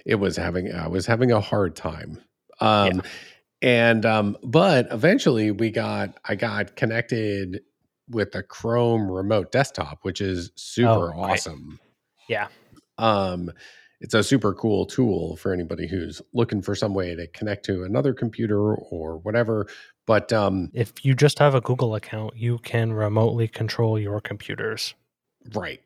It 0.05 0.15
was 0.15 0.35
having 0.37 0.71
I 0.73 0.87
was 0.87 1.05
having 1.05 1.31
a 1.31 1.39
hard 1.41 1.75
time. 1.75 2.19
Um 2.61 3.01
and 3.61 4.05
um 4.05 4.37
but 4.43 4.87
eventually 4.91 5.51
we 5.51 5.69
got 5.71 6.17
I 6.25 6.35
got 6.35 6.75
connected 6.75 7.61
with 8.09 8.31
the 8.31 8.41
Chrome 8.43 9.09
remote 9.11 9.51
desktop, 9.51 9.99
which 10.03 10.19
is 10.21 10.51
super 10.55 10.89
Oh, 11.13 11.21
right. 11.21 11.31
awesome. 11.33 11.79
Yeah. 12.27 12.47
Um 12.97 13.51
it's 14.01 14.13
a 14.13 14.23
super 14.23 14.53
cool 14.53 14.85
tool 14.85 15.35
for 15.35 15.51
anybody 15.51 15.85
who's 15.85 16.21
looking 16.33 16.61
for 16.61 16.73
some 16.73 16.93
way 16.93 17.15
to 17.15 17.27
connect 17.27 17.65
to 17.65 17.83
another 17.83 18.13
computer 18.13 18.73
or 18.75 19.17
whatever. 19.19 19.67
But 20.07 20.31
um 20.31 20.71
If 20.73 21.03
you 21.03 21.13
just 21.15 21.37
have 21.39 21.53
a 21.53 21.61
Google 21.61 21.95
account, 21.95 22.35
you 22.37 22.59
can 22.59 22.93
remotely 22.93 23.47
control 23.47 23.99
your 23.99 24.21
computers. 24.21 24.95
right. 25.53 25.81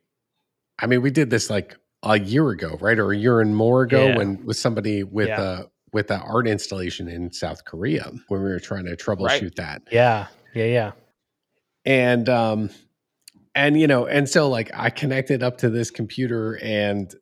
I 0.80 0.88
mean, 0.88 1.02
we 1.02 1.12
did 1.12 1.30
this 1.30 1.50
like 1.50 1.78
a 2.04 2.20
year 2.20 2.50
ago, 2.50 2.78
right? 2.82 3.00
Or 3.00 3.12
a 3.12 3.18
year 3.18 3.40
and 3.42 3.56
more 3.56 3.84
ago 3.84 4.08
Yeah. 4.08 4.18
when 4.18 4.46
with 4.46 4.58
somebody 4.58 5.04
with 5.04 5.30
Yeah. 5.30 5.42
uh 5.42 5.64
with 5.94 6.08
the 6.08 6.18
art 6.18 6.48
installation 6.48 7.08
in 7.08 7.32
South 7.32 7.66
Korea 7.66 8.12
when 8.28 8.42
we 8.44 8.50
were 8.50 8.60
trying 8.60 8.86
to 8.86 8.96
troubleshoot 8.96 9.56
that. 9.56 9.84
Yeah. 9.92 10.28
Yeah. 10.56 10.66
Yeah. 10.66 10.92
and 11.86 12.30
um 12.30 12.70
and 13.56 13.80
you 13.80 13.88
know 13.88 14.06
and 14.06 14.28
so 14.30 14.50
like 14.50 14.72
i 14.74 14.90
connected 14.90 15.44
up 15.44 15.58
to 15.60 15.70
this 15.70 15.92
computer 15.92 16.58
and 16.64 17.14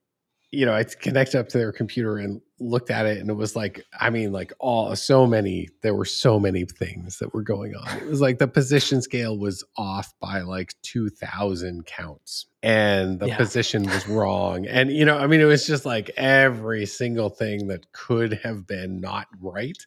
you 0.52 0.66
know 0.66 0.74
i 0.74 0.84
connected 0.84 1.40
up 1.40 1.50
to 1.50 1.58
their 1.58 1.72
computer 1.72 2.18
and 2.18 2.42
looked 2.62 2.92
at 2.92 3.06
it 3.06 3.18
and 3.18 3.30
it 3.30 3.34
was 3.34 3.56
like 3.56 3.84
i 4.00 4.10
mean 4.10 4.32
like 4.32 4.54
all 4.60 4.96
so 4.96 5.26
many 5.26 5.68
there 5.82 5.96
were 5.96 6.06
so 6.06 6.40
many 6.40 6.64
things 6.64 7.18
that 7.20 7.34
were 7.34 7.42
going 7.42 7.76
on 7.76 7.98
it 7.98 8.06
was 8.08 8.22
like 8.22 8.38
the 8.38 8.48
position 8.48 9.02
scale 9.02 9.38
was 9.38 9.64
off 9.78 10.14
by 10.20 10.42
like 10.42 10.74
2000 10.84 11.86
counts 11.86 12.46
and 12.64 13.20
the 13.20 13.28
Yeah. 13.28 13.38
position 13.38 13.84
was 13.84 14.08
wrong 14.08 14.66
and 14.68 14.92
you 14.92 15.04
know 15.06 15.18
i 15.18 15.26
mean 15.28 15.42
it 15.42 15.46
was 15.46 15.66
just 15.66 15.86
like 15.86 16.12
every 16.18 16.86
single 16.86 17.30
thing 17.30 17.68
that 17.68 17.92
could 17.94 18.34
have 18.44 18.68
been 18.68 19.02
not 19.02 19.28
right 19.42 19.78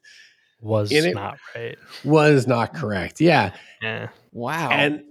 Was 0.61 0.91
In 0.91 1.05
it- 1.07 1.14
not 1.14 1.39
right. 1.55 1.79
was 2.05 2.47
not 2.47 2.75
correct 2.75 3.20
yeah 3.20 3.53
Yeah. 3.81 4.09
Wow. 4.33 4.70
and 4.70 5.05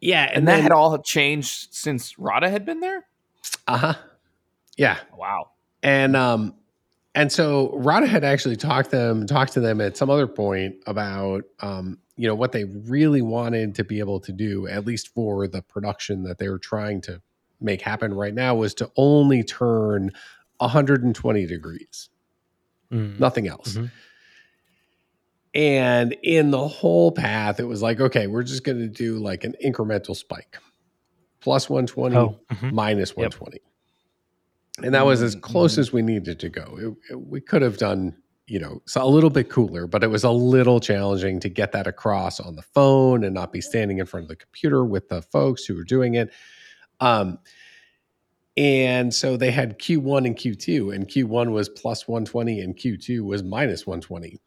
yeah 0.00 0.30
and 0.32 0.48
that 0.48 0.60
had 0.62 0.72
all 0.72 0.96
changed 0.98 1.74
since 1.74 2.18
Rada 2.18 2.48
had 2.50 2.64
been 2.64 2.80
there. 2.80 3.04
Uh 3.68 3.76
huh. 3.76 3.94
Yeah. 4.76 4.96
Wow. 5.16 5.50
And 5.82 6.16
um 6.16 6.54
and 7.14 7.30
so 7.30 7.70
Rada 7.76 8.06
had 8.06 8.24
actually 8.24 8.56
talked 8.56 8.90
them 8.90 9.26
talked 9.26 9.52
to 9.54 9.60
them 9.60 9.80
at 9.80 9.96
some 9.96 10.10
other 10.10 10.26
point 10.26 10.76
about 10.86 11.44
um 11.60 11.98
you 12.16 12.26
know 12.28 12.34
what 12.34 12.52
they 12.52 12.64
really 12.64 13.22
wanted 13.22 13.74
to 13.76 13.84
be 13.84 13.98
able 13.98 14.20
to 14.20 14.32
do 14.32 14.66
at 14.68 14.84
least 14.86 15.08
for 15.14 15.46
the 15.48 15.62
production 15.62 16.22
that 16.24 16.38
they 16.38 16.48
were 16.48 16.58
trying 16.58 17.00
to 17.02 17.20
make 17.60 17.80
happen 17.82 18.12
right 18.14 18.34
now 18.34 18.54
was 18.54 18.74
to 18.74 18.90
only 18.96 19.42
turn 19.42 20.10
120 20.58 21.46
degrees 21.46 22.08
Mm. 22.90 23.18
nothing 23.18 23.48
else 23.48 23.76
Mhm. 23.78 23.90
and 25.54 26.12
in 26.22 26.50
the 26.50 26.66
whole 26.68 27.10
path 27.12 27.60
it 27.60 27.64
was 27.64 27.80
like 27.82 28.00
okay 28.00 28.26
we're 28.26 28.42
just 28.42 28.64
going 28.64 28.78
to 28.78 28.88
do 28.88 29.18
like 29.18 29.44
an 29.44 29.54
incremental 29.64 30.14
spike 30.16 30.58
plus 31.40 31.68
120 31.70 32.16
Oh, 32.16 32.38
mhm. 32.52 32.72
minus 32.72 33.14
Yep. 33.16 33.34
120 34.78 34.86
and 34.86 34.94
that 34.94 35.04
was 35.06 35.22
as 35.22 35.36
Mm, 35.36 35.40
close 35.42 35.74
mhm. 35.74 35.78
as 35.78 35.92
we 35.92 36.02
needed 36.02 36.38
to 36.40 36.48
go. 36.48 36.78
It- 36.80 37.12
it- 37.12 37.20
we 37.20 37.40
could 37.40 37.62
have 37.62 37.76
done 37.78 38.16
you 38.48 38.58
know 38.58 38.82
so 38.86 39.02
a 39.02 39.06
little 39.06 39.30
bit 39.30 39.48
cooler 39.48 39.86
but 39.86 40.02
it 40.02 40.08
was 40.08 40.24
a 40.24 40.30
little 40.30 40.80
challenging 40.80 41.38
to 41.40 41.48
get 41.48 41.70
that 41.72 41.86
across 41.86 42.40
on 42.40 42.56
the 42.56 42.62
phone 42.62 43.22
and 43.22 43.32
not 43.34 43.52
be 43.52 43.60
standing 43.60 43.98
in 43.98 44.04
front 44.06 44.24
of 44.24 44.28
the 44.28 44.34
computer 44.36 44.84
with 44.84 45.08
the 45.08 45.22
folks 45.22 45.64
who 45.64 45.74
were 45.76 45.84
doing 45.84 46.14
it. 46.14 46.30
Um 47.00 47.38
and 48.56 49.14
so 49.14 49.36
they 49.36 49.50
had 49.50 49.78
q1 49.78 50.26
and 50.26 50.36
q2 50.36 50.94
and 50.94 51.08
q1 51.08 51.52
was 51.52 51.68
plus 51.70 52.06
120 52.06 52.60
and 52.60 52.76
q2 52.76 53.24
was 53.24 53.42
minus 53.42 53.86
120 53.86 54.38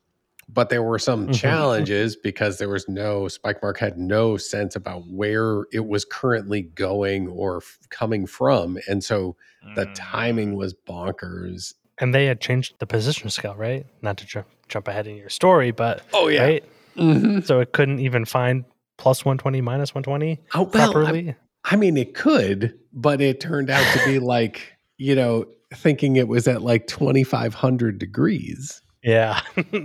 but 0.48 0.70
there 0.70 0.84
were 0.84 1.00
some 1.00 1.28
Mhm. 1.28 1.34
challenges 1.36 2.16
because 2.16 2.58
there 2.60 2.70
was 2.70 2.88
no 2.88 3.28
spike 3.28 3.62
mark 3.64 3.80
had 3.80 3.98
no 3.98 4.38
sense 4.38 4.76
about 4.76 5.04
where 5.08 5.66
it 5.72 5.88
was 5.88 6.06
currently 6.06 6.62
going 6.62 7.28
or 7.28 7.58
f- 7.58 7.80
coming 7.90 8.26
from 8.28 8.78
and 8.88 9.04
so 9.04 9.36
the 9.76 9.86
Mm. 9.88 9.92
timing 9.96 10.56
was 10.56 10.74
bonkers 10.88 11.74
And 11.98 12.14
they 12.14 12.26
had 12.26 12.40
changed 12.42 12.76
the 12.80 12.86
position 12.86 13.30
scale, 13.30 13.56
right? 13.56 13.86
Not 14.02 14.18
to 14.18 14.26
jump 14.26 14.48
jump 14.68 14.88
ahead 14.88 15.08
in 15.08 15.16
your 15.16 15.30
story, 15.30 15.72
but 15.72 16.02
oh 16.14 16.28
yeah, 16.28 16.44
right. 16.44 16.64
Mhm. 16.98 17.46
So 17.46 17.60
it 17.62 17.72
couldn't 17.72 18.00
even 18.00 18.26
find 18.26 18.66
plus 18.98 19.24
120 19.26 19.62
minus 19.62 19.94
120 19.96 20.40
oh 20.54 20.64
well 20.74 20.90
I, 20.90 20.92
properly. 20.94 21.36
I 21.64 21.76
mean 21.76 21.98
it 21.98 22.14
could 22.14 22.74
but 22.94 23.20
it 23.22 23.40
turned 23.40 23.70
out 23.70 23.86
to 23.98 24.06
be 24.06 24.20
like 24.36 24.74
you 24.98 25.16
know 25.16 25.46
thinking 25.74 26.16
it 26.16 26.28
was 26.28 26.48
at 26.48 26.62
like 26.62 26.88
2500 26.88 27.98
degrees 28.00 28.82
yeah. 29.06 29.40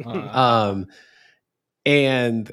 Uh, 0.04 0.08
um 0.72 0.86
and 1.86 2.52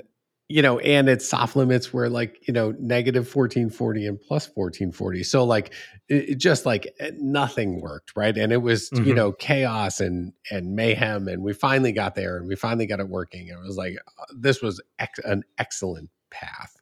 you 0.49 0.61
know 0.61 0.79
and 0.79 1.09
its 1.09 1.27
soft 1.27 1.55
limits 1.55 1.91
were 1.91 2.09
like 2.09 2.47
you 2.47 2.53
know 2.53 2.71
negative 2.79 3.25
1440 3.33 4.05
and 4.07 4.21
plus 4.21 4.47
1440 4.55 5.23
so 5.23 5.43
like 5.43 5.73
it, 6.07 6.37
just 6.37 6.65
like 6.65 6.87
eh, 6.99 7.11
nothing 7.17 7.81
worked 7.81 8.13
right 8.15 8.37
and 8.37 8.53
it 8.53 8.61
was 8.61 8.89
you 8.93 9.13
Mhm. 9.13 9.15
know 9.15 9.31
chaos 9.33 9.99
and 9.99 10.31
and 10.49 10.73
mayhem 10.75 11.27
and 11.27 11.43
we 11.43 11.51
finally 11.51 11.91
got 11.91 12.15
there 12.15 12.37
and 12.37 12.47
we 12.47 12.55
finally 12.55 12.85
got 12.85 12.99
it 13.01 13.09
working 13.09 13.47
it 13.47 13.59
was 13.59 13.75
like 13.75 13.95
uh, 14.19 14.25
this 14.37 14.61
was 14.61 14.81
ex- 14.99 15.19
an 15.25 15.43
excellent 15.57 16.09
path 16.29 16.77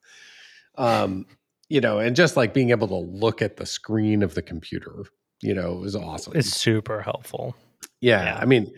um 0.78 1.26
you 1.70 1.82
know 1.82 1.98
and 1.98 2.16
just 2.16 2.38
like 2.38 2.54
being 2.54 2.70
able 2.70 2.88
to 2.88 2.96
look 2.96 3.42
at 3.42 3.58
the 3.58 3.66
screen 3.66 4.22
of 4.22 4.36
the 4.36 4.42
computer 4.44 5.06
you 5.42 5.56
know 5.56 5.74
it 5.74 5.80
was 5.82 5.96
awesome 5.96 6.34
it's 6.36 6.50
super 6.56 7.02
helpful. 7.02 7.56
yeah, 8.00 8.26
Yeah. 8.26 8.38
I 8.40 8.46
mean, 8.46 8.72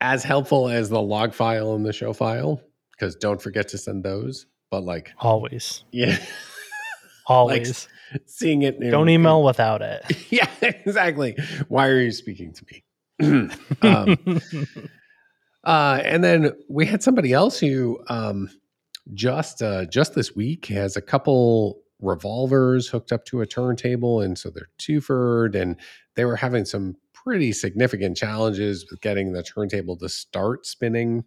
as 0.00 0.24
helpful 0.24 0.68
as 0.68 0.88
the 0.88 1.00
log 1.00 1.34
file 1.34 1.74
and 1.74 1.84
the 1.84 1.92
show 1.92 2.12
file, 2.12 2.60
because 2.92 3.16
don't 3.16 3.40
forget 3.40 3.68
to 3.68 3.78
send 3.78 4.04
those. 4.04 4.46
But 4.70 4.82
like, 4.82 5.12
Always. 5.18 5.84
yeah, 5.92 6.18
Always. 7.26 7.88
seeing 8.26 8.62
it. 8.62 8.78
Don't 8.80 9.08
email 9.08 9.42
without 9.42 9.82
it. 9.82 10.04
Yeah, 10.30 10.48
exactly. 10.60 11.36
Why 11.68 11.88
are 11.88 12.00
you 12.00 12.10
speaking 12.10 12.52
to 12.54 12.64
me? 12.70 12.82
um, 13.82 14.40
uh, 15.64 16.00
and 16.04 16.22
then 16.22 16.50
we 16.68 16.84
had 16.86 17.02
somebody 17.02 17.32
else 17.32 17.58
who 17.58 18.00
um, 18.08 18.50
just 19.14 19.62
uh, 19.62 19.86
just 19.86 20.14
this 20.14 20.34
week 20.34 20.66
has 20.66 20.96
a 20.96 21.00
couple 21.00 21.80
revolvers 22.00 22.88
hooked 22.88 23.12
up 23.12 23.24
to 23.26 23.40
a 23.40 23.46
turntable, 23.46 24.20
and 24.20 24.36
so 24.36 24.50
they're 24.50 24.68
twofered, 24.78 25.54
and 25.54 25.76
they 26.16 26.24
were 26.24 26.36
having 26.36 26.64
some 26.64 26.96
pretty 27.26 27.52
significant 27.52 28.16
challenges 28.16 28.86
with 28.90 29.00
getting 29.00 29.32
the 29.32 29.42
turntable 29.42 29.96
to 29.98 30.08
start 30.08 30.64
spinning, 30.64 31.24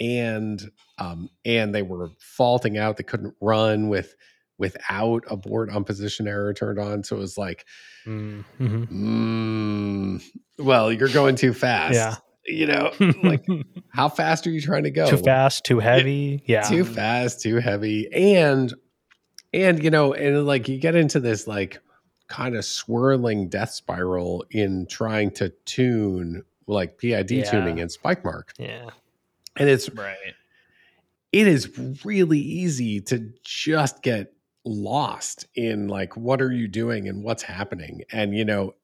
and 0.00 0.70
um, 0.98 1.28
and 1.44 1.74
they 1.74 1.82
were 1.82 2.10
faulting 2.18 2.78
out; 2.78 2.96
they 2.96 3.04
couldn't 3.04 3.34
run 3.40 3.88
with 3.88 4.14
without 4.58 5.22
a 5.28 5.36
board 5.36 5.70
on 5.70 5.84
position 5.84 6.26
error 6.26 6.52
turned 6.52 6.78
on. 6.80 7.04
So 7.04 7.16
it 7.16 7.20
was 7.20 7.38
like, 7.38 7.64
Mm, 8.06 8.44
mhm. 8.58 8.88
mm, 8.90 10.22
well, 10.58 10.90
you're 10.90 11.08
going 11.08 11.36
too 11.36 11.52
fast. 11.52 11.94
Yeah. 11.94 12.16
You 12.46 12.66
know, 12.66 12.92
like 13.22 13.44
how 13.90 14.08
fast 14.08 14.46
are 14.46 14.50
you 14.50 14.62
trying 14.62 14.84
to 14.84 14.90
go? 14.90 15.10
too 15.10 15.18
fast, 15.18 15.64
too 15.64 15.80
heavy. 15.80 16.42
Yeah. 16.46 16.62
too 16.62 16.84
fast, 16.84 17.42
too 17.42 17.56
heavy, 17.56 18.08
and 18.10 18.72
and 19.52 19.82
you 19.84 19.90
know, 19.90 20.14
and 20.14 20.46
like 20.46 20.66
you 20.68 20.78
get 20.78 20.94
into 20.94 21.20
this 21.20 21.46
like 21.46 21.80
kind 22.28 22.54
of 22.56 22.64
swirling 22.64 23.48
death 23.48 23.70
spiral 23.70 24.44
in 24.50 24.86
trying 24.86 25.30
to 25.32 25.48
tune 25.64 26.44
like 26.66 26.98
PID 26.98 27.30
Yeah. 27.30 27.50
tuning 27.50 27.80
and 27.80 27.90
Spikemark, 27.90 28.50
Yeah. 28.58 28.90
and 29.56 29.68
it's 29.68 29.88
right. 29.90 30.16
it 31.32 31.46
is 31.46 31.70
really 32.04 32.38
easy 32.38 33.00
to 33.02 33.30
just 33.42 34.02
get 34.02 34.32
lost 34.64 35.46
in 35.54 35.88
like 35.88 36.16
what 36.16 36.42
are 36.42 36.52
you 36.52 36.68
doing 36.68 37.08
and 37.08 37.22
what's 37.22 37.42
happening 37.42 38.02
and 38.12 38.36
you 38.36 38.44
know 38.44 38.74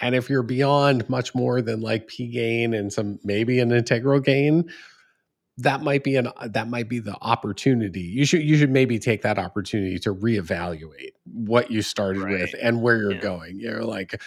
and 0.00 0.14
if 0.16 0.28
you're 0.28 0.42
beyond 0.42 1.08
much 1.08 1.32
more 1.34 1.62
than 1.62 1.80
like 1.80 2.08
p 2.08 2.26
gain 2.26 2.74
and 2.74 2.92
some 2.92 3.20
maybe 3.22 3.60
an 3.60 3.70
integral 3.70 4.18
gain 4.18 4.68
that 5.58 5.82
might 5.82 6.02
be 6.02 6.16
an 6.16 6.28
that 6.46 6.68
might 6.68 6.88
be 6.88 6.98
the 6.98 7.16
opportunity 7.22 8.00
you 8.00 8.24
should 8.24 8.42
you 8.42 8.56
should 8.56 8.70
maybe 8.70 8.98
take 8.98 9.22
that 9.22 9.38
opportunity 9.38 9.98
to 9.98 10.12
reevaluate 10.14 11.12
what 11.32 11.70
you 11.70 11.80
started 11.82 12.26
with 12.28 12.54
and 12.60 12.82
where 12.82 12.96
you're 12.96 13.12
Yeah. 13.12 13.20
going 13.20 13.60
you're 13.60 13.84
like 13.84 14.20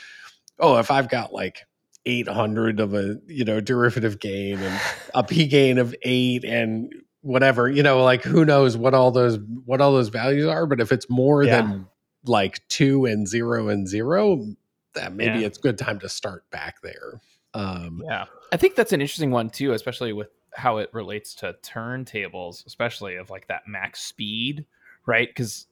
oh 0.59 0.77
if 0.77 0.89
i've 0.89 1.09
got 1.09 1.33
like 1.33 1.65
800 2.05 2.79
of 2.79 2.93
a 2.93 3.17
you 3.27 3.43
know 3.43 3.59
derivative 3.59 4.19
gain 4.19 4.59
and 4.59 4.81
a 5.13 5.23
p 5.23 5.45
gain 5.47 5.77
of 5.77 5.93
8 6.01 6.45
and 6.45 6.93
whatever 7.21 7.67
you 7.69 7.83
know 7.83 8.03
like 8.03 8.23
who 8.23 8.45
knows 8.45 8.77
what 8.77 8.93
all 8.93 9.11
those 9.11 9.37
what 9.65 9.81
all 9.81 9.91
those 9.91 10.07
values 10.09 10.45
are 10.47 10.65
but 10.65 10.79
if 10.79 10.91
it's 10.93 11.09
more 11.09 11.43
Yeah. 11.43 11.61
than 11.61 11.87
like 12.25 12.65
2 12.69 13.05
and 13.05 13.27
0 13.27 13.67
and 13.67 13.87
0 13.87 14.45
that 14.93 15.13
maybe 15.13 15.39
Yeah. 15.39 15.47
it's 15.47 15.57
good 15.57 15.77
time 15.77 15.99
to 15.99 16.07
start 16.09 16.49
back 16.51 16.81
there 16.81 17.19
um 17.53 18.01
Yeah. 18.05 18.25
I 18.53 18.55
think 18.55 18.75
that's 18.75 18.93
an 18.93 19.01
interesting 19.01 19.31
one 19.31 19.49
too, 19.49 19.73
especially 19.73 20.13
with 20.13 20.29
how 20.57 20.77
it 20.77 20.89
relates 20.93 21.35
to 21.35 21.55
turntables, 21.63 22.65
especially 22.65 23.15
of 23.15 23.29
like 23.29 23.47
that 23.47 23.67
max 23.67 24.01
speed, 24.01 24.65
right? 25.05 25.29
Because 25.29 25.67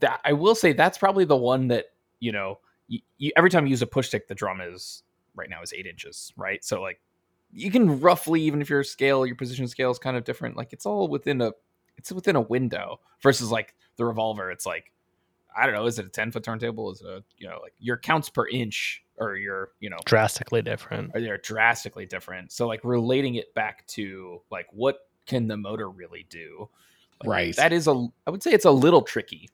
that 0.00 0.20
I 0.24 0.32
will 0.32 0.54
say 0.54 0.72
that's 0.72 0.98
probably 0.98 1.24
the 1.24 1.36
one 1.36 1.68
that 1.68 1.86
you 2.20 2.32
know 2.32 2.58
you, 2.88 3.00
you, 3.18 3.32
every 3.36 3.50
time 3.50 3.66
you 3.66 3.70
use 3.70 3.82
a 3.82 3.86
push 3.86 4.08
stick, 4.08 4.28
the 4.28 4.34
drum 4.34 4.60
is 4.60 5.02
right 5.34 5.50
now 5.50 5.62
is 5.62 5.72
eight 5.72 5.86
inches, 5.86 6.32
right? 6.36 6.64
So 6.64 6.80
like 6.80 7.00
you 7.52 7.70
can 7.70 8.00
roughly, 8.00 8.40
even 8.42 8.60
if 8.60 8.70
your 8.70 8.84
scale, 8.84 9.26
your 9.26 9.36
position 9.36 9.68
scale 9.68 9.90
is 9.90 9.98
kind 9.98 10.16
of 10.16 10.24
different, 10.24 10.56
like 10.56 10.72
it's 10.72 10.86
all 10.86 11.08
within 11.08 11.40
a 11.40 11.52
it's 11.96 12.12
within 12.12 12.36
a 12.36 12.40
window 12.40 13.00
versus 13.22 13.50
like 13.50 13.74
the 13.96 14.04
revolver. 14.04 14.50
It's 14.50 14.66
like 14.66 14.92
I 15.56 15.66
don't 15.66 15.74
know, 15.74 15.86
is 15.86 15.98
it 15.98 16.06
a 16.06 16.08
ten 16.08 16.30
foot 16.32 16.42
turntable? 16.44 16.90
Is 16.92 17.00
it 17.00 17.06
a 17.08 17.24
you 17.38 17.48
know 17.48 17.58
like 17.62 17.74
your 17.78 17.96
counts 17.96 18.28
per 18.28 18.46
inch 18.48 19.02
or 19.16 19.36
your 19.36 19.70
you 19.80 19.90
know 19.90 19.98
Drastically 20.06 20.62
different. 20.62 21.12
are 21.14 21.20
they're 21.20 21.38
drastically 21.38 22.06
different. 22.06 22.52
So 22.52 22.66
like 22.66 22.80
relating 22.84 23.36
it 23.36 23.54
back 23.54 23.86
to 23.88 24.42
like 24.50 24.66
what 24.72 24.98
can 25.26 25.46
the 25.48 25.56
motor 25.56 25.88
really 25.88 26.26
do? 26.28 26.68
Like, 27.22 27.28
Right. 27.30 27.56
That 27.56 27.72
is 27.72 27.86
a 27.86 28.06
I 28.26 28.30
would 28.30 28.42
say 28.42 28.50
it's 28.52 28.64
a 28.64 28.70
little 28.72 29.02
tricky. 29.02 29.48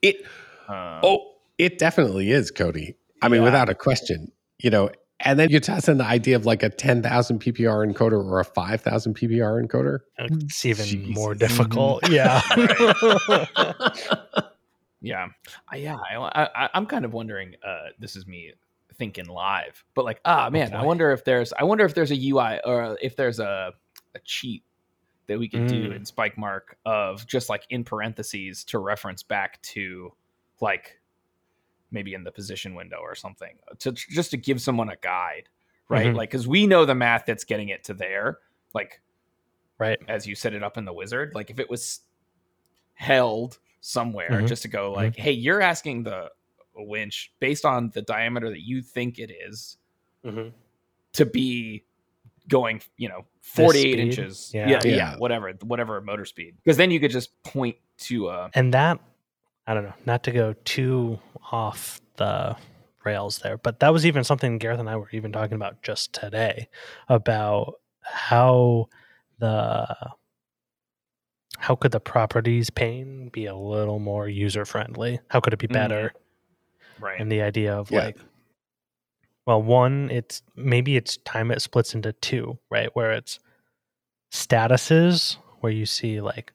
it 0.00 0.24
Uh, 0.68 1.00
oh 1.02 1.32
it 1.58 1.78
definitely 1.78 2.30
is 2.30 2.50
cody 2.50 2.96
i 3.20 3.28
mean 3.28 3.40
Yeah. 3.40 3.44
without 3.46 3.68
a 3.68 3.74
question 3.74 4.30
you 4.58 4.70
know 4.70 4.90
and 5.20 5.38
then 5.38 5.50
you 5.50 5.60
toss 5.60 5.86
in 5.88 5.98
the 5.98 6.04
idea 6.04 6.34
of 6.34 6.46
like 6.46 6.62
a 6.64 6.68
10,000 6.70 7.40
ppr 7.40 7.86
encoder 7.92 8.24
or 8.24 8.40
a 8.40 8.44
5,000 8.44 9.14
ppr 9.16 9.64
encoder 9.64 9.98
It's 10.18 10.64
even 10.64 11.10
more 11.12 11.34
Jesus. 11.34 11.48
difficult. 11.58 12.08
Yeah. 12.10 12.40
yeah, 15.02 15.26
I, 15.68 15.76
yeah. 15.76 15.96
I, 15.96 16.48
I, 16.54 16.70
I'm 16.74 16.86
kind 16.86 17.04
of 17.04 17.12
wondering. 17.12 17.54
Uh, 17.66 17.88
this 17.98 18.16
is 18.16 18.26
me 18.26 18.52
thinking 18.94 19.26
live, 19.26 19.84
but 19.94 20.04
like, 20.04 20.20
ah, 20.24 20.48
man, 20.50 20.72
I 20.74 20.84
wonder 20.84 21.10
if 21.12 21.24
there's 21.24 21.52
I 21.52 21.64
wonder 21.64 21.84
if 21.84 21.94
there's 21.94 22.10
a 22.12 22.28
UI 22.30 22.60
or 22.64 22.96
if 23.02 23.16
there's 23.16 23.40
a 23.40 23.72
a 24.14 24.18
cheat 24.24 24.62
that 25.26 25.38
we 25.38 25.48
could 25.48 25.66
do 25.66 25.88
Mm. 25.90 25.96
in 25.96 26.02
Spikemark 26.02 26.74
of 26.84 27.26
just 27.26 27.48
like 27.48 27.64
in 27.70 27.84
parentheses 27.84 28.64
to 28.64 28.78
reference 28.78 29.22
back 29.22 29.60
to 29.62 30.12
like 30.60 31.00
maybe 31.90 32.14
in 32.14 32.24
the 32.24 32.32
position 32.32 32.74
window 32.74 32.98
or 33.00 33.14
something 33.14 33.56
to 33.78 33.92
just 33.92 34.30
to 34.32 34.36
give 34.36 34.60
someone 34.60 34.88
a 34.90 34.96
guide, 34.96 35.48
right? 35.88 36.08
Mhm. 36.08 36.16
Like 36.16 36.30
because 36.30 36.46
we 36.46 36.66
know 36.66 36.84
the 36.84 36.94
math 36.94 37.24
that's 37.26 37.44
getting 37.44 37.68
it 37.70 37.84
to 37.84 37.94
there, 37.94 38.38
like 38.74 39.00
right. 39.78 39.98
as 40.08 40.26
you 40.26 40.34
set 40.34 40.54
it 40.54 40.62
up 40.62 40.76
in 40.76 40.84
the 40.84 40.92
wizard. 40.92 41.32
Like 41.34 41.50
if 41.50 41.58
it 41.58 41.70
was 41.70 42.00
held 42.94 43.58
somewhere 43.82 44.30
Mhm. 44.30 44.46
just 44.48 44.62
to 44.62 44.68
go 44.68 44.92
like, 44.92 45.14
hey, 45.16 45.32
you're 45.32 45.60
asking 45.60 46.04
the 46.04 46.30
winch 46.74 47.32
based 47.40 47.64
on 47.66 47.90
the 47.90 48.00
diameter 48.00 48.48
that 48.48 48.62
you 48.62 48.80
think 48.80 49.18
it 49.18 49.30
is 49.30 49.76
Mm-hmm. 50.24 50.48
to 51.14 51.26
be 51.26 51.84
going, 52.48 52.80
you 52.96 53.08
know, 53.08 53.26
48 53.42 53.98
inches. 53.98 54.52
Yeah. 54.54 54.68
Yeah, 54.70 54.80
yeah, 54.84 54.96
Yeah. 54.96 55.16
whatever, 55.16 55.52
whatever 55.64 56.00
motor 56.00 56.24
speed. 56.24 56.56
Because 56.62 56.76
then 56.76 56.90
you 56.90 56.98
could 57.00 57.10
just 57.10 57.42
point 57.42 57.76
to 57.98 58.28
a. 58.28 58.50
And 58.54 58.72
that, 58.72 59.00
I 59.66 59.74
don't 59.74 59.84
know, 59.84 59.94
not 60.06 60.22
to 60.24 60.30
go 60.32 60.54
too 60.64 61.18
off 61.50 62.00
the 62.16 62.56
rails 63.04 63.38
there, 63.40 63.58
but 63.58 63.80
that 63.80 63.92
was 63.92 64.06
even 64.06 64.22
something 64.24 64.58
Gareth 64.58 64.78
and 64.80 64.88
I 64.88 64.96
were 64.96 65.08
even 65.12 65.32
talking 65.32 65.56
about 65.56 65.82
just 65.82 66.12
today 66.12 66.68
about 67.08 67.80
how 68.00 68.88
the 69.38 69.96
how 71.62 71.76
could 71.76 71.92
the 71.92 72.00
properties 72.00 72.70
pane 72.70 73.28
be 73.28 73.46
a 73.46 73.54
little 73.54 74.00
more 74.00 74.28
user 74.28 74.64
friendly? 74.64 75.20
How 75.28 75.38
could 75.38 75.52
it 75.52 75.60
be 75.60 75.68
Mhm. 75.68 75.72
better? 75.72 76.12
right. 76.98 77.20
And 77.20 77.30
the 77.30 77.40
idea 77.40 77.72
of 77.72 77.88
Yeah. 77.90 78.06
like, 78.06 78.18
well, 79.46 79.62
one, 79.62 80.10
it's 80.10 80.42
maybe 80.56 80.96
it's 80.96 81.18
time 81.18 81.52
it 81.52 81.62
splits 81.62 81.94
into 81.94 82.12
two, 82.14 82.58
right? 82.68 82.90
Where 82.94 83.12
it's 83.12 83.38
statuses 84.32 85.36
where 85.60 85.72
you 85.72 85.86
see 85.86 86.20
like 86.20 86.52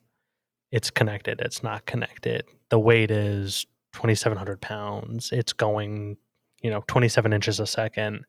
it's 0.72 0.90
connected, 0.90 1.40
it's 1.40 1.64
not 1.64 1.86
connected. 1.86 2.44
The 2.70 2.80
weight 2.80 3.10
is 3.10 3.66
2,700 3.94 4.62
pounds. 4.62 5.32
It's 5.32 5.54
going, 5.54 6.18
you 6.62 6.70
know, 6.70 6.84
27 6.88 7.32
inches 7.32 7.62
a 7.62 7.66
second. 7.68 8.26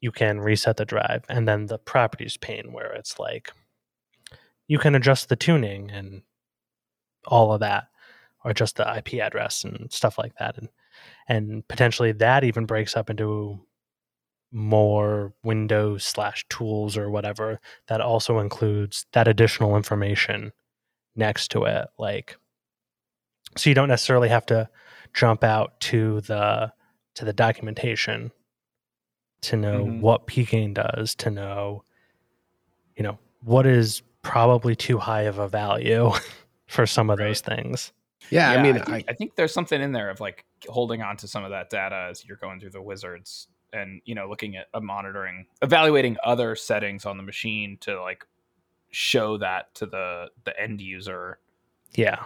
You 0.00 0.10
can 0.10 0.40
reset 0.40 0.76
the 0.76 0.84
drive. 0.84 1.24
And 1.28 1.46
then 1.46 1.66
the 1.66 1.78
properties 1.78 2.36
pane 2.36 2.72
where 2.72 2.92
it's 2.94 3.18
like 3.20 3.52
you 4.70 4.78
can 4.78 4.94
adjust 4.94 5.28
the 5.28 5.34
tuning 5.34 5.90
and 5.90 6.22
all 7.26 7.52
of 7.52 7.58
that, 7.58 7.88
or 8.44 8.52
adjust 8.52 8.76
the 8.76 8.96
IP 8.96 9.14
address 9.14 9.64
and 9.64 9.92
stuff 9.92 10.16
like 10.16 10.34
that. 10.38 10.56
And 10.56 10.68
and 11.28 11.66
potentially 11.66 12.12
that 12.12 12.44
even 12.44 12.66
breaks 12.66 12.96
up 12.96 13.10
into 13.10 13.60
more 14.52 15.32
windows 15.42 16.04
slash 16.04 16.44
tools 16.48 16.96
or 16.96 17.10
whatever 17.10 17.58
that 17.88 18.00
also 18.00 18.38
includes 18.38 19.06
that 19.12 19.26
additional 19.28 19.76
information 19.76 20.52
next 21.16 21.48
to 21.52 21.64
it 21.64 21.86
like 21.98 22.36
so 23.56 23.70
you 23.70 23.74
don't 23.74 23.88
necessarily 23.88 24.28
have 24.28 24.44
to 24.46 24.68
jump 25.14 25.44
out 25.44 25.78
to 25.80 26.20
the 26.22 26.72
to 27.14 27.24
the 27.24 27.32
documentation 27.32 28.32
to 29.42 29.56
know 29.56 29.84
Mhm. 29.84 30.00
what 30.00 30.26
pgain 30.26 30.74
does 30.74 31.14
to 31.14 31.30
know 31.30 31.84
you 32.96 33.04
know 33.04 33.18
what 33.42 33.66
is 33.66 34.02
probably 34.22 34.76
too 34.76 34.98
high 34.98 35.22
of 35.22 35.38
a 35.38 35.48
value 35.48 36.10
for 36.66 36.86
some 36.86 37.10
of 37.10 37.18
those 37.18 37.40
things. 37.40 37.92
Yeah, 38.30 38.50
I 38.52 38.62
mean, 38.62 38.76
I 38.78 38.84
think, 38.84 39.04
I 39.08 39.12
think 39.14 39.34
there's 39.34 39.52
something 39.52 39.80
in 39.80 39.92
there 39.92 40.08
of 40.10 40.20
like 40.20 40.44
holding 40.68 41.02
on 41.02 41.16
to 41.18 41.26
some 41.28 41.42
of 41.42 41.50
that 41.50 41.68
data 41.70 42.08
as 42.10 42.24
you're 42.24 42.36
going 42.36 42.60
through 42.60 42.70
the 42.70 42.82
wizards 42.82 43.48
and 43.72 44.00
you 44.04 44.14
know 44.14 44.28
looking 44.28 44.56
at 44.56 44.66
a 44.74 44.80
monitoring 44.80 45.46
evaluating 45.62 46.16
other 46.24 46.54
settings 46.56 47.06
on 47.06 47.16
the 47.16 47.22
machine 47.22 47.76
to 47.80 48.00
like 48.02 48.26
show 48.90 49.36
that 49.38 49.72
to 49.76 49.86
the 49.86 50.26
the 50.44 50.60
end 50.60 50.80
user 50.80 51.38
yeah 51.94 52.16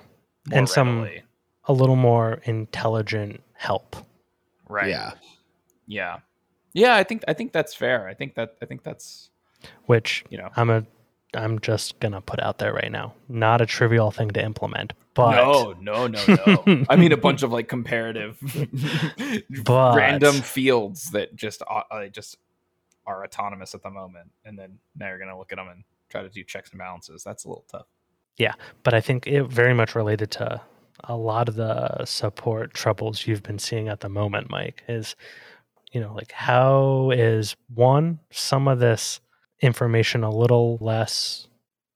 more 0.50 0.58
And 0.58 0.68
some- 0.68 1.02
readily. 1.02 1.22
a 1.68 1.72
little 1.74 1.96
more 1.96 2.40
intelligent 2.44 3.42
help. 3.52 3.94
Right. 4.68 4.88
Yeah, 4.88 5.12
yeah. 5.86 6.18
Yeah 6.72 6.96
i 6.96 7.04
think 7.04 7.22
i 7.28 7.32
think 7.34 7.52
that's 7.52 7.74
fair. 7.74 8.08
I 8.08 8.14
think 8.14 8.34
that 8.34 8.56
i 8.62 8.66
think 8.66 8.82
that's 8.82 9.30
which 9.86 10.24
you 10.30 10.38
know. 10.38 10.48
I'm 10.56 10.70
a 10.70 10.84
I'm 11.36 11.58
just 11.60 11.98
gonna 12.00 12.20
put 12.20 12.40
out 12.42 12.58
there 12.58 12.72
right 12.72 12.90
now. 12.90 13.14
Not 13.28 13.60
a 13.60 13.66
trivial 13.66 14.10
thing 14.10 14.30
to 14.30 14.42
implement, 14.44 14.92
but 15.14 15.32
no 15.36 15.74
no 15.80 16.06
no 16.06 16.20
no. 16.28 16.84
I 16.88 16.96
mean 16.96 17.12
a 17.12 17.16
bunch 17.16 17.42
of 17.42 17.52
like 17.52 17.68
comparative 17.68 18.38
But- 19.64 19.96
random 19.96 20.36
fields 20.36 21.10
that 21.12 21.34
just 21.36 21.62
uh, 21.68 21.82
uh, 21.90 22.06
just 22.08 22.36
are 23.06 23.22
autonomous 23.24 23.74
at 23.74 23.82
the 23.82 23.90
moment 23.90 24.30
and 24.44 24.58
then 24.58 24.78
now 24.96 25.08
you're 25.08 25.18
gonna 25.18 25.38
look 25.38 25.52
at 25.52 25.56
them 25.56 25.68
and 25.68 25.84
try 26.08 26.22
to 26.22 26.28
do 26.28 26.42
checks 26.44 26.70
and 26.70 26.78
balances. 26.78 27.22
That's 27.22 27.44
a 27.44 27.48
little 27.48 27.64
tough. 27.70 27.86
Yeah, 28.36 28.54
but 28.82 28.94
I 28.94 29.00
think 29.00 29.26
it 29.26 29.44
very 29.44 29.74
much 29.74 29.94
related 29.94 30.30
to 30.32 30.60
a 31.04 31.16
lot 31.16 31.48
of 31.48 31.54
the 31.54 32.04
support 32.04 32.74
troubles 32.74 33.26
you've 33.26 33.42
been 33.42 33.58
seeing 33.58 33.88
at 33.88 34.00
the 34.00 34.08
moment, 34.08 34.50
Mike, 34.50 34.82
is 34.88 35.14
you 35.92 36.00
know, 36.00 36.12
like 36.12 36.32
how 36.32 37.10
is 37.14 37.54
one, 37.72 38.18
some 38.30 38.66
of 38.66 38.80
this 38.80 39.20
information 39.64 40.22
a 40.24 40.30
little 40.30 40.78
less 40.80 41.46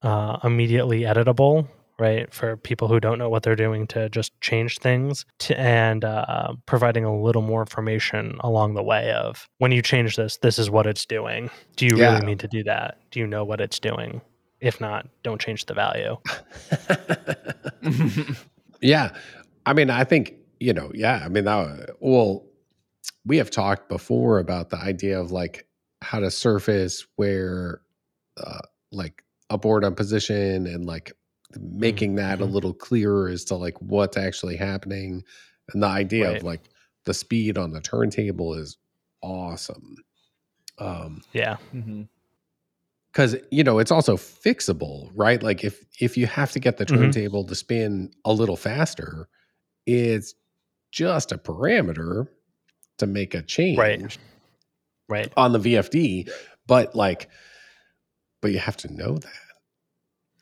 uh, 0.02 0.38
immediately 0.44 1.00
editable, 1.02 1.66
right? 1.98 2.32
For 2.32 2.56
people 2.56 2.88
who 2.88 3.00
don't 3.00 3.18
know 3.18 3.28
what 3.28 3.42
they're 3.42 3.56
doing 3.56 3.86
to 3.88 4.08
just 4.08 4.38
change 4.40 4.78
things 4.78 5.24
to, 5.40 5.58
and 5.58 6.04
uh, 6.04 6.54
providing 6.66 7.04
a 7.04 7.20
little 7.20 7.42
more 7.42 7.60
information 7.60 8.36
along 8.40 8.74
the 8.74 8.82
way 8.82 9.12
of 9.12 9.48
when 9.58 9.72
you 9.72 9.82
change 9.82 10.16
this, 10.16 10.36
this 10.38 10.58
is 10.58 10.70
what 10.70 10.86
it's 10.86 11.04
doing. 11.06 11.50
Do 11.76 11.86
you 11.86 11.96
Yeah. 11.98 12.14
really 12.14 12.26
need 12.26 12.40
to 12.40 12.48
do 12.48 12.62
that? 12.64 12.98
Do 13.10 13.20
you 13.20 13.26
know 13.26 13.44
what 13.44 13.60
it's 13.60 13.78
doing? 13.78 14.20
If 14.60 14.80
not, 14.80 15.08
don't 15.22 15.40
change 15.40 15.66
the 15.66 15.74
value. 15.74 16.16
yeah. 18.80 19.10
I 19.66 19.72
mean, 19.72 19.90
I 19.90 20.04
think 20.04 20.34
you 20.60 20.72
know. 20.72 20.90
Yeah, 20.94 21.22
I 21.24 21.28
mean, 21.28 21.44
that, 21.44 21.90
well, 22.00 22.44
we 23.24 23.36
have 23.36 23.50
talked 23.50 23.88
before 23.88 24.38
about 24.40 24.70
the 24.70 24.76
idea 24.78 25.20
of 25.20 25.30
like 25.30 25.66
how 26.03 26.20
to 26.20 26.30
surface 26.30 27.07
where, 27.16 27.80
uh, 28.38 28.61
like 28.92 29.24
abort 29.51 29.84
on 29.84 29.94
position 29.94 30.66
and 30.66 30.86
like 30.86 31.12
making 31.59 32.14
that 32.16 32.40
a 32.40 32.46
mhm. 32.46 32.53
little 32.53 32.74
clearer 32.74 33.28
as 33.28 33.44
to 33.46 33.57
like 33.57 33.80
what's 33.80 34.16
actually 34.16 34.57
happening, 34.57 35.22
and 35.72 35.82
the 35.82 35.86
idea 35.86 36.28
Right. 36.28 36.36
of 36.38 36.42
like 36.42 36.68
the 37.05 37.14
speed 37.14 37.57
on 37.59 37.72
the 37.72 37.80
turntable 37.80 38.55
is 38.55 38.76
awesome. 39.22 39.96
Um, 40.78 41.22
Yeah. 41.32 41.57
mm-hmm. 41.74 42.03
because 43.12 43.36
you 43.51 43.64
know 43.64 43.78
it's 43.78 43.90
also 43.90 44.16
fixable 44.16 45.11
right 45.14 45.42
like 45.42 45.64
if 45.64 45.84
if 46.01 46.16
you 46.16 46.26
have 46.26 46.53
to 46.53 46.61
get 46.61 46.76
the 46.76 46.86
Mhm. 46.86 46.99
turntable 47.12 47.44
to 47.44 47.55
spin 47.55 48.11
a 48.24 48.32
little 48.32 48.57
faster 48.57 49.28
it's 49.86 50.34
just 50.92 51.32
a 51.32 51.38
parameter 51.38 52.28
to 52.99 53.07
make 53.07 53.34
a 53.34 53.42
change 53.42 53.78
Right. 53.78 54.18
Right. 55.09 55.32
on 55.36 55.52
the 55.52 55.59
vfd 55.59 56.30
but 56.66 56.94
like 56.94 57.28
but 58.40 58.52
you 58.52 58.59
have 58.59 58.76
to 58.78 58.92
know 58.92 59.16
that 59.18 59.32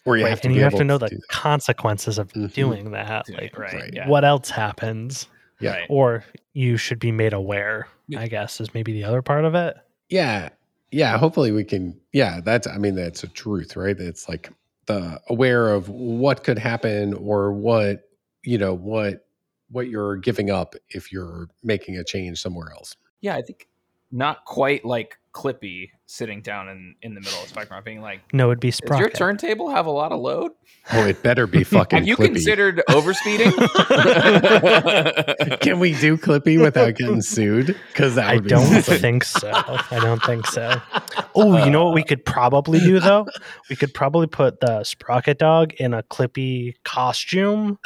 or 0.05 0.17
you 0.17 0.25
right. 0.25 0.31
have 0.31 0.41
to 0.43 0.49
and 0.49 0.55
be 0.55 0.59
you 0.59 0.65
have 0.65 0.73
able 0.73 0.79
to 0.81 0.85
know 0.85 0.99
do 0.99 1.07
the 1.09 1.17
that. 1.17 1.29
consequences 1.29 2.19
of 2.19 2.33
Mhm. 2.33 2.53
doing 2.53 2.91
that. 2.93 3.27
Doing 3.27 3.41
Like, 3.41 3.59
right, 3.59 3.73
right. 3.75 3.91
yeah. 3.93 4.09
what 4.09 4.25
else 4.25 4.51
happens? 4.51 5.27
Yeah. 5.61 5.73
Right. 5.73 5.87
Or 5.89 6.25
you 6.53 6.77
should 6.77 6.99
be 7.01 7.11
made 7.11 7.33
aware, 7.33 7.89
Yeah. 8.07 8.21
I 8.21 8.29
guess, 8.29 8.61
is 8.61 8.73
maybe 8.75 8.93
the 8.93 9.03
other 9.05 9.23
part 9.23 9.45
of 9.45 9.55
it. 9.55 9.77
yeah 10.09 10.51
yeah 10.93 11.19
hopefully 11.19 11.51
we 11.51 11.65
can 11.65 12.01
yeah 12.13 12.41
that's 12.41 12.69
i 12.69 12.79
mean 12.79 12.95
that's 12.95 13.25
a 13.25 13.29
truth 13.29 13.75
right 13.75 13.99
it's 13.99 14.29
like 14.29 14.51
the 14.87 15.21
aware 15.29 15.71
of 15.75 15.89
what 15.89 16.45
could 16.45 16.59
happen 16.61 17.13
or 17.15 17.53
what 17.53 18.09
you 18.45 18.57
know 18.57 18.73
what 18.73 19.27
what 19.71 19.89
you're 19.89 20.17
giving 20.17 20.49
up 20.49 20.77
if 20.91 21.11
you're 21.11 21.49
making 21.65 21.97
a 21.97 22.05
change 22.05 22.41
somewhere 22.41 22.71
else 22.71 22.95
yeah 23.21 23.35
i 23.35 23.43
think 23.43 23.67
not 24.11 24.45
quite 24.45 24.85
like 24.85 25.17
clippy 25.35 25.91
sitting 26.07 26.41
down 26.41 26.69
in 26.69 26.95
in 27.03 27.15
the 27.15 27.21
middle 27.21 27.43
of 27.43 27.49
spectrum 27.49 27.83
being 27.85 28.01
like 28.01 28.21
No, 28.33 28.51
it'd 28.51 28.61
be 28.61 28.71
Sprocket. 28.71 28.91
does 28.91 29.01
your 29.01 29.11
turntable 29.11 29.69
have 29.69 29.85
a 29.85 29.91
lot 29.91 30.13
of 30.13 30.21
load 30.21 30.53
oh 30.93 31.07
it 31.07 31.23
better 31.23 31.47
be 31.47 31.63
fucking 31.65 31.99
have 31.99 32.09
you 32.09 32.17
clippy 32.17 32.35
considered 32.35 32.83
overspeeding 32.89 33.53
can 35.61 35.79
we 35.79 35.93
do 35.95 36.17
clippy 36.17 36.59
without 36.61 36.95
getting 36.95 37.21
sued 37.21 37.77
because 37.89 38.17
I 38.17 38.39
be 38.39 38.49
don't 38.49 38.75
awesome. 38.75 38.99
think 38.99 39.25
so. 39.25 39.51
I 39.53 39.99
don't 40.01 40.23
think 40.23 40.47
so. 40.47 40.81
Oh, 41.39 41.63
you 41.63 41.71
know 41.71 41.85
what 41.85 41.91
uh, 41.91 41.95
we 41.97 42.03
could 42.03 42.25
probably 42.25 42.81
do 42.81 42.99
though? 42.99 43.27
We 43.69 43.77
could 43.77 43.93
probably 43.93 44.27
put 44.27 44.61
the 44.61 44.85
sprocket 44.85 45.39
dog 45.39 45.75
in 45.75 45.93
a 45.93 46.03
clippy 46.03 46.77
costume, 46.83 47.79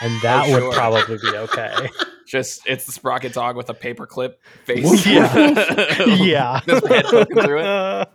and 0.00 0.20
that 0.22 0.46
Oh, 0.48 0.52
would 0.52 0.60
sure. 0.60 0.72
probably 0.72 1.18
be 1.18 1.36
okay. 1.36 1.74
just 2.26 2.62
it's 2.66 2.84
the 2.86 2.92
sprocket 2.92 3.32
dog 3.32 3.56
with 3.56 3.68
a 3.70 3.74
paperclip 3.74 4.34
face 4.64 5.04
Yeah. 5.06 6.04
yeah. 6.06 6.60
Just 6.66 6.86
head 6.86 7.04
poking 7.06 7.42
through 7.42 7.60
it. 7.62 8.08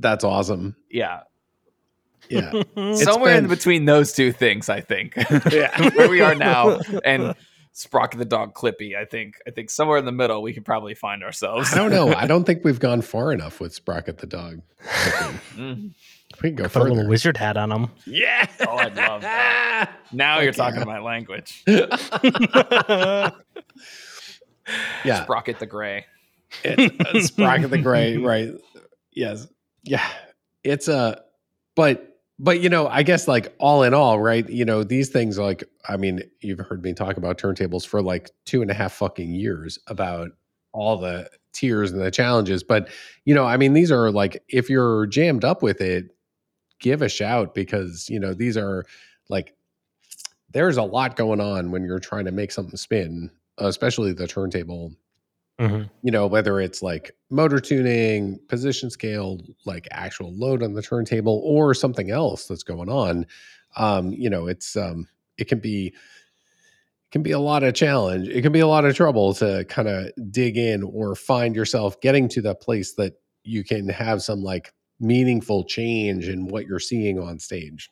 that's 0.00 0.24
awesome 0.24 0.74
yeah 0.90 1.20
yeah 2.28 2.62
somewhere 2.94 3.36
in 3.36 3.46
between 3.48 3.84
those 3.84 4.12
two 4.12 4.32
things 4.32 4.68
i 4.68 4.80
think 4.80 5.14
Yeah. 5.52 5.90
where 5.94 6.08
we 6.08 6.20
are 6.20 6.34
now 6.34 6.78
and 7.04 7.34
sprocket 7.72 8.18
the 8.18 8.24
dog 8.24 8.54
clippy 8.54 8.96
i 8.96 9.04
think 9.04 9.34
i 9.46 9.50
think 9.50 9.70
somewhere 9.70 9.98
in 9.98 10.04
the 10.04 10.12
middle 10.12 10.42
we 10.42 10.52
could 10.52 10.64
probably 10.64 10.94
find 10.94 11.22
ourselves 11.22 11.72
i 11.72 11.76
don't 11.76 11.90
know 11.92 12.12
i 12.14 12.26
don't 12.26 12.44
think 12.44 12.64
we've 12.64 12.80
gone 12.80 13.02
far 13.02 13.32
enough 13.32 13.60
with 13.60 13.72
sprocket 13.74 14.18
the 14.18 14.26
dog 14.26 14.62
Mm. 15.54 15.92
We 16.42 16.50
can 16.50 16.56
go 16.56 16.68
Put 16.68 16.82
a 16.82 16.84
little 16.84 17.08
wizard 17.08 17.36
hat 17.36 17.56
on 17.56 17.70
him. 17.70 17.88
yeah 18.06 18.46
oh 18.68 18.76
i'd 18.76 18.96
love 18.96 19.22
that 19.22 19.92
now 20.12 20.40
you're 20.40 20.52
talking 20.52 20.80
yeah. 20.80 20.84
my 20.84 20.98
language 21.00 21.62
yeah 25.04 25.22
sprocket 25.22 25.58
the 25.58 25.66
gray 25.66 26.06
it's 26.64 26.94
a 27.06 27.18
uh, 27.18 27.20
sprocket 27.22 27.70
the 27.70 27.78
gray 27.78 28.16
right 28.16 28.52
yes 29.12 29.46
yeah 29.84 30.06
it's 30.64 30.88
a 30.88 31.22
but 31.76 32.10
but 32.40 32.60
you 32.60 32.70
know, 32.70 32.88
I 32.88 33.02
guess 33.02 33.28
like 33.28 33.54
all 33.58 33.82
in 33.82 33.92
all, 33.92 34.18
right? 34.18 34.48
You 34.48 34.64
know, 34.64 34.82
these 34.82 35.10
things 35.10 35.38
like 35.38 35.62
I 35.88 35.98
mean, 35.98 36.22
you've 36.40 36.58
heard 36.58 36.82
me 36.82 36.94
talk 36.94 37.18
about 37.18 37.38
turntables 37.38 37.86
for 37.86 38.00
like 38.02 38.30
two 38.46 38.62
and 38.62 38.70
a 38.70 38.74
half 38.74 38.94
fucking 38.94 39.34
years 39.34 39.78
about 39.86 40.30
all 40.72 40.96
the 40.96 41.28
tiers 41.52 41.92
and 41.92 42.00
the 42.00 42.10
challenges. 42.10 42.62
But 42.62 42.88
you 43.26 43.34
know, 43.34 43.44
I 43.44 43.58
mean, 43.58 43.74
these 43.74 43.92
are 43.92 44.10
like 44.10 44.42
if 44.48 44.70
you're 44.70 45.06
jammed 45.06 45.44
up 45.44 45.62
with 45.62 45.82
it, 45.82 46.16
give 46.80 47.02
a 47.02 47.08
shout 47.08 47.54
because 47.54 48.08
you 48.08 48.18
know 48.18 48.34
these 48.34 48.56
are 48.56 48.84
like 49.28 49.54
there's 50.52 50.76
a 50.76 50.82
lot 50.82 51.16
going 51.16 51.40
on 51.40 51.70
when 51.70 51.84
you're 51.84 52.00
trying 52.00 52.24
to 52.24 52.32
make 52.32 52.50
something 52.50 52.76
spin, 52.76 53.30
especially 53.58 54.12
the 54.12 54.26
turntable. 54.26 54.92
Hmm 55.58 55.82
you 56.02 56.10
know 56.10 56.26
whether 56.26 56.60
it's 56.60 56.82
like 56.82 57.12
motor 57.30 57.60
tuning 57.60 58.38
position 58.48 58.90
scale 58.90 59.40
like 59.66 59.86
actual 59.90 60.32
load 60.34 60.62
on 60.62 60.74
the 60.74 60.82
turntable 60.82 61.42
or 61.44 61.74
something 61.74 62.10
else 62.10 62.46
that's 62.46 62.62
going 62.62 62.88
on 62.88 63.26
um 63.76 64.12
you 64.12 64.30
know 64.30 64.46
it's 64.46 64.76
um 64.76 65.06
it 65.38 65.48
can 65.48 65.58
be 65.58 65.88
it 65.88 65.94
can 67.12 67.22
be 67.22 67.32
a 67.32 67.38
lot 67.38 67.62
of 67.62 67.74
challenge 67.74 68.28
it 68.28 68.42
can 68.42 68.52
be 68.52 68.60
a 68.60 68.66
lot 68.66 68.84
of 68.84 68.94
trouble 68.94 69.34
to 69.34 69.64
kind 69.66 69.88
of 69.88 70.10
dig 70.30 70.56
in 70.56 70.82
or 70.82 71.14
find 71.14 71.54
yourself 71.54 72.00
getting 72.00 72.28
to 72.28 72.40
that 72.40 72.60
place 72.60 72.94
that 72.94 73.14
you 73.42 73.64
can 73.64 73.88
have 73.88 74.22
some 74.22 74.42
like 74.42 74.72
meaningful 75.00 75.64
change 75.64 76.28
in 76.28 76.46
what 76.46 76.66
you're 76.66 76.78
seeing 76.78 77.18
on 77.18 77.38
stage 77.38 77.90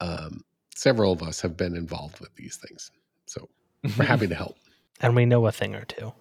um 0.00 0.40
several 0.74 1.12
of 1.12 1.22
us 1.22 1.40
have 1.40 1.56
been 1.56 1.76
involved 1.76 2.18
with 2.20 2.34
these 2.34 2.56
things 2.56 2.90
so 3.26 3.48
we're 3.98 4.04
happy 4.06 4.26
to 4.26 4.34
help 4.34 4.56
And 5.00 5.14
we 5.14 5.26
know 5.26 5.46
a 5.46 5.52
thing 5.52 5.74
or 5.74 5.84
two. 5.84 6.12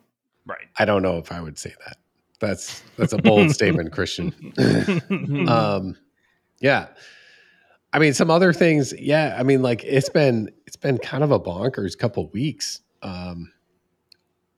right. 0.45 0.67
I 0.77 0.85
don't 0.85 1.01
know 1.01 1.17
if 1.17 1.31
I 1.31 1.39
would 1.41 1.57
say 1.57 1.73
that. 1.85 1.97
That's 2.39 2.81
that's 2.97 3.13
a 3.13 3.17
bold 3.17 3.51
statement, 3.51 3.93
Christian. 3.93 4.33
um, 5.47 5.95
yeah. 6.59 6.87
I 7.93 7.99
mean, 7.99 8.13
some 8.13 8.29
other 8.29 8.51
things. 8.51 8.93
Yeah, 8.99 9.37
I 9.39 9.43
mean, 9.43 9.61
like 9.61 9.81
it's 9.85 10.09
been 10.09 10.51
it's 10.67 10.75
been 10.75 10.97
kind 10.97 11.23
of 11.23 11.31
a 11.31 11.39
bonkers 11.39 11.97
couple 11.97 12.27
weeks. 12.31 12.81
Um, 13.01 13.52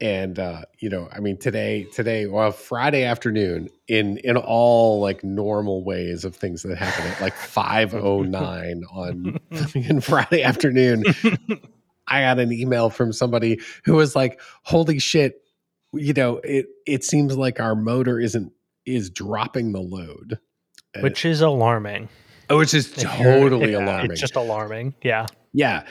and 0.01 0.37
uh, 0.39 0.63
you 0.79 0.89
know, 0.89 1.07
I 1.11 1.19
mean, 1.19 1.37
today 1.37 1.83
today 1.93 2.25
well, 2.27 2.51
Friday 2.51 3.03
afternoon 3.03 3.69
in 3.87 4.17
in 4.17 4.37
all 4.37 4.99
like 4.99 5.23
normal 5.23 5.83
ways 5.83 6.25
of 6.25 6.35
things 6.35 6.63
that 6.63 6.77
happen 6.77 7.05
at 7.11 7.21
like 7.21 7.33
five 7.35 7.93
oh 7.93 8.21
nine 8.21 8.83
on 8.91 9.39
in 9.75 10.01
Friday 10.01 10.43
afternoon. 10.43 11.03
I 12.07 12.21
got 12.21 12.39
an 12.39 12.51
email 12.51 12.89
from 12.89 13.13
somebody 13.13 13.59
who 13.85 13.93
was 13.93 14.15
like, 14.15 14.39
"Holy 14.63 14.99
shit, 14.99 15.41
you 15.93 16.13
know, 16.13 16.37
it 16.43 16.67
it 16.85 17.03
seems 17.03 17.35
like 17.37 17.59
our 17.59 17.75
motor 17.75 18.19
isn't 18.19 18.51
is 18.85 19.09
dropping 19.09 19.71
the 19.71 19.81
load." 19.81 20.39
And 20.93 21.03
Which 21.03 21.25
is 21.25 21.41
alarming. 21.41 22.09
it- 22.49 22.53
which 22.53 22.73
is 22.73 22.91
totally 22.93 23.73
alarming. 23.73 24.11
It's 24.11 24.21
just 24.21 24.35
alarming. 24.35 24.93
Yeah. 25.01 25.25
yeah. 25.51 25.85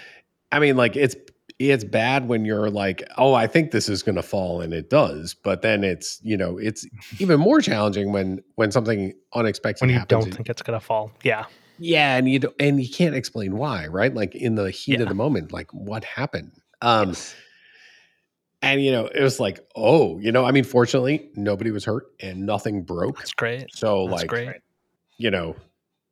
I 0.53 0.61
mean, 0.61 0.77
like 0.77 0.95
it's 0.95 1.17
it's 1.59 1.85
bad 1.85 2.29
when 2.29 2.45
you're 2.45 2.69
like, 2.71 3.03
"Oh, 3.17 3.33
I 3.35 3.47
think 3.47 3.71
this 3.71 3.89
is 3.89 4.03
going 4.03 4.17
to 4.17 4.23
fall," 4.23 4.61
and 4.61 4.73
it 4.75 4.91
does. 4.91 5.35
But 5.35 5.63
then 5.63 5.85
it's 5.85 6.21
you 6.23 6.37
know, 6.37 6.59
it's 6.59 6.87
even 7.21 7.39
more 7.41 7.61
challenging 7.61 8.13
when 8.13 8.43
when 8.57 8.71
something 8.73 9.13
unexpected 9.35 9.83
When 9.83 9.91
you 9.91 9.99
happens. 9.99 10.25
don't 10.25 10.35
think 10.35 10.49
it's 10.49 10.63
going 10.63 10.79
to 10.79 10.85
fall. 10.85 11.13
Yeah. 11.23 11.45
yeah, 11.79 12.17
and 12.17 12.29
you 12.29 12.39
don't, 12.41 12.55
and 12.61 12.83
you 12.83 12.89
can't 12.93 13.15
explain 13.15 13.57
why, 13.57 13.87
right? 13.87 14.13
Like 14.15 14.35
in 14.35 14.55
the 14.57 14.71
heat 14.71 14.95
Yeah. 14.99 15.03
of 15.03 15.09
the 15.09 15.15
moment, 15.15 15.53
like 15.53 15.73
what 15.73 16.05
happened? 16.05 16.53
Um, 16.83 17.09
Yes. 17.11 17.35
And 18.63 18.83
you 18.83 18.93
know, 18.93 19.07
it 19.07 19.21
was 19.23 19.39
like, 19.39 19.61
oh, 19.77 20.19
you 20.21 20.33
know, 20.33 20.45
I 20.47 20.51
mean, 20.51 20.65
fortunately, 20.65 21.29
nobody 21.37 21.71
was 21.71 21.85
hurt 21.85 22.07
and 22.21 22.47
nothing 22.47 22.83
broke. 22.83 23.19
That's 23.19 23.35
great. 23.35 23.67
So, 23.77 24.07
That's 24.09 24.23
like, 24.23 24.29
great. 24.29 24.57
you 25.19 25.31
know, 25.31 25.55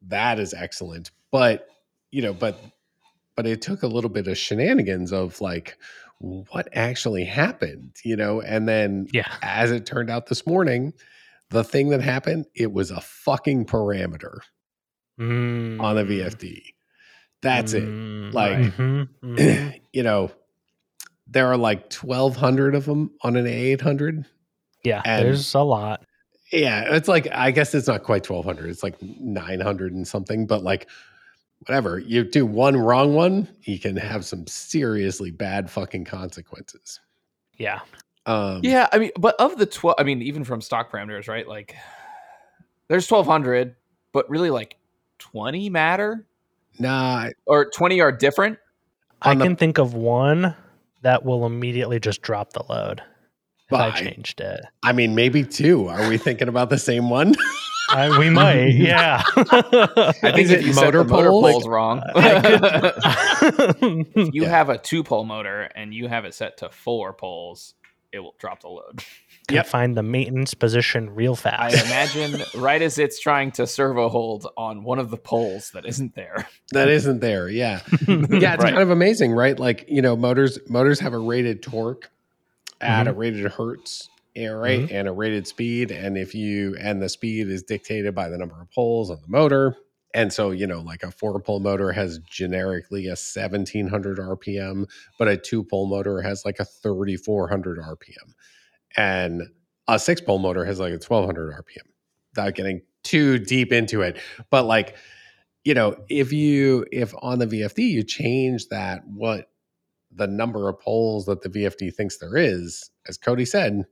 that 0.09 0.38
is 0.38 0.53
excellent. 0.53 1.11
But 1.30 1.66
you 2.11 2.20
know, 2.20 2.34
but 2.34 2.59
but 3.37 3.47
it 3.47 3.62
took 3.62 3.83
a 3.83 3.87
little 3.89 4.11
bit 4.11 4.26
of 4.28 4.37
shenanigans 4.39 5.12
of 5.12 5.41
like, 5.41 5.76
what 6.18 6.68
actually 6.72 7.24
happened? 7.24 7.97
You 8.05 8.16
know, 8.16 8.41
and 8.41 8.68
then 8.68 9.09
Yeah. 9.12 9.33
as 9.43 9.70
it 9.70 9.87
turned 9.87 10.11
out 10.11 10.26
this 10.26 10.47
morning, 10.47 10.93
the 11.51 11.64
thing 11.64 11.89
that 11.91 12.01
happened, 12.01 12.47
it 12.55 12.72
was 12.72 12.91
a 12.91 13.01
fucking 13.01 13.66
parameter 13.66 14.39
on 15.18 15.99
a 15.99 16.05
Mm. 16.05 16.09
VFD. 16.09 16.62
That's 17.43 17.72
it. 17.72 17.83
Mm, 17.85 18.33
Like, 18.33 18.59
mhm, 18.59 19.09
mhm. 19.22 19.80
you 19.93 20.03
know, 20.03 20.30
there 21.26 21.49
are 21.49 21.57
like 21.57 21.93
1,200 21.93 22.74
of 22.74 22.85
them 22.87 23.11
on 23.22 23.37
an 23.37 23.47
A800. 23.47 24.24
yeah. 24.85 25.03
and- 25.05 25.24
there's 25.26 25.55
a 25.55 25.61
lot. 25.61 26.05
Yeah, 26.53 26.95
it's 26.97 27.09
like, 27.09 27.26
I 27.33 27.51
guess 27.51 27.74
it's 27.74 27.87
not 27.89 28.03
quite 28.03 28.24
1,200. 28.26 28.68
It's 28.68 28.83
like 28.83 29.01
900 29.01 29.93
and 29.95 30.07
something, 30.07 30.47
but 30.47 30.62
like, 30.62 30.87
whatever. 31.66 31.98
You 31.98 32.24
do 32.24 32.44
one 32.46 32.76
wrong 32.76 33.14
one, 33.14 33.48
you 33.62 33.78
can 33.78 33.96
have 33.96 34.24
some 34.24 34.46
seriously 34.46 35.30
bad 35.30 35.70
fucking 35.70 36.04
consequences. 36.04 37.00
Yeah. 37.56 37.80
Um, 38.26 38.60
Yeah, 38.62 38.88
I 38.92 38.98
mean, 38.98 39.10
but 39.18 39.34
of 39.40 39.58
the 39.58 39.66
12, 39.66 39.96
I 39.98 40.02
mean, 40.04 40.22
even 40.22 40.44
from 40.44 40.60
stock 40.60 40.90
parameters, 40.92 41.28
right? 41.28 41.46
Like, 41.46 41.74
there's 42.88 43.08
1200, 43.10 43.74
but 44.12 44.28
really, 44.30 44.50
like, 44.50 44.76
20 45.18 45.70
matter 45.70 46.26
Nah, 46.78 47.28
or 47.46 47.66
20 47.70 48.00
are 48.00 48.10
different. 48.12 48.58
I 49.20 49.32
On 49.32 49.38
the- 49.38 49.44
can 49.44 49.56
think 49.56 49.78
of 49.78 49.94
one 49.94 50.54
that 51.02 51.24
will 51.24 51.44
immediately 51.46 52.00
just 52.00 52.22
drop 52.22 52.52
the 52.54 52.62
load 52.68 53.02
if 53.66 53.72
I 53.78 53.90
changed 53.92 54.40
it. 54.40 54.60
I 54.82 54.92
mean, 54.92 55.14
maybe 55.14 55.44
two. 55.44 55.88
Are 55.88 56.08
we 56.08 56.16
thinking 56.18 56.48
about 56.48 56.70
the 56.70 56.78
same 56.78 57.10
one? 57.10 57.34
I, 57.93 58.18
we 58.18 58.30
might, 58.30 58.64
yeah. 58.74 59.22
I 59.26 60.12
think 60.22 60.51
if 60.51 60.51
it 60.51 60.64
you 60.64 60.72
set 60.72 60.84
motor 60.84 61.05
the 61.05 61.11
motor 61.11 61.28
poles? 61.28 61.53
poles 61.53 61.68
wrong, 61.68 62.03
you 64.32 64.43
Yeah. 64.43 64.49
have 64.49 64.68
a 64.68 64.78
two 64.78 65.03
pole 65.05 65.24
motor 65.24 65.62
and 65.74 65.93
you 65.95 66.09
have 66.09 66.24
it 66.24 66.34
set 66.34 66.59
to 66.59 66.70
four 66.70 67.12
poles, 67.12 67.74
it 68.12 68.20
will 68.20 68.34
drop 68.38 68.61
the 68.61 68.68
load. 68.68 69.03
Can 69.49 69.57
Yep. 69.57 69.66
find 69.66 69.97
the 69.97 70.03
maintenance 70.03 70.55
position 70.55 71.11
real 71.14 71.34
fast. 71.34 71.76
I 71.76 71.84
imagine 71.84 72.43
right 72.55 72.80
as 72.80 72.99
it's 72.99 73.20
trying 73.20 73.53
to 73.53 73.66
servo 73.66 74.09
hold 74.09 74.47
on 74.57 74.84
one 74.84 74.99
of 74.99 75.11
the 75.11 75.16
poles 75.16 75.70
that 75.72 75.84
isn't 75.84 76.14
there. 76.14 76.47
that 76.72 76.88
isn't 76.88 77.20
there. 77.20 77.49
Yeah. 77.49 77.80
yeah 78.09 78.55
it's 78.55 78.64
Right. 78.64 78.70
kind 78.72 78.78
of 78.78 78.90
amazing 78.90 79.32
right 79.32 79.59
like 79.59 79.84
you 79.88 80.03
know 80.03 80.16
motors 80.16 80.59
motors 80.68 81.01
have 81.01 81.12
a 81.12 81.18
rated 81.18 81.62
torque 81.62 82.11
at 82.80 83.07
Mm-hmm. 83.07 83.09
a 83.09 83.12
rated 83.18 83.53
hertz 83.53 84.09
yeah, 84.35 84.49
right 84.49 84.80
mm-hmm. 84.80 84.95
and 84.95 85.09
a 85.09 85.12
rated 85.12 85.47
speed 85.47 85.91
and 85.91 86.16
if 86.16 86.35
you 86.35 86.76
and 86.80 87.03
the 87.03 87.09
speed 87.09 87.49
is 87.49 87.62
dictated 87.62 88.14
by 88.14 88.28
the 88.28 88.39
number 88.39 88.61
of 88.61 88.70
poles 88.70 89.11
on 89.11 89.18
the 89.20 89.28
motor 89.28 89.76
and 90.14 90.33
so 90.33 90.51
you 90.51 90.66
know 90.66 90.80
like 90.80 91.03
a 91.03 91.11
four 91.11 91.39
pole 91.41 91.61
motor 91.61 91.93
has 91.93 92.18
generically 92.18 93.07
a 93.07 93.11
1700 93.11 94.18
rpm 94.18 94.87
but 95.18 95.28
a 95.28 95.37
two 95.37 95.62
pole 95.64 95.87
motor 95.87 96.22
has 96.22 96.45
like 96.45 96.59
a 96.59 96.64
3400 96.64 97.78
rpm 97.78 98.33
and 98.97 99.43
a 99.89 99.99
six 99.99 100.20
pole 100.20 100.39
motor 100.39 100.64
has 100.64 100.80
like 100.80 100.91
a 100.91 101.01
1200 101.03 101.53
rpm 101.53 101.89
without 102.35 102.55
getting 102.55 102.80
too 103.03 103.39
deep 103.39 103.72
into 103.72 104.03
it. 104.03 104.18
But 104.51 104.64
like 104.64 104.97
you 105.64 105.74
know, 105.74 105.97
if 106.09 106.33
you 106.33 106.85
if 106.91 107.14
on 107.22 107.39
the 107.39 107.47
VFD 107.47 107.78
you 107.78 108.03
change 108.03 108.68
that 108.68 109.03
what 109.07 109.51
the 110.11 110.26
number 110.26 110.68
of 110.68 110.80
poles 110.80 111.26
that 111.26 111.41
the 111.43 111.49
VFD 111.49 111.95
thinks 111.95 112.18
there 112.18 112.37
is, 112.37 112.91
as 113.09 113.16
Cody 113.16 113.45
said, 113.45 113.85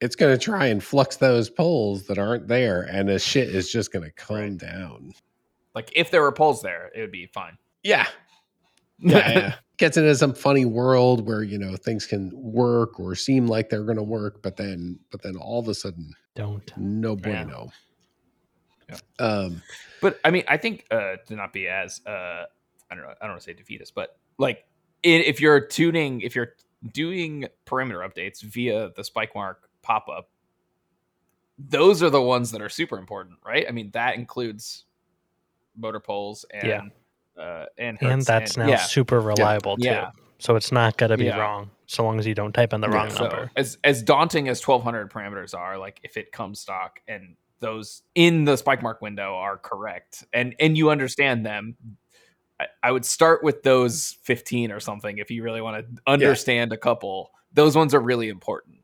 it's 0.00 0.16
going 0.16 0.36
to 0.36 0.42
try 0.42 0.66
and 0.66 0.82
flux 0.82 1.16
those 1.16 1.48
poles 1.50 2.06
that 2.06 2.18
aren't 2.18 2.48
there, 2.48 2.82
and 2.82 3.08
the 3.08 3.18
shit 3.18 3.48
is 3.48 3.70
just 3.70 3.92
going 3.92 4.04
to 4.04 4.10
come 4.12 4.36
Right. 4.36 4.58
down. 4.58 5.12
Like 5.74 5.90
if 5.96 6.10
there 6.10 6.22
were 6.22 6.32
poles 6.32 6.62
there, 6.62 6.90
it 6.94 7.00
would 7.00 7.10
be 7.12 7.26
fine. 7.26 7.56
Yeah, 7.82 8.06
yeah, 8.98 9.30
yeah. 9.32 9.54
Gets 9.76 9.96
into 9.96 10.14
some 10.14 10.34
funny 10.34 10.64
world 10.64 11.26
where 11.26 11.42
you 11.42 11.58
know 11.58 11.74
things 11.76 12.06
can 12.06 12.30
work 12.34 13.00
or 13.00 13.14
seem 13.16 13.46
like 13.48 13.70
they're 13.70 13.82
going 13.84 13.96
to 13.96 14.02
work, 14.04 14.40
but 14.42 14.56
then 14.56 14.98
but 15.10 15.22
then 15.22 15.36
all 15.36 15.58
of 15.58 15.66
a 15.68 15.74
sudden, 15.74 16.12
Don't. 16.36 16.72
no 16.76 17.10
Yeah. 17.16 17.44
bueno. 17.44 17.72
Yeah. 18.88 18.96
Um, 19.18 19.62
But 20.00 20.20
I 20.24 20.30
mean, 20.30 20.44
I 20.46 20.58
think 20.58 20.86
uh, 20.90 21.16
to 21.26 21.34
not 21.34 21.52
be 21.52 21.66
as 21.66 22.00
uh, 22.06 22.10
I 22.90 22.94
don't 22.94 23.00
know, 23.02 23.10
I 23.20 23.24
don't 23.24 23.30
want 23.30 23.40
to 23.40 23.44
say 23.44 23.54
defeatist, 23.54 23.94
but 23.94 24.16
like 24.38 24.64
if 25.02 25.40
you're 25.40 25.66
tuning, 25.66 26.20
if 26.20 26.36
you're 26.36 26.54
doing 26.92 27.46
perimeter 27.64 28.00
updates 28.00 28.42
via 28.42 28.90
the 28.94 29.02
Spikemark 29.02 29.56
pop 29.84 30.08
up, 30.08 30.28
those 31.58 32.02
are 32.02 32.10
the 32.10 32.20
ones 32.20 32.50
that 32.50 32.60
are 32.60 32.68
super 32.68 32.98
important, 32.98 33.36
right? 33.46 33.64
I 33.68 33.70
mean, 33.72 33.90
that 33.92 34.16
includes 34.16 34.84
motor 35.76 36.00
poles 36.00 36.44
and 36.52 36.66
Yeah. 36.66 37.42
uh, 37.42 37.66
and 37.78 37.98
And 38.02 38.22
that's 38.22 38.56
now 38.56 38.66
yeah. 38.66 38.78
super 38.78 39.20
reliable 39.20 39.76
too. 39.76 39.84
Yeah. 39.84 40.10
So 40.38 40.56
it's 40.56 40.72
not 40.72 40.96
going 40.96 41.10
to 41.10 41.16
be 41.16 41.30
wrong 41.30 41.70
so 41.86 42.02
long 42.02 42.18
as 42.18 42.26
you 42.26 42.34
don't 42.34 42.52
type 42.52 42.72
in 42.72 42.80
the 42.80 42.88
wrong 42.88 43.10
So 43.10 43.22
number. 43.28 43.50
as 43.56 43.78
as 43.84 44.02
daunting 44.02 44.48
as 44.48 44.60
1200 44.66 45.10
parameters 45.10 45.54
are, 45.56 45.78
like 45.78 46.00
if 46.02 46.16
it 46.16 46.32
comes 46.32 46.58
stock 46.60 47.00
and 47.06 47.36
those 47.60 48.02
in 48.14 48.44
the 48.44 48.54
Spikemark 48.56 49.00
window 49.00 49.34
are 49.36 49.56
correct 49.56 50.24
and 50.32 50.54
and 50.58 50.76
you 50.76 50.90
understand 50.90 51.46
them, 51.46 51.76
I, 52.60 52.66
I 52.82 52.90
would 52.90 53.04
start 53.04 53.42
with 53.44 53.62
those 53.62 54.18
15 54.22 54.70
or 54.72 54.80
something 54.80 55.18
if 55.18 55.30
you 55.30 55.42
really 55.42 55.60
want 55.60 55.86
to 55.86 56.02
understand 56.06 56.72
a 56.72 56.76
couple. 56.76 57.30
Those 57.52 57.76
ones 57.76 57.94
are 57.94 58.00
really 58.00 58.28
important. 58.28 58.78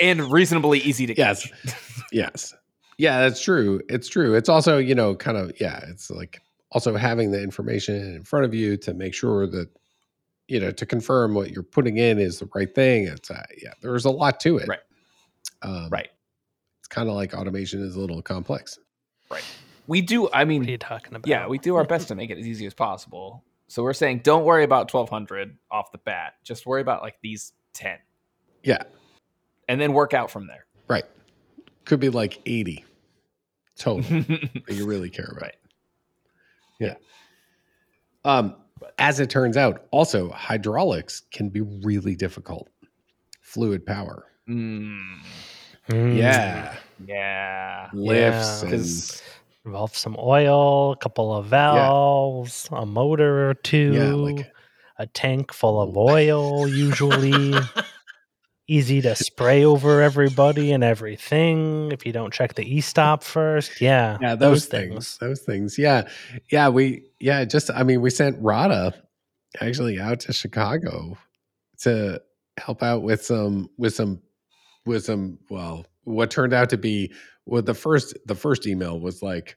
And 0.00 0.30
reasonably 0.32 0.78
easy 0.80 1.06
to 1.06 1.16
Yes. 1.16 1.46
catch. 1.50 1.82
yes. 2.12 2.54
Yeah, 2.98 3.20
that's 3.20 3.42
true. 3.42 3.80
It's 3.88 4.08
true. 4.08 4.34
It's 4.34 4.48
also, 4.48 4.78
you 4.78 4.94
know, 4.94 5.14
kind 5.14 5.36
of, 5.36 5.52
yeah, 5.60 5.84
it's 5.88 6.10
like 6.10 6.40
also 6.72 6.96
having 6.96 7.30
the 7.30 7.42
information 7.42 7.94
in 8.14 8.24
front 8.24 8.44
of 8.44 8.52
you 8.54 8.76
to 8.78 8.92
make 8.94 9.14
sure 9.14 9.46
that, 9.46 9.68
you 10.48 10.58
know, 10.58 10.70
to 10.72 10.84
confirm 10.86 11.34
what 11.34 11.50
you're 11.50 11.62
putting 11.62 11.98
in 11.98 12.18
is 12.18 12.40
the 12.40 12.48
right 12.54 12.74
thing. 12.74 13.06
It's, 13.06 13.30
uh, 13.30 13.44
yeah, 13.62 13.72
there's 13.82 14.04
a 14.04 14.10
lot 14.10 14.40
to 14.40 14.58
it. 14.58 14.68
Right. 14.68 14.80
Um, 15.62 15.88
Right. 15.90 16.08
It's 16.80 16.88
kind 16.88 17.08
of 17.08 17.14
like 17.14 17.34
automation 17.34 17.82
is 17.82 17.94
a 17.96 18.00
little 18.00 18.20
complex. 18.22 18.78
Right. 19.30 19.44
We 19.86 20.00
do. 20.00 20.26
I 20.28 20.30
What 20.30 20.42
are 20.42 20.46
mean, 20.46 20.64
you 20.64 20.78
talking 20.78 21.14
about? 21.14 21.26
yeah, 21.28 21.46
we 21.46 21.58
do 21.58 21.76
our 21.76 21.84
best 21.84 22.08
to 22.08 22.14
make 22.14 22.30
it 22.30 22.38
as 22.38 22.46
easy 22.46 22.66
as 22.66 22.74
possible. 22.74 23.44
So 23.68 23.82
we're 23.82 23.92
saying 23.92 24.20
don't 24.24 24.44
worry 24.44 24.64
about 24.64 24.92
1200 24.92 25.56
off 25.70 25.92
the 25.92 25.98
bat. 25.98 26.34
Just 26.44 26.66
worry 26.66 26.80
about 26.80 27.02
like 27.02 27.16
these 27.22 27.52
10 27.74 27.98
Yeah. 28.64 28.82
And 29.68 29.80
then 29.80 29.92
work 29.92 30.14
out 30.14 30.30
from 30.30 30.46
there. 30.46 30.66
Right. 30.88 31.04
Could 31.84 32.00
be 32.00 32.08
like 32.08 32.40
80 32.46 32.84
total 33.78 34.02
that 34.26 34.50
you 34.68 34.86
really 34.86 35.10
care 35.10 35.26
about. 35.30 35.42
Right. 35.42 35.54
Yeah. 36.80 36.94
Um, 38.24 38.56
as 38.98 39.20
it 39.20 39.30
turns 39.30 39.56
out, 39.56 39.86
also 39.90 40.30
hydraulics 40.30 41.22
can 41.32 41.48
be 41.48 41.60
really 41.60 42.14
difficult. 42.14 42.68
Fluid 43.40 43.86
power. 43.86 44.26
Mm. 44.48 45.18
Yeah. 45.90 46.74
yeah. 47.06 47.88
Lifts 47.92 48.62
Yeah. 48.62 48.74
and 48.74 49.22
Involve 49.64 49.94
some 49.96 50.16
oil, 50.18 50.92
a 50.92 50.96
couple 50.96 51.34
of 51.34 51.46
valves, 51.46 52.68
a 52.72 52.86
motor 52.86 53.50
or 53.50 53.54
two, 53.54 53.92
yeah, 53.92 54.12
like 54.14 54.50
a 54.98 55.06
tank 55.06 55.52
full 55.52 55.80
of 55.82 55.94
oil, 55.96 56.66
usually. 56.66 57.52
Easy 58.70 59.00
to 59.00 59.16
spray 59.16 59.64
over 59.64 60.02
everybody 60.02 60.72
and 60.72 60.84
everything 60.84 61.90
if 61.90 62.04
you 62.04 62.12
don't 62.12 62.34
check 62.34 62.54
the 62.54 62.76
e 62.76 62.82
stop 62.82 63.24
first. 63.24 63.80
Yeah, 63.80 64.18
yeah, 64.20 64.34
those, 64.34 64.66
things. 64.66 65.16
Those 65.18 65.40
things. 65.40 65.78
Yeah. 65.78 66.06
Yeah, 66.52 66.68
we 66.68 67.04
yeah, 67.18 67.46
just 67.46 67.70
I 67.70 67.82
mean, 67.82 68.02
we 68.02 68.10
sent 68.10 68.36
Rada 68.42 68.92
actually 69.58 69.98
out 69.98 70.20
to 70.20 70.34
Chicago 70.34 71.16
to 71.78 72.20
help 72.58 72.82
out 72.82 73.02
with 73.02 73.24
some 73.24 73.70
with 73.78 73.94
some 73.94 74.20
with 74.84 75.04
some 75.04 75.38
well, 75.48 75.86
what 76.04 76.30
turned 76.30 76.52
out 76.52 76.68
to 76.70 76.76
be 76.76 77.12
well 77.46 77.62
the 77.62 77.74
first 77.74 78.18
the 78.26 78.34
first 78.34 78.66
email 78.66 79.00
was 79.00 79.22
like 79.22 79.56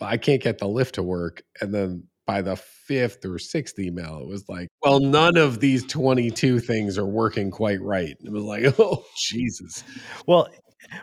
I 0.00 0.16
can't 0.16 0.42
get 0.42 0.58
the 0.58 0.68
lift 0.68 0.94
to 0.94 1.02
work 1.02 1.42
and 1.60 1.74
then 1.74 2.04
by 2.30 2.40
the 2.42 2.54
fifth 2.56 3.24
or 3.24 3.38
sixth 3.38 3.78
email 3.78 4.20
it 4.22 4.28
was 4.28 4.44
like 4.48 4.68
well 4.82 5.00
none 5.00 5.36
of 5.36 5.58
these 5.66 5.84
22 5.86 6.60
things 6.60 6.96
are 6.98 7.06
working 7.06 7.50
quite 7.50 7.80
right 7.82 8.16
it 8.24 8.30
was 8.32 8.44
like 8.44 8.62
oh 8.78 9.04
jesus 9.30 9.82
Well, 10.26 10.48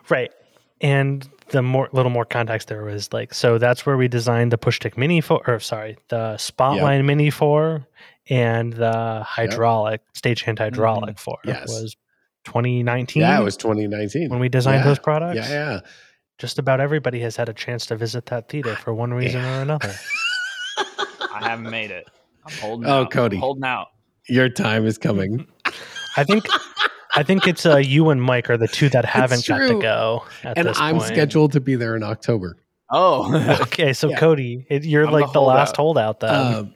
right. 0.10 0.32
And 0.80 1.28
the 1.50 1.62
more 1.62 1.90
little 1.92 2.12
more 2.12 2.24
context 2.26 2.68
there 2.70 2.84
was 2.84 3.12
like 3.12 3.34
so 3.34 3.58
that's 3.58 3.86
where 3.86 3.98
we 3.98 4.08
designed 4.08 4.52
the 4.52 4.58
push 4.58 4.76
stick 4.78 4.98
mini 4.98 5.20
for 5.22 5.42
or 5.50 5.60
sorry, 5.60 5.98
the 6.10 6.36
spotline 6.38 7.04
mini 7.06 7.30
for 7.30 7.86
and 8.30 8.74
the 8.74 9.24
hydraulic 9.26 10.02
stagehand 10.14 10.60
hydraulic 10.60 11.18
for 11.20 11.38
Mm-hmm. 11.46 11.50
Yes. 11.50 11.68
was 11.68 11.96
2019 12.46 13.22
yeah 13.22 13.40
it 13.40 13.44
was 13.44 13.58
2019 13.58 14.30
when 14.30 14.40
we 14.40 14.50
designed 14.50 14.80
Yeah. 14.82 14.86
those 14.90 15.00
products. 15.00 15.36
yeah 15.50 15.50
yeah 15.50 15.80
Just 16.38 16.60
about 16.60 16.80
everybody 16.80 17.20
has 17.22 17.36
had 17.36 17.50
a 17.50 17.54
chance 17.54 17.86
to 17.88 17.96
visit 17.98 18.28
that 18.28 18.48
theater 18.50 18.76
for 18.76 18.94
one 18.94 19.12
reason 19.14 19.44
or 19.44 19.62
another. 19.62 19.94
I 21.44 21.50
haven't 21.50 21.70
made 21.70 21.92
it. 21.92 22.08
I'm 22.46 22.54
holding 22.58 22.90
Oh, 22.90 23.02
out. 23.02 23.12
Cody. 23.12 23.38
I'm 23.38 23.42
holding 23.42 23.64
out. 23.66 23.88
your 24.30 24.50
time 24.50 24.86
is 24.86 24.98
coming 24.98 25.48
I 26.18 26.24
think 26.24 26.46
I 27.16 27.24
think 27.24 27.48
it's 27.48 27.66
uh, 27.66 27.78
you 27.78 28.10
and 28.10 28.22
Mike 28.22 28.50
are 28.50 28.58
the 28.58 28.68
two 28.68 28.90
that 28.90 29.06
haven't 29.06 29.46
got 29.48 29.60
to 29.68 29.80
go. 29.82 30.24
At 30.44 30.58
and 30.58 30.68
this 30.68 30.80
i'm 30.80 30.98
point. 30.98 31.08
scheduled 31.08 31.52
to 31.54 31.60
be 31.62 31.76
there 31.76 31.96
in 31.96 32.04
october 32.04 32.58
Oh. 32.90 33.34
Okay, 33.64 33.92
so 33.92 34.10
Yeah. 34.10 34.18
Cody, 34.18 34.66
it, 34.70 34.86
you're 34.86 35.06
I'm 35.06 35.12
the 35.12 35.20
like 35.20 35.34
the 35.34 35.42
last 35.42 35.76
holdout 35.76 36.22
then. 36.22 36.54
um, 36.56 36.74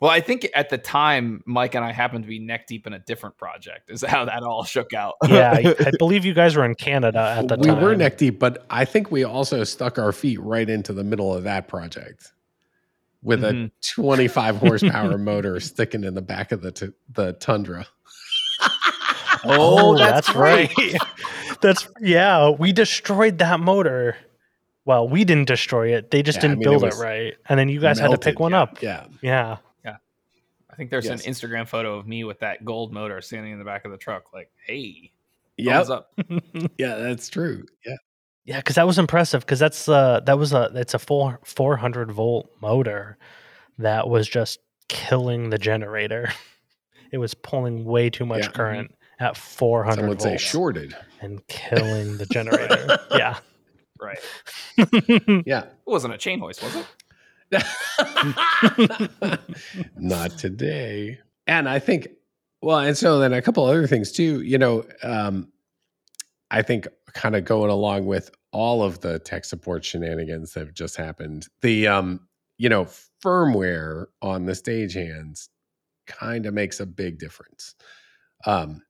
well, 0.00 0.10
I 0.10 0.22
think 0.22 0.48
at 0.54 0.70
the 0.70 0.78
time, 0.78 1.42
Mike 1.44 1.74
and 1.74 1.84
I 1.84 1.92
happened 1.92 2.24
to 2.24 2.28
be 2.28 2.38
neck 2.38 2.66
deep 2.66 2.86
in 2.86 2.94
a 2.94 2.98
different 2.98 3.36
project, 3.36 3.90
is 3.90 4.02
how 4.02 4.24
that 4.24 4.42
all 4.42 4.64
shook 4.64 4.94
out. 4.94 5.16
yeah, 5.28 5.52
I, 5.52 5.74
I 5.88 5.90
believe 5.98 6.24
you 6.24 6.32
guys 6.32 6.56
were 6.56 6.64
in 6.64 6.74
Canada 6.74 7.36
at 7.38 7.48
the 7.48 7.56
we 7.58 7.66
time. 7.66 7.76
We 7.76 7.84
were 7.84 7.94
neck 7.94 8.16
deep 8.16 8.38
but 8.38 8.64
i 8.70 8.86
think 8.86 9.10
we 9.10 9.24
also 9.24 9.62
stuck 9.64 9.98
our 9.98 10.12
feet 10.12 10.40
right 10.40 10.70
into 10.70 10.94
the 10.94 11.04
middle 11.04 11.34
of 11.34 11.42
that 11.44 11.68
project 11.68 12.32
with 13.22 13.42
Mhm. 13.42 13.66
a 13.66 13.70
25 13.94 14.56
horsepower 14.56 15.18
motor 15.18 15.60
sticking 15.60 16.04
in 16.04 16.14
the 16.14 16.22
back 16.22 16.52
of 16.52 16.62
the 16.62 16.72
t- 16.72 16.88
the 17.12 17.32
tundra 17.34 17.86
Oh, 19.44 19.96
that's, 19.96 20.34
right. 20.34 20.70
that's 21.62 21.88
yeah. 22.00 22.50
We 22.50 22.72
destroyed 22.72 23.38
that 23.38 23.58
motor. 23.60 24.16
Well, 24.84 25.08
we 25.08 25.24
didn't 25.24 25.46
destroy 25.48 25.94
it. 25.96 26.10
They 26.10 26.22
just 26.22 26.36
Yeah, 26.38 26.42
didn't 26.42 26.58
mean, 26.58 26.64
build 26.68 26.82
it, 26.82 26.86
was 26.86 27.00
right. 27.00 27.34
And 27.48 27.58
then 27.58 27.68
you 27.70 27.80
guys 27.80 27.98
had 27.98 28.10
to 28.10 28.18
pick 28.18 28.38
one 28.38 28.52
yeah, 28.52 28.60
up. 28.62 28.82
yeah 28.82 29.06
Yeah. 29.22 29.56
Yeah. 29.84 29.96
I 30.70 30.76
think 30.76 30.90
there's 30.90 31.06
Yes. 31.06 31.24
an 31.26 31.32
Instagram 31.32 31.66
photo 31.68 31.96
of 31.98 32.06
me 32.06 32.24
with 32.24 32.40
that 32.40 32.64
gold 32.64 32.92
motor 32.92 33.20
standing 33.22 33.52
in 33.52 33.58
the 33.58 33.64
back 33.64 33.84
of 33.86 33.92
the 33.92 33.96
truck, 33.98 34.32
like, 34.34 34.50
hey, 34.66 35.10
yep. 35.56 35.86
thumbs 35.86 35.90
up. 35.90 36.12
yeah 36.78 36.96
that's 36.96 37.28
true 37.28 37.64
yeah 37.86 37.96
Yeah, 38.44 38.56
because 38.56 38.76
that 38.76 38.86
was 38.86 38.98
impressive. 38.98 39.42
Because 39.42 39.58
that's 39.58 39.88
uh 39.88 40.20
that 40.26 40.38
was 40.38 40.52
a 40.52 40.70
it's 40.74 40.94
a 40.94 40.98
full 40.98 41.34
four 41.44 41.76
hundred 41.76 42.10
volt 42.10 42.50
motor 42.60 43.18
that 43.78 44.08
was 44.08 44.28
just 44.28 44.58
killing 44.88 45.50
the 45.50 45.58
generator. 45.58 46.32
It 47.12 47.18
was 47.18 47.34
pulling 47.34 47.84
way 47.84 48.08
too 48.10 48.24
much 48.24 48.44
Yeah. 48.44 48.50
Current 48.52 48.94
at 49.18 49.36
four 49.36 49.82
some 49.82 49.88
hundred 49.90 50.08
would 50.08 50.22
say 50.22 50.36
shorted 50.38 50.96
and 51.20 51.46
killing 51.48 52.16
the 52.18 52.26
generator. 52.26 52.98
yeah. 53.10 53.38
Right. 54.00 54.18
yeah 55.46 55.64
It 55.64 55.72
wasn't 55.86 56.14
a 56.14 56.18
chain 56.18 56.38
hoist, 56.40 56.62
was 56.62 56.76
it? 56.76 56.86
Not 59.96 60.38
today. 60.38 61.18
And 61.46 61.68
I 61.68 61.78
think, 61.78 62.08
well, 62.62 62.78
and 62.78 62.96
so 62.96 63.18
then 63.18 63.32
a 63.32 63.42
couple 63.42 63.64
other 63.64 63.86
things 63.86 64.12
too. 64.12 64.40
You 64.42 64.58
know, 64.58 64.84
um, 65.02 65.48
I 66.50 66.62
think 66.62 66.86
kind 67.14 67.36
of 67.36 67.44
going 67.44 67.70
along 67.70 68.06
with 68.06 68.30
all 68.52 68.82
of 68.82 69.00
the 69.00 69.18
tech 69.20 69.44
support 69.44 69.84
shenanigans 69.84 70.52
that 70.54 70.60
have 70.60 70.74
just 70.74 70.96
happened, 70.96 71.46
the 71.62 71.86
um, 71.86 72.20
you 72.58 72.68
know, 72.68 72.86
firmware 73.24 74.06
on 74.22 74.46
the 74.46 74.52
stagehands 74.52 75.48
kind 76.06 76.46
of 76.46 76.54
makes 76.54 76.80
a 76.80 76.86
big 76.86 77.18
difference. 77.18 77.74
Um, 78.46 78.82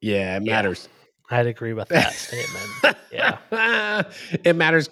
yeah, 0.00 0.36
it 0.36 0.44
Yeah. 0.44 0.52
matters. 0.56 0.88
I'd 1.30 1.46
agree 1.46 1.72
with 1.74 1.88
that 1.88 2.12
statement. 2.12 2.96
Yeah. 3.12 4.02
it 4.44 4.56
matters. 4.56 4.88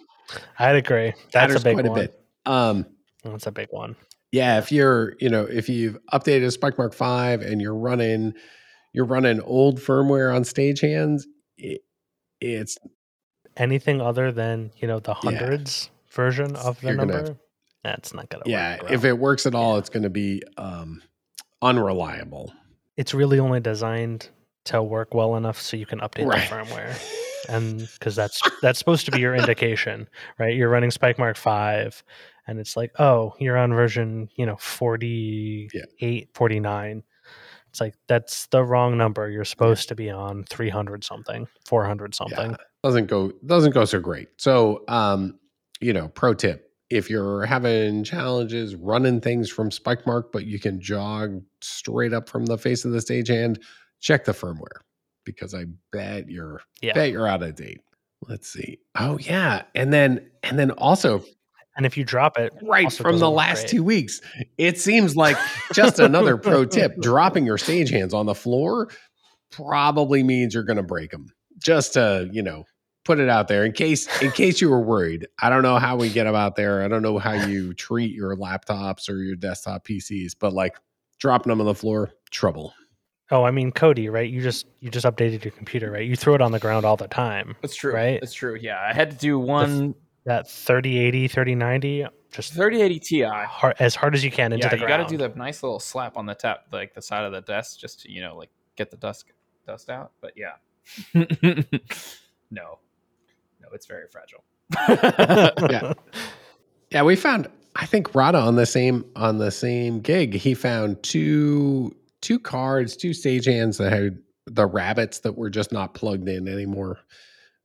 I'd 0.59 0.77
agree. 0.77 1.15
That's 1.33 1.55
a 1.55 1.61
big 1.61 1.77
one. 1.77 1.87
a 1.87 1.95
bit. 1.95 2.21
Um, 2.47 2.87
That's 3.25 3.47
a 3.47 3.53
big 3.53 3.69
one. 3.71 3.97
yeah 4.33 4.59
if 4.59 4.71
you're 4.71 5.15
you 5.21 5.29
know 5.29 5.43
if 5.45 5.69
you've 5.69 5.99
updated 6.13 6.57
Spikemark 6.57 6.95
5 6.95 7.41
and 7.43 7.61
you're 7.61 7.75
running 7.75 8.35
you're 8.93 9.05
running 9.07 9.41
old 9.41 9.79
firmware 9.81 10.35
on 10.35 10.43
stagehands 10.43 11.23
it, 11.57 11.81
it's 12.41 12.79
Anything 13.57 14.01
other 14.01 14.31
than 14.31 14.71
you 14.77 14.87
know 14.87 15.01
the 15.01 15.15
Yeah. 15.23 15.31
hundreds 15.31 15.91
version 16.11 16.55
of 16.57 16.81
the 16.81 16.89
You're 16.89 16.97
gonna 16.97 17.13
number, 17.13 17.37
that's 17.83 18.15
not 18.15 18.29
gonna 18.29 18.43
work. 18.43 18.49
yeah 18.49 18.81
work. 18.83 18.91
if 18.93 19.05
it 19.05 19.19
works 19.19 19.47
at 19.47 19.55
all 19.55 19.79
it's 19.79 19.89
going 19.91 20.05
to 20.05 20.11
be 20.11 20.43
um 20.57 21.03
unreliable 21.61 22.53
it's 22.97 23.15
really 23.15 23.39
only 23.41 23.59
designed 23.61 24.29
to 24.65 24.83
work 24.83 25.13
well 25.15 25.35
enough 25.37 25.61
so 25.61 25.77
you 25.77 25.87
can 25.87 25.99
update 26.01 26.27
Right. 26.27 26.49
the 26.49 26.55
firmware. 26.55 27.15
and 27.49 27.89
because 27.99 28.15
that's 28.15 28.41
that's 28.63 28.79
supposed 28.79 29.07
to 29.07 29.11
be 29.13 29.19
your 29.21 29.35
indication 29.35 30.09
right 30.39 30.55
you're 30.55 30.69
running 30.69 30.91
Spikemark 30.91 31.37
5 31.37 32.03
and 32.47 32.59
it's 32.61 32.77
like 32.77 32.93
oh 33.01 33.35
you're 33.41 33.57
on 33.57 33.73
version 33.73 34.29
you 34.37 34.45
know 34.47 34.57
48 34.57 36.29
49 36.35 37.03
it's 37.79 37.81
like 37.81 37.95
that's 38.09 38.47
the 38.49 38.65
wrong 38.65 38.99
number 38.99 39.31
you're 39.31 39.45
supposed 39.45 39.89
to 39.89 39.95
be 39.95 40.11
on 40.11 40.43
300 40.51 41.05
something 41.05 41.47
400 41.65 42.13
something 42.15 42.51
Yeah, 42.51 42.57
doesn't 42.83 43.07
go 43.07 43.31
doesn't 43.47 43.73
go 43.73 43.85
so 43.85 44.01
great. 44.01 44.29
So, 44.37 44.83
um, 44.89 45.39
you 45.81 45.93
know, 45.93 46.09
pro 46.09 46.35
tip: 46.35 46.73
if 46.91 47.09
you're 47.09 47.45
having 47.47 48.03
challenges 48.03 48.75
running 48.75 49.21
things 49.21 49.49
from 49.49 49.71
Spikemark, 49.71 50.33
but 50.33 50.45
you 50.47 50.59
can 50.59 50.81
jog 50.81 51.41
straight 51.61 52.13
up 52.13 52.29
from 52.29 52.47
the 52.47 52.59
face 52.59 52.85
of 52.85 52.91
the 52.93 53.01
stage 53.01 53.29
stagehand, 53.29 53.59
check 54.01 54.25
the 54.25 54.33
firmware 54.33 54.81
because 55.25 55.55
I 55.55 55.67
bet 55.93 56.29
you're 56.29 56.61
Yeah. 56.83 56.95
bet 56.95 57.11
you're 57.13 57.29
out 57.29 57.43
of 57.45 57.55
date. 57.55 57.81
Let's 58.23 58.49
see. 58.53 58.81
Oh 58.99 59.19
yeah, 59.19 59.63
and 59.77 59.93
then 59.93 60.29
and 60.43 60.59
then 60.59 60.73
also 60.73 61.23
and 61.79 61.87
if 61.87 61.97
you 61.97 62.05
drop 62.05 62.39
it 62.39 62.53
right 62.61 62.93
from 62.93 63.21
the 63.21 63.31
last 63.31 63.61
great. 63.61 63.71
two 63.71 63.85
weeks, 63.85 64.21
it 64.59 64.79
seems 64.79 65.17
like 65.17 65.39
just 65.73 65.99
another 65.99 66.37
pro 66.37 66.65
tip: 66.67 66.97
dropping 67.01 67.47
your 67.47 67.57
stagehands 67.57 68.13
on 68.13 68.27
the 68.27 68.35
floor 68.35 68.91
probably 69.51 70.23
means 70.23 70.53
you're 70.53 70.65
going 70.65 70.77
to 70.77 70.83
break 70.83 71.13
them. 71.13 71.29
Just 71.57 71.95
to 71.95 72.29
you 72.33 72.43
know 72.43 72.65
put 73.05 73.21
it 73.21 73.29
out 73.29 73.49
there 73.49 73.65
in 73.65 73.73
case 73.73 74.07
in 74.21 74.33
case 74.33 74.61
you 74.61 74.69
were 74.69 74.83
worried. 74.83 75.29
I 75.41 75.49
don't 75.49 75.63
know 75.63 75.79
how 75.79 75.97
we 75.97 76.11
get 76.11 76.25
them 76.25 76.35
out 76.35 76.57
there. 76.57 76.83
I 76.83 76.89
don't 76.89 77.01
know 77.01 77.17
how 77.19 77.33
you 77.33 77.73
treat 77.73 78.13
your 78.13 78.37
laptops 78.37 79.09
or 79.09 79.23
your 79.23 79.37
desktop 79.37 79.87
PCs, 79.87 80.33
but 80.39 80.53
like 80.53 80.77
dropping 81.21 81.51
them 81.51 81.61
on 81.61 81.67
the 81.67 81.75
floor, 81.75 82.11
trouble. 82.31 82.75
Oh, 83.31 83.45
I 83.45 83.53
mean 83.53 83.71
Cody, 83.71 84.09
right? 84.09 84.29
You 84.29 84.43
just 84.43 84.67
you 84.81 84.91
just 84.91 85.07
updated 85.07 85.45
your 85.45 85.53
computer, 85.53 85.93
right? 85.93 86.05
You 86.05 86.17
throw 86.17 86.35
it 86.35 86.41
on 86.41 86.51
the 86.51 86.59
ground 86.59 86.85
all 86.85 86.97
the 86.97 87.07
time. 87.07 87.55
That's 87.63 87.77
true. 87.77 87.95
Right? 87.95 88.19
That's 88.21 88.35
true. 88.35 88.59
Yeah, 88.61 88.81
I 88.81 88.93
had 88.93 89.13
to 89.13 89.17
do 89.17 89.39
one 89.39 89.95
That 90.29 90.51
3080, 90.51 91.27
3090, 91.29 92.07
just 92.31 92.53
3080 92.53 93.01
Ti. 93.01 93.23
hard, 93.23 93.77
as 93.79 93.95
hard 93.95 94.15
as 94.15 94.23
you 94.23 94.31
can 94.31 94.53
into 94.53 94.67
yeah, 94.67 94.71
the 94.71 94.77
you 94.77 94.87
ground. 94.87 95.03
got 95.03 95.09
to 95.09 95.17
do 95.17 95.27
the 95.27 95.35
nice 95.39 95.63
little 95.63 95.81
slap 95.81 96.19
on 96.19 96.27
the 96.27 96.35
tap, 96.35 96.67
like 96.71 96.93
the 96.95 97.01
side 97.01 97.25
of 97.25 97.33
the 97.33 97.41
desk, 97.41 97.79
just 97.79 98.03
to 98.03 98.13
you 98.13 98.21
know, 98.21 98.37
like 98.37 98.51
get 98.77 98.91
the 98.91 98.99
dust 98.99 99.25
dust 99.67 99.89
out. 99.89 100.13
But 100.21 100.35
yeah, 100.37 100.53
no, 102.51 102.79
no, 103.61 103.69
it's 103.73 103.87
very 103.87 104.07
fragile. 104.11 104.45
Yeah. 105.71 105.95
Yeah, 106.91 107.03
we 107.03 107.17
found 107.17 107.49
I 107.77 107.85
think 107.85 108.15
Rada 108.15 108.39
on 108.39 108.57
the 108.57 108.65
same 108.65 109.05
on 109.15 109.37
the 109.39 109.51
same 109.51 110.01
gig, 110.01 110.35
he 110.35 110.55
found 110.55 111.03
two 111.03 111.95
two 112.23 112.39
cards, 112.39 112.97
two 112.97 113.11
stagehands 113.11 113.77
that 113.79 113.93
had 113.93 114.19
the 114.47 114.67
rabbits 114.67 115.21
that 115.21 115.37
were 115.37 115.51
just 115.51 115.71
not 115.71 115.93
plugged 115.95 116.29
in 116.29 116.49
anymore. 116.49 116.99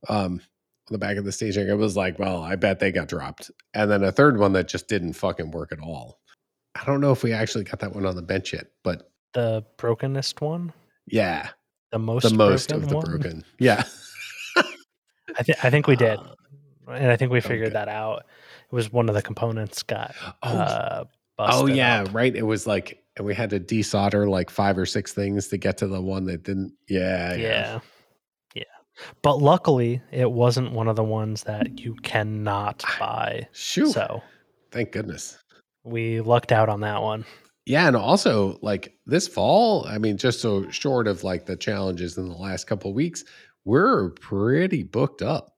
Um 0.10 0.42
on 0.90 0.94
the 0.94 0.98
back 0.98 1.18
of 1.18 1.26
the 1.26 1.32
stagehand. 1.32 1.70
It 1.70 1.76
was 1.76 1.96
like, 1.96 2.20
well, 2.20 2.42
I 2.42 2.56
bet 2.56 2.80
they 2.80 2.92
got 2.92 3.08
dropped. 3.08 3.52
And 3.74 3.90
then 3.90 4.04
a 4.04 4.12
third 4.12 4.38
one 4.38 4.54
that 4.54 4.68
just 4.68 4.88
didn't 4.88 5.14
fucking 5.14 5.52
work 5.52 5.72
at 5.72 5.80
all. 5.80 6.20
I 6.76 6.84
don't 6.86 7.02
know 7.02 7.12
if 7.12 7.24
we 7.24 7.32
actually 7.32 7.64
got 7.64 7.80
that 7.80 7.94
one 7.94 8.06
on 8.06 8.16
the 8.16 8.22
bench 8.22 8.52
yet, 8.54 8.68
but 8.84 9.12
the 9.34 9.64
brokenest 9.78 10.42
one, 10.42 10.74
yeah, 11.06 11.50
the 11.92 12.00
most 12.00 12.24
the 12.24 12.36
most 12.36 12.70
broken 12.70 12.84
of 12.84 12.90
the 12.90 12.96
one? 12.96 13.06
broken. 13.06 13.44
Yeah. 13.60 13.84
I, 15.38 15.44
th- 15.44 15.58
I 15.64 15.70
think 15.70 15.88
we 15.88 15.96
did, 15.96 16.20
Uh, 16.20 16.92
and 16.92 17.12
I 17.12 17.16
think 17.16 17.32
we 17.32 17.42
figured 17.42 17.68
okay. 17.68 17.74
that 17.74 17.88
out. 17.90 18.26
It 18.72 18.76
was 18.76 18.92
one 18.92 19.08
of 19.08 19.16
the 19.16 19.22
components 19.22 19.84
got 19.84 20.16
oh, 20.44 20.50
uh, 20.50 21.04
Oh 21.40 21.68
yeah, 21.68 22.02
up. 22.02 22.14
right. 22.14 22.36
It 22.36 22.44
was 22.46 22.68
like, 22.68 23.04
and 23.18 23.26
we 23.26 23.34
had 23.34 23.50
to 23.52 23.60
desolder 23.60 24.28
like 24.28 24.50
five 24.50 24.78
or 24.78 24.86
six 24.86 25.14
things 25.14 25.48
to 25.50 25.58
get 25.58 25.78
to 25.78 25.88
the 25.88 26.02
one 26.02 26.26
that 26.26 26.44
didn't. 26.44 26.74
Yeah, 26.90 27.34
yeah, 27.34 27.38
yeah. 27.38 27.80
But 29.22 29.38
luckily, 29.38 30.02
it 30.12 30.32
wasn't 30.32 30.72
one 30.72 30.88
of 30.88 30.96
the 30.96 31.04
ones 31.04 31.44
that 31.44 31.80
you 31.80 31.96
cannot 32.04 32.84
buy. 33.00 33.48
Shoot, 33.52 33.92
So 33.92 34.22
thank 34.72 34.92
goodness. 34.92 35.38
we 35.84 36.22
lucked 36.22 36.52
out 36.52 36.70
on 36.70 36.82
that 36.82 37.02
one. 37.02 37.26
Yeah, 37.66 37.88
and 37.88 37.96
also 37.96 38.60
like 38.62 38.96
this 39.06 39.28
fall, 39.28 39.86
I 39.88 39.98
mean, 39.98 40.18
just 40.18 40.42
so 40.42 40.70
short 40.70 41.08
of 41.08 41.24
like 41.24 41.46
the 41.46 41.56
challenges 41.56 42.18
in 42.18 42.28
the 42.28 42.36
last 42.36 42.68
couple 42.68 42.90
of 42.92 42.96
weeks, 42.96 43.24
we're 43.66 44.10
pretty 44.12 44.84
booked 44.84 45.22
up 45.22 45.56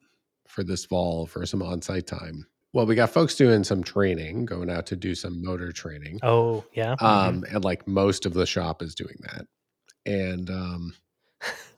for 0.48 0.64
this 0.64 0.86
fall 0.86 1.26
for 1.26 1.46
some 1.46 1.64
on-site 1.64 2.06
time. 2.08 2.46
Well, 2.74 2.86
we 2.86 2.94
got 2.96 3.10
folks 3.10 3.36
doing 3.36 3.64
some 3.64 3.84
training, 3.84 4.46
going 4.46 4.70
out 4.70 4.86
to 4.88 4.96
do 4.96 5.16
some 5.16 5.44
motor 5.44 5.72
training. 5.72 6.20
Oh 6.24 6.64
yeah, 6.74 6.96
um 7.00 7.44
and 7.52 7.64
like 7.64 7.88
most 7.88 8.26
of 8.26 8.34
the 8.34 8.46
shop 8.46 8.82
is 8.84 8.94
doing 8.96 9.16
that 9.22 9.46
and 10.06 10.50
um 10.50 10.94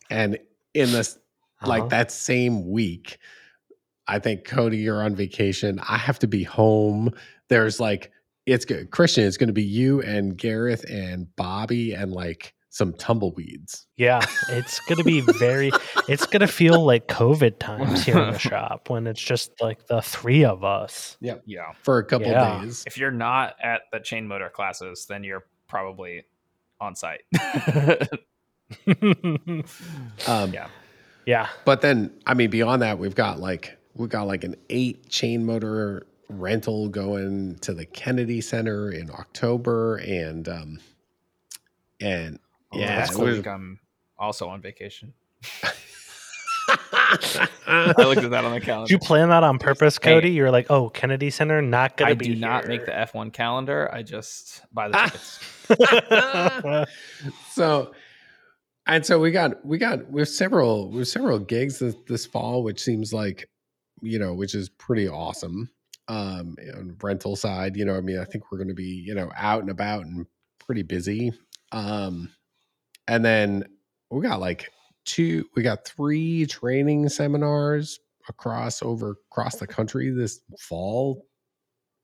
and 0.10 0.38
in 0.74 0.92
this 0.92 1.18
Uh-huh. 1.60 1.70
like 1.70 1.90
that 1.90 2.12
same 2.12 2.70
week 2.70 3.18
i 4.08 4.20
think 4.20 4.46
cody 4.46 4.78
you're 4.78 5.02
on 5.04 5.16
vacation 5.16 5.80
i 5.88 5.98
have 5.98 6.20
to 6.20 6.28
be 6.28 6.44
home 6.44 7.12
there's 7.50 7.80
like 7.80 8.12
it's 8.46 8.64
good 8.66 8.92
christian 8.92 9.26
it's 9.26 9.38
going 9.38 9.48
to 9.48 9.54
be 9.54 9.64
you 9.64 10.02
and 10.04 10.38
gareth 10.38 10.84
and 10.90 11.28
bobby 11.36 11.94
and 11.94 12.12
like 12.12 12.54
some 12.70 12.94
tumbleweeds 12.94 13.88
yeah. 13.96 14.22
It's 14.50 14.80
gonna 14.82 15.04
be 15.04 15.22
very. 15.22 15.72
it's 16.08 16.28
gonna 16.28 16.46
feel 16.46 16.86
like 16.86 17.08
COVID 17.08 17.58
times 17.58 18.04
here 18.06 18.20
in 18.20 18.34
the 18.34 18.38
shop 18.52 18.92
when 18.92 19.08
it's 19.08 19.20
just 19.20 19.52
like 19.60 19.88
the 19.88 20.00
three 20.04 20.46
of 20.46 20.64
us. 20.64 21.18
yeah. 21.20 21.38
Yeah. 21.48 21.72
For 21.82 21.98
a 21.98 22.06
couple 22.06 22.28
Yeah. 22.28 22.62
days 22.62 22.84
If 22.86 22.96
you're 23.00 23.10
not 23.10 23.56
at 23.64 23.82
the 23.92 24.00
chain 24.00 24.28
motor 24.28 24.50
classes, 24.52 25.08
then 25.10 25.24
you're 25.24 25.46
probably 25.68 26.26
on 26.80 26.96
site. 26.96 27.22
um 30.28 30.54
yeah. 30.54 30.68
Yeah, 31.28 31.50
But 31.66 31.82
then, 31.82 32.12
I 32.26 32.34
mean, 32.34 32.50
beyond 32.50 32.82
that, 32.82 32.98
we've 32.98 33.14
got 33.14 33.40
like 33.40 33.78
we've 33.94 34.10
got 34.10 34.26
like 34.26 34.44
an 34.44 34.56
eight 34.72 35.08
chain 35.10 35.46
motor 35.46 36.08
rental 36.30 36.90
going 36.90 37.56
to 37.60 37.74
the 37.74 37.86
Kennedy 37.86 38.42
Center 38.42 38.92
in 38.92 39.12
October, 39.12 39.98
and 39.98 40.48
um, 40.50 40.80
and 42.02 42.40
Oh, 42.74 42.80
yeah, 42.80 42.98
that's 42.98 43.12
it 43.12 43.18
the 43.18 43.24
was- 43.24 43.38
week 43.38 43.48
I'm 43.48 43.80
also 44.18 44.48
on 44.50 44.62
vacation. 44.62 45.14
I 47.66 47.94
looked 47.98 48.22
at 48.24 48.32
that 48.32 48.44
on 48.44 48.52
the 48.52 48.60
calendar. 48.60 48.88
Did 48.88 48.92
you 48.92 49.00
plan 49.00 49.30
that 49.30 49.42
on 49.44 49.58
purpose, 49.58 49.98
Hey. 50.02 50.14
Cody? 50.16 50.32
You're 50.32 50.52
like, 50.52 50.68
oh, 50.70 50.90
Kennedy 50.90 51.30
Center, 51.30 51.62
not 51.62 51.96
gonna 51.96 52.12
I 52.12 52.14
be. 52.16 52.26
do 52.26 52.36
not 52.36 52.68
make 52.68 52.86
the. 52.86 52.92
F1 52.92 53.32
calendar. 53.32 53.90
I 53.94 54.04
just 54.04 54.62
buy 54.74 54.90
the 54.90 54.98
tickets. 55.68 56.92
so 57.54 57.92
and 58.88 59.06
so 59.06 59.20
we 59.20 59.32
got 59.32 59.64
we 59.66 59.78
got 59.78 60.00
have 60.18 60.28
several 60.30 60.92
have 60.98 61.08
several 61.08 61.40
gigs 61.40 61.80
this, 61.80 61.96
this 62.08 62.26
fall, 62.26 62.64
which 62.64 62.82
seems 62.82 63.14
like 63.14 63.50
you 64.02 64.20
know, 64.20 64.34
which 64.34 64.56
is 64.56 64.70
pretty 64.70 65.08
awesome. 65.08 65.70
Um, 66.10 66.56
on 66.74 66.96
rental 67.02 67.36
side, 67.36 67.76
you 67.76 67.84
know, 67.84 67.98
I 67.98 68.02
mean, 68.02 68.18
I 68.18 68.24
think 68.24 68.50
we're 68.50 68.60
going 68.60 68.70
to 68.70 68.74
be 68.74 69.04
you 69.06 69.14
know 69.14 69.32
out 69.36 69.62
and 69.62 69.70
about 69.70 70.06
and 70.06 70.26
pretty 70.60 70.84
busy. 70.84 71.34
Um, 71.72 72.32
and 73.08 73.24
then 73.24 73.66
we 74.10 74.22
got 74.22 74.40
like 74.40 74.72
two, 75.06 75.46
we 75.56 75.64
got 75.64 75.86
three 75.86 76.46
training 76.46 77.10
seminars 77.10 78.00
across 78.30 78.82
over 78.82 79.16
across 79.32 79.56
the 79.56 79.68
country 79.68 80.10
this 80.12 80.42
fall 80.60 81.27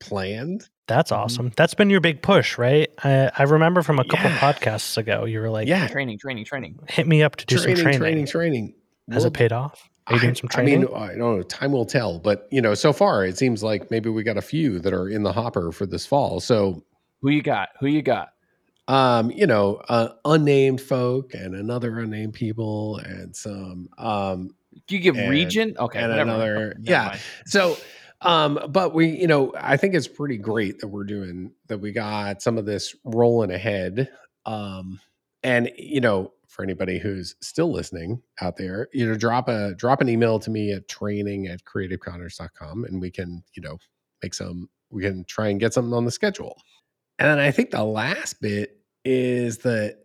planned. 0.00 0.68
That's 0.86 1.10
Mhm. 1.10 1.16
awesome. 1.16 1.52
That's 1.56 1.74
been 1.74 1.88
your 1.90 2.00
big 2.00 2.20
push, 2.22 2.58
right? 2.58 2.88
I, 3.02 3.30
I 3.38 3.42
remember 3.44 3.82
from 3.82 3.98
a 3.98 4.04
couple 4.04 4.30
Yeah. 4.30 4.38
podcasts 4.38 4.96
ago, 4.98 5.24
you 5.24 5.40
were 5.40 5.50
like, 5.50 5.66
Yeah, 5.66 5.88
training, 5.88 6.18
training, 6.18 6.44
training. 6.44 6.78
hit 6.88 7.06
me 7.06 7.22
up 7.22 7.36
to 7.36 7.46
do 7.46 7.56
training, 7.56 7.76
some 7.76 7.82
training. 7.84 8.00
training, 8.00 8.26
training. 8.26 8.74
Has 9.10 9.18
We'll- 9.22 9.26
it 9.28 9.34
paid 9.34 9.52
off? 9.52 9.88
Are 10.06 10.16
you 10.16 10.20
doing 10.20 10.34
some 10.34 10.50
training? 10.50 10.74
I 10.74 10.86
mean. 10.86 10.94
I 10.94 11.06
don't 11.16 11.36
know. 11.38 11.42
Time 11.42 11.72
will 11.72 11.86
tell. 11.86 12.18
But 12.18 12.46
you 12.50 12.60
know, 12.60 12.74
so 12.74 12.92
far 12.92 13.24
it 13.24 13.38
seems 13.38 13.62
like 13.62 13.90
maybe 13.90 14.10
we 14.10 14.22
got 14.22 14.36
a 14.36 14.42
few 14.42 14.78
that 14.80 14.92
are 14.92 15.08
in 15.08 15.22
the 15.22 15.32
hopper 15.32 15.72
for 15.72 15.86
this 15.86 16.04
fall. 16.04 16.40
So, 16.40 16.84
Who 17.22 17.30
you 17.30 17.40
got? 17.40 17.70
Who 17.80 17.86
you 17.86 18.02
got? 18.02 18.28
um, 18.86 19.30
you 19.30 19.46
know, 19.46 19.76
uh, 19.88 20.08
unnamed 20.26 20.78
folk 20.78 21.32
and 21.32 21.54
another 21.54 21.98
unnamed 22.00 22.34
people 22.34 22.98
and 22.98 23.34
some. 23.34 23.88
Um, 23.96 24.50
Do 24.88 24.94
you 24.96 25.00
give 25.00 25.16
And- 25.16 25.30
region? 25.30 25.74
Okay, 25.78 26.00
and 26.00 26.10
never 26.12 26.26
mind. 26.26 26.42
another- 26.42 26.64
Never 26.80 26.80
yeah. 26.82 27.04
mind. 27.06 27.20
so, 27.46 27.78
um, 28.24 28.58
but 28.68 28.94
we, 28.94 29.08
you 29.08 29.26
know, 29.26 29.52
I 29.56 29.76
think 29.76 29.94
it's 29.94 30.08
pretty 30.08 30.38
great 30.38 30.80
that 30.80 30.88
we're 30.88 31.04
doing 31.04 31.52
that. 31.68 31.78
We 31.78 31.92
got 31.92 32.42
some 32.42 32.58
of 32.58 32.66
this 32.66 32.96
rolling 33.04 33.50
ahead. 33.50 34.10
Um, 34.46 34.98
and 35.42 35.70
you 35.76 36.00
know, 36.00 36.32
for 36.48 36.62
anybody 36.62 36.98
who's 36.98 37.34
still 37.40 37.70
listening 37.72 38.22
out 38.40 38.56
there, 38.56 38.88
you 38.92 39.06
know, 39.06 39.14
drop 39.16 39.48
a 39.48 39.74
drop 39.74 40.00
an 40.00 40.08
email 40.08 40.38
to 40.38 40.50
me 40.50 40.72
at 40.72 40.88
training 40.88 41.48
at 41.48 41.64
creativeconners.com 41.64 42.84
and 42.84 43.00
we 43.00 43.10
can, 43.10 43.42
you 43.54 43.62
know, 43.62 43.78
make 44.22 44.34
some 44.34 44.68
we 44.90 45.02
can 45.02 45.24
try 45.24 45.48
and 45.48 45.60
get 45.60 45.74
something 45.74 45.92
on 45.92 46.04
the 46.04 46.10
schedule. 46.10 46.56
And 47.18 47.28
then 47.28 47.38
I 47.38 47.50
think 47.50 47.70
the 47.70 47.84
last 47.84 48.40
bit 48.40 48.78
is 49.04 49.58
that 49.58 49.98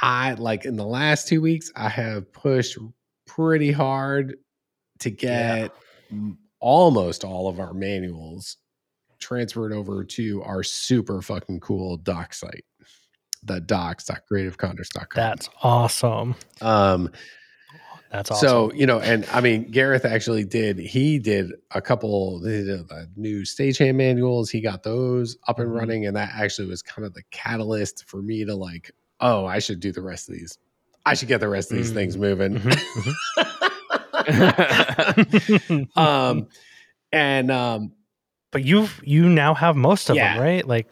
I 0.00 0.34
like 0.34 0.64
in 0.64 0.76
the 0.76 0.86
last 0.86 1.28
two 1.28 1.40
weeks, 1.40 1.70
I 1.76 1.88
have 1.88 2.32
pushed 2.32 2.76
pretty 3.26 3.70
hard 3.70 4.36
to 5.00 5.10
get 5.10 5.72
m- 6.10 6.38
almost 6.60 7.24
all 7.24 7.48
of 7.48 7.58
our 7.60 7.72
manuals 7.74 8.56
transferred 9.18 9.72
over 9.72 10.04
to 10.04 10.42
our 10.44 10.62
super 10.62 11.20
fucking 11.20 11.60
cool 11.60 11.96
doc 11.98 12.32
site, 12.34 12.64
the 13.42 13.60
docs.creativeconners.com. 13.60 15.06
That's 15.14 15.48
awesome. 15.62 16.36
um, 16.60 17.10
That's 18.10 18.30
awesome. 18.30 18.48
so 18.48 18.72
you 18.72 18.86
know, 18.86 18.98
and 19.00 19.24
I 19.32 19.40
mean, 19.40 19.70
Gareth 19.70 20.04
actually 20.04 20.44
did. 20.44 20.78
He 20.78 21.18
did 21.18 21.52
a 21.70 21.80
couple 21.80 22.40
did 22.40 22.66
the 22.66 23.08
new 23.16 23.42
stagehand 23.42 23.94
manuals. 23.94 24.50
He 24.50 24.60
got 24.60 24.82
those 24.82 25.36
up 25.46 25.58
and 25.60 25.68
Mhm. 25.70 25.74
running, 25.78 26.06
and 26.06 26.16
that 26.16 26.30
actually 26.34 26.68
was 26.68 26.82
kind 26.82 27.06
of 27.06 27.14
the 27.14 27.22
catalyst 27.30 28.04
for 28.08 28.20
me 28.22 28.44
to 28.44 28.54
like, 28.54 28.90
oh, 29.20 29.44
I 29.46 29.58
should 29.60 29.80
do 29.80 29.92
the 29.92 30.02
rest 30.02 30.28
of 30.28 30.34
these. 30.34 30.58
I 31.06 31.14
should 31.14 31.28
get 31.28 31.40
the 31.40 31.48
rest 31.48 31.70
of 31.70 31.76
these 31.78 31.92
things 31.92 32.16
moving. 32.16 32.54
Mhm, 32.56 32.72
mhm. 32.72 33.69
um, 35.96 36.48
and 37.12 37.50
um, 37.50 37.92
but 38.50 38.64
you've 38.64 39.00
you 39.04 39.28
now 39.28 39.54
have 39.54 39.76
most 39.76 40.10
of 40.10 40.16
Yeah. 40.16 40.34
them, 40.34 40.42
right? 40.42 40.66
Like 40.66 40.88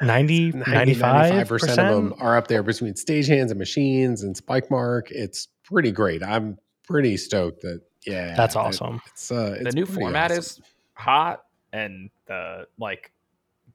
90, 0.00 0.52
90, 0.52 0.70
95 0.70 1.48
95% 1.48 1.70
of 1.70 1.76
them 1.94 2.14
are 2.18 2.36
up 2.36 2.48
there 2.48 2.62
between 2.62 2.94
stagehands 2.94 3.50
and 3.50 3.58
machines 3.58 4.22
and 4.22 4.34
Spikemark. 4.34 5.04
It's 5.10 5.48
pretty 5.64 5.92
great. 5.92 6.22
I'm 6.22 6.58
pretty 6.86 7.16
stoked 7.16 7.62
that 7.62 7.80
yeah, 8.06 8.34
That's 8.36 8.54
that 8.54 8.60
awesome. 8.60 9.00
It's 9.06 9.30
uh, 9.30 9.58
the 9.62 9.72
new 9.72 9.86
format 9.86 10.30
awesome. 10.30 10.38
is 10.38 10.60
hot 10.94 11.42
and 11.72 12.10
the 12.26 12.66
like 12.78 13.12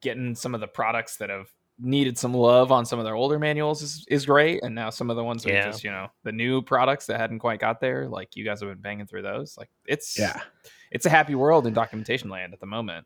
getting 0.01 0.35
some 0.35 0.53
of 0.53 0.61
the 0.61 0.67
products 0.67 1.17
that 1.17 1.29
have 1.29 1.47
needed 1.79 2.17
some 2.17 2.33
love 2.33 2.71
on 2.71 2.85
some 2.85 2.99
of 2.99 3.05
their 3.05 3.15
older 3.15 3.39
manuals 3.39 3.81
is, 3.81 4.05
is 4.09 4.25
great 4.25 4.61
and 4.63 4.75
now 4.75 4.89
some 4.89 5.09
of 5.09 5.15
the 5.15 5.23
ones 5.23 5.43
that 5.43 5.51
Yeah. 5.53 5.63
are 5.67 5.71
just 5.71 5.83
you 5.83 5.91
know 5.91 6.07
the 6.23 6.31
new 6.31 6.61
products 6.61 7.05
that 7.07 7.19
hadn't 7.19 7.39
quite 7.39 7.59
got 7.59 7.79
there 7.79 8.07
like 8.09 8.35
you 8.35 8.43
guys 8.43 8.59
have 8.59 8.69
been 8.69 8.81
banging 8.81 9.05
through 9.07 9.21
those 9.21 9.55
like 9.57 9.69
it's 9.85 10.17
yeah. 10.19 10.41
it's 10.91 11.05
a 11.05 11.09
happy 11.09 11.35
world 11.35 11.65
in 11.67 11.73
documentation 11.73 12.29
land 12.29 12.53
at 12.53 12.59
the 12.59 12.65
moment 12.65 13.05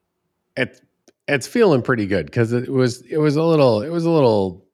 it 0.57 0.81
it's 1.27 1.47
feeling 1.47 1.81
pretty 1.81 2.05
good 2.07 2.25
because 2.25 2.51
it 2.51 2.67
was 2.69 3.01
it 3.03 3.17
was 3.17 3.35
a 3.35 3.43
little 3.43 3.81
it 3.81 3.89
was 3.89 4.05
a 4.05 4.09
little 4.09 4.65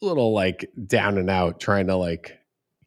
little 0.00 0.32
like 0.32 0.68
down 0.86 1.16
and 1.18 1.30
out, 1.30 1.60
trying 1.60 1.86
to 1.86 1.94
like 1.96 2.38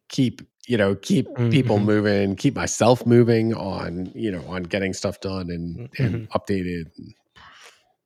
keep 0.08 0.42
you 0.66 0.76
know 0.76 0.94
keep 0.96 1.26
people 1.50 1.78
Mhm. 1.78 1.84
moving, 1.84 2.36
keep 2.36 2.54
myself 2.56 3.06
moving 3.06 3.54
on 3.54 4.10
you 4.14 4.30
know 4.30 4.44
on 4.48 4.64
getting 4.64 4.92
stuff 4.92 5.20
done 5.20 5.50
and 5.50 5.88
and 5.98 6.28
updated. 6.30 6.86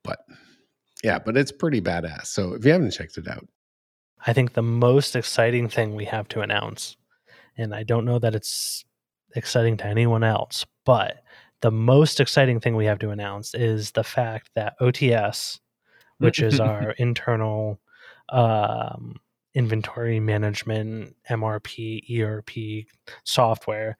But 0.03 0.19
yeah, 1.03 1.19
but 1.19 1.37
it's 1.37 1.51
pretty 1.51 1.81
badass. 1.81 2.27
So 2.27 2.53
if 2.53 2.65
you 2.65 2.71
haven't 2.71 2.91
checked 2.91 3.17
it 3.17 3.27
out, 3.27 3.47
I 4.25 4.33
think 4.33 4.53
the 4.53 4.61
most 4.61 5.15
exciting 5.15 5.67
thing 5.67 5.95
we 5.95 6.05
have 6.05 6.27
to 6.29 6.41
announce, 6.41 6.95
and 7.57 7.73
I 7.73 7.83
don't 7.83 8.05
know 8.05 8.19
that 8.19 8.35
it's 8.35 8.85
exciting 9.35 9.77
to 9.77 9.85
anyone 9.85 10.23
else, 10.23 10.65
but 10.85 11.23
the 11.61 11.71
most 11.71 12.19
exciting 12.19 12.59
thing 12.59 12.75
we 12.75 12.85
have 12.85 12.99
to 12.99 13.09
announce 13.09 13.53
is 13.53 13.91
the 13.91 14.03
fact 14.03 14.49
that 14.55 14.75
OTS, 14.79 15.59
which 16.17 16.39
is 16.39 16.59
our 16.59 16.91
internal 16.91 17.79
um, 18.29 19.15
inventory 19.53 20.19
management, 20.19 21.15
MRP, 21.29 22.19
ERP 22.19 22.85
software, 23.23 23.97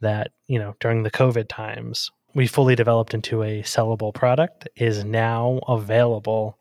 that, 0.00 0.32
you 0.46 0.58
know, 0.58 0.74
during 0.80 1.02
the 1.02 1.10
COVID 1.10 1.48
times, 1.48 2.10
we 2.34 2.46
fully 2.46 2.74
developed 2.74 3.14
into 3.14 3.42
a 3.42 3.62
sellable 3.62 4.14
product, 4.14 4.68
is 4.76 5.04
now 5.04 5.60
available 5.68 6.58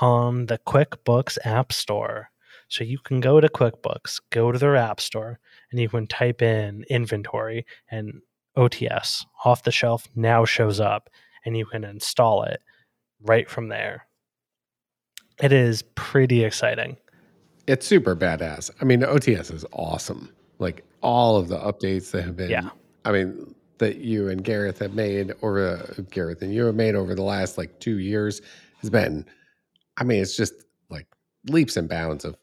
on 0.00 0.46
the 0.46 0.58
QuickBooks 0.66 1.38
App 1.44 1.72
Store. 1.72 2.30
So 2.68 2.84
you 2.84 2.98
can 2.98 3.20
go 3.20 3.40
to 3.40 3.48
QuickBooks, 3.48 4.20
go 4.30 4.50
to 4.52 4.58
their 4.58 4.76
App 4.76 5.00
Store, 5.00 5.38
and 5.70 5.80
you 5.80 5.88
can 5.88 6.06
type 6.06 6.42
in 6.42 6.84
inventory 6.90 7.64
and 7.90 8.20
OTS 8.56 9.24
off 9.44 9.62
the 9.62 9.70
shelf 9.70 10.08
now 10.16 10.44
shows 10.44 10.80
up 10.80 11.08
and 11.44 11.56
you 11.56 11.66
can 11.66 11.84
install 11.84 12.42
it 12.42 12.60
right 13.22 13.48
from 13.48 13.68
there. 13.68 14.06
It 15.42 15.52
is 15.52 15.82
pretty 15.94 16.42
exciting. 16.44 16.96
it's 17.66 17.86
super 17.86 18.16
badass. 18.16 18.70
I 18.80 18.84
mean, 18.84 19.00
OTS 19.00 19.52
is 19.52 19.64
awesome. 19.72 20.32
Like 20.58 20.84
all 21.02 21.36
of 21.36 21.48
the 21.48 21.58
updates 21.58 22.10
that 22.12 22.24
have 22.24 22.36
been, 22.36 22.50
Yeah. 22.50 22.70
I 23.04 23.12
mean, 23.12 23.54
that 23.78 23.96
you 23.96 24.28
and 24.28 24.42
Gareth 24.42 24.78
have 24.78 24.94
made 24.94 25.34
over 25.42 26.04
Gareth 26.10 26.42
and 26.42 26.52
you 26.52 26.64
have 26.66 26.74
made 26.74 26.94
over 26.94 27.14
the 27.14 27.22
last 27.22 27.58
like 27.58 27.78
two 27.80 27.98
years 27.98 28.40
has 28.80 28.90
been, 28.90 29.24
I 29.96 30.04
mean, 30.04 30.22
it's 30.22 30.36
just 30.36 30.54
like 30.90 31.06
leaps 31.48 31.76
and 31.76 31.88
bounds 31.88 32.24
of 32.24 32.36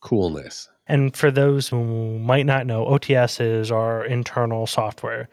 coolness. 0.00 0.68
And 0.86 1.16
for 1.16 1.30
those 1.30 1.68
who 1.68 2.18
might 2.18 2.46
not 2.46 2.66
know, 2.66 2.86
OTS 2.86 3.40
is 3.40 3.70
our 3.72 4.04
internal 4.04 4.66
software 4.66 5.28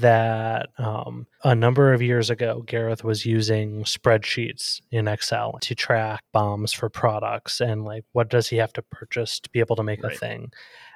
that 0.00 0.68
um, 0.78 1.26
a 1.44 1.54
number 1.54 1.92
of 1.92 2.02
years 2.02 2.30
ago, 2.30 2.62
Gareth 2.66 3.04
was 3.04 3.24
using 3.26 3.84
spreadsheets 3.84 4.80
in 4.90 5.08
Excel 5.08 5.58
to 5.62 5.74
track 5.74 6.22
BOMs 6.34 6.74
for 6.74 6.88
products 6.88 7.60
and 7.60 7.84
like 7.84 8.04
what 8.12 8.28
does 8.28 8.48
he 8.48 8.56
have 8.56 8.72
to 8.74 8.82
purchase 8.82 9.40
to 9.40 9.50
be 9.50 9.60
able 9.60 9.76
to 9.76 9.82
make 9.82 10.02
a 10.04 10.10
thing. 10.10 10.52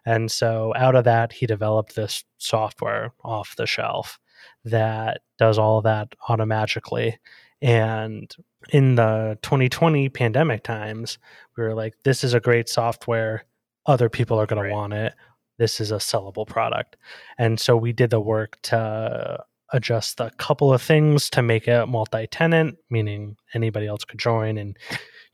And 0.06 0.30
so 0.30 0.72
out 0.76 0.94
of 0.96 1.04
that, 1.04 1.32
he 1.32 1.46
developed 1.46 1.94
this 1.96 2.24
software 2.38 3.12
off 3.22 3.56
the 3.56 3.66
shelf 3.66 4.18
that 4.64 5.22
does 5.38 5.58
all 5.58 5.78
of 5.78 5.84
that 5.84 6.08
automagically. 6.28 7.14
And 7.62 8.34
in 8.70 8.94
the 8.96 9.38
2020 9.42 10.08
pandemic 10.10 10.62
times, 10.62 11.18
we 11.56 11.62
were 11.64 11.74
like, 11.74 11.94
this 12.04 12.24
is 12.24 12.34
a 12.34 12.40
great 12.40 12.68
software. 12.68 13.44
Other 13.86 14.08
people 14.08 14.38
are 14.38 14.46
going 14.46 14.60
Right. 14.62 14.68
to 14.68 14.74
want 14.74 14.92
it. 14.92 15.14
This 15.58 15.80
is 15.80 15.90
a 15.90 15.96
sellable 15.96 16.46
product. 16.46 16.96
And 17.38 17.58
so 17.60 17.76
we 17.76 17.92
did 17.92 18.10
the 18.10 18.20
work 18.20 18.58
to 18.62 19.44
adjust 19.72 20.20
a 20.20 20.30
couple 20.38 20.72
of 20.72 20.82
things 20.82 21.30
to 21.30 21.42
make 21.42 21.68
it 21.68 21.86
multi 21.86 22.26
tenant, 22.26 22.76
meaning 22.90 23.36
anybody 23.54 23.86
else 23.86 24.04
could 24.04 24.18
join 24.18 24.58
and 24.58 24.76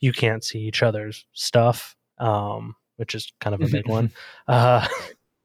you 0.01 0.13
can't 0.13 0.45
see 0.45 0.61
each 0.61 0.83
other's 0.83 1.27
stuff, 1.33 1.95
um, 2.19 2.75
which 2.97 3.15
is 3.15 3.33
kind 3.41 3.55
of 3.55 3.61
a 3.61 3.69
big 3.69 3.89
one. 3.89 4.11
Uh, 4.49 4.87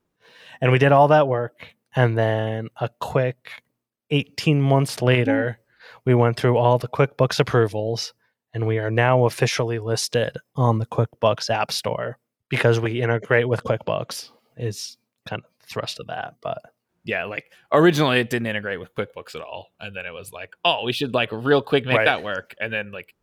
and 0.62 0.72
we 0.72 0.80
did 0.80 0.92
all 0.92 1.10
that 1.10 1.28
work. 1.28 1.68
And 1.96 2.18
then 2.18 2.70
a 2.80 2.90
quick 3.00 3.64
18 4.10 4.62
months 4.62 5.02
later, 5.02 5.60
we 6.06 6.14
went 6.16 6.38
through 6.38 6.58
all 6.58 6.78
the 6.78 6.88
QuickBooks 6.88 7.40
approvals 7.40 8.14
and 8.54 8.68
we 8.68 8.80
are 8.80 8.90
now 8.90 9.26
officially 9.26 9.80
listed 9.80 10.38
on 10.56 10.80
the 10.80 10.86
QuickBooks 10.86 11.50
App 11.50 11.72
Store 11.72 12.18
because 12.50 12.80
we 12.80 13.02
integrate 13.02 13.50
with 13.50 13.64
QuickBooks, 13.64 14.32
is 14.58 14.98
kind 15.28 15.42
of 15.44 15.50
the 15.60 15.68
thrust 15.68 16.00
of 16.00 16.08
that. 16.08 16.36
But 16.42 16.60
yeah, 17.04 17.26
like 17.26 17.46
originally 17.72 18.20
it 18.20 18.30
didn't 18.30 18.48
integrate 18.48 18.80
with 18.80 18.94
QuickBooks 18.96 19.36
at 19.36 19.42
all, 19.42 19.68
and 19.80 19.96
then 19.96 20.06
it 20.06 20.14
was 20.14 20.32
like, 20.32 20.54
oh, 20.64 20.84
we 20.86 20.94
should 20.94 21.14
like 21.14 21.30
real 21.32 21.62
quick 21.62 21.86
make 21.86 21.98
Right. 21.98 22.06
that 22.06 22.24
work, 22.24 22.56
and 22.60 22.72
then 22.74 22.92
like 22.92 23.14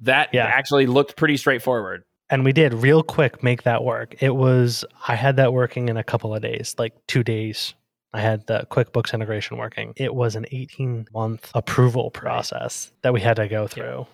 that 0.00 0.30
Yeah. 0.32 0.44
actually 0.46 0.86
looked 0.86 1.16
pretty 1.16 1.36
straightforward. 1.36 2.04
and 2.30 2.42
we 2.44 2.52
did 2.52 2.72
real 2.72 3.02
quick 3.02 3.42
make 3.42 3.62
that 3.64 3.84
work. 3.84 4.20
It 4.22 4.34
was 4.34 4.82
I 5.06 5.14
had 5.14 5.36
that 5.36 5.52
working 5.52 5.88
in 5.90 5.96
a 5.98 6.02
couple 6.04 6.34
of 6.34 6.40
days, 6.42 6.74
like 6.78 6.94
two 7.06 7.22
days. 7.22 7.74
I 8.14 8.20
had 8.20 8.46
the 8.46 8.66
QuickBooks 8.70 9.12
integration 9.12 9.56
working. 9.58 9.92
It 9.96 10.14
was 10.14 10.34
an 10.34 10.46
18 10.50 11.06
month 11.12 11.50
approval 11.54 12.10
process 12.10 12.92
that 13.02 13.12
we 13.12 13.20
had 13.20 13.36
to 13.36 13.46
go 13.48 13.66
through, 13.66 14.06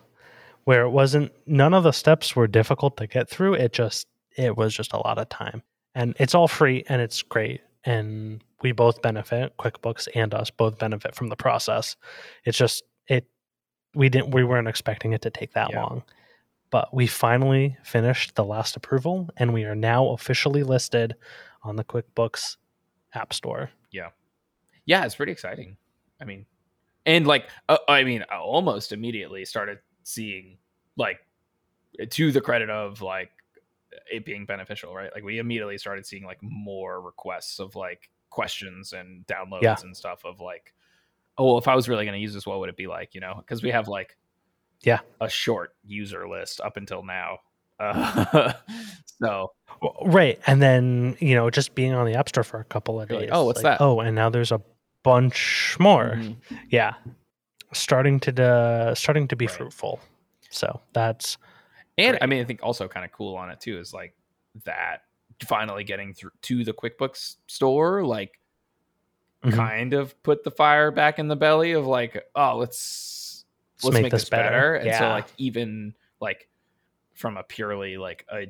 where 0.65 0.83
it 0.83 0.91
wasn't 0.91 1.33
none 1.47 1.73
of 1.73 1.85
the 1.85 1.93
steps 1.93 2.35
were 2.35 2.47
difficult 2.49 2.97
to 2.97 3.07
get 3.07 3.29
through. 3.29 3.55
It 3.55 3.73
just 3.73 4.07
it 4.37 4.57
was 4.57 4.75
just 4.75 4.93
a 4.93 4.99
lot 4.99 5.19
of 5.19 5.29
time, 5.29 5.63
and 5.95 6.15
it's 6.19 6.35
all 6.35 6.49
free 6.49 6.85
and 6.89 7.01
it's 7.03 7.23
great, 7.23 7.61
and 7.85 8.43
we 8.63 8.73
both 8.73 9.03
benefit. 9.03 9.57
QuickBooks 9.59 10.09
and 10.15 10.35
us 10.35 10.51
both 10.51 10.79
benefit 10.79 11.15
from 11.15 11.29
the 11.29 11.37
process. 11.37 11.97
It's 12.45 12.59
just 12.59 12.83
it 13.09 13.27
we 13.95 14.09
didn't 14.09 14.33
we 14.33 14.45
weren't 14.45 14.69
expecting 14.69 15.13
it 15.13 15.23
to 15.23 15.31
take 15.31 15.53
that 15.55 15.71
Yeah. 15.71 15.83
long 15.83 16.03
but 16.71 16.95
we 16.95 17.07
finally 17.07 17.77
finished 17.83 18.35
the 18.37 18.45
last 18.45 18.77
approval 18.77 19.29
and 19.37 19.53
we 19.53 19.65
are 19.65 19.75
now 19.75 20.11
officially 20.11 20.63
listed 20.63 21.15
on 21.63 21.77
the 21.77 21.85
QuickBooks 21.85 22.57
App 23.15 23.33
Store. 23.33 23.71
Yeah, 23.91 24.11
yeah 24.87 25.05
it's 25.05 25.17
pretty 25.17 25.33
exciting. 25.33 25.77
I 26.21 26.25
mean, 26.25 26.47
and 27.07 27.27
like, 27.27 27.49
uh, 27.69 27.79
I 27.89 28.05
mean, 28.05 28.25
I 28.31 28.37
almost 28.37 28.93
immediately 28.93 29.45
started 29.45 29.79
seeing 30.05 30.59
like 30.97 31.19
to 32.11 32.31
the 32.31 32.41
credit 32.41 32.71
of 32.71 33.03
like 33.03 33.31
it 34.11 34.25
being 34.25 34.45
beneficial, 34.47 34.95
right? 34.95 35.11
Like 35.15 35.25
we 35.25 35.39
immediately 35.39 35.79
started 35.79 36.07
seeing 36.07 36.25
like 36.25 36.39
more 36.43 37.01
requests 37.01 37.59
of 37.59 37.75
like 37.77 38.11
questions 38.31 38.93
and 38.93 39.27
downloads 39.27 39.63
Yeah. 39.63 39.77
and 39.83 39.97
stuff 39.97 40.25
of 40.25 40.41
like, 40.41 40.73
oh, 41.39 41.45
well, 41.47 41.59
if 41.59 41.67
I 41.69 41.75
was 41.75 41.89
really 41.89 42.05
going 42.05 42.15
to 42.17 42.21
use 42.21 42.35
this, 42.35 42.47
what 42.47 42.61
would 42.61 42.69
it 42.69 42.77
be 42.77 42.87
like? 42.87 43.15
You 43.15 43.21
know, 43.21 43.35
because 43.39 43.63
we 43.63 43.71
have 43.71 43.89
like, 43.89 44.17
Yeah. 44.83 45.01
a 45.21 45.29
short 45.29 45.75
user 45.85 46.29
list 46.29 46.61
up 46.61 46.77
until 46.77 47.03
now. 47.03 47.39
Uh, 47.79 48.53
so 49.23 49.53
Right. 50.03 50.39
And 50.47 50.61
then, 50.61 51.17
you 51.21 51.35
know, 51.35 51.49
just 51.51 51.75
being 51.75 51.95
on 51.95 52.05
the 52.07 52.15
App 52.15 52.29
Store 52.29 52.45
for 52.45 52.61
a 52.61 52.65
couple 52.65 53.01
of 53.01 53.09
days. 53.09 53.21
like, 53.23 53.29
"Oh, 53.33 53.47
what's 53.47 53.63
that?" 53.63 53.81
Oh, 53.81 54.01
and 54.01 54.15
now 54.15 54.29
there's 54.29 54.53
a 54.53 54.61
bunch 55.03 55.77
more. 55.81 56.17
mhm. 56.17 56.37
Yeah. 56.69 56.95
Starting 57.73 58.21
to 58.21 58.45
uh, 58.45 58.95
starting 58.95 59.27
to 59.29 59.37
be 59.37 59.47
Right. 59.47 59.57
fruitful. 59.57 60.01
So 60.51 60.81
that's 60.93 61.39
And 62.09 62.19
I 62.21 62.27
mean, 62.27 62.41
I 62.41 62.45
think 62.45 62.61
also 62.63 62.89
kind 62.89 63.05
of 63.05 63.13
cool 63.13 63.37
on 63.37 63.51
it 63.51 63.61
too 63.61 63.79
is 63.79 63.93
like 63.95 64.15
that 64.65 65.03
finally 65.45 65.85
getting 65.85 66.13
through 66.15 66.33
to 66.43 66.65
the 66.65 66.73
QuickBooks 66.73 67.37
store, 67.47 68.05
like 68.05 68.39
Mhm. 69.45 69.55
kind 69.55 69.95
of 69.95 70.21
put 70.23 70.45
the 70.45 70.51
fire 70.51 70.91
back 70.91 71.19
in 71.19 71.29
the 71.29 71.37
belly 71.37 71.73
of 71.73 71.87
like, 71.87 72.23
oh, 72.35 72.59
let's 72.59 73.45
let's, 73.83 73.95
make, 73.95 74.11
this 74.11 74.29
better. 74.29 74.75
And 74.75 74.95
so 74.95 75.09
like 75.09 75.29
even 75.39 75.95
like 76.21 76.49
from 77.15 77.37
a 77.39 77.43
purely 77.43 77.97
like 77.97 78.27
a 78.31 78.47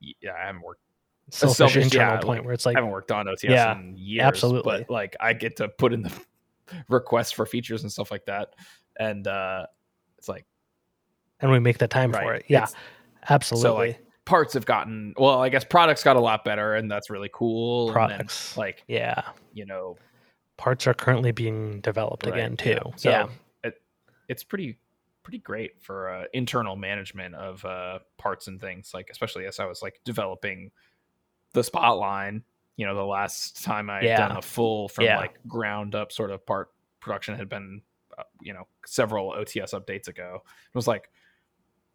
yeah, 0.00 0.32
I 0.40 0.46
haven't 0.46 0.62
worked 0.62 0.82
selfish, 1.30 1.56
selfish, 1.56 1.84
internal 1.84 2.14
yeah, 2.14 2.20
point 2.20 2.38
like, 2.40 2.44
where 2.44 2.54
it's 2.54 2.64
like 2.66 2.76
I 2.76 2.78
haven't 2.78 2.92
worked 2.92 3.10
on 3.10 3.26
OTS 3.26 3.42
Yeah, 3.50 3.76
in 3.76 3.96
years. 3.96 4.24
absolutely. 4.26 4.78
But 4.78 4.90
like 4.90 5.16
I 5.18 5.32
get 5.32 5.56
to 5.56 5.68
put 5.68 5.92
in 5.92 6.02
the 6.02 6.12
requests 6.88 7.32
for 7.32 7.44
features 7.44 7.82
and 7.82 7.90
stuff 7.90 8.10
like 8.12 8.26
that. 8.26 8.54
And 9.00 9.26
uh 9.26 9.66
it's 10.18 10.28
like 10.28 10.46
and 11.40 11.50
we 11.50 11.58
make 11.58 11.78
the 11.78 11.88
time 11.88 12.12
for 12.12 12.34
it. 12.34 12.44
Yeah. 12.48 12.64
It's- 12.64 12.74
Absolutely. 13.30 13.98
parts 14.24 14.54
have 14.54 14.64
gotten 14.64 15.12
well 15.18 15.40
i 15.42 15.48
guess 15.48 15.64
products 15.64 16.02
got 16.04 16.16
a 16.16 16.20
lot 16.20 16.44
better 16.44 16.74
and 16.76 16.90
that's 16.90 17.10
really 17.10 17.30
cool 17.32 17.88
and 17.88 17.96
then, 17.96 18.08
Products. 18.08 18.56
like 18.56 18.84
yeah. 18.88 19.22
you 19.52 19.66
know 19.66 19.96
Parts 20.56 20.86
are 20.86 20.94
currently 20.94 21.30
being 21.32 21.80
developed 21.82 22.26
right, 22.26 22.34
again 22.34 22.56
too. 22.56 22.70
yeah. 22.70 22.90
so 22.96 23.10
yeah. 23.10 23.26
it, 23.64 23.74
it's 24.28 24.42
pretty 24.44 24.78
pretty 25.22 25.38
great 25.38 25.80
for 25.82 26.10
uh, 26.10 26.24
internal 26.32 26.74
management 26.74 27.34
of 27.34 27.62
uh, 27.64 27.98
parts 28.16 28.48
and 28.48 28.60
things 28.60 28.92
like 28.94 29.08
especially 29.10 29.44
as 29.46 29.58
i 29.60 29.66
was 29.66 29.82
like 29.82 30.00
developing 30.04 30.70
the 31.52 31.60
spotline 31.60 32.42
you 32.76 32.86
know 32.86 32.94
the 32.94 33.04
last 33.04 33.62
time 33.62 33.90
i 33.90 33.96
had 33.96 34.04
Yeah. 34.04 34.28
done 34.28 34.36
a 34.38 34.42
full 34.42 34.88
from 34.88 35.04
Yeah. 35.04 35.18
like 35.18 35.34
ground 35.46 35.94
up 35.94 36.12
sort 36.12 36.30
of 36.30 36.44
part 36.46 36.70
production 37.00 37.34
had 37.36 37.48
been 37.48 37.82
uh, 38.16 38.22
you 38.40 38.52
know 38.54 38.66
several 38.86 39.32
ots 39.32 39.74
updates 39.74 40.08
ago 40.08 40.42
it 40.44 40.74
was 40.74 40.86
like 40.88 41.10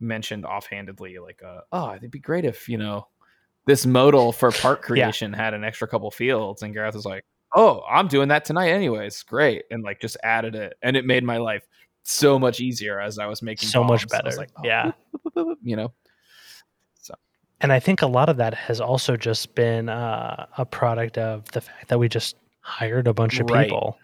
mentioned 0.03 0.45
offhandedly 0.45 1.17
like 1.19 1.41
uh, 1.43 1.61
oh 1.71 1.93
it'd 1.95 2.11
be 2.11 2.19
great 2.19 2.45
if 2.45 2.67
you 2.69 2.77
know 2.77 3.07
this 3.65 3.85
modal 3.85 4.31
for 4.31 4.51
part 4.51 4.81
creation 4.87 5.33
had 5.33 5.53
an 5.53 5.63
extra 5.63 5.87
couple 5.87 6.11
fields 6.11 6.61
and 6.61 6.73
gareth 6.73 6.93
was 6.95 7.05
like 7.05 7.25
oh 7.55 7.81
i'm 7.89 8.07
doing 8.07 8.27
that 8.27 8.45
tonight 8.45 8.69
anyways 8.69 9.23
great 9.23 9.63
and 9.71 9.83
like 9.83 9.99
just 10.01 10.17
added 10.23 10.53
it 10.55 10.73
and 10.81 10.95
it 10.97 11.05
made 11.05 11.23
my 11.23 11.37
life 11.37 11.65
so 12.03 12.37
much 12.37 12.59
easier 12.59 12.99
as 12.99 13.17
i 13.17 13.25
was 13.25 13.41
making 13.41 13.69
So 13.69 13.83
much 13.83 14.05
BOMs. 14.07 14.11
Was 14.11 14.11
better. 14.11 14.37
like, 14.37 14.49
oh, 14.57 14.61
yeah. 14.65 14.91
you 15.63 15.75
know 15.75 15.93
and 17.61 17.71
I 17.71 17.79
think 17.79 18.01
a 18.01 18.07
lot 18.07 18.27
of 18.27 18.35
that 18.37 18.53
has 18.53 18.81
also 18.81 19.15
just 19.15 19.55
been 19.55 19.87
uh, 19.87 20.47
a 20.57 20.65
product 20.65 21.17
of 21.17 21.49
the 21.51 21.61
fact 21.61 21.87
that 21.87 21.97
we 21.97 22.09
just 22.09 22.35
hired 22.59 23.07
a 23.07 23.13
bunch 23.13 23.39
of 23.39 23.49
Right. 23.49 23.67
people. 23.69 23.97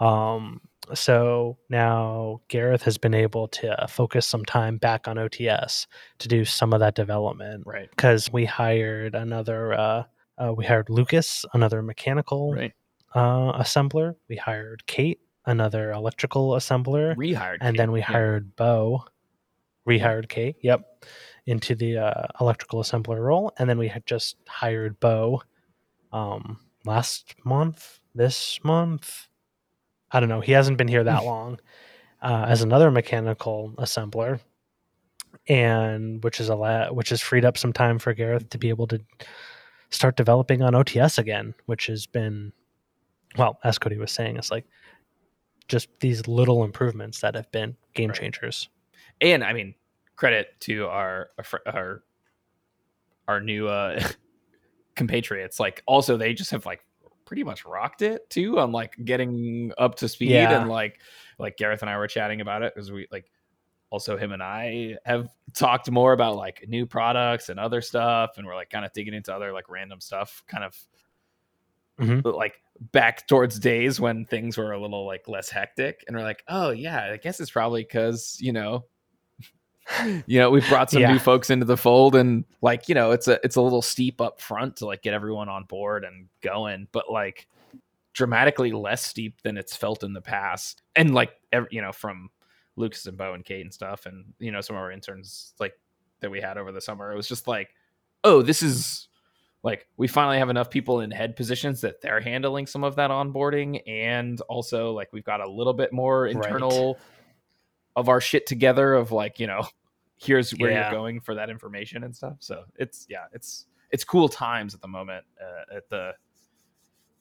Um, 0.00 0.62
so 0.94 1.56
now 1.68 2.40
Gareth 2.48 2.82
has 2.82 2.98
been 2.98 3.14
able 3.14 3.48
to 3.48 3.86
focus 3.88 4.26
some 4.26 4.44
time 4.44 4.76
back 4.78 5.06
on 5.08 5.16
OTS 5.16 5.86
to 6.18 6.28
do 6.28 6.44
some 6.44 6.72
of 6.72 6.80
that 6.80 6.94
development 6.94 7.64
Right. 7.66 7.88
because 7.90 8.32
we 8.32 8.44
hired 8.44 9.14
another. 9.14 9.72
Uh, 9.74 10.04
uh, 10.38 10.52
we 10.52 10.64
hired 10.64 10.88
Lucas, 10.90 11.44
another 11.54 11.82
mechanical 11.82 12.52
Right. 12.54 12.72
uh, 13.14 13.52
assembler. 13.60 14.14
We 14.28 14.36
hired 14.36 14.86
Kate, 14.86 15.20
another 15.46 15.92
electrical 15.92 16.50
assembler 16.52 17.14
Rehired. 17.16 17.58
and 17.60 17.74
Kate. 17.74 17.76
then 17.76 17.92
we 17.92 18.00
Yeah. 18.00 18.06
hired 18.06 18.56
Bo, 18.56 19.04
rehired 19.88 20.28
Kate, 20.28 20.56
yep, 20.62 21.04
into 21.46 21.74
the 21.74 21.98
uh, 21.98 22.26
electrical 22.40 22.80
assembler 22.80 23.18
role, 23.20 23.52
and 23.58 23.68
then 23.68 23.78
we 23.78 23.88
had 23.88 24.06
just 24.06 24.36
hired 24.48 24.98
Bo 25.00 25.42
um, 26.12 26.58
last 26.84 27.34
month, 27.44 28.00
this 28.14 28.58
month. 28.64 29.28
I 30.12 30.20
don't 30.20 30.28
know. 30.28 30.40
He 30.40 30.52
hasn't 30.52 30.78
been 30.78 30.88
here 30.88 31.04
that 31.04 31.24
long 31.32 31.58
uh, 32.20 32.44
as 32.48 32.62
another 32.62 32.90
mechanical 32.90 33.72
assembler, 33.78 34.40
and 35.48 36.22
which 36.22 36.40
is 36.40 36.48
a 36.48 36.54
lot, 36.54 36.94
which 36.94 37.08
has 37.10 37.20
freed 37.20 37.44
up 37.44 37.56
some 37.58 37.72
time 37.72 37.98
for 37.98 38.12
Gareth 38.14 38.48
to 38.50 38.58
be 38.58 38.68
able 38.68 38.86
to 38.88 39.00
start 39.90 40.16
developing 40.16 40.62
on 40.62 40.74
OTS 40.74 41.18
again, 41.18 41.54
which 41.66 41.86
has 41.86 42.06
been, 42.06 42.52
well, 43.36 43.58
as 43.64 43.78
Cody 43.78 43.98
was 43.98 44.12
saying, 44.12 44.36
it's 44.36 44.50
like 44.50 44.64
just 45.68 45.88
these 46.00 46.26
little 46.28 46.64
improvements 46.64 47.20
that 47.20 47.34
have 47.34 47.50
been 47.52 47.76
game 47.94 48.10
Right. 48.10 48.18
changers. 48.18 48.68
and 49.20 49.42
I 49.44 49.52
mean, 49.52 49.74
credit 50.16 50.48
to 50.60 50.86
our 50.86 51.30
our 51.38 51.60
our, 51.74 52.02
our 53.28 53.40
new 53.40 53.68
uh, 53.68 54.02
compatriots. 54.94 55.58
Like, 55.58 55.82
also 55.86 56.16
they 56.16 56.34
just 56.34 56.50
have 56.50 56.66
like 56.66 56.84
pretty 57.32 57.44
much 57.44 57.64
rocked 57.64 58.02
it 58.02 58.28
too 58.28 58.58
on 58.58 58.72
like 58.72 58.94
getting 59.06 59.72
up 59.78 59.94
to 59.94 60.06
speed 60.06 60.32
Yeah. 60.32 60.60
and 60.60 60.68
like 60.68 61.00
like 61.38 61.56
Gareth 61.56 61.80
and 61.80 61.88
I 61.88 61.96
were 61.96 62.06
chatting 62.06 62.42
about 62.42 62.62
it 62.62 62.74
because 62.74 62.92
we 62.92 63.06
like 63.10 63.30
also 63.88 64.18
him 64.18 64.32
and 64.32 64.42
I 64.42 64.98
have 65.06 65.30
talked 65.54 65.90
more 65.90 66.12
about 66.12 66.36
like 66.36 66.66
new 66.68 66.84
products 66.84 67.48
and 67.48 67.58
other 67.58 67.80
stuff, 67.80 68.32
and 68.36 68.46
we're 68.46 68.54
like 68.54 68.68
kind 68.68 68.84
of 68.84 68.92
digging 68.92 69.14
into 69.14 69.34
other 69.34 69.50
like 69.50 69.70
random 69.70 69.98
stuff, 70.02 70.42
kind 70.46 70.62
of. 70.62 70.76
Mhm. 71.98 72.22
Like 72.34 72.54
back 72.92 73.26
towards 73.26 73.58
days 73.58 73.98
when 73.98 74.26
things 74.26 74.58
were 74.58 74.72
a 74.72 74.78
little 74.80 75.06
like 75.06 75.26
less 75.26 75.48
hectic, 75.48 76.04
and 76.06 76.14
we're 76.14 76.22
like, 76.22 76.42
oh 76.48 76.68
yeah, 76.70 77.12
I 77.12 77.16
guess 77.16 77.40
it's 77.40 77.50
probably 77.50 77.82
because 77.82 78.36
you 78.42 78.52
know 78.52 78.84
you 80.26 80.38
know 80.38 80.50
we've 80.50 80.68
brought 80.68 80.90
some 80.90 81.02
Yeah. 81.02 81.12
new 81.12 81.18
folks 81.18 81.50
into 81.50 81.64
the 81.66 81.76
fold 81.76 82.14
and 82.14 82.44
like 82.60 82.88
you 82.88 82.94
know 82.94 83.10
it's 83.10 83.28
a 83.28 83.38
it's 83.44 83.56
a 83.56 83.62
little 83.62 83.82
steep 83.82 84.20
up 84.20 84.40
front 84.40 84.76
to 84.76 84.86
like 84.86 85.02
get 85.02 85.14
everyone 85.14 85.48
on 85.48 85.64
board 85.64 86.04
and 86.04 86.28
going 86.42 86.88
but 86.92 87.10
like 87.10 87.46
dramatically 88.14 88.72
less 88.72 89.04
steep 89.04 89.40
than 89.42 89.56
it's 89.56 89.74
felt 89.76 90.02
in 90.02 90.12
the 90.12 90.20
past 90.20 90.82
and 90.96 91.14
like 91.14 91.30
ev- 91.52 91.68
you 91.70 91.80
know 91.80 91.92
from 91.92 92.28
lucas 92.76 93.06
and 93.06 93.16
bo 93.16 93.32
and 93.34 93.44
kate 93.44 93.62
and 93.62 93.72
stuff 93.72 94.06
and 94.06 94.24
you 94.38 94.50
know 94.50 94.60
some 94.60 94.76
of 94.76 94.82
our 94.82 94.92
interns 94.92 95.54
like 95.58 95.74
that 96.20 96.30
we 96.30 96.40
had 96.40 96.58
over 96.58 96.72
the 96.72 96.80
summer 96.80 97.10
it 97.12 97.16
was 97.16 97.28
just 97.28 97.46
like 97.48 97.74
oh 98.24 98.42
this 98.42 98.62
is 98.62 99.08
like 99.62 99.86
we 99.96 100.08
finally 100.08 100.38
have 100.38 100.50
enough 100.50 100.70
people 100.70 101.00
in 101.00 101.10
head 101.10 101.36
positions 101.36 101.82
that 101.82 102.00
they're 102.00 102.20
handling 102.20 102.66
some 102.66 102.82
of 102.84 102.96
that 102.96 103.10
onboarding 103.10 103.80
and 103.86 104.40
also 104.42 104.92
like 104.92 105.12
we've 105.12 105.24
got 105.24 105.40
a 105.40 105.48
little 105.50 105.72
bit 105.74 105.92
more 105.92 106.26
internal 106.26 106.98
of 107.94 108.08
our 108.08 108.20
shit 108.20 108.46
together 108.46 108.92
of 108.94 109.12
like 109.12 109.38
you 109.38 109.46
know 109.46 109.66
here's 110.22 110.52
where 110.52 110.70
Yeah. 110.70 110.82
you're 110.84 110.90
going 111.00 111.20
for 111.20 111.34
that 111.34 111.50
information 111.50 112.04
and 112.04 112.14
stuff 112.14 112.36
so 112.40 112.64
it's 112.76 113.06
yeah 113.10 113.24
it's 113.32 113.66
it's 113.90 114.04
cool 114.04 114.28
times 114.28 114.74
at 114.74 114.80
the 114.80 114.88
moment 114.88 115.24
uh, 115.40 115.76
at 115.76 115.88
the 115.90 116.12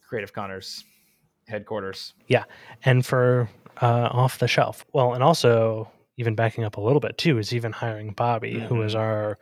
creative 0.07 0.33
conners 0.33 0.83
headquarters 1.47 2.13
Yeah, 2.27 2.43
And 2.85 3.05
for 3.05 3.49
uh, 3.81 4.09
off 4.11 4.37
the 4.39 4.47
shelf. 4.47 4.85
Well, 4.93 5.13
and 5.13 5.23
also 5.23 5.89
even 6.17 6.35
backing 6.35 6.63
up 6.63 6.77
a 6.77 6.81
little 6.81 6.99
bit 6.99 7.17
too 7.17 7.37
is 7.39 7.53
even 7.53 7.71
hiring 7.71 8.11
Bobby, 8.13 8.59
who 8.59 8.81
is 8.83 8.93
Mhm. 8.93 8.99
our 8.99 9.39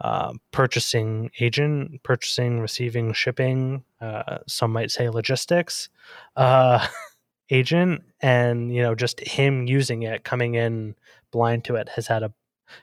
uh, 0.00 0.32
purchasing 0.50 1.30
agent, 1.40 2.02
purchasing, 2.02 2.60
receiving, 2.60 3.12
shipping. 3.14 3.84
Uh, 4.00 4.38
some 4.46 4.72
might 4.72 4.90
say 4.90 5.08
logistics 5.08 5.88
uh, 6.36 6.86
agent, 7.50 8.02
and 8.20 8.74
you 8.74 8.82
know 8.82 8.94
just 8.94 9.20
him 9.20 9.66
using 9.66 10.02
it, 10.02 10.24
coming 10.24 10.54
in 10.54 10.94
blind 11.30 11.64
to 11.64 11.76
it, 11.76 11.88
has 11.90 12.06
had 12.08 12.22
a 12.22 12.32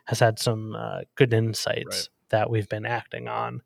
has 0.05 0.19
had 0.19 0.39
some 0.39 0.75
uh, 0.75 1.01
good 1.15 1.33
insights 1.33 1.85
Right. 1.87 2.09
that 2.29 2.49
we've 2.49 2.69
been 2.69 2.85
acting 2.85 3.27
on. 3.27 3.61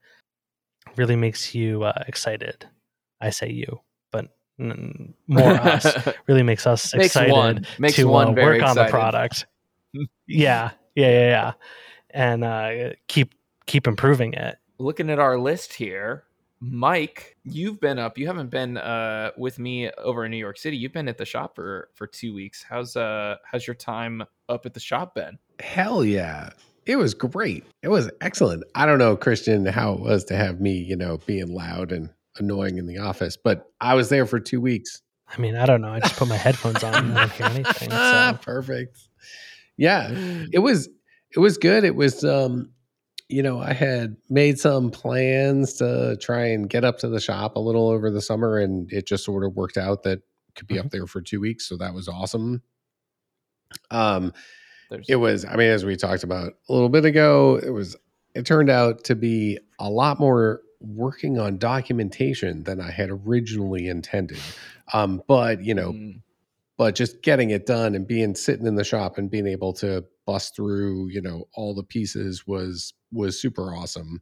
Really 0.95 1.15
makes 1.15 1.53
you 1.53 1.83
uh, 1.83 2.03
excited. 2.07 2.65
I 3.19 3.29
say 3.31 3.49
you, 3.49 3.81
but 4.11 4.27
mm, 4.59 5.13
more 5.27 5.53
us. 5.53 5.85
Really 6.27 6.43
makes 6.43 6.67
us 6.67 6.93
makes 6.93 7.07
excited 7.07 7.31
one 7.31 7.65
makes 7.79 7.95
to 7.95 8.07
one 8.07 8.29
uh, 8.29 8.43
work 8.43 8.63
on 8.63 8.75
the 8.75 8.85
product. 8.85 9.45
yeah, 10.27 10.71
yeah, 10.95 11.09
yeah, 11.11 11.27
yeah, 11.29 11.53
and 12.11 12.43
uh, 12.43 12.89
keep 13.07 13.33
keep 13.65 13.87
improving 13.87 14.33
it. 14.33 14.57
looking 14.79 15.09
at 15.09 15.19
our 15.19 15.37
list 15.37 15.73
here 15.73 16.23
mike 16.59 17.37
you've 17.43 17.79
been 17.79 17.99
up 17.99 18.17
you 18.17 18.25
haven't 18.25 18.49
been 18.49 18.77
uh 18.77 19.29
with 19.37 19.59
me 19.59 19.89
over 19.99 20.25
in 20.25 20.31
new 20.31 20.37
york 20.37 20.57
city 20.57 20.75
you've 20.75 20.91
been 20.93 21.07
at 21.07 21.17
the 21.17 21.25
shop 21.25 21.55
for 21.55 21.89
for 21.93 22.07
two 22.07 22.33
weeks 22.33 22.63
how's 22.67 22.95
uh 22.95 23.35
how's 23.43 23.67
your 23.67 23.75
time 23.75 24.23
up 24.49 24.65
at 24.65 24.73
the 24.73 24.79
shop 24.79 25.13
been 25.15 25.37
Hell 25.59 26.05
yeah. 26.05 26.51
It 26.85 26.97
was 26.97 27.13
great. 27.15 27.65
It 27.81 27.87
was 27.89 28.09
excellent. 28.21 28.63
I 28.75 28.85
don't 28.85 28.99
know, 28.99 29.17
Christian, 29.17 29.65
how 29.65 29.93
it 29.93 29.99
was 29.99 30.23
to 30.25 30.37
have 30.37 30.61
me, 30.61 30.73
you 30.77 30.95
know, 30.95 31.17
being 31.25 31.47
loud 31.47 31.91
and 31.91 32.09
annoying 32.37 32.77
in 32.77 32.85
the 32.85 32.99
office, 32.99 33.35
but 33.35 33.71
I 33.81 33.95
was 33.95 34.09
there 34.09 34.25
for 34.27 34.39
two 34.39 34.61
weeks. 34.61 35.01
I 35.27 35.41
mean, 35.41 35.55
I 35.57 35.65
don't 35.65 35.81
know. 35.81 35.91
I 35.91 35.99
just 35.99 36.15
put 36.15 36.27
my 36.27 36.37
headphones 36.37 36.83
on 36.83 36.93
and 36.93 37.17
I 37.17 37.21
don't 37.21 37.31
hear 37.31 37.45
anything. 37.51 37.89
Ah, 37.91 38.33
So 38.33 38.37
perfect. 38.43 38.99
Yeah, 39.77 40.09
it 40.53 40.59
was 40.59 40.87
it 41.35 41.39
was 41.39 41.57
good. 41.57 41.83
It 41.83 41.95
was 41.95 42.23
um 42.23 42.69
you 43.29 43.43
know, 43.43 43.59
I 43.59 43.73
had 43.73 44.15
made 44.29 44.57
some 44.59 44.89
plans 44.91 45.73
to 45.75 46.17
try 46.21 46.45
and 46.47 46.69
get 46.69 46.83
up 46.85 46.99
to 46.99 47.09
the 47.09 47.19
shop 47.19 47.55
a 47.55 47.59
little 47.59 47.89
over 47.89 48.09
the 48.09 48.21
summer 48.21 48.57
and 48.57 48.91
it 48.91 49.05
just 49.07 49.25
sort 49.25 49.43
of 49.43 49.55
worked 49.55 49.77
out 49.77 50.03
that 50.03 50.21
could 50.55 50.67
be 50.67 50.79
up 50.79 50.89
there 50.91 51.07
for 51.07 51.21
2 51.21 51.39
weeks, 51.39 51.67
so 51.67 51.77
that 51.77 51.93
was 51.93 52.07
awesome. 52.07 52.61
Um 53.91 54.33
There's 54.89 55.09
it 55.09 55.17
was 55.17 55.43
i 55.45 55.55
mean 55.55 55.69
as 55.69 55.83
we 55.83 55.95
talked 55.97 56.23
about 56.23 56.53
a 56.69 56.73
little 56.73 56.89
bit 56.89 57.03
ago 57.05 57.59
it 57.61 57.69
was 57.71 57.95
it 58.33 58.45
turned 58.45 58.69
out 58.69 59.03
to 59.05 59.15
be 59.15 59.59
a 59.79 59.89
lot 59.89 60.19
more 60.19 60.61
working 60.79 61.37
on 61.39 61.57
documentation 61.57 62.63
than 62.63 62.79
i 62.79 62.91
had 62.91 63.09
originally 63.09 63.87
intended. 63.87 64.39
Um 64.93 65.21
but 65.27 65.63
you 65.63 65.73
know 65.75 65.91
Mm, 65.91 66.21
but 66.77 66.95
just 66.95 67.21
getting 67.23 67.49
it 67.49 67.65
done 67.65 67.95
and 67.95 68.07
being 68.07 68.35
sitting 68.35 68.67
in 68.67 68.75
the 68.75 68.83
shop 68.83 69.17
and 69.17 69.31
being 69.31 69.47
able 69.47 69.73
to 69.73 70.03
bust 70.25 70.55
through 70.55 71.07
you 71.09 71.21
know 71.21 71.45
all 71.55 71.73
the 71.75 71.83
pieces 71.83 72.45
was 72.47 72.93
was 73.11 73.39
super 73.41 73.73
awesome 73.73 74.21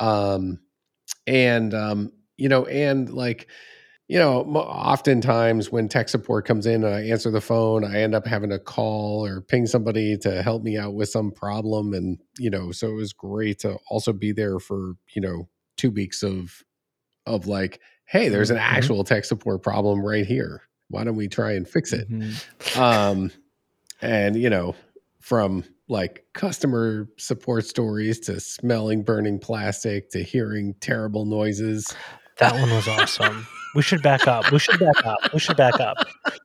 um 0.00 0.58
and 1.26 1.74
um 1.74 2.12
you 2.36 2.48
know 2.48 2.64
and 2.66 3.10
like 3.12 3.48
you 4.08 4.18
know 4.18 4.42
oftentimes 4.44 5.70
when 5.70 5.88
tech 5.88 6.08
support 6.08 6.44
comes 6.46 6.66
in 6.66 6.84
and 6.84 6.94
i 6.94 7.02
answer 7.02 7.30
the 7.30 7.40
phone 7.40 7.84
i 7.84 8.00
end 8.00 8.14
up 8.14 8.26
having 8.26 8.50
to 8.50 8.58
call 8.58 9.24
or 9.26 9.40
ping 9.40 9.66
somebody 9.66 10.16
to 10.16 10.42
help 10.42 10.62
me 10.62 10.76
out 10.78 10.94
with 10.94 11.08
some 11.08 11.30
problem 11.30 11.92
and 11.94 12.18
you 12.38 12.50
know 12.50 12.72
so 12.72 12.88
it 12.88 12.94
was 12.94 13.12
great 13.12 13.58
to 13.58 13.76
also 13.90 14.12
be 14.12 14.32
there 14.32 14.58
for 14.58 14.94
you 15.14 15.20
know 15.20 15.48
two 15.76 15.90
weeks 15.90 16.22
of 16.22 16.62
of 17.26 17.46
like 17.46 17.80
hey 18.06 18.28
there's 18.28 18.50
an 18.50 18.56
Mhm. 18.56 18.60
actual 18.62 19.04
tech 19.04 19.24
support 19.24 19.62
problem 19.62 20.04
right 20.04 20.26
here 20.26 20.62
why 20.90 21.04
don't 21.04 21.16
we 21.16 21.28
try 21.28 21.52
and 21.52 21.68
fix 21.68 21.92
it 21.92 22.10
mhm. 22.10 22.76
um 22.76 23.30
and 24.02 24.36
you 24.36 24.50
know 24.50 24.74
from 25.20 25.64
like 25.88 26.24
customer 26.34 27.08
support 27.18 27.64
stories 27.64 28.20
to 28.20 28.38
smelling 28.38 29.02
burning 29.02 29.38
plastic 29.38 30.10
to 30.10 30.22
hearing 30.22 30.74
terrible 30.80 31.24
noises 31.24 31.94
that 32.38 32.54
one 32.54 32.70
was 32.70 32.88
awesome. 32.88 33.46
We 33.74 33.82
should 33.82 34.02
back 34.02 34.26
up. 34.26 34.50
We 34.50 34.58
should 34.58 34.80
back 34.80 35.04
up. 35.04 35.18
We 35.32 35.38
should 35.38 35.58
back 35.58 35.78
up 35.78 35.98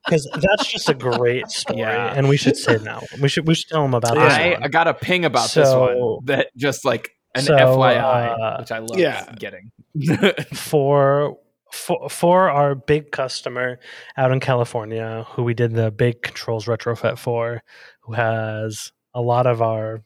because 0.06 0.30
that's 0.36 0.68
just 0.68 0.90
a 0.90 0.94
great 0.94 1.48
story, 1.48 1.80
Yeah. 1.80 2.14
and 2.14 2.28
we 2.28 2.38
should 2.38 2.58
say 2.58 2.78
now. 2.84 3.02
We 3.22 3.30
should 3.30 3.48
we 3.48 3.56
should 3.56 3.70
tell 3.70 3.82
them 3.82 3.94
about 3.94 4.14
this 4.14 4.34
I, 4.34 4.52
one. 4.52 4.64
I 4.64 4.68
got 4.68 4.88
a 4.88 4.94
ping 4.94 5.26
about 5.26 5.52
this 5.52 5.74
one 5.74 6.26
that 6.26 6.50
just 6.56 6.86
like 6.86 7.12
an 7.34 7.44
so, 7.44 7.54
fyi 7.56 7.98
uh, 7.98 8.58
which 8.60 8.72
i 8.72 8.80
love 8.80 8.98
yeah. 8.98 9.34
getting 9.38 9.72
for 10.54 11.38
for 11.76 12.10
for 12.10 12.50
our 12.50 12.74
big 12.74 13.12
customer 13.12 13.80
out 14.18 14.32
in 14.32 14.40
California, 14.40 15.26
who 15.30 15.44
we 15.44 15.54
did 15.54 15.74
the 15.74 15.92
big 15.92 16.22
controls 16.22 16.66
retrofit 16.66 17.18
for, 17.18 17.62
who 18.02 18.14
has 18.14 18.92
a 19.14 19.22
lot 19.22 19.46
of 19.46 19.62
our 19.62 20.04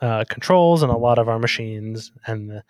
uh, 0.00 0.24
controls 0.28 0.82
and 0.82 0.92
a 0.92 0.96
lot 0.96 1.18
of 1.18 1.28
our 1.28 1.38
machines, 1.38 2.12
and 2.26 2.50
the, 2.50 2.62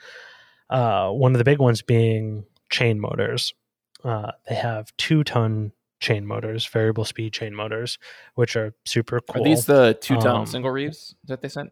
uh, 0.71 1.11
one 1.11 1.33
of 1.33 1.39
the 1.39 1.45
big 1.45 1.59
ones 1.59 1.83
being 1.83 2.45
chain 2.71 2.99
motors. 2.99 3.55
Uh, 4.03 4.33
they 4.49 4.55
have 4.55 4.93
two 4.97 5.23
ton 5.23 5.73
chain 6.01 6.27
motors, 6.27 6.67
variable 6.67 7.05
speed 7.05 7.33
chain 7.33 7.55
motors, 7.55 7.99
which 8.35 8.57
are 8.57 8.75
super 8.85 9.21
cool. 9.21 9.43
are 9.43 9.45
these 9.45 9.67
the 9.67 9.97
two 10.01 10.17
ton 10.17 10.37
Um, 10.37 10.47
single 10.47 10.71
reeves 10.71 11.15
that 11.25 11.43
they 11.43 11.49
sent 11.49 11.71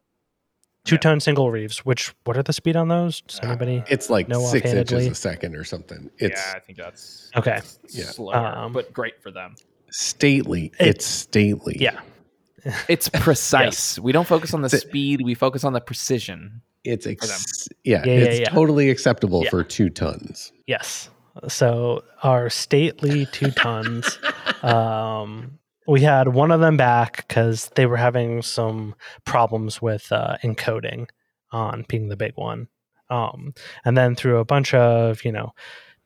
two 0.85 0.94
Yeah. 0.97 1.01
ton 1.01 1.20
single 1.20 1.51
reeves. 1.51 1.78
Which 1.85 2.12
what 2.24 2.36
are 2.36 2.43
the 2.43 2.52
speed 2.52 2.77
on 2.77 2.89
those? 2.89 3.20
Does 3.23 3.40
anybody? 3.43 3.82
It's 3.89 4.11
like 4.11 4.28
No 4.28 4.40
six 4.47 4.70
inches 4.73 5.07
a 5.07 5.15
second 5.15 5.55
or 5.57 5.65
something. 5.65 6.11
It's 6.19 6.40
yeah, 6.40 6.52
I 6.57 6.61
think 6.61 6.78
that's 6.78 7.31
Okay. 7.36 7.61
Yeah. 7.90 8.05
slower, 8.07 8.36
Um, 8.36 8.73
but 8.73 8.93
great 8.93 9.23
for 9.23 9.31
them. 9.31 9.55
stately. 9.90 10.73
It- 10.78 10.86
it's 10.89 11.07
stately. 11.07 11.77
Yeah. 11.81 12.01
It's 12.89 13.09
precise. 13.09 13.98
We 13.98 14.12
don't 14.12 14.27
focus 14.28 14.52
on 14.52 14.61
the 14.61 14.66
It's 14.66 14.81
speed; 14.81 15.23
we 15.23 15.35
focus 15.35 15.65
on 15.65 15.73
the 15.73 15.81
precision. 15.81 16.61
It's 16.85 17.07
ex- 17.07 17.69
yeah, 17.85 18.02
Yeah, 18.05 18.12
yeah, 18.12 18.19
it's 18.24 18.40
yeah. 18.40 18.48
totally 18.51 18.90
acceptable 18.90 19.44
Yeah. 19.44 19.51
for 19.51 19.65
two 19.65 19.89
tons. 19.90 20.52
Yes. 20.66 21.09
So 21.48 22.05
our 22.23 22.51
stately 22.51 23.24
two 23.32 23.51
tons. 23.52 24.19
um, 24.62 25.59
we 25.90 26.02
had 26.02 26.28
one 26.28 26.52
of 26.52 26.60
them 26.60 26.76
back 26.76 27.26
because 27.28 27.68
they 27.74 27.84
were 27.84 27.96
having 27.96 28.42
some 28.42 28.94
problems 29.24 29.82
with 29.82 30.12
uh, 30.12 30.36
encoding 30.44 31.08
on 31.50 31.84
being 31.88 32.08
the 32.08 32.16
big 32.16 32.32
one. 32.36 32.68
Um, 33.08 33.54
and 33.84 33.98
then 33.98 34.14
through 34.14 34.38
a 34.38 34.44
bunch 34.44 34.72
of 34.72 35.24
you 35.24 35.32
know 35.32 35.52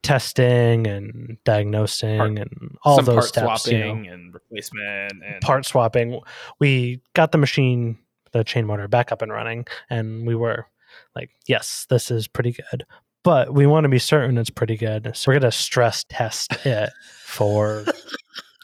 testing 0.03 0.87
and 0.87 1.37
diagnosing 1.45 2.19
Part- 2.19 2.39
and 2.39 2.79
all 2.83 3.03
those 3.03 3.31
part 3.31 3.59
steps, 3.59 3.67
you 3.67 3.79
know, 3.79 3.91
and 3.93 4.33
replacement 4.33 5.13
and 5.23 5.41
part 5.43 5.67
swapping, 5.67 6.21
we 6.59 7.03
got 7.13 7.33
the 7.33 7.39
machine, 7.39 7.99
the 8.33 8.43
chain 8.43 8.65
motor 8.67 8.89
back 8.89 9.13
up 9.13 9.21
and 9.21 9.33
running, 9.33 9.67
and 9.91 10.27
we 10.27 10.35
were 10.35 10.67
like, 11.15 11.31
yes, 11.47 11.87
this 11.91 12.11
is 12.11 12.27
pretty 12.27 12.53
good. 12.53 12.87
But 13.23 13.53
we 13.55 13.67
want 13.67 13.85
to 13.85 13.89
be 13.89 13.99
certain 13.99 14.37
it's 14.39 14.51
pretty 14.51 14.77
good. 14.77 15.11
So 15.15 15.31
we're 15.31 15.41
going 15.41 15.51
to 15.51 15.57
stress 15.57 16.05
test 16.09 16.67
it 16.67 16.91
for, 17.25 17.85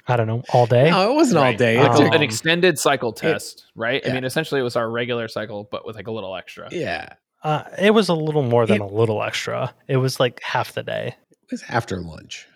I 0.07 0.17
don't 0.17 0.27
know, 0.27 0.43
all 0.53 0.67
day. 0.67 0.91
No, 0.91 1.11
it 1.13 1.15
wasn't 1.15 1.39
all 1.39 1.53
day. 1.55 1.79
Like 1.79 2.01
It 2.01 2.07
a- 2.13 2.15
an 2.17 2.23
extended 2.23 2.79
cycle 2.79 3.13
test, 3.13 3.67
right? 3.75 4.03
yeah. 4.05 4.11
I 4.11 4.15
mean, 4.15 4.25
essentially, 4.25 4.61
it 4.61 4.65
was 4.65 4.77
our 4.77 4.89
regular 4.91 5.29
cycle, 5.29 5.69
but 5.71 5.87
with 5.87 5.95
like 5.97 6.07
a 6.09 6.13
little 6.13 6.35
extra. 6.37 6.69
yeah, 6.73 7.15
Uh, 7.43 7.65
it 7.79 7.93
was 7.93 8.09
a 8.09 8.15
little 8.15 8.43
more 8.43 8.67
than 8.67 8.77
It- 8.77 8.83
a 8.83 8.87
little 8.87 9.23
extra. 9.23 9.75
It 9.89 9.99
was 9.99 10.19
like 10.21 10.41
half 10.43 10.73
the 10.73 10.83
day. 10.83 11.17
it 11.31 11.51
was 11.51 11.63
after 11.69 12.01
lunch. 12.01 12.47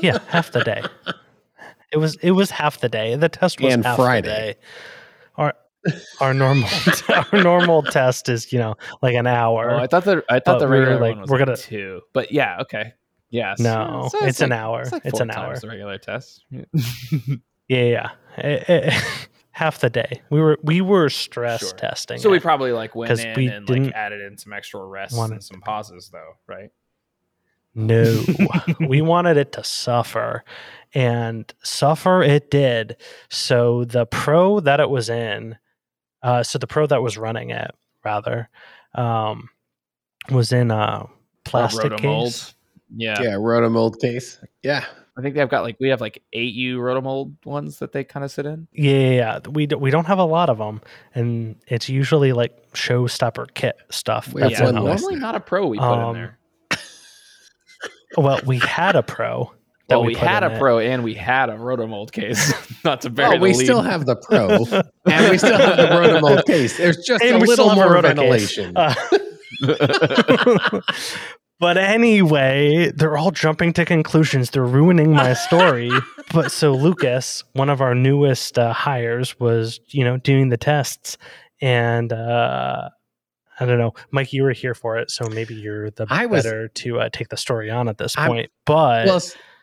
Yeah, 0.00 0.18
half 0.28 0.52
the 0.52 0.62
day. 0.64 0.82
It 1.92 1.96
was 1.98 2.14
it 2.22 2.30
was 2.30 2.50
half 2.50 2.80
the 2.80 2.88
day. 2.88 3.16
The 3.16 3.28
test 3.28 3.60
was 3.60 3.74
And 3.74 3.84
half 3.84 3.96
Friday. 3.96 4.28
the 4.28 4.34
day. 4.34 4.54
Our 5.36 5.54
our 6.20 6.32
normal 6.32 6.68
our 7.32 7.42
normal 7.42 7.82
test 7.82 8.28
is 8.28 8.52
you 8.52 8.58
know 8.60 8.76
like 9.02 9.14
an 9.16 9.26
hour. 9.26 9.72
Oh, 9.72 9.78
I 9.78 9.86
thought 9.88 10.04
the 10.04 10.24
I 10.30 10.36
But 10.36 10.44
thought 10.44 10.58
the 10.60 10.66
we 10.68 10.76
were 10.76 10.80
regular 10.82 11.00
like, 11.00 11.10
one 11.14 11.20
was 11.22 11.30
we're 11.30 11.38
like 11.38 11.46
gonna- 11.46 11.56
two, 11.58 12.00
but 12.12 12.30
yeah, 12.32 12.58
okay, 12.62 12.94
yes. 13.32 13.58
No, 13.58 14.08
So 14.12 14.24
it's 14.24 14.40
an 14.40 14.50
like- 14.50 14.58
hour. 14.60 14.84
like 14.92 15.02
It's 15.04 15.18
an 15.18 15.28
times 15.28 15.38
hour. 15.38 15.56
The 15.58 15.68
regular 15.68 15.98
test. 15.98 16.44
Yeah, 17.68 17.84
yeah. 17.84 18.10
Eh, 18.36 18.64
eh, 18.68 19.00
half 19.52 19.78
the 19.80 19.88
day. 19.88 20.20
We 20.30 20.40
were 20.40 20.58
we 20.62 20.80
were 20.82 21.08
stress 21.08 21.60
Sure. 21.60 21.70
testing. 21.70 22.18
so 22.18 22.28
we 22.28 22.36
it. 22.36 22.42
probably 22.42 22.72
like 22.72 22.94
went 22.94 23.08
'Cause 23.08 23.24
in 23.24 23.34
we 23.34 23.46
and 23.48 23.66
didn't 23.66 23.84
like 23.86 23.94
added 23.94 24.20
in 24.20 24.36
some 24.36 24.52
extra 24.52 24.84
rests 24.84 25.16
want 25.16 25.32
and 25.32 25.42
some 25.42 25.60
pauses, 25.62 26.10
though, 26.12 26.36
right? 26.46 26.70
no, 27.74 28.22
we 28.86 29.00
wanted 29.00 29.38
it 29.38 29.52
to 29.52 29.64
suffer, 29.64 30.44
and 30.92 31.50
suffer 31.62 32.22
it 32.22 32.50
did. 32.50 32.96
So 33.30 33.84
the 33.84 34.04
pro 34.04 34.60
that 34.60 34.78
it 34.80 34.90
was 34.90 35.08
in, 35.08 35.56
uh, 36.22 36.42
so 36.42 36.58
the 36.58 36.66
pro 36.66 36.86
that 36.88 37.00
was 37.02 37.16
running 37.16 37.48
it 37.50 37.70
rather, 38.04 38.50
um, 38.94 39.48
was 40.30 40.52
in 40.52 40.70
a 40.70 41.06
plastic 41.46 41.92
rotomold. 41.92 42.24
case. 42.24 42.54
Yeah. 42.94 43.20
Yeah, 43.22 43.30
rotomold 43.34 44.00
case. 44.00 44.38
Yeah, 44.62 44.84
I 45.16 45.22
think 45.22 45.34
they've 45.34 45.48
got 45.48 45.62
like 45.62 45.76
we 45.80 45.88
have 45.88 46.00
like 46.00 46.22
eight 46.32 46.54
U 46.54 46.78
rotomold 46.78 47.34
ones 47.44 47.78
that 47.78 47.92
they 47.92 48.04
kind 48.04 48.24
of 48.24 48.30
sit 48.30 48.46
in. 48.46 48.68
Yeah, 48.72 48.92
yeah, 48.92 49.10
yeah. 49.10 49.38
We 49.50 49.66
do, 49.66 49.78
we 49.78 49.90
don't 49.90 50.06
have 50.06 50.18
a 50.18 50.24
lot 50.24 50.48
of 50.50 50.58
them, 50.58 50.80
and 51.14 51.56
it's 51.66 51.88
usually 51.88 52.32
like 52.32 52.72
showstopper 52.72 53.46
kit 53.54 53.76
stuff. 53.90 54.32
Wait, 54.32 54.42
that's 54.42 54.52
yeah, 54.54 54.58
in 54.60 54.64
one 54.66 54.74
them. 54.76 54.84
less 54.84 55.00
normally 55.02 55.20
not 55.20 55.34
a 55.34 55.40
pro 55.40 55.66
we 55.66 55.78
put 55.78 55.84
Um, 55.86 56.16
in 56.16 56.22
there. 56.22 56.38
Well, 58.16 58.40
we 58.46 58.58
had 58.58 58.94
a 58.94 59.02
pro. 59.02 59.52
that 59.88 59.96
Well, 59.96 60.04
we, 60.04 60.14
put 60.14 60.28
had 60.28 60.42
a 60.44 60.54
it. 60.54 60.58
pro 60.58 60.78
and 60.78 61.02
we 61.02 61.14
had 61.14 61.48
a 61.48 61.54
rotomold 61.54 62.12
case. 62.12 62.52
not 62.84 63.00
to 63.00 63.10
bury 63.10 63.30
well, 63.30 63.38
the 63.38 63.42
we 63.42 63.54
lead. 63.54 63.64
still 63.64 63.80
have 63.80 64.04
the 64.04 64.16
pro, 64.16 64.48
and 65.10 65.30
we 65.30 65.38
still 65.38 65.56
have 65.58 65.76
the 65.78 65.84
rotomold 65.84 66.44
case. 66.44 66.76
There's 66.76 66.98
just 66.98 67.24
And 67.24 67.42
a 67.42 67.46
little 67.46 67.74
more 67.74 68.00
ventilation. 68.02 68.76
Uh, 68.76 68.94
but 71.62 71.78
anyway, 71.78 72.90
they're 72.96 73.16
all 73.16 73.30
jumping 73.30 73.72
to 73.74 73.84
conclusions. 73.84 74.50
They're 74.50 74.64
ruining 74.64 75.12
my 75.12 75.32
story. 75.34 75.90
but 76.34 76.50
so 76.50 76.72
Lucas, 76.72 77.44
one 77.52 77.70
of 77.70 77.80
our 77.80 77.94
newest 77.94 78.58
uh, 78.58 78.72
hires, 78.72 79.38
was 79.38 79.78
you 79.88 80.04
know 80.04 80.16
doing 80.16 80.48
the 80.48 80.56
tests, 80.56 81.16
and 81.60 82.12
uh, 82.12 82.88
I 83.60 83.64
don't 83.64 83.78
know, 83.78 83.94
Mike, 84.10 84.32
you 84.32 84.42
were 84.42 84.52
here 84.52 84.74
for 84.74 84.98
it, 84.98 85.10
so 85.10 85.28
maybe 85.28 85.54
you're 85.54 85.90
the 85.92 86.06
I 86.10 86.26
was- 86.26 86.42
better 86.42 86.66
to 86.68 86.98
uh, 87.00 87.08
take 87.12 87.28
the 87.28 87.36
story 87.36 87.70
on 87.70 87.88
at 87.88 87.96
this 87.96 88.18
I'm- 88.18 88.28
point. 88.30 88.50
But 88.66 89.06
Well, 89.06 89.22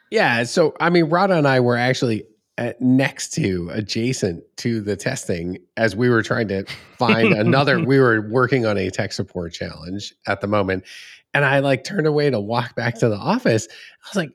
yeah. 0.09 0.43
So, 0.43 0.73
I 0.79 0.89
mean, 0.89 1.05
Rada 1.05 1.35
and 1.35 1.47
I 1.47 1.59
were 1.59 1.77
actually 1.77 2.23
uh 2.57 2.73
next 2.79 3.33
to, 3.35 3.69
adjacent 3.73 4.43
to 4.57 4.81
the 4.81 4.95
testing 4.95 5.57
as 5.77 5.95
we 5.95 6.09
were 6.09 6.21
trying 6.23 6.47
to 6.49 6.65
find 6.97 7.33
another. 7.45 7.79
we 7.83 7.99
were 7.99 8.21
working 8.29 8.65
on 8.65 8.77
a 8.77 8.89
tech 8.89 9.11
support 9.13 9.53
challenge 9.53 10.13
at 10.27 10.41
the 10.41 10.47
moment. 10.47 10.83
And 11.33 11.45
I 11.45 11.59
like 11.59 11.83
turned 11.83 12.07
away 12.07 12.29
to 12.29 12.39
walk 12.39 12.75
back 12.75 12.95
to 12.99 13.09
the 13.09 13.17
office. 13.17 13.67
I 13.71 14.09
was 14.09 14.15
like, 14.15 14.31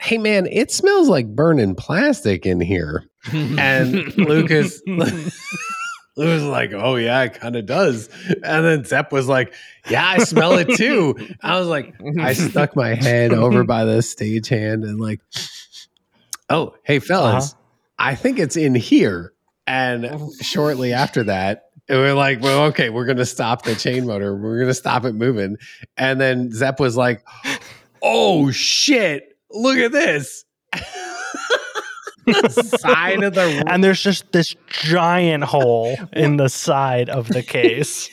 hey, 0.00 0.18
man, 0.18 0.46
it 0.46 0.70
smells 0.70 1.08
like 1.08 1.28
burning 1.28 1.74
plastic 1.74 2.44
in 2.44 2.60
here. 2.60 3.04
And 3.32 4.16
Lucas. 4.18 4.82
Lucas 6.14 6.42
was 6.42 6.42
like, 6.44 6.72
oh 6.74 6.96
yeah, 6.96 7.22
it 7.22 7.34
kind 7.34 7.56
of 7.56 7.64
does. 7.64 8.10
And 8.42 8.64
then 8.64 8.84
Zepp 8.84 9.12
was 9.12 9.28
like, 9.28 9.54
yeah, 9.88 10.06
I 10.06 10.18
smell 10.18 10.58
it 10.58 10.68
too. 10.76 11.16
I 11.42 11.58
was 11.58 11.68
like, 11.68 11.94
I 12.20 12.34
stuck 12.34 12.76
my 12.76 12.94
head 12.94 13.32
over 13.32 13.64
by 13.64 13.84
the 13.84 13.98
stagehand 13.98 14.84
and 14.84 15.00
like, 15.00 15.20
oh, 16.50 16.74
hey 16.82 16.98
fellas, 16.98 17.52
Uh-huh. 17.52 17.58
I 17.98 18.14
think 18.14 18.38
it's 18.38 18.56
in 18.56 18.74
here. 18.74 19.32
And 19.66 20.30
shortly 20.42 20.92
after 20.92 21.22
that, 21.24 21.70
we 21.88 21.96
were 21.96 22.14
like, 22.14 22.40
well, 22.40 22.64
okay, 22.66 22.90
we're 22.90 23.04
gonna 23.06 23.26
stop 23.26 23.62
the 23.64 23.74
chain 23.74 24.06
motor. 24.06 24.36
We're 24.36 24.60
gonna 24.60 24.74
stop 24.74 25.04
it 25.04 25.14
moving. 25.14 25.56
And 25.96 26.20
then 26.20 26.50
Zepp 26.52 26.80
was 26.80 26.96
like, 26.96 27.22
oh 28.02 28.50
shit, 28.50 29.36
look 29.50 29.76
at 29.78 29.92
this. 29.92 30.44
the 32.26 32.62
side 32.80 33.22
of 33.22 33.34
the 33.34 33.64
and 33.68 33.82
there's 33.82 34.02
just 34.02 34.30
this 34.32 34.54
giant 34.68 35.44
hole 35.44 35.96
in 36.12 36.36
the 36.36 36.48
side 36.50 37.08
of 37.10 37.28
the 37.28 37.42
case. 37.42 38.08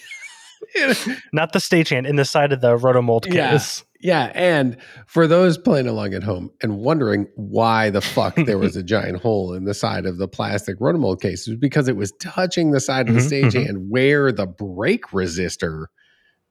Not 1.34 1.54
the 1.54 1.60
stagehand, 1.60 2.08
in 2.08 2.16
the 2.16 2.26
side 2.26 2.52
of 2.52 2.62
the 2.62 2.78
rotomold 2.78 3.26
Yeah. 3.34 3.52
case. 3.52 3.84
Yeah, 4.02 4.32
and 4.34 4.78
for 5.08 5.28
those 5.28 5.58
playing 5.58 5.88
along 5.88 6.14
at 6.14 6.24
home 6.24 6.52
and 6.62 6.78
wondering 6.78 7.28
why 7.36 7.90
the 7.90 8.00
fuck 8.02 8.36
there 8.36 8.58
was 8.58 8.76
a 8.78 8.84
giant 8.96 9.22
hole 9.22 9.54
in 9.54 9.66
the 9.66 9.74
side 9.74 10.06
of 10.06 10.18
the 10.18 10.28
plastic 10.28 10.80
rotomold 10.80 11.20
case, 11.22 11.48
it 11.48 11.52
was 11.52 11.60
because 11.60 11.88
it 11.90 11.98
was 11.98 12.14
touching 12.22 12.72
the 12.72 12.80
side 12.80 13.10
of 13.10 13.16
the 13.16 13.20
Mhm, 13.22 13.52
stagehand 13.52 13.88
where 13.90 14.32
the 14.32 14.48
brake 14.48 15.06
resistor 15.08 15.86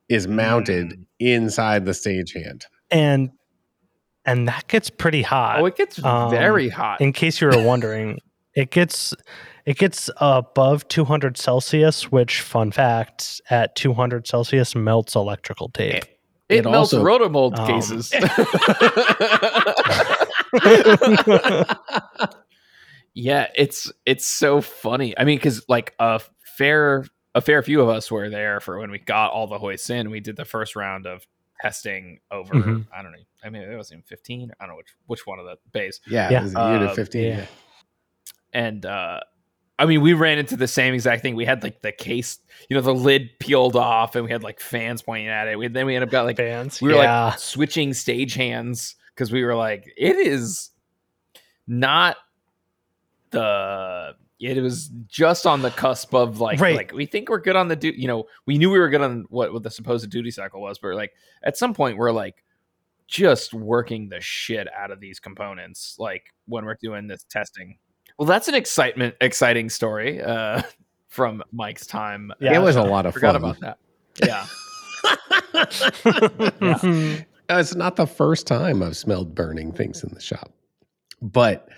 is 0.09 0.27
mounted 0.27 0.89
Mm. 0.91 1.05
inside 1.19 1.85
the 1.85 1.91
stagehand. 1.93 2.63
And 2.91 3.31
and 4.25 4.47
that 4.47 4.67
gets 4.67 4.89
pretty 4.91 5.23
hot. 5.23 5.59
oh, 5.59 5.65
it 5.65 5.75
gets 5.75 6.03
Um, 6.03 6.29
very 6.29 6.69
hot. 6.69 7.01
in 7.01 7.13
case 7.13 7.41
you 7.41 7.47
were 7.47 7.63
wondering, 7.63 8.19
it 8.53 8.69
gets 8.69 9.15
it 9.65 9.77
gets 9.77 10.09
above 10.17 10.87
200 10.87 11.37
Celsius, 11.37 12.11
which 12.11 12.41
fun 12.41 12.71
fact, 12.71 13.41
at 13.49 13.75
200 13.75 14.27
Celsius 14.27 14.75
melts 14.75 15.15
electrical 15.15 15.69
tape. 15.69 16.03
It, 16.49 16.65
it 16.65 16.69
melts 16.69 16.93
also- 16.93 17.03
rotomold 17.03 17.57
Um, 17.59 17.67
cases. 17.67 18.11
yeah, 23.13 23.47
it's 23.55 23.91
it's 24.05 24.25
so 24.25 24.61
funny. 24.61 25.17
I 25.17 25.23
mean, 25.23 25.37
because 25.37 25.63
like 25.67 25.93
a 25.99 26.21
fair 26.57 27.05
a 27.35 27.41
fair 27.41 27.61
few 27.61 27.81
of 27.81 27.89
us 27.89 28.11
were 28.11 28.29
there 28.29 28.59
for 28.59 28.79
when 28.79 28.91
we 28.91 28.99
got 28.99 29.31
all 29.31 29.47
the 29.47 29.57
hoists 29.59 29.89
in. 29.89 30.09
We 30.09 30.19
did 30.19 30.35
the 30.35 30.45
first 30.45 30.75
round 30.75 31.05
of 31.05 31.25
testing 31.61 32.19
over. 32.31 32.53
Mhm. 32.55 32.87
I 32.95 33.01
don't 33.01 33.11
know. 33.11 33.17
I 33.43 33.49
mean, 33.49 33.63
it 33.63 33.75
was 33.75 33.91
even 33.91 34.03
fifteen. 34.03 34.51
I 34.59 34.65
don't 34.65 34.73
know 34.73 34.77
which 34.77 34.95
which 35.07 35.27
one 35.27 35.39
of 35.39 35.45
the 35.45 35.57
bays. 35.71 35.99
Yeah, 36.07 36.29
Yeah. 36.29 36.39
it 36.39 36.43
was 36.43 36.55
a 36.55 36.73
unit 36.73 36.89
Uh, 36.89 36.93
15. 36.95 37.23
yeah. 37.25 37.45
and 38.53 38.85
uh 38.85 39.19
I 39.79 39.85
mean, 39.85 40.01
we 40.01 40.13
ran 40.13 40.37
into 40.37 40.57
the 40.57 40.67
same 40.67 40.93
exact 40.93 41.21
thing. 41.21 41.35
We 41.35 41.45
had 41.45 41.63
like 41.63 41.81
the 41.81 41.93
case, 41.93 42.37
you 42.69 42.75
know, 42.75 42.81
the 42.81 42.93
lid 42.93 43.29
peeled 43.39 43.77
off, 43.77 44.15
and 44.15 44.25
we 44.25 44.31
had 44.31 44.43
like 44.43 44.59
fans 44.59 45.01
pointing 45.01 45.29
at 45.29 45.47
it. 45.47 45.57
We, 45.57 45.69
then 45.69 45.85
we 45.85 45.95
ended 45.95 46.09
up 46.09 46.11
got 46.11 46.25
like 46.25 46.37
Fans. 46.37 46.81
we 46.81 46.89
were 46.89 46.95
yeah. 47.01 47.25
like 47.27 47.39
switching 47.39 47.93
stage 47.93 48.33
hands 48.33 48.95
because 49.15 49.31
we 49.31 49.43
were 49.43 49.55
like, 49.55 49.91
it 49.97 50.17
is 50.17 50.69
not 51.65 52.17
the. 53.31 54.15
It 54.41 54.61
was 54.61 54.89
just 55.07 55.45
on 55.45 55.61
the 55.61 55.69
cusp 55.69 56.13
of 56.13 56.39
like, 56.39 56.61
Right. 56.61 56.75
like 56.77 56.93
we 56.93 57.05
think 57.05 57.27
we're 57.27 57.39
good 57.41 57.57
on 57.57 57.67
the 57.67 57.75
du- 57.75 57.99
You 57.99 58.07
know, 58.07 58.25
we 58.45 58.57
knew 58.57 58.69
we 58.69 58.79
were 58.79 58.89
good 58.89 59.01
on 59.01 59.25
what 59.29 59.51
what 59.51 59.63
the 59.63 59.69
supposed 59.71 60.09
duty 60.09 60.31
cycle 60.31 60.61
was, 60.61 60.77
but 60.77 60.95
like 60.95 61.11
at 61.43 61.57
some 61.57 61.73
point 61.73 61.97
we're 61.97 62.11
like 62.13 62.43
just 63.07 63.53
working 63.53 64.07
the 64.07 64.21
shit 64.21 64.67
out 64.73 64.91
of 64.91 64.99
these 65.01 65.19
components, 65.19 65.95
like 65.99 66.33
when 66.45 66.63
we're 66.63 66.77
doing 66.81 67.07
this 67.07 67.25
testing. 67.29 67.77
Well, 68.19 68.27
that's 68.27 68.47
an 68.49 68.55
excitement, 68.55 69.15
exciting 69.21 69.69
story 69.69 70.21
uh, 70.21 70.61
from 71.07 71.41
Mike's 71.53 71.87
time. 71.87 72.33
Yeah, 72.41 72.53
it 72.53 72.61
was 72.61 72.75
a 72.75 72.83
lot 72.83 73.05
of 73.05 73.13
Forgot 73.13 73.39
fun. 73.39 73.43
about 73.43 73.61
that. 73.61 73.77
Yeah. 74.21 74.45
it's 77.49 77.75
not 77.75 77.95
the 77.95 78.05
first 78.05 78.45
time 78.45 78.83
I've 78.83 78.97
smelled 78.97 79.33
burning 79.33 79.71
things 79.71 80.03
in 80.03 80.13
the 80.13 80.19
shop, 80.19 80.51
but 81.21 81.69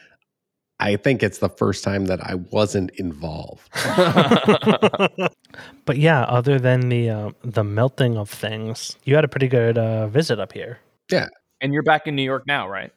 I 0.79 0.95
think 0.95 1.21
it's 1.21 1.37
the 1.37 1.49
first 1.49 1.83
time 1.83 2.05
that 2.05 2.25
I 2.25 2.33
wasn't 2.33 2.89
involved. 2.95 3.69
but 5.85 5.97
yeah, 5.97 6.23
other 6.23 6.57
than 6.57 6.89
the 6.89 7.11
uh, 7.11 7.29
the 7.43 7.63
melting 7.63 8.17
of 8.17 8.31
things, 8.31 8.97
you 9.03 9.13
had 9.13 9.23
a 9.23 9.27
pretty 9.27 9.47
good 9.47 9.77
uh, 9.77 10.07
visit 10.07 10.39
up 10.39 10.53
here. 10.53 10.79
Yeah, 11.11 11.27
and 11.61 11.71
you're 11.71 11.83
back 11.83 12.07
in 12.07 12.15
New 12.15 12.23
York 12.23 12.47
now, 12.47 12.67
right? 12.67 12.91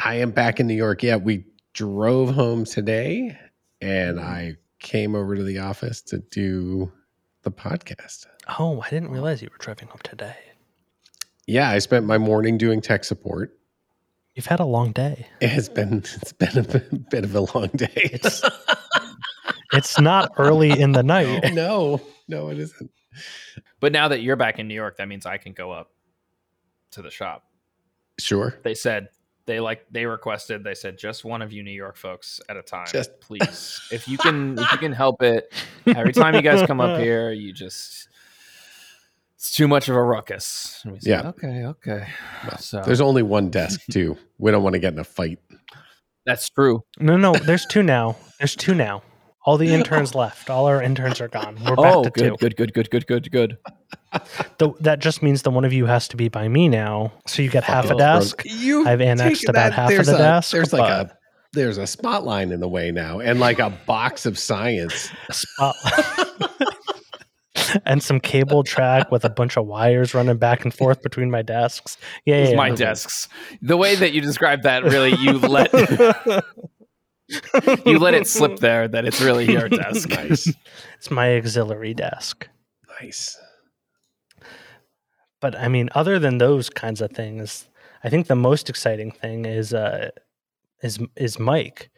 I 0.00 0.16
am 0.16 0.32
back 0.32 0.58
in 0.58 0.66
New 0.66 0.74
York. 0.74 1.04
Yeah, 1.04 1.14
we 1.14 1.44
drove 1.78 2.34
home 2.34 2.64
today 2.64 3.38
and 3.80 4.18
mm. 4.18 4.24
I 4.24 4.56
came 4.80 5.14
over 5.14 5.36
to 5.36 5.44
the 5.44 5.58
office 5.58 6.02
to 6.02 6.18
do 6.18 6.90
the 7.42 7.52
podcast. 7.52 8.26
Oh, 8.58 8.80
I 8.80 8.90
didn't 8.90 9.10
realize 9.10 9.42
you 9.42 9.48
were 9.52 9.64
driving 9.64 9.86
home 9.86 10.00
today. 10.02 10.34
Yeah, 11.46 11.70
I 11.70 11.78
spent 11.78 12.04
my 12.04 12.18
morning 12.18 12.58
doing 12.58 12.80
tech 12.80 13.04
support. 13.04 13.56
You've 14.34 14.46
had 14.46 14.58
a 14.58 14.64
long 14.64 14.90
day. 14.90 15.28
It's 15.40 15.68
been 15.68 15.98
it's 15.98 16.32
been 16.32 16.58
a 16.58 16.62
bit- 16.64 17.10
bit 17.10 17.24
of 17.24 17.36
a 17.36 17.42
long 17.56 17.68
day. 17.68 17.92
It's 17.94 18.42
it's 19.72 20.00
not 20.00 20.32
early 20.36 20.70
in 20.70 20.92
the 20.92 21.04
night. 21.04 21.52
no, 21.52 22.00
no, 22.26 22.48
it 22.48 22.58
isn't. 22.58 22.90
But 23.78 23.92
now 23.92 24.08
that 24.08 24.20
you're 24.20 24.34
back 24.34 24.58
in 24.58 24.66
New 24.66 24.74
York, 24.74 24.96
that 24.96 25.06
means 25.06 25.26
I 25.26 25.36
can 25.36 25.52
go 25.52 25.70
up 25.70 25.92
to 26.90 27.02
the 27.02 27.10
shop. 27.10 27.44
Sure. 28.18 28.58
They 28.64 28.74
said 28.74 29.10
they 29.48 29.58
like 29.60 29.84
they 29.90 30.06
requested. 30.06 30.62
They 30.62 30.74
said 30.74 30.98
just 30.98 31.24
one 31.24 31.42
of 31.42 31.52
you 31.52 31.62
New 31.64 31.72
York 31.72 31.96
folks 31.96 32.40
at 32.48 32.56
a 32.56 32.62
time, 32.62 32.86
Just- 32.92 33.18
please. 33.20 33.80
if 33.90 34.06
you 34.06 34.18
can, 34.18 34.56
if 34.58 34.70
you 34.72 34.78
can 34.78 34.92
help 34.92 35.22
it. 35.22 35.52
Every 35.86 36.12
time 36.12 36.34
you 36.36 36.42
guys 36.42 36.64
come 36.66 36.80
up 36.80 37.00
here, 37.08 37.32
you 37.32 37.52
just 37.52 38.08
it's 39.34 39.50
too 39.54 39.66
much 39.66 39.88
of 39.88 39.96
a 39.96 40.02
ruckus. 40.02 40.80
And 40.84 40.92
we 40.92 41.00
said, 41.00 41.10
Yeah. 41.10 41.28
Okay. 41.30 41.64
Okay. 41.64 42.06
Well, 42.44 42.58
So 42.58 42.82
There's 42.84 43.00
only 43.00 43.22
one 43.22 43.50
desk 43.50 43.80
too. 43.90 44.16
We 44.38 44.50
don't 44.50 44.62
want 44.62 44.74
to 44.74 44.78
get 44.80 44.92
in 44.92 44.98
a 44.98 45.04
fight. 45.04 45.38
that's 46.26 46.48
true. 46.50 46.84
No, 47.00 47.16
no, 47.16 47.32
there's 47.32 47.64
two 47.66 47.82
now. 47.82 48.16
There's 48.38 48.54
two 48.54 48.74
now. 48.74 49.02
All 49.46 49.56
the 49.56 49.68
interns 49.72 50.14
left. 50.14 50.50
All 50.50 50.66
our 50.66 50.82
interns 50.82 51.20
are 51.22 51.28
gone. 51.28 51.56
We're 51.64 51.74
back 51.76 51.94
Oh, 51.96 52.04
to 52.04 52.10
good, 52.10 52.30
two. 52.30 52.36
good, 52.38 52.56
good, 52.56 52.74
good, 52.74 52.90
good, 52.90 53.06
good, 53.06 53.30
good. 53.30 53.58
The, 54.58 54.72
that 54.80 55.00
just 55.00 55.22
means 55.22 55.42
the 55.42 55.50
one 55.50 55.64
of 55.64 55.72
you 55.72 55.86
has 55.86 56.08
to 56.08 56.16
be 56.16 56.28
by 56.28 56.48
me 56.48 56.68
now. 56.68 57.12
So 57.26 57.42
you 57.42 57.50
get 57.50 57.64
half 57.64 57.90
a 57.90 57.94
desk. 57.94 58.42
You 58.44 58.86
I've 58.86 59.00
annexed 59.00 59.42
taken 59.42 59.50
about 59.50 59.72
half 59.72 59.92
of 59.92 60.06
the 60.06 60.14
a, 60.14 60.18
desk, 60.18 60.52
There's 60.52 60.72
like 60.72 60.90
a 60.90 61.16
there's 61.52 61.78
a 61.78 61.86
spotlight 61.86 62.50
in 62.50 62.60
the 62.60 62.68
way 62.68 62.90
now, 62.90 63.20
and 63.20 63.40
like 63.40 63.58
a 63.58 63.70
box 63.86 64.26
of 64.26 64.38
science. 64.38 65.10
spot 65.30 65.76
and 67.84 68.02
some 68.02 68.20
cable 68.20 68.62
track 68.62 69.10
with 69.10 69.24
a 69.24 69.30
bunch 69.30 69.56
of 69.56 69.66
wires 69.66 70.14
running 70.14 70.36
back 70.36 70.64
and 70.64 70.74
forth 70.74 71.02
between 71.02 71.30
my 71.30 71.42
desks. 71.42 71.96
Yeah, 72.24 72.42
yeah, 72.42 72.48
yeah. 72.50 72.56
my 72.56 72.70
desks. 72.70 73.28
The 73.62 73.76
way 73.76 73.94
that 73.94 74.12
you 74.12 74.20
described 74.20 74.64
that, 74.64 74.84
really, 74.84 75.14
you 75.16 75.38
let 75.38 75.72
you 77.86 77.98
let 77.98 78.14
it 78.14 78.26
slip 78.26 78.58
there 78.58 78.88
that 78.88 79.04
it's 79.04 79.20
really 79.20 79.50
your 79.50 79.68
desk. 79.68 80.08
Nice, 80.10 80.52
It's 80.96 81.10
my 81.10 81.36
auxiliary 81.36 81.94
desk. 81.94 82.48
nice. 83.00 83.38
But 85.40 85.56
I 85.56 85.68
mean, 85.68 85.88
other 85.94 86.18
than 86.18 86.38
those 86.38 86.68
kinds 86.70 87.00
of 87.00 87.10
things, 87.12 87.68
I 88.02 88.10
think 88.10 88.26
the 88.26 88.34
most 88.34 88.68
exciting 88.68 89.10
thing 89.12 89.44
is 89.44 89.72
uh 89.74 90.10
is 90.82 90.98
is 91.16 91.38
Mike. 91.38 91.90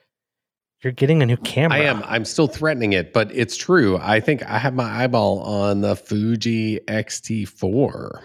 You're 0.83 0.93
getting 0.95 1.23
a 1.23 1.27
new 1.27 1.37
camera. 1.37 1.77
I 1.79 1.83
am. 1.83 2.03
I'm 2.07 2.25
still 2.25 2.47
threatening 2.47 2.95
it, 2.95 3.13
but 3.13 3.31
it's 3.35 3.55
true. 3.57 3.99
I 3.99 4.19
think 4.21 4.43
I 4.49 4.57
have 4.59 4.73
my 4.75 5.03
eyeball 5.05 5.41
on 5.41 5.83
the 5.83 5.95
Fuji 5.95 6.81
X-T4. 6.89 8.23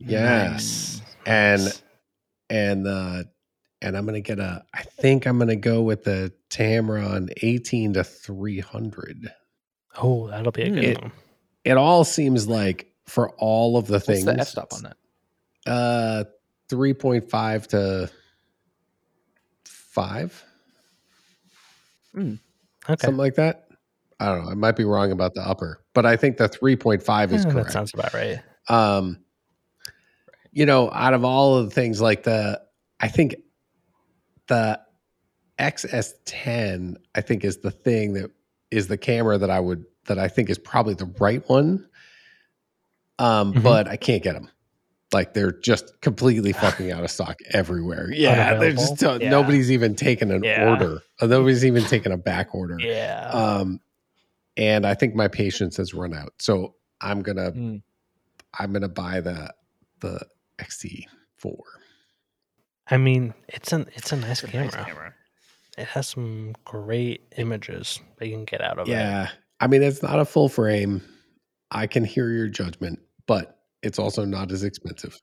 Yes, 0.00 1.00
Nice. 1.00 1.02
and 1.26 1.64
Nice. 1.64 1.82
and 2.50 2.86
uh, 2.86 3.22
and 3.80 3.96
I'm 3.96 4.04
gonna 4.06 4.20
get 4.20 4.38
a. 4.38 4.64
I 4.74 4.82
think 4.82 5.26
I'm 5.26 5.38
gonna 5.38 5.56
go 5.56 5.82
with 5.82 6.04
the 6.04 6.32
Tamron 6.50 7.30
18 7.42 7.94
to 7.94 8.04
300. 8.04 9.32
oh, 10.02 10.28
that'll 10.28 10.52
be 10.52 10.62
a 10.62 10.70
good 10.70 10.84
It- 10.84 11.02
one. 11.02 11.12
It 11.64 11.76
all 11.76 12.04
seems 12.04 12.48
like 12.48 12.90
for 13.08 13.30
all 13.38 13.76
of 13.76 13.86
the 13.86 13.94
What's 13.94 14.06
things. 14.06 14.24
the 14.24 14.38
f 14.38 14.48
stop 14.48 14.72
on 14.72 14.82
that? 14.84 14.96
Uh, 15.66 16.24
3.5 16.70 17.66
to 17.68 18.10
five, 19.64 20.44
Okay. 22.16 22.36
something 22.98 23.16
like 23.16 23.34
that. 23.36 23.68
I 24.20 24.26
don't 24.26 24.44
know. 24.44 24.50
I 24.50 24.54
might 24.54 24.76
be 24.76 24.84
wrong 24.84 25.12
about 25.12 25.34
the 25.34 25.40
upper, 25.42 25.82
but 25.94 26.04
I 26.04 26.16
think 26.16 26.36
the 26.36 26.48
3.5 26.48 27.32
is 27.32 27.44
Yeah, 27.44 27.50
correct. 27.50 27.66
that 27.68 27.72
sounds 27.72 27.94
about 27.94 28.12
right. 28.14 28.40
um 28.68 29.18
you 30.50 30.66
know 30.66 30.90
out 30.92 31.14
of 31.14 31.24
all 31.24 31.56
of 31.56 31.64
the 31.66 31.70
things 31.70 32.00
like 32.00 32.22
the 32.24 32.60
i 33.00 33.08
think 33.08 33.36
the 34.48 34.78
X-S10 35.58 36.96
i 37.14 37.20
think 37.20 37.44
is 37.44 37.58
the 37.58 37.70
thing 37.70 38.12
that 38.14 38.30
is 38.70 38.88
the 38.88 38.98
camera 38.98 39.38
that 39.38 39.48
i 39.50 39.58
would 39.60 39.84
that 40.06 40.18
i 40.18 40.28
think 40.28 40.50
is 40.50 40.58
probably 40.58 40.94
the 40.94 41.10
right 41.18 41.48
one 41.48 41.87
um 43.18 43.52
Mhm. 43.54 43.62
but 43.62 43.88
i 43.88 43.96
can't 43.96 44.22
get 44.22 44.34
them 44.34 44.50
like 45.12 45.32
they're 45.34 45.52
just 45.52 46.00
completely 46.00 46.52
fucking 46.64 46.92
out 46.92 47.02
of 47.04 47.10
stock 47.10 47.38
everywhere 47.50 48.10
yeah 48.12 48.54
they're 48.54 48.72
just 48.72 49.02
Unavailable? 49.02 49.24
Yeah. 49.24 49.30
nobody's 49.30 49.70
even 49.72 49.94
taken 49.94 50.30
an 50.30 50.44
Yeah. 50.44 50.68
order 50.70 51.00
Uh, 51.20 51.26
nobody's 51.26 51.64
even 51.64 51.84
taken 51.84 52.12
a 52.12 52.16
back 52.18 52.54
order 52.54 52.76
Yeah. 52.78 53.28
um 53.32 53.80
and 54.56 54.86
i 54.86 54.94
think 54.94 55.14
my 55.14 55.28
patience 55.28 55.76
has 55.78 55.94
run 55.94 56.12
out 56.14 56.32
so 56.38 56.74
i'm 57.00 57.22
gonna 57.22 57.50
Hmm. 57.50 57.76
I'm 58.58 58.72
gonna 58.72 58.88
buy 58.88 59.20
the 59.20 59.52
the 60.00 60.20
XT4. 60.58 61.58
I 62.90 62.96
mean, 62.96 63.34
it's 63.48 63.72
an 63.72 63.86
it's 63.94 64.10
a 64.12 64.16
nice 64.16 64.42
It's 64.42 64.44
a 64.44 64.46
camera. 64.48 64.64
nice 64.66 64.84
camera. 64.86 65.14
It 65.76 65.86
has 65.88 66.08
some 66.08 66.54
great 66.64 67.22
images 67.36 68.00
that 68.16 68.26
you 68.26 68.34
can 68.34 68.44
get 68.46 68.60
out 68.62 68.78
of 68.78 68.88
it. 68.88 68.92
Yeah, 68.92 69.28
I 69.60 69.66
mean 69.66 69.82
it's 69.82 70.02
not 70.02 70.18
a 70.18 70.24
full 70.24 70.48
frame. 70.48 71.02
I 71.70 71.86
can 71.86 72.04
hear 72.04 72.30
your 72.30 72.48
judgment, 72.48 73.00
but 73.28 73.60
it's 73.84 74.00
also 74.00 74.24
not 74.24 74.50
as 74.50 74.64
expensive. 74.64 75.20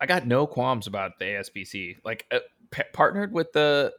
I 0.00 0.06
got 0.06 0.24
no 0.28 0.46
qualms 0.46 0.86
about 0.86 1.18
the 1.18 1.24
APS-C. 1.24 1.96
Like 2.04 2.24
uh, 2.30 2.38
p- 2.70 2.82
partnered 2.92 3.32
with 3.32 3.50
the 3.52 3.92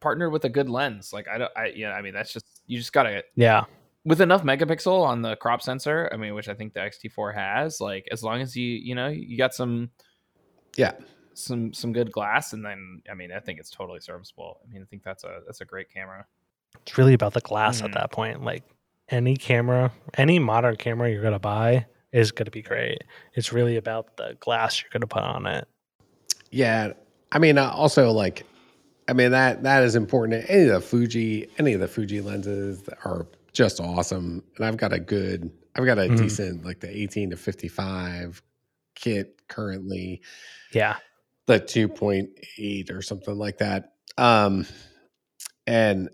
partnered 0.00 0.30
with 0.30 0.44
a 0.44 0.50
good 0.50 0.68
lens. 0.68 1.14
Like 1.14 1.26
I 1.28 1.38
don't. 1.38 1.52
I 1.56 1.72
yeah. 1.74 1.92
I 1.92 2.02
mean 2.02 2.12
that's 2.12 2.34
just 2.34 2.60
you 2.66 2.76
just 2.76 2.92
gotta 2.92 3.24
Yeah. 3.36 3.64
with 4.04 4.20
enough 4.20 4.42
megapixel 4.42 5.02
on 5.02 5.22
the 5.22 5.36
crop 5.36 5.62
sensor. 5.62 6.10
I 6.12 6.18
mean, 6.18 6.34
which 6.34 6.50
I 6.50 6.54
think 6.54 6.74
the 6.74 6.80
XT4 6.80 7.34
has. 7.34 7.80
Like 7.80 8.06
as 8.12 8.22
long 8.22 8.42
as 8.42 8.54
you 8.54 8.66
you 8.66 8.94
know 8.94 9.08
you 9.08 9.38
got 9.38 9.54
some 9.54 9.88
Yeah, 10.76 10.92
some 11.32 11.72
some 11.72 11.92
good 11.94 12.12
glass, 12.12 12.52
and 12.52 12.62
then 12.62 13.00
I 13.10 13.14
mean 13.14 13.32
I 13.32 13.40
think 13.40 13.58
it's 13.58 13.70
totally 13.70 14.00
serviceable. 14.00 14.60
I 14.62 14.70
mean 14.70 14.82
I 14.82 14.84
think 14.84 15.02
that's 15.02 15.24
a 15.24 15.40
that's 15.46 15.62
a 15.62 15.64
great 15.64 15.90
camera. 15.90 16.26
It's 16.82 16.98
really 16.98 17.14
about 17.14 17.32
the 17.32 17.40
glass 17.40 17.80
Mhm. 17.80 17.86
at 17.86 17.92
that 17.92 18.10
point. 18.12 18.42
Like 18.44 18.62
any 19.08 19.36
camera, 19.38 19.90
any 20.18 20.38
modern 20.38 20.76
camera 20.76 21.10
you're 21.10 21.22
gonna 21.22 21.38
buy 21.38 21.86
is 22.16 22.32
gonna 22.32 22.50
be 22.50 22.62
great. 22.62 23.04
It's 23.34 23.52
really 23.52 23.76
about 23.76 24.16
the 24.16 24.36
glass 24.40 24.80
you're 24.82 24.90
gonna 24.92 25.06
put 25.06 25.22
on 25.22 25.46
it. 25.46 25.66
yeah. 26.50 26.92
I 27.32 27.38
mean, 27.40 27.58
uh, 27.58 27.70
also 27.70 28.10
like, 28.12 28.44
I 29.08 29.12
mean 29.12 29.32
that 29.32 29.62
that 29.64 29.82
is 29.82 29.94
important. 29.96 30.44
Any 30.48 30.62
of 30.62 30.68
the 30.68 30.80
Fuji, 30.80 31.48
any 31.58 31.72
of 31.74 31.80
the 31.80 31.88
Fuji 31.88 32.20
lenses 32.20 32.88
are 33.04 33.26
just 33.52 33.80
awesome, 33.80 34.42
and 34.56 34.64
I've 34.64 34.76
got 34.76 34.92
a 34.92 34.98
good, 35.00 35.50
I've 35.74 35.84
got 35.84 35.98
a 35.98 36.02
Mhm. 36.02 36.18
decent 36.18 36.64
like 36.64 36.80
the 36.80 36.88
18 36.96 37.30
to 37.30 37.36
55 37.36 38.42
kit 38.94 39.40
currently. 39.48 40.22
Yeah. 40.72 40.96
the 41.46 41.60
2.8 41.60 42.90
or 42.90 43.00
something 43.02 43.36
like 43.38 43.58
that. 43.58 43.92
Um, 44.18 44.66
and 45.68 46.08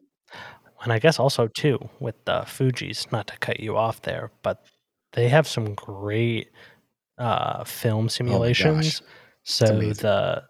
And 0.82 0.92
I 0.92 0.98
guess 0.98 1.18
also 1.18 1.46
too 1.48 1.78
with 2.00 2.22
the 2.26 2.42
Fuji's, 2.46 3.06
not 3.12 3.28
to 3.28 3.38
cut 3.38 3.58
you 3.60 3.76
off 3.76 4.02
there, 4.02 4.30
but 4.42 4.66
they 5.12 5.28
have 5.28 5.46
some 5.46 5.74
great 5.74 6.50
uh 7.18 7.64
film 7.64 8.08
simulations. 8.08 9.02
so 9.42 9.66
the 9.66 10.44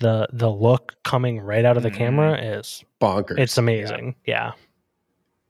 the 0.00 0.28
the 0.32 0.50
look 0.50 0.94
coming 1.04 1.40
right 1.40 1.64
out 1.64 1.76
of 1.76 1.82
the 1.82 1.90
Mhm. 1.90 1.96
camera 1.96 2.38
is 2.40 2.84
bonkers. 3.00 3.38
it's 3.38 3.58
amazing. 3.58 4.14
Yeah. 4.26 4.52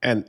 and 0.03 0.28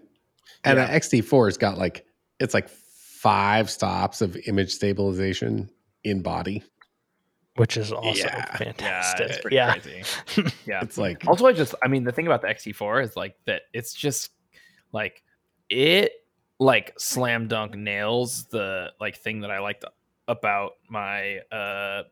and 0.64 0.78
Yeah. 0.80 0.88
the 0.88 0.94
XT4 0.94 1.48
has 1.48 1.58
got 1.58 1.78
like 1.78 2.06
it's 2.40 2.54
like 2.54 2.70
five 2.70 3.70
stops 3.70 4.22
of 4.22 4.36
image 4.48 4.72
stabilization 4.72 5.70
in 6.04 6.22
body. 6.22 6.64
Which 7.56 7.78
is 7.78 7.92
also 7.94 8.20
Yeah. 8.26 8.36
Yeah, 8.38 8.58
fantastic. 8.58 9.30
it's 9.30 9.40
pretty 9.40 9.56
Yeah. 9.56 9.72
crazy. 9.78 10.04
Yeah. 10.66 10.82
It's 10.82 10.98
like 10.98 11.26
Also, 11.28 11.46
I 11.46 11.54
just, 11.54 11.74
I 11.84 11.88
mean, 11.88 12.04
the 12.04 12.12
thing 12.12 12.28
about 12.28 12.42
the 12.42 12.48
XT4 12.50 13.02
is 13.04 13.16
like 13.16 13.36
that 13.46 13.62
it's 13.74 13.94
just 13.94 14.32
like 14.92 15.24
it 15.70 16.12
like 16.60 16.94
slam 16.98 17.48
dunk 17.48 17.76
nails 17.76 18.46
the 18.46 18.92
like 19.00 19.18
thing 19.18 19.42
that 19.42 19.52
I 19.52 19.60
liked 19.60 19.84
about 20.28 20.74
my 20.90 21.40
uh 21.52 22.04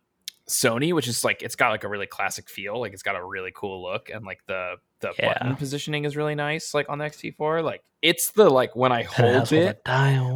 Sony, 0.48 0.94
which 0.94 1.08
is 1.08 1.24
like 1.24 1.42
it's 1.42 1.56
got 1.56 1.70
like 1.70 1.86
a 1.86 1.88
really 1.88 2.06
classic 2.06 2.50
feel, 2.50 2.78
like 2.80 2.92
it's 2.92 3.02
got 3.04 3.16
a 3.16 3.24
really 3.24 3.52
cool 3.56 3.82
look, 3.82 4.10
and 4.10 4.26
like 4.26 4.42
the 4.46 4.76
the 5.00 5.14
Yeah. 5.18 5.34
button 5.34 5.56
positioning 5.56 6.04
is 6.04 6.18
really 6.18 6.36
nice, 6.36 6.74
like 6.74 6.90
on 6.90 6.98
the 6.98 7.06
XT4. 7.06 7.64
Like 7.64 7.82
it's 8.02 8.32
the 8.32 8.50
like 8.50 8.76
when 8.76 8.92
I 8.92 9.04
hold 9.04 9.34
has 9.36 9.54
all 9.54 9.58
the 9.60 9.68
it, 9.70 9.82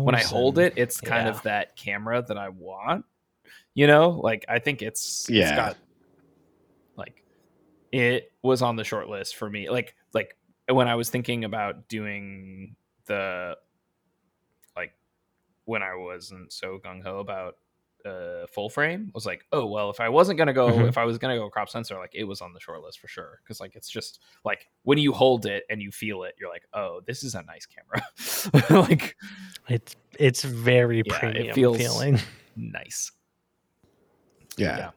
when 0.05 0.15
I 0.15 0.23
hold 0.23 0.57
and- 0.59 0.67
it, 0.67 0.73
it's 0.77 1.01
kind 1.01 1.25
yeah. 1.27 1.31
of 1.33 1.41
that 1.43 1.75
camera 1.75 2.23
that 2.25 2.37
I 2.37 2.47
want. 2.49 3.03
You 3.73 3.87
know, 3.87 4.11
like 4.11 4.45
I 4.47 4.59
think 4.59 4.81
it's 4.81 5.27
it's 5.27 5.29
Yeah. 5.29 5.55
got 5.57 5.77
like 6.95 7.21
it 7.91 8.31
was 8.41 8.61
on 8.61 8.77
the 8.77 8.85
short 8.85 9.09
list 9.09 9.35
for 9.35 9.49
me. 9.49 9.69
Like 9.69 9.93
like 10.13 10.37
when 10.69 10.87
I 10.87 10.95
was 10.95 11.09
thinking 11.09 11.43
about 11.43 11.89
doing 11.89 12.75
the 13.07 13.55
like 13.57 13.66
when 15.67 15.83
I 15.83 15.93
wasn't 15.95 16.51
so 16.51 16.79
gung 16.83 17.03
ho 17.03 17.19
about 17.19 17.55
uh 18.05 18.45
full 18.47 18.69
frame, 18.69 19.11
was 19.13 19.25
like, 19.25 19.43
oh 19.51 19.65
well, 19.65 19.89
if 19.89 19.99
I 19.99 20.07
wasn't 20.09 20.37
gonna 20.37 20.53
go, 20.53 20.69
Mhm. 20.71 20.87
if 20.87 20.97
I 20.97 21.03
was 21.05 21.17
gonna 21.17 21.37
go 21.37 21.49
crop 21.49 21.67
sensor, 21.69 21.95
like 21.97 22.11
it 22.15 22.23
was 22.23 22.41
on 22.41 22.53
the 22.53 22.59
short 22.59 22.81
list 22.81 22.99
for 22.99 23.07
sure. 23.07 23.39
Because 23.43 23.59
like 23.59 23.75
it's 23.75 23.89
just 23.89 24.19
like 24.45 24.67
when 24.83 24.97
you 24.97 25.11
hold 25.11 25.45
it 25.45 25.63
and 25.69 25.81
you 25.81 25.91
feel 25.91 26.23
it, 26.23 26.33
you're 26.39 26.49
like, 26.49 26.63
oh, 26.73 27.01
this 27.05 27.23
is 27.23 27.35
a 27.35 27.43
nice 27.43 27.65
camera. 27.67 28.81
like 28.89 29.15
It's 29.67 29.95
it's 30.19 30.43
very 30.43 30.97
Yeah, 31.05 31.13
it 31.15 31.19
premium 31.19 31.53
feels- 31.55 31.77
feeling. 31.77 32.19
nice. 32.55 33.11
Yeah. 34.57 34.77
Yeah. 34.77 34.89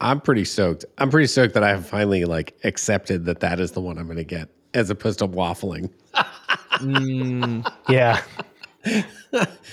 I'm 0.00 0.20
pretty 0.20 0.44
stoked. 0.44 0.84
I'm 0.98 1.10
pretty 1.10 1.26
stoked 1.26 1.54
that 1.54 1.64
I 1.64 1.70
have 1.70 1.84
finally 1.86 2.24
like 2.24 2.56
accepted 2.64 3.24
that 3.24 3.40
that 3.40 3.58
is 3.60 3.72
the 3.72 3.80
one 3.80 3.98
I'm 3.98 4.04
going 4.06 4.16
to 4.18 4.24
get 4.24 4.48
as 4.74 4.90
opposed 4.90 5.18
to 5.20 5.28
waffling. 5.28 5.90
Mm, 6.78 7.68
Yeah, 7.88 8.22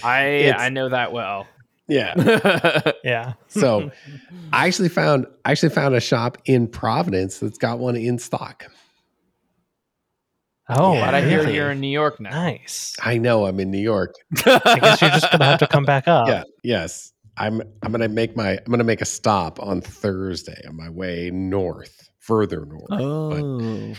I 0.04 0.22
It's- 0.26 0.62
I 0.62 0.70
know 0.70 0.90
that 0.90 1.12
well. 1.12 1.48
Yeah. 1.88 2.92
yeah. 3.04 3.34
So 3.48 3.92
I 4.54 4.66
actually 4.68 4.90
found 4.90 5.28
I 5.46 5.52
actually 5.52 5.70
found 5.70 5.94
a 5.96 6.00
shop 6.02 6.38
in 6.46 6.68
Providence 6.68 7.38
that's 7.40 7.58
got 7.60 7.78
one 7.80 7.96
in 7.96 8.18
stock. 8.18 8.66
Oh, 10.68 10.94
Yeah. 10.96 11.06
but 11.06 11.14
I 11.14 11.22
hear 11.22 11.48
you're 11.48 11.72
in 11.72 11.80
New 11.80 11.90
York 11.92 12.20
now. 12.20 12.32
nice. 12.32 12.96
I 13.04 13.20
know 13.20 13.46
I'm 13.46 13.60
in 13.60 13.70
New 13.70 13.78
York. 13.82 14.16
I 14.48 14.80
guess 14.82 15.02
you're 15.02 15.12
just 15.12 15.32
gonna 15.32 15.46
have 15.46 15.60
to 15.60 15.68
come 15.68 15.84
back 15.86 16.08
up. 16.08 16.28
yeah. 16.28 16.44
Yes. 16.64 17.12
I'm 17.38 17.62
I'm 17.84 17.92
gonna 17.92 18.08
make 18.10 18.36
my 18.36 18.52
I'm 18.58 18.72
gonna 18.72 18.84
make 18.84 19.02
a 19.02 19.06
stop 19.06 19.60
on 19.62 19.82
Thursday 19.82 20.60
on 20.68 20.76
my 20.76 20.90
way 20.90 21.30
north, 21.32 22.10
further 22.20 22.66
north. 22.66 22.88
Oh, 22.92 23.94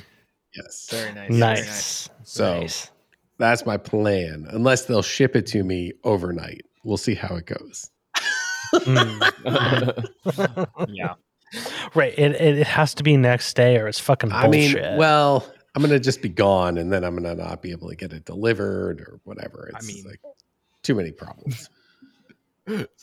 Yes. 0.57 0.89
very 0.91 1.12
nice. 1.12 1.28
very 1.28 1.39
nice. 1.39 1.39
Nice. 1.39 2.09
So- 2.24 2.61
nice. 2.62 2.91
That's 3.39 3.67
my 3.67 3.77
plan. 3.77 4.47
Unless 4.51 4.87
they'll 4.87 5.03
ship 5.03 5.37
it 5.37 5.47
to 5.49 5.63
me 5.63 5.93
overnight. 6.05 6.63
We'll 6.85 6.97
see 6.97 7.15
how 7.15 7.37
it 7.37 7.47
goes. 7.47 7.91
Mm. 8.75 10.67
yeah. 10.89 11.15
right. 11.95 12.15
It, 12.19 12.33
it 12.33 12.59
it 12.59 12.67
has 12.67 12.95
to 12.95 13.03
be 13.03 13.17
next 13.17 13.55
day 13.55 13.77
or 13.79 13.89
it's 13.89 14.01
fucking 14.01 14.33
I 14.33 14.49
mean, 14.49 14.75
well, 14.97 15.47
I'm 15.75 15.83
gonna 15.83 16.01
just 16.01 16.23
be 16.23 16.29
gone 16.29 16.79
and 16.79 16.93
then 16.93 17.05
I'm 17.05 17.15
gonna 17.15 17.35
not 17.35 17.63
be 17.63 17.71
able 17.71 17.89
to 17.91 17.97
get 17.97 18.13
it 18.13 18.25
delivered 18.25 19.01
or 19.01 19.21
whatever. 19.25 19.71
I 19.75 19.79
It's 19.79 19.87
mean- 19.87 20.05
like 20.05 20.21
too 20.83 20.95
many 20.95 21.13
problems. 21.13 21.69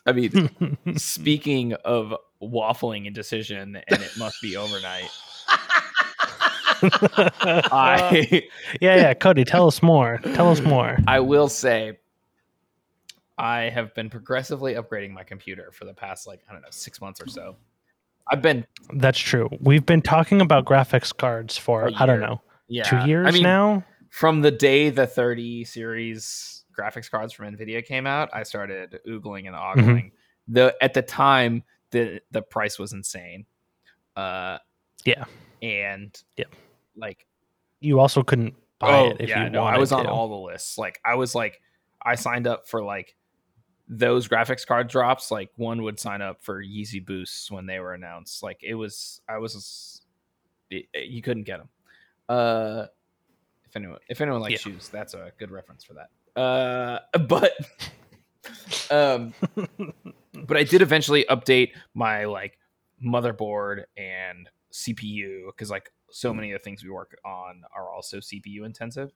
I 0.06 0.12
mean, 0.12 0.78
speaking 0.98 1.74
of 1.86 2.14
waffling 2.42 3.06
indecision, 3.06 3.78
and 3.88 4.02
it 4.02 4.12
must 4.18 4.42
be 4.42 4.58
overnight. 4.58 5.10
I 7.16 8.44
yeah, 8.82 8.96
yeah. 8.96 9.14
Cody, 9.14 9.44
tell 9.44 9.68
us 9.68 9.82
more. 9.82 10.20
Tell 10.34 10.50
us 10.52 10.62
more. 10.62 10.98
I 11.08 11.20
will 11.20 11.50
say, 11.50 11.98
I 13.38 13.64
have 13.64 13.94
been 13.96 14.10
progressively 14.10 14.76
upgrading 14.76 15.12
my 15.12 15.24
computer 15.24 15.72
for 15.72 15.86
the 15.86 15.94
past 15.94 16.28
like 16.28 16.42
I 16.50 16.54
don't 16.54 16.62
know 16.62 16.68
six 16.72 17.02
months 17.02 17.20
or 17.22 17.28
so. 17.28 17.56
I've 18.32 18.42
been 18.42 18.66
That's 18.94 19.20
true. 19.20 19.50
We've 19.60 19.86
been 19.86 20.02
talking 20.02 20.40
about 20.42 20.66
graphics 20.66 21.16
cards 21.16 21.58
for 21.58 21.90
I 21.98 22.06
don't 22.06 22.20
know 22.20 22.42
yeah 22.68 22.84
two 22.84 23.08
years 23.08 23.28
I 23.28 23.32
mean, 23.32 23.44
now. 23.44 23.84
from 24.10 24.42
the 24.42 24.52
day 24.52 24.90
the 24.90 25.08
30 25.08 25.66
series 25.66 26.64
graphics 26.78 27.10
cards 27.12 27.34
from 27.34 27.56
Nvidia 27.56 27.84
came 27.86 28.08
out, 28.08 28.30
I 28.34 28.44
started 28.44 29.00
oogling 29.08 29.48
and 29.48 29.56
Mm-hmm. 29.56 29.80
ogling. 29.82 30.12
The 30.48 30.76
at 30.82 30.94
the 30.94 31.02
time 31.02 31.64
the 31.92 32.22
the 32.32 32.42
price 32.42 32.78
was 32.80 32.94
insane. 32.94 33.46
Uh 34.16 34.60
Yeah. 35.06 35.26
And 35.62 36.16
Yep. 36.38 36.56
Like 36.96 37.26
You 37.80 38.00
also 38.00 38.24
couldn't 38.24 38.56
buy 38.80 39.00
oh 39.00 39.10
it 39.10 39.18
if 39.22 39.30
yeah, 39.30 39.46
you 39.46 39.50
no, 39.50 39.62
wanted 39.64 39.78
I 39.78 39.80
was 39.80 39.92
on 39.92 40.04
to. 40.06 40.10
all 40.10 40.28
the 40.28 40.52
lists. 40.52 40.78
Like 40.78 41.00
I 41.06 41.16
was 41.16 41.34
like 41.36 41.60
I 42.02 42.16
signed 42.16 42.48
up 42.48 42.68
for 42.68 42.84
like 42.84 43.16
those 43.88 44.28
graphics 44.28 44.66
card 44.66 44.88
drops. 44.88 45.32
Like 45.32 45.50
one 45.56 45.84
would 45.84 46.00
sign 46.00 46.22
up 46.22 46.44
for 46.44 46.64
Yeezy 46.64 47.06
boosts 47.06 47.52
when 47.52 47.66
they 47.66 47.80
were 47.80 47.94
announced. 47.94 48.42
Like 48.44 48.60
it 48.64 48.76
was 48.76 49.22
I 49.28 49.38
was 49.38 50.02
it- 50.70 50.88
you 50.94 51.22
couldn't 51.22 51.44
get 51.44 51.58
them. 51.60 51.70
Uh 52.30 52.86
if 53.66 53.76
anyone 53.76 54.00
if 54.10 54.22
anyone 54.22 54.42
likes 54.42 54.62
shoes, 54.62 54.90
that's 54.90 55.14
a 55.14 55.32
good 55.38 55.52
reference 55.52 55.84
for 55.84 55.94
that. 55.96 56.40
Uh 56.42 57.00
but 57.28 57.54
um 58.92 59.34
but 60.46 60.58
I 60.58 60.64
did 60.64 60.82
eventually 60.82 61.26
update 61.30 61.72
my 61.94 62.26
like 62.26 62.58
motherboard 63.06 63.84
and 63.98 64.50
CPU 64.74 65.46
because 65.48 65.70
like 65.70 65.92
so 66.10 66.32
hmm. 66.32 66.38
many 66.38 66.52
of 66.52 66.60
the 66.60 66.64
things 66.64 66.84
we 66.84 66.90
work 66.90 67.16
on 67.24 67.62
are 67.76 67.94
also 67.94 68.18
CPU 68.18 68.66
intensive. 68.66 69.12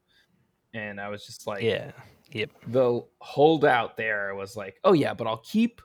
And 0.73 1.01
I 1.01 1.09
was 1.09 1.25
just 1.25 1.47
like, 1.47 1.63
yeah. 1.63 1.91
Yep. 2.31 2.51
The 2.67 3.03
holdout 3.19 3.97
there 3.97 4.35
was 4.35 4.55
like, 4.55 4.79
oh 4.83 4.93
yeah, 4.93 5.13
but 5.13 5.27
I'll 5.27 5.37
keep, 5.37 5.81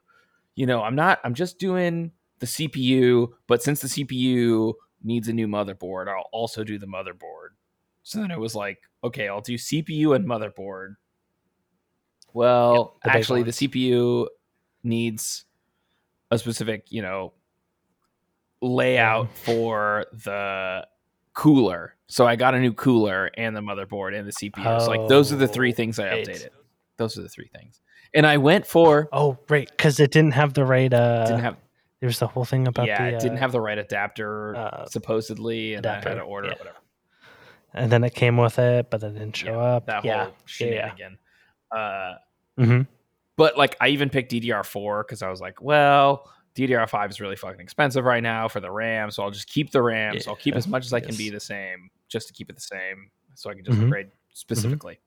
you 0.55 0.67
know, 0.67 0.83
I'm 0.83 0.97
not, 0.97 1.21
I'm 1.25 1.35
just 1.35 1.59
doing 1.59 2.11
the 2.41 2.47
CPU, 2.47 3.29
but 3.47 3.63
since 3.63 3.81
the 3.81 3.89
CPU 3.89 4.75
needs 5.05 5.29
a 5.29 5.33
new 5.33 5.47
motherboard, 5.47 6.09
I'll 6.09 6.29
also 6.33 6.65
do 6.65 6.79
the 6.79 6.87
motherboard. 6.87 7.51
So 8.03 8.19
then 8.19 8.33
it 8.33 8.39
was 8.39 8.57
like, 8.57 8.79
okay, 9.05 9.29
I'll 9.29 9.41
do 9.41 9.55
CPU 9.55 10.17
and 10.17 10.27
motherboard. 10.27 10.97
Well, 12.35 12.99
the 13.05 13.11
actually, 13.11 13.45
the 13.45 13.53
CPU 13.53 14.27
needs 14.83 15.45
a 16.31 16.39
specific, 16.39 16.87
you 16.89 17.03
know, 17.03 17.35
layout 18.63 19.29
for 19.37 20.07
the 20.13 20.87
cooler. 21.35 21.97
So 22.07 22.27
I 22.27 22.37
got 22.37 22.55
a 22.55 22.61
new 22.61 22.73
cooler 22.73 23.31
and 23.37 23.57
the 23.57 23.61
motherboard 23.61 24.19
and 24.19 24.27
the 24.27 24.33
CPU. 24.33 24.81
So 24.81 24.89
like 24.89 25.09
those 25.09 25.33
are 25.33 25.37
the 25.37 25.49
three 25.49 25.73
things 25.73 25.99
I 25.99 26.05
updated. 26.05 26.49
Those 26.97 27.19
are 27.19 27.23
the 27.23 27.29
three 27.29 27.51
things. 27.55 27.81
And 28.15 28.27
I 28.27 28.37
went 28.37 28.67
for 28.67 29.09
Oh, 29.13 29.39
right, 29.49 29.69
because 29.71 29.99
it 29.99 30.11
didn't 30.11 30.33
have 30.33 30.55
the 30.55 30.65
right. 30.65 30.93
Uh, 30.93 31.27
didn't 31.27 31.41
have 31.41 31.57
there's 32.01 32.19
the 32.19 32.27
whole 32.27 32.45
thing 32.45 32.67
about 32.67 32.87
yeah, 32.87 33.11
the. 33.11 33.17
it 33.17 33.21
didn't 33.21 33.39
uh, 33.39 33.41
have 33.41 33.53
the 33.53 33.61
right 33.61 33.79
adapter 33.79 34.57
uh, 34.57 34.87
supposedly, 34.87 35.75
and 35.75 35.87
I 35.87 35.95
had 35.95 36.15
to 36.15 36.21
order 36.21 36.49
yeah. 36.49 36.55
it, 36.55 36.59
whatever. 36.59 36.77
and 37.75 37.93
then 37.93 38.03
it 38.03 38.15
came 38.15 38.37
with 38.37 38.59
it, 38.59 38.91
but 38.91 39.03
it 39.03 39.13
didn't 39.13 39.37
show 39.37 39.61
up. 39.61 39.87
That 39.87 40.05
yeah, 40.05 40.25
whole 40.25 40.35
yeah, 40.59 40.93
yeah. 40.99 41.79
Uh, 41.79 42.17
hmm 42.59 42.83
but 43.37 43.57
like 43.57 43.77
I 43.81 43.89
even 43.89 44.11
picked 44.11 44.33
DDR4 44.33 45.05
because 45.07 45.23
I 45.23 45.29
was 45.29 45.41
like, 45.41 45.61
well, 45.61 46.31
DDR5 46.55 47.11
is 47.11 47.21
really 47.21 47.37
fucking 47.37 47.61
expensive 47.61 48.05
right 48.05 48.23
now 48.23 48.47
for 48.49 48.61
the 48.61 48.71
RAM, 48.71 49.11
so 49.11 49.23
I'll 49.23 49.31
just 49.31 49.49
keep 49.49 49.71
the 49.71 49.81
RAM. 49.83 50.19
So 50.21 50.31
I'll 50.31 50.37
keep 50.37 50.55
as 50.55 50.67
much 50.69 50.85
as 50.85 50.93
I 50.93 51.01
can 51.01 51.17
be 51.17 51.31
the 51.31 51.41
same, 51.41 51.91
just 52.09 52.29
to 52.29 52.35
keep 52.35 52.51
it 52.51 52.57
the 52.57 52.61
same, 52.63 53.11
so 53.35 53.51
I 53.51 53.55
can 53.55 53.65
just 53.65 53.79
Mhm. 53.79 53.85
upgrade 53.85 54.11
specifically. 54.35 54.99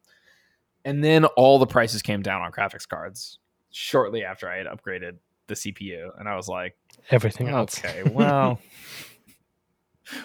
And 0.85 1.03
then 1.03 1.25
all 1.25 1.59
the 1.59 1.67
prices 1.67 2.01
came 2.01 2.21
down 2.21 2.41
on 2.41 2.51
graphics 2.51 2.87
cards 2.87 3.39
shortly 3.71 4.23
after 4.23 4.49
I 4.49 4.57
had 4.57 4.67
upgraded 4.67 5.17
the 5.47 5.55
CPU, 5.55 6.11
and 6.19 6.27
I 6.27 6.35
was 6.35 6.47
like, 6.47 6.75
Everything 7.11 7.47
else. 7.49 7.77
okay, 7.83 8.03
well, 8.03 8.59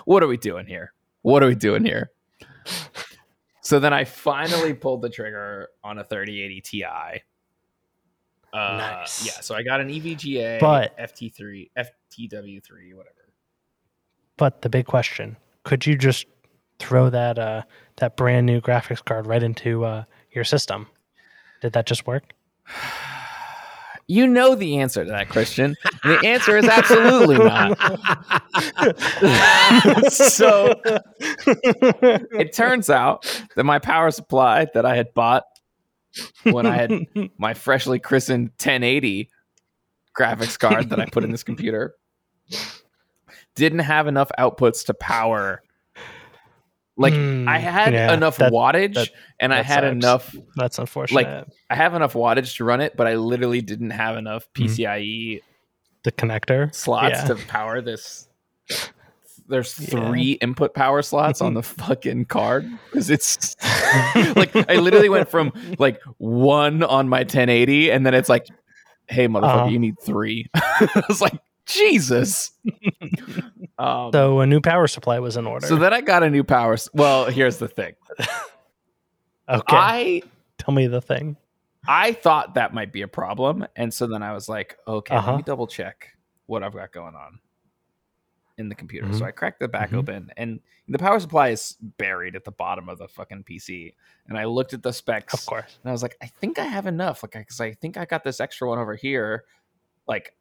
what 0.04 0.22
are 0.22 0.26
we 0.26 0.36
doing 0.38 0.66
here? 0.66 0.92
What 1.22 1.42
are 1.42 1.46
we 1.46 1.54
doing 1.54 1.84
here? 1.84 2.10
So 3.62 3.78
then 3.78 3.92
I 3.92 4.04
finally 4.04 4.72
pulled 4.72 5.02
the 5.02 5.10
trigger 5.10 5.68
on 5.84 5.98
a 5.98 6.02
3080 6.04 6.60
Ti. 6.62 7.22
Uh, 8.52 8.76
Nice. 8.78 9.24
Yeah, 9.26 9.40
so 9.40 9.54
I 9.54 9.62
got 9.62 9.80
an 9.80 9.88
EVGA, 9.88 10.58
But- 10.60 10.96
FT3, 10.98 11.70
FTW3, 11.76 12.94
whatever. 12.94 13.14
But 14.36 14.62
the 14.62 14.68
big 14.68 14.86
question: 14.86 15.36
Could 15.64 15.86
you 15.86 15.96
just 15.96 16.26
throw 16.78 17.10
that 17.10 17.38
uh, 17.38 17.62
that 17.96 18.16
brand 18.16 18.46
new 18.46 18.60
graphics 18.60 19.04
card 19.04 19.26
right 19.26 19.42
into 19.42 19.84
uh, 19.84 20.04
your 20.32 20.44
system? 20.44 20.86
Did 21.60 21.74
that 21.74 21.86
just 21.86 22.06
work? 22.06 22.32
You 24.06 24.26
know 24.26 24.56
the 24.56 24.78
answer 24.78 25.04
to 25.04 25.10
that, 25.12 25.28
question. 25.28 25.76
The 26.02 26.18
answer 26.26 26.56
is 26.58 26.64
absolutely 26.64 27.38
not. 27.38 27.78
so 30.12 30.74
it 32.32 32.52
turns 32.52 32.90
out 32.90 33.24
that 33.54 33.62
my 33.62 33.78
power 33.78 34.10
supply 34.10 34.66
that 34.74 34.84
I 34.84 34.96
had 34.96 35.14
bought 35.14 35.44
when 36.44 36.66
I 36.66 36.74
had 36.76 36.92
my 37.38 37.54
freshly 37.54 37.98
christened 37.98 38.48
1080 38.58 39.30
graphics 40.18 40.58
card 40.58 40.90
that 40.90 41.00
I 41.00 41.06
put 41.06 41.24
in 41.24 41.30
this 41.30 41.42
computer 41.44 41.94
didn't 43.54 43.80
have 43.80 44.06
enough 44.06 44.30
outputs 44.38 44.86
to 44.86 44.94
power. 44.94 45.62
Like 46.96 47.14
Hmm, 47.14 47.48
I 47.48 47.58
had 47.58 47.92
yeah, 47.94 48.12
enough 48.12 48.36
that- 48.38 48.52
wattage 48.52 48.94
that- 48.94 49.08
and 49.38 49.54
I 49.54 49.62
had 49.62 49.82
sucks. 49.84 49.92
enough 49.92 50.34
That's 50.56 50.78
unfortunate. 50.78 51.16
Like 51.16 51.46
I 51.70 51.74
have 51.74 51.94
enough 51.94 52.12
wattage 52.14 52.56
to 52.56 52.64
run 52.64 52.80
it, 52.80 52.96
but 52.96 53.06
I 53.06 53.14
literally 53.14 53.60
didn't 53.62 53.90
have 53.90 54.16
enough. 54.16 54.48
PCIe 54.54 55.40
The 56.02 56.12
connector 56.12 56.74
slots 56.74 57.20
Yeah. 57.22 57.24
to 57.28 57.34
power 57.46 57.80
this. 57.80 58.28
There's 59.50 59.78
Yeah. 59.78 59.90
three 60.08 60.32
input 60.32 60.72
power 60.74 61.02
slots 61.02 61.40
on 61.40 61.54
the 61.54 61.62
fucking 61.84 62.24
card 62.26 62.66
because 62.90 63.10
it's 63.10 63.56
like 64.36 64.54
I 64.70 64.76
literally 64.76 65.08
went 65.10 65.28
from 65.28 65.52
like 65.78 66.00
one 66.18 66.82
on 66.82 67.08
my 67.08 67.20
1080 67.20 67.90
and 67.90 68.06
then 68.06 68.14
it's 68.14 68.28
like, 68.28 68.46
hey 69.08 69.28
motherfucker, 69.28 69.44
Uh-huh. 69.56 69.66
you 69.68 69.78
need 69.78 69.96
three. 70.00 70.46
I 70.54 71.02
was 71.08 71.20
like, 71.20 71.38
Jesus. 71.66 72.52
um, 73.78 74.10
So 74.12 74.40
a 74.40 74.46
new 74.46 74.60
power 74.60 74.86
supply 74.86 75.18
was 75.18 75.36
in 75.36 75.46
order. 75.46 75.66
so 75.66 75.76
then 75.76 75.92
I 75.92 76.00
got 76.00 76.22
a 76.22 76.30
new 76.30 76.44
power. 76.44 76.74
s- 76.74 76.88
Well, 76.94 77.26
here's 77.26 77.58
the 77.58 77.68
thing. 77.68 77.94
okay, 79.48 79.76
I 79.76 80.22
tell 80.58 80.72
me 80.74 80.86
the 80.86 81.00
thing. 81.00 81.36
I 81.88 82.12
thought 82.12 82.54
that 82.54 82.74
might 82.74 82.92
be 82.92 83.02
a 83.02 83.08
problem, 83.08 83.66
and 83.74 83.92
so 83.92 84.06
then 84.06 84.22
I 84.22 84.32
was 84.32 84.48
like, 84.48 84.76
okay, 84.86 85.14
Uh-huh. 85.16 85.30
let 85.30 85.36
me 85.38 85.42
double 85.42 85.66
check 85.66 86.08
what 86.46 86.62
I've 86.62 86.74
got 86.74 86.92
going 86.92 87.14
on 87.14 87.38
in 88.60 88.68
the 88.68 88.74
computer. 88.74 89.12
So 89.12 89.24
Mhm. 89.24 89.28
I 89.28 89.30
cracked 89.32 89.58
the 89.60 89.66
back 89.68 89.90
Mhm. 89.90 89.98
open, 89.98 90.30
and 90.36 90.60
the 90.88 90.98
power 90.98 91.18
supply 91.18 91.48
is 91.48 91.76
buried 91.80 92.36
at 92.36 92.44
the 92.44 92.52
bottom 92.52 92.88
of 92.88 92.98
the 92.98 93.08
fucking 93.08 93.42
PC. 93.44 93.94
And 94.28 94.38
I 94.38 94.44
looked 94.44 94.72
at 94.74 94.82
the 94.82 94.92
specs, 94.92 95.34
Of 95.34 95.44
course. 95.46 95.78
and 95.82 95.88
I 95.88 95.92
was 95.92 96.02
like, 96.02 96.16
I 96.22 96.26
think 96.26 96.58
I 96.58 96.64
have 96.64 96.86
enough, 96.86 97.22
like, 97.22 97.32
because 97.32 97.60
I 97.60 97.72
think 97.72 97.96
I 97.96 98.04
got 98.04 98.22
this 98.22 98.38
extra 98.40 98.68
one 98.68 98.78
over 98.78 98.94
here, 98.94 99.44
like. 100.06 100.36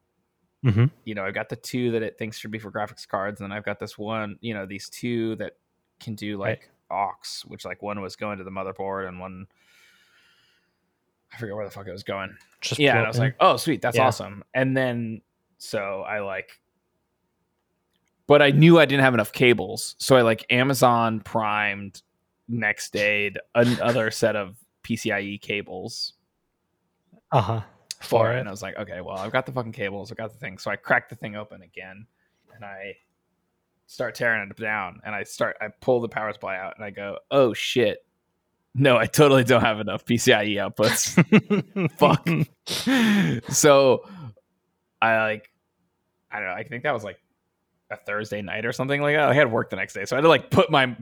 hmm 0.62 0.86
You 1.06 1.16
know, 1.16 1.24
I've 1.26 1.34
got 1.34 1.48
the 1.50 1.56
two 1.56 1.92
that 1.92 2.04
it 2.04 2.18
thinks 2.18 2.38
should 2.38 2.52
be 2.52 2.60
for 2.60 2.70
graphics 2.72 3.08
cards, 3.08 3.40
and 3.40 3.50
then 3.50 3.58
I've 3.58 3.64
got 3.64 3.80
this 3.80 3.98
one, 3.98 4.38
you 4.42 4.54
know, 4.54 4.66
these 4.66 4.90
two 4.90 5.36
that 5.38 5.54
can 6.02 6.16
do 6.16 6.38
Right. 6.38 6.60
like 6.60 6.70
aux, 6.92 7.14
which 7.48 7.64
like 7.64 7.82
one 7.82 8.02
was 8.02 8.16
going 8.18 8.38
to 8.40 8.44
the 8.44 8.52
motherboard 8.52 9.08
and 9.08 9.20
one 9.22 9.48
I 11.32 11.38
forget 11.38 11.56
where 11.56 11.64
the 11.66 11.72
fuck 11.72 11.88
it 11.88 11.92
was 11.92 12.04
going. 12.04 12.36
Just 12.60 12.80
Yeah, 12.80 12.98
and 12.98 13.06
I 13.06 13.08
was 13.08 13.18
in. 13.18 13.24
like, 13.24 13.36
oh 13.40 13.56
sweet, 13.56 13.82
that's 13.82 13.96
Yeah. 13.96 14.08
awesome. 14.08 14.44
And 14.54 14.76
then 14.76 15.22
so 15.60 16.02
I 16.02 16.20
like 16.20 16.60
but 18.30 18.44
I 18.44 18.52
knew 18.52 18.78
I 18.78 18.86
didn't 18.86 19.02
have 19.02 19.16
enough 19.16 19.32
cables. 19.32 19.96
So 19.98 20.16
I 20.16 20.22
like 20.22 20.46
Amazon 20.52 21.20
primed 21.20 22.04
next 22.48 22.94
day 22.94 23.34
another 23.56 24.12
set 24.12 24.36
of 24.36 24.56
PCIe 24.84 25.42
cables 25.42 26.14
uh 27.32 27.42
huh. 27.42 27.62
for 28.02 28.08
For 28.08 28.32
it. 28.32 28.36
it. 28.36 28.40
And 28.42 28.48
I 28.48 28.52
was 28.52 28.62
like, 28.62 28.78
okay, 28.78 29.02
well, 29.02 29.18
I've 29.18 29.32
got 29.32 29.48
the 29.48 29.52
fucking 29.52 29.72
cables, 29.72 30.12
I've 30.12 30.18
got 30.18 30.32
the 30.32 30.38
thing. 30.38 30.60
So 30.60 30.70
I 30.70 30.76
cracked 30.76 31.10
the 31.10 31.16
thing 31.16 31.36
open 31.36 31.64
again 31.64 32.06
and 32.56 32.64
I 32.64 32.98
start 33.88 34.14
tearing 34.14 34.48
it 34.48 34.56
down 34.56 35.02
and 35.04 35.16
I 35.16 35.24
start 35.24 35.58
I 35.60 35.70
pull 35.82 36.00
the 36.00 36.08
power 36.08 36.32
supply 36.32 36.56
out 36.56 36.76
and 36.76 36.86
I 36.86 36.92
go, 36.92 37.18
oh 37.32 37.54
shit. 37.56 38.06
No, 38.76 38.96
I 38.96 39.08
totally 39.08 39.44
don't 39.44 39.64
have 39.64 39.80
enough 39.80 40.06
PCIe 40.06 40.58
outputs. 40.58 41.18
Fuck. 43.48 43.52
so 43.52 44.08
I 45.02 45.18
like 45.18 45.50
I 46.32 46.38
don't 46.38 46.50
know, 46.50 46.54
I 46.54 46.62
think 46.64 46.84
that 46.84 46.94
was 46.94 47.04
like 47.04 47.18
a 47.92 47.98
Thursday 47.98 48.42
night 48.42 48.66
or 48.66 48.72
something 48.72 49.02
like 49.02 49.16
that. 49.16 49.30
I 49.30 49.34
had 49.34 49.52
work 49.52 49.70
the 49.70 49.76
next 49.76 49.94
day. 49.94 50.06
So 50.06 50.16
I 50.16 50.18
had 50.18 50.22
to 50.24 50.30
like 50.30 50.50
put 50.52 50.70
my 50.70 50.96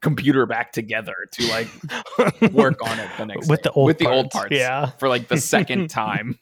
computer 0.00 0.46
back 0.46 0.72
together 0.72 1.14
to 1.32 1.46
like 1.48 1.68
work 2.52 2.80
on 2.86 2.98
it 3.00 3.08
the 3.18 3.26
next 3.26 3.48
with 3.48 3.60
day. 3.62 3.62
the 3.64 3.72
old 3.72 3.86
with 3.86 3.98
the 3.98 4.06
old 4.08 4.30
parts, 4.30 4.48
parts 4.48 4.52
Yeah. 4.54 4.86
for 4.98 5.08
like 5.08 5.28
the 5.28 5.36
second 5.38 5.90
time. 5.90 6.38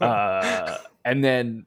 uh, 0.00 0.78
and 1.04 1.24
then, 1.24 1.66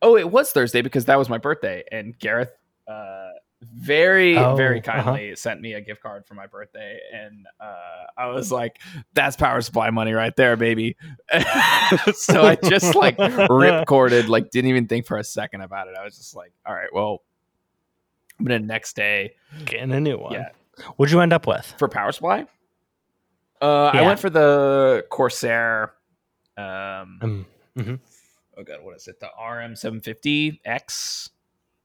oh, 0.00 0.16
it 0.16 0.30
was 0.30 0.52
Thursday 0.52 0.82
because 0.82 1.04
that 1.06 1.18
was 1.18 1.28
my 1.28 1.38
birthday, 1.38 1.84
and 1.92 2.18
Gareth 2.18 2.52
uh, 2.88 3.28
very, 3.74 4.36
Oh, 4.36 4.56
very 4.56 4.80
uh-huh. 4.80 5.02
kindly 5.02 5.36
sent 5.36 5.60
me 5.60 5.74
a 5.74 5.80
gift 5.80 6.02
card 6.02 6.26
for 6.26 6.34
my 6.34 6.46
birthday, 6.46 6.98
and 7.12 7.46
uh, 7.60 8.04
I 8.16 8.26
was 8.28 8.50
like, 8.52 8.80
"That's 9.14 9.36
power 9.36 9.60
supply 9.60 9.90
money 9.90 10.12
right 10.12 10.34
there, 10.36 10.56
baby." 10.56 10.96
so 12.14 12.42
I 12.42 12.56
just 12.64 12.94
like 12.94 13.16
ripcorded, 13.18 14.28
like 14.28 14.50
didn't 14.50 14.70
even 14.70 14.86
think 14.86 15.06
for 15.06 15.18
a 15.18 15.24
second 15.24 15.60
about 15.62 15.88
it. 15.88 15.94
I 15.98 16.04
was 16.04 16.16
just 16.16 16.34
like, 16.36 16.52
"All 16.66 16.74
right, 16.74 16.92
well." 16.92 17.22
I'm 18.40 18.46
gonna 18.46 18.58
next 18.60 18.96
day 18.96 19.34
Getting 19.66 19.92
a 19.92 20.00
new 20.00 20.18
one. 20.18 20.32
Yeah. 20.32 20.48
What'd 20.96 21.12
you 21.12 21.20
end 21.20 21.32
up 21.32 21.46
with? 21.46 21.74
for 21.78 21.86
power 21.86 22.10
supply. 22.10 22.46
Uh, 23.60 23.90
I 23.94 24.02
went 24.02 24.18
for 24.18 24.30
the 24.30 25.06
Corsair. 25.10 25.92
Um, 26.56 27.18
Um, 27.22 27.46
mhm. 27.78 28.00
oh 28.56 28.64
god, 28.64 28.78
what 28.82 28.96
is 28.96 29.06
it? 29.06 29.20
The 29.20 29.28
RM750X. 29.40 31.30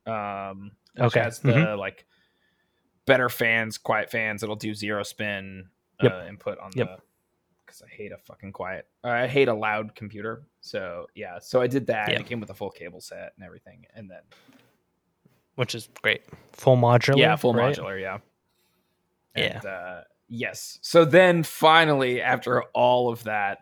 Um, 0.07 0.71
Okay. 1.06 1.19
has 1.22 1.40
the 1.40 1.52
Mhm. 1.52 1.78
like 1.78 2.06
better 3.06 3.30
fans, 3.30 3.78
quiet 3.78 4.10
fans. 4.10 4.44
It'll 4.44 4.56
do 4.56 4.74
zero 4.74 5.03
spin 5.03 5.69
Yep. 6.02 6.11
uh, 6.14 6.26
input 6.28 6.60
on 6.60 6.72
Yep. 6.76 6.88
the. 6.88 7.02
Because 7.65 7.82
I 7.82 7.88
hate 7.90 8.11
a 8.14 8.18
fucking 8.18 8.53
quiet. 8.53 8.88
uh, 9.03 9.10
I 9.10 9.28
hate 9.28 9.48
a 9.49 9.53
loud 9.53 9.94
computer. 9.95 10.44
So 10.61 11.07
yeah, 11.15 11.40
so 11.40 11.60
I 11.61 11.68
did 11.68 11.88
that. 11.88 12.07
Yeah. 12.10 12.15
And 12.15 12.26
it 12.26 12.28
came 12.30 12.40
with 12.40 12.49
a 12.49 12.53
full 12.53 12.69
cable 12.72 13.02
set 13.02 13.34
and 13.36 13.44
everything, 13.45 13.86
and 13.94 14.10
then 14.10 14.22
Which 15.56 15.74
is 15.76 15.90
great. 16.02 16.22
Full 16.53 16.78
modular. 16.78 17.18
yeah, 17.18 17.36
full 17.36 17.53
right? 17.53 17.76
modular, 17.76 17.99
yeah. 17.99 18.19
Yeah. 19.36 19.56
And, 19.57 19.65
uh, 19.65 20.02
yes. 20.28 20.78
So 20.82 21.03
then 21.03 21.41
finally, 21.44 22.22
after 22.22 22.61
all 22.74 23.10
of 23.11 23.24
that, 23.24 23.60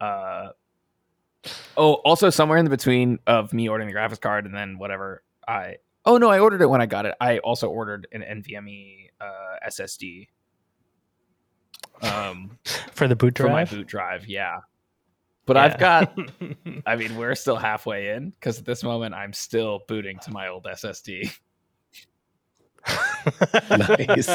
uh, 0.00 0.52
oh, 1.76 1.94
also 1.96 2.30
somewhere 2.30 2.56
in 2.58 2.64
the 2.64 2.70
between 2.70 3.18
of 3.26 3.52
me 3.52 3.68
ordering 3.68 3.88
the 3.90 3.94
graphics 3.94 4.20
card 4.20 4.46
and 4.46 4.54
then 4.54 4.78
whatever 4.78 5.22
I. 5.46 5.76
Oh 6.06 6.18
no, 6.18 6.28
I 6.30 6.38
ordered 6.38 6.60
it 6.60 6.68
when 6.68 6.80
I 6.80 6.86
got 6.86 7.06
it. 7.06 7.14
I 7.20 7.38
also 7.38 7.68
ordered 7.68 8.06
an 8.12 8.22
NVMe 8.22 9.08
uh, 9.20 9.68
SSD. 9.68 10.28
Um, 12.02 12.58
For 12.92 13.08
the 13.08 13.16
boot 13.16 13.36
for 13.38 13.44
my 13.44 13.64
drive. 13.64 13.70
boot 13.70 13.86
drive, 13.86 14.26
yeah. 14.28 14.60
But 15.46 15.56
I've 15.56 15.78
got. 15.78 16.16
I 16.86 16.96
mean, 16.96 17.16
we're 17.16 17.34
still 17.34 17.56
halfway 17.56 18.10
in 18.10 18.30
because 18.30 18.58
at 18.58 18.64
this 18.64 18.82
moment 18.82 19.14
I'm 19.14 19.32
still 19.32 19.80
booting 19.88 20.18
to 20.20 20.30
my 20.30 20.48
old 20.48 20.64
SSD. 20.64 21.36
Nice. 23.70 24.26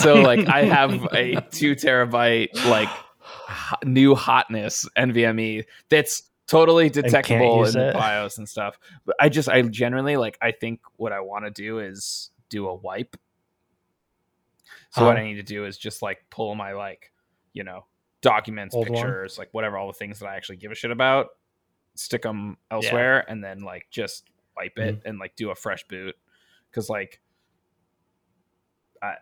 so 0.00 0.14
like 0.14 0.48
I 0.48 0.64
have 0.64 1.06
a 1.12 1.38
two 1.50 1.74
terabyte 1.76 2.48
like 2.64 2.88
ho- 3.18 3.76
new 3.84 4.14
hotness 4.14 4.88
NVMe 4.96 5.64
that's 5.90 6.22
totally 6.52 6.90
detectable 6.90 7.64
in 7.64 7.76
it. 7.76 7.94
BIOS 7.94 8.38
and 8.38 8.48
stuff. 8.48 8.78
But 9.04 9.16
I 9.20 9.28
just 9.28 9.48
I 9.48 9.62
generally 9.62 10.16
like 10.16 10.38
I 10.40 10.52
think 10.52 10.80
what 10.96 11.12
I 11.12 11.20
want 11.20 11.44
to 11.46 11.50
do 11.50 11.78
is 11.80 12.30
do 12.48 12.68
a 12.68 12.74
wipe. 12.74 13.16
So 14.90 15.04
what 15.04 15.16
Uh-huh. 15.16 15.20
I 15.20 15.24
need 15.26 15.34
to 15.36 15.42
do 15.42 15.64
is 15.64 15.76
just 15.78 16.02
like 16.02 16.24
pull 16.30 16.54
my 16.54 16.72
like 16.72 17.12
you 17.52 17.64
know 17.64 17.86
documents, 18.20 18.74
Old 18.74 18.88
one? 18.88 18.98
pictures, 19.02 19.38
like 19.38 19.48
whatever 19.52 19.76
all 19.78 19.86
the 19.88 19.92
things 19.94 20.18
that 20.20 20.26
I 20.26 20.36
actually 20.36 20.56
give 20.56 20.70
a 20.70 20.74
shit 20.74 20.90
about, 20.90 21.28
stick 21.94 22.22
them 22.22 22.56
elsewhere, 22.70 23.24
and 23.28 23.42
then 23.42 23.60
like 23.60 23.86
just 23.90 24.28
wipe 24.56 24.78
it 24.78 24.98
Mm-hmm. 24.98 25.08
and 25.08 25.18
like 25.18 25.34
do 25.34 25.50
a 25.50 25.54
fresh 25.54 25.86
boot 25.88 26.14
because 26.70 26.88
like 26.90 27.20
I 29.02 29.14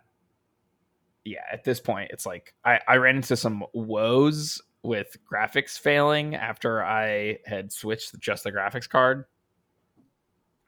yeah 1.25 1.41
at 1.53 1.63
this 1.65 1.79
point 1.81 2.11
it's 2.13 2.27
like 2.27 2.53
I 2.65 2.81
I 2.89 2.97
ran 2.97 3.17
into 3.17 3.37
some 3.37 3.63
woes 3.73 4.61
with 4.83 5.17
graphics 5.31 5.79
failing 5.79 6.35
after 6.35 6.83
I 6.85 7.39
had 7.45 7.73
switched 7.73 8.19
just 8.19 8.45
the 8.45 8.53
graphics 8.53 8.89
card. 8.89 9.25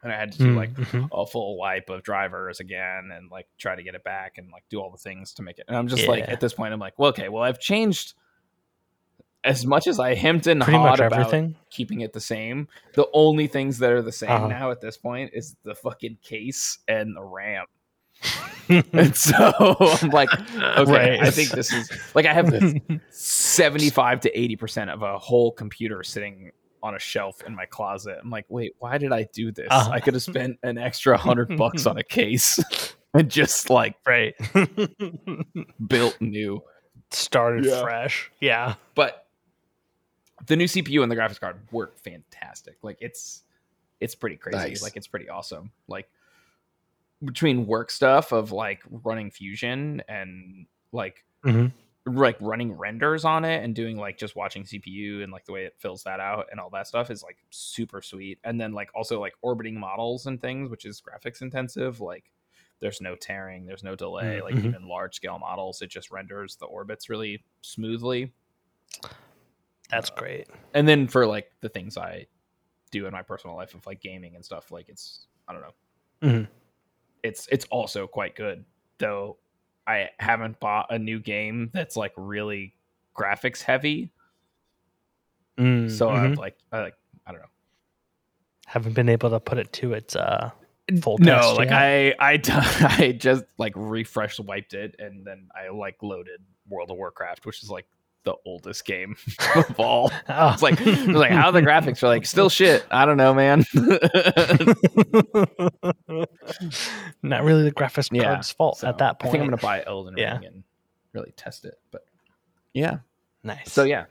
And 0.03 0.13
I 0.13 0.17
had 0.17 0.33
to 0.33 0.39
do 0.39 0.47
Mm, 0.47 0.57
like 0.57 0.75
mhm. 0.75 1.09
a 1.13 1.27
full 1.27 1.57
wipe 1.57 1.89
of 1.89 2.03
drivers 2.03 2.59
again 2.59 3.11
and 3.15 3.31
like 3.31 3.47
try 3.57 3.77
to 3.77 3.83
get 3.85 3.95
it 3.95 4.03
back 4.03 4.37
and 4.37 4.51
like 4.51 4.65
do 4.69 4.81
all 4.81 4.91
the 4.91 4.99
things 4.99 5.33
to 5.35 5.43
make 5.43 5.59
it. 5.59 5.65
And 5.69 5.77
I'm 5.77 5.87
just 5.87 6.09
like 6.09 6.29
at 6.29 6.41
this 6.41 6.53
point 6.55 6.73
I'm 6.75 6.81
like, 6.81 6.99
well, 6.99 7.11
okay, 7.11 7.29
well 7.29 7.43
I've 7.45 7.61
changed 7.61 8.15
as 9.45 9.65
much 9.65 9.87
as 9.87 9.99
I 10.01 10.15
hemmed 10.15 10.47
and 10.49 10.61
pretty 10.61 10.77
hawed 10.79 10.99
about 11.01 11.13
everything. 11.21 11.57
keeping 11.71 12.01
it 12.01 12.13
the 12.13 12.21
same. 12.21 12.69
The 12.95 13.09
only 13.13 13.47
things 13.47 13.79
that 13.79 13.93
are 13.93 14.03
the 14.03 14.13
same 14.13 14.31
Uh-huh. 14.31 14.49
now 14.49 14.71
at 14.73 14.81
this 14.81 14.97
point 14.97 15.31
is 15.35 15.57
the 15.63 15.75
fucking 15.75 16.19
case 16.23 16.79
and 16.89 17.17
the 17.17 17.23
RAM. 17.23 17.67
And 18.93 19.15
so 19.17 19.77
I'm 20.03 20.11
like, 20.11 20.29
okay, 20.79 21.19
I 21.21 21.31
think 21.31 21.51
this 21.51 21.73
is 21.73 21.91
like 22.15 22.27
I 22.27 22.33
have 22.33 22.51
this 22.51 22.75
75 23.11 24.21
to 24.21 24.33
80% 24.33 24.89
of 24.93 25.03
a 25.03 25.19
whole 25.19 25.53
computer 25.53 26.03
sitting 26.03 26.51
on 26.83 26.95
a 26.95 26.99
shelf 26.99 27.43
in 27.47 27.55
my 27.55 27.65
closet. 27.65 28.19
I'm 28.23 28.31
like, 28.31 28.47
wait, 28.49 28.75
why 28.79 28.99
did 28.99 29.13
I 29.13 29.29
do 29.33 29.53
this? 29.53 29.69
Uh-huh. 29.71 29.91
I 29.91 30.01
could 30.01 30.15
have 30.15 30.23
spent 30.23 30.59
an 30.63 30.79
extra 30.79 31.17
hundred 31.17 31.57
bucks 31.57 31.87
on 31.87 31.97
a 31.97 32.03
case 32.03 32.59
and 33.15 33.31
just 33.31 33.71
like 33.71 33.95
right. 34.07 34.35
built 35.87 36.21
new. 36.21 36.63
Started 37.11 37.67
Yeah. 37.67 37.83
fresh. 37.83 38.31
Yeah. 38.41 38.75
But 38.95 39.27
the 40.47 40.57
new 40.57 40.65
CPU 40.67 41.03
and 41.03 41.13
the 41.13 41.17
graphics 41.17 41.39
card 41.39 41.57
work 41.71 41.99
fantastic. 41.99 42.77
Like 42.83 42.99
it's 43.01 43.43
it's 44.01 44.15
pretty 44.17 44.37
crazy. 44.37 44.57
Nice. 44.59 44.83
Like 44.83 44.97
it's 44.97 45.07
pretty 45.07 45.29
awesome. 45.29 45.71
Like 45.87 46.09
between 47.25 47.67
work 47.67 47.91
stuff 47.91 48.33
of 48.33 48.53
like 48.53 48.83
running 49.05 49.31
Fusion 49.31 50.03
and 50.09 50.67
like 50.93 51.25
Mhm. 51.45 51.73
like 52.07 52.37
running 52.41 52.73
renders 52.73 53.25
on 53.25 53.45
it 53.45 53.63
and 53.63 53.77
doing 53.77 53.97
like 53.97 54.19
just 54.19 54.35
watching 54.35 54.65
CPU 54.65 55.23
and 55.23 55.33
like 55.33 55.45
the 55.45 55.53
way 55.53 55.65
it 55.65 55.75
fills 55.79 56.03
that 56.03 56.19
out 56.19 56.47
and 56.51 56.59
all 56.59 56.69
that 56.71 56.89
stuff 56.89 57.11
is 57.11 57.23
like 57.23 57.39
super 57.51 58.03
sweet. 58.03 58.39
And 58.43 58.61
then 58.61 58.73
like 58.73 58.91
also 58.95 59.21
like 59.21 59.35
orbiting 59.43 59.79
models 59.79 60.27
and 60.27 60.41
things, 60.41 60.69
which 60.69 60.85
is 60.85 61.01
graphics 61.01 61.43
intensive, 61.43 62.01
like 62.01 62.33
there's 62.81 63.01
no 63.01 63.15
tearing, 63.15 63.67
there's 63.67 63.85
no 63.85 63.95
delay. 63.95 64.43
Like 64.43 64.57
Mhm. 64.57 64.65
even 64.67 64.89
large 64.89 65.15
scale 65.15 65.39
models, 65.39 65.81
it 65.81 65.91
just 65.91 66.11
renders 66.11 66.57
the 66.57 66.67
orbits 66.67 67.09
really 67.09 67.45
smoothly. 67.61 68.33
That's 69.91 70.11
great. 70.11 70.49
And 70.75 70.89
then 70.89 71.07
for 71.07 71.27
like 71.27 71.53
the 71.61 71.69
things 71.69 71.97
I 71.97 72.27
do 72.91 73.07
in 73.07 73.13
my 73.13 73.23
personal 73.23 73.55
life 73.57 73.75
of 73.75 73.87
like 73.87 74.01
gaming 74.01 74.35
and 74.35 74.45
stuff, 74.45 74.73
like 74.73 74.89
it's 74.89 75.27
I 75.47 75.53
don't 75.53 75.63
know. 75.63 75.75
Mhm. 76.29 76.49
It's 77.23 77.49
it's 77.53 77.65
also 77.67 78.07
quite 78.07 78.35
good. 78.37 78.65
Though 78.99 79.37
I 79.87 80.11
haven't 80.19 80.59
bought 80.61 80.87
a 80.91 80.99
new 80.99 81.19
game 81.21 81.71
that's 81.73 81.97
like 81.97 82.13
really 82.17 82.75
graphics 83.17 83.63
heavy. 83.63 84.11
Mm, 85.59 85.91
So 85.91 86.09
mhm. 86.09 86.33
I've 86.33 86.39
like 86.39 86.57
I 86.73 86.81
like 86.81 86.95
I 87.27 87.33
don't 87.33 87.41
know. 87.41 87.47
haven't 88.67 88.95
been 88.95 89.09
able 89.09 89.31
to 89.31 89.41
put 89.41 89.59
it 89.59 89.73
to 89.75 89.93
its 89.93 90.17
uh 90.17 90.51
full 91.01 91.19
no, 91.19 91.37
test 91.37 91.57
like 91.57 91.71
yet. 91.71 91.79
I 91.79 92.15
I 92.19 92.37
d- 92.39 92.53
I 92.55 93.13
just 93.19 93.45
like 93.59 93.73
refreshed 93.77 94.41
wiped 94.41 94.75
it 94.75 94.97
and 94.99 95.25
then 95.25 95.49
I 95.55 95.69
like 95.69 96.03
loaded 96.03 96.41
World 96.69 96.91
of 96.91 96.97
Warcraft, 96.97 97.45
which 97.47 97.63
is 97.63 97.71
like 97.71 97.87
the 98.25 98.35
oldest 98.45 98.85
game 98.85 99.17
of 99.57 99.79
all. 99.81 100.11
Oh. 100.29 100.53
It's 100.53 100.63
like 100.63 100.81
it's 100.81 101.07
like 101.09 101.31
how 101.33 101.51
the 101.51 101.63
graphics 101.63 102.03
are 102.03 102.09
like 102.09 102.27
still 102.27 102.49
shit. 102.49 102.85
I 102.91 103.05
don't 103.05 103.17
know, 103.17 103.35
man. 103.35 103.65
Not 107.23 107.45
really 107.45 107.63
the 107.65 107.73
graphics 107.73 108.09
Yeah, 108.13 108.25
card's 108.25 108.53
fault 108.53 108.79
So, 108.79 108.89
at 108.89 108.99
that 108.99 109.19
point. 109.19 109.31
I 109.31 109.33
think 109.33 109.43
I'm 109.45 109.49
gonna 109.51 109.57
buy 109.63 109.83
Elden 109.87 110.15
Yeah. 110.17 110.35
Ring 110.39 110.47
and 110.47 110.65
really 111.13 111.33
test 111.37 111.65
it. 111.65 111.75
But 111.91 112.05
yeah. 112.73 112.99
nice. 113.43 113.73
So 113.73 113.85
yeah. 113.85 114.05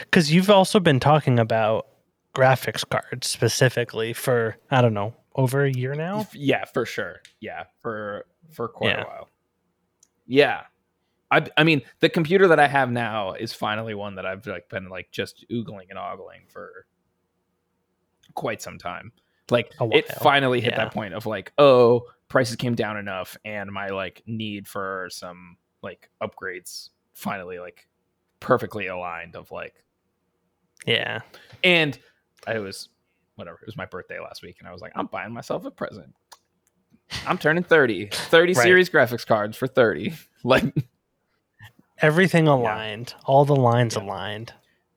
because 0.00 0.32
you've 0.32 0.50
also 0.50 0.80
been 0.80 1.00
talking 1.00 1.38
about 1.38 1.86
graphics 2.34 2.88
cards 2.88 3.26
specifically 3.28 4.12
for 4.12 4.56
I 4.70 4.80
don't 4.82 4.94
know 4.94 5.14
over 5.34 5.64
a 5.64 5.70
year 5.70 5.94
now. 5.94 6.26
Yeah, 6.32 6.64
for 6.66 6.84
sure. 6.86 7.20
Yeah, 7.40 7.64
for 7.80 8.26
for 8.52 8.68
quite 8.68 8.90
Yeah. 8.90 9.02
a 9.02 9.06
while. 9.06 9.28
Yeah. 10.26 10.62
I, 11.30 11.46
I 11.56 11.64
mean, 11.64 11.82
the 12.00 12.08
computer 12.08 12.48
that 12.48 12.58
I 12.58 12.66
have 12.66 12.90
now 12.90 13.34
is 13.34 13.52
finally 13.52 13.94
one 13.94 14.14
that 14.14 14.24
I've 14.24 14.46
like 14.46 14.68
been 14.68 14.88
like 14.88 15.10
just 15.10 15.44
oogling 15.50 15.90
and 15.90 15.98
ogling 15.98 16.42
for 16.48 16.86
quite 18.34 18.62
some 18.62 18.78
time. 18.78 19.12
Like 19.50 19.72
it 19.80 20.06
finally 20.20 20.60
hit 20.60 20.72
yeah. 20.72 20.84
that 20.84 20.92
point 20.94 21.14
of 21.14 21.26
like, 21.26 21.52
oh, 21.58 22.04
prices 22.28 22.56
came 22.56 22.74
down 22.74 22.96
enough, 22.96 23.36
and 23.44 23.70
my 23.70 23.88
like 23.88 24.22
need 24.26 24.68
for 24.68 25.08
some 25.10 25.56
like 25.82 26.10
upgrades 26.22 26.90
finally 27.12 27.58
like 27.58 27.88
perfectly 28.40 28.86
aligned. 28.86 29.36
Of 29.36 29.50
like, 29.50 29.82
Yeah, 30.86 31.20
and 31.64 31.98
I 32.46 32.58
was 32.58 32.90
whatever. 33.36 33.58
It 33.60 33.66
was 33.66 33.76
my 33.76 33.86
birthday 33.86 34.20
last 34.20 34.42
week, 34.42 34.56
and 34.58 34.68
I 34.68 34.72
was 34.72 34.82
like, 34.82 34.92
I'm 34.94 35.06
buying 35.06 35.32
myself 35.32 35.64
a 35.64 35.70
present. 35.70 36.14
I'm 37.26 37.38
turning 37.38 37.62
30. 37.62 38.08
30 38.12 38.52
Right. 38.52 38.62
series 38.62 38.90
graphics 38.90 39.26
cards 39.26 39.56
for 39.56 39.66
30. 39.66 40.12
Like 40.44 40.72
everything 42.00 42.48
aligned, 42.48 43.14
all 43.24 43.44
the 43.44 43.56
lines 43.56 43.96
Yeah. 43.96 44.02
aligned. 44.04 44.52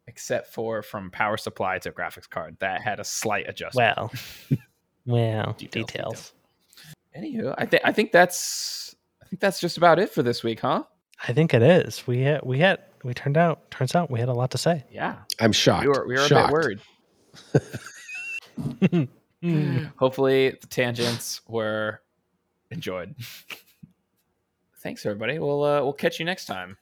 except 0.08 0.54
for 0.54 0.82
from 0.82 1.10
power 1.12 1.38
supply 1.38 1.80
to 1.80 1.92
graphics 1.92 2.30
card. 2.30 2.58
That 2.60 2.82
had 2.82 3.00
a 3.00 3.04
slight 3.04 3.48
adjustment. 3.48 3.96
Well, 3.98 4.12
well, 5.06 5.54
Details, 5.58 5.86
details. 5.88 6.34
Anywho, 7.18 7.56
I 7.58 7.66
think 7.66 7.82
I 7.86 7.92
think 7.94 8.12
that's 8.12 8.96
I 9.22 9.26
think 9.28 9.40
that's 9.40 9.60
just 9.62 9.78
about 9.78 10.00
it 10.00 10.10
for 10.10 10.22
this 10.24 10.44
week, 10.44 10.60
huh? 10.62 10.84
I 11.28 11.34
think 11.34 11.54
it 11.54 11.62
is. 11.62 12.06
We 12.08 12.22
had 12.22 12.42
we 12.44 12.60
had 12.60 12.80
we 13.04 13.14
turned 13.14 13.38
out 13.38 13.70
turns 13.72 13.96
out 13.96 14.10
we 14.12 14.20
had 14.20 14.28
a 14.30 14.34
lot 14.34 14.52
to 14.52 14.58
say. 14.58 14.84
Yeah. 14.92 15.18
I'm 15.40 15.52
shocked. 15.54 15.84
We 15.84 15.90
were 15.90 16.06
we 16.08 16.16
were 16.16 16.22
a 16.22 16.28
shocked. 16.28 16.54
bit 17.54 17.62
worried. 18.92 19.10
Hopefully 19.98 20.50
the 20.62 20.68
tangents 20.68 21.42
were 21.48 22.02
enjoyed. 22.70 23.16
Thanks 24.84 25.06
everybody. 25.06 25.40
We'll 25.40 25.64
uh, 25.64 25.82
we'll 25.82 25.94
catch 25.94 26.20
you 26.20 26.26
next 26.26 26.46
time. 26.46 26.78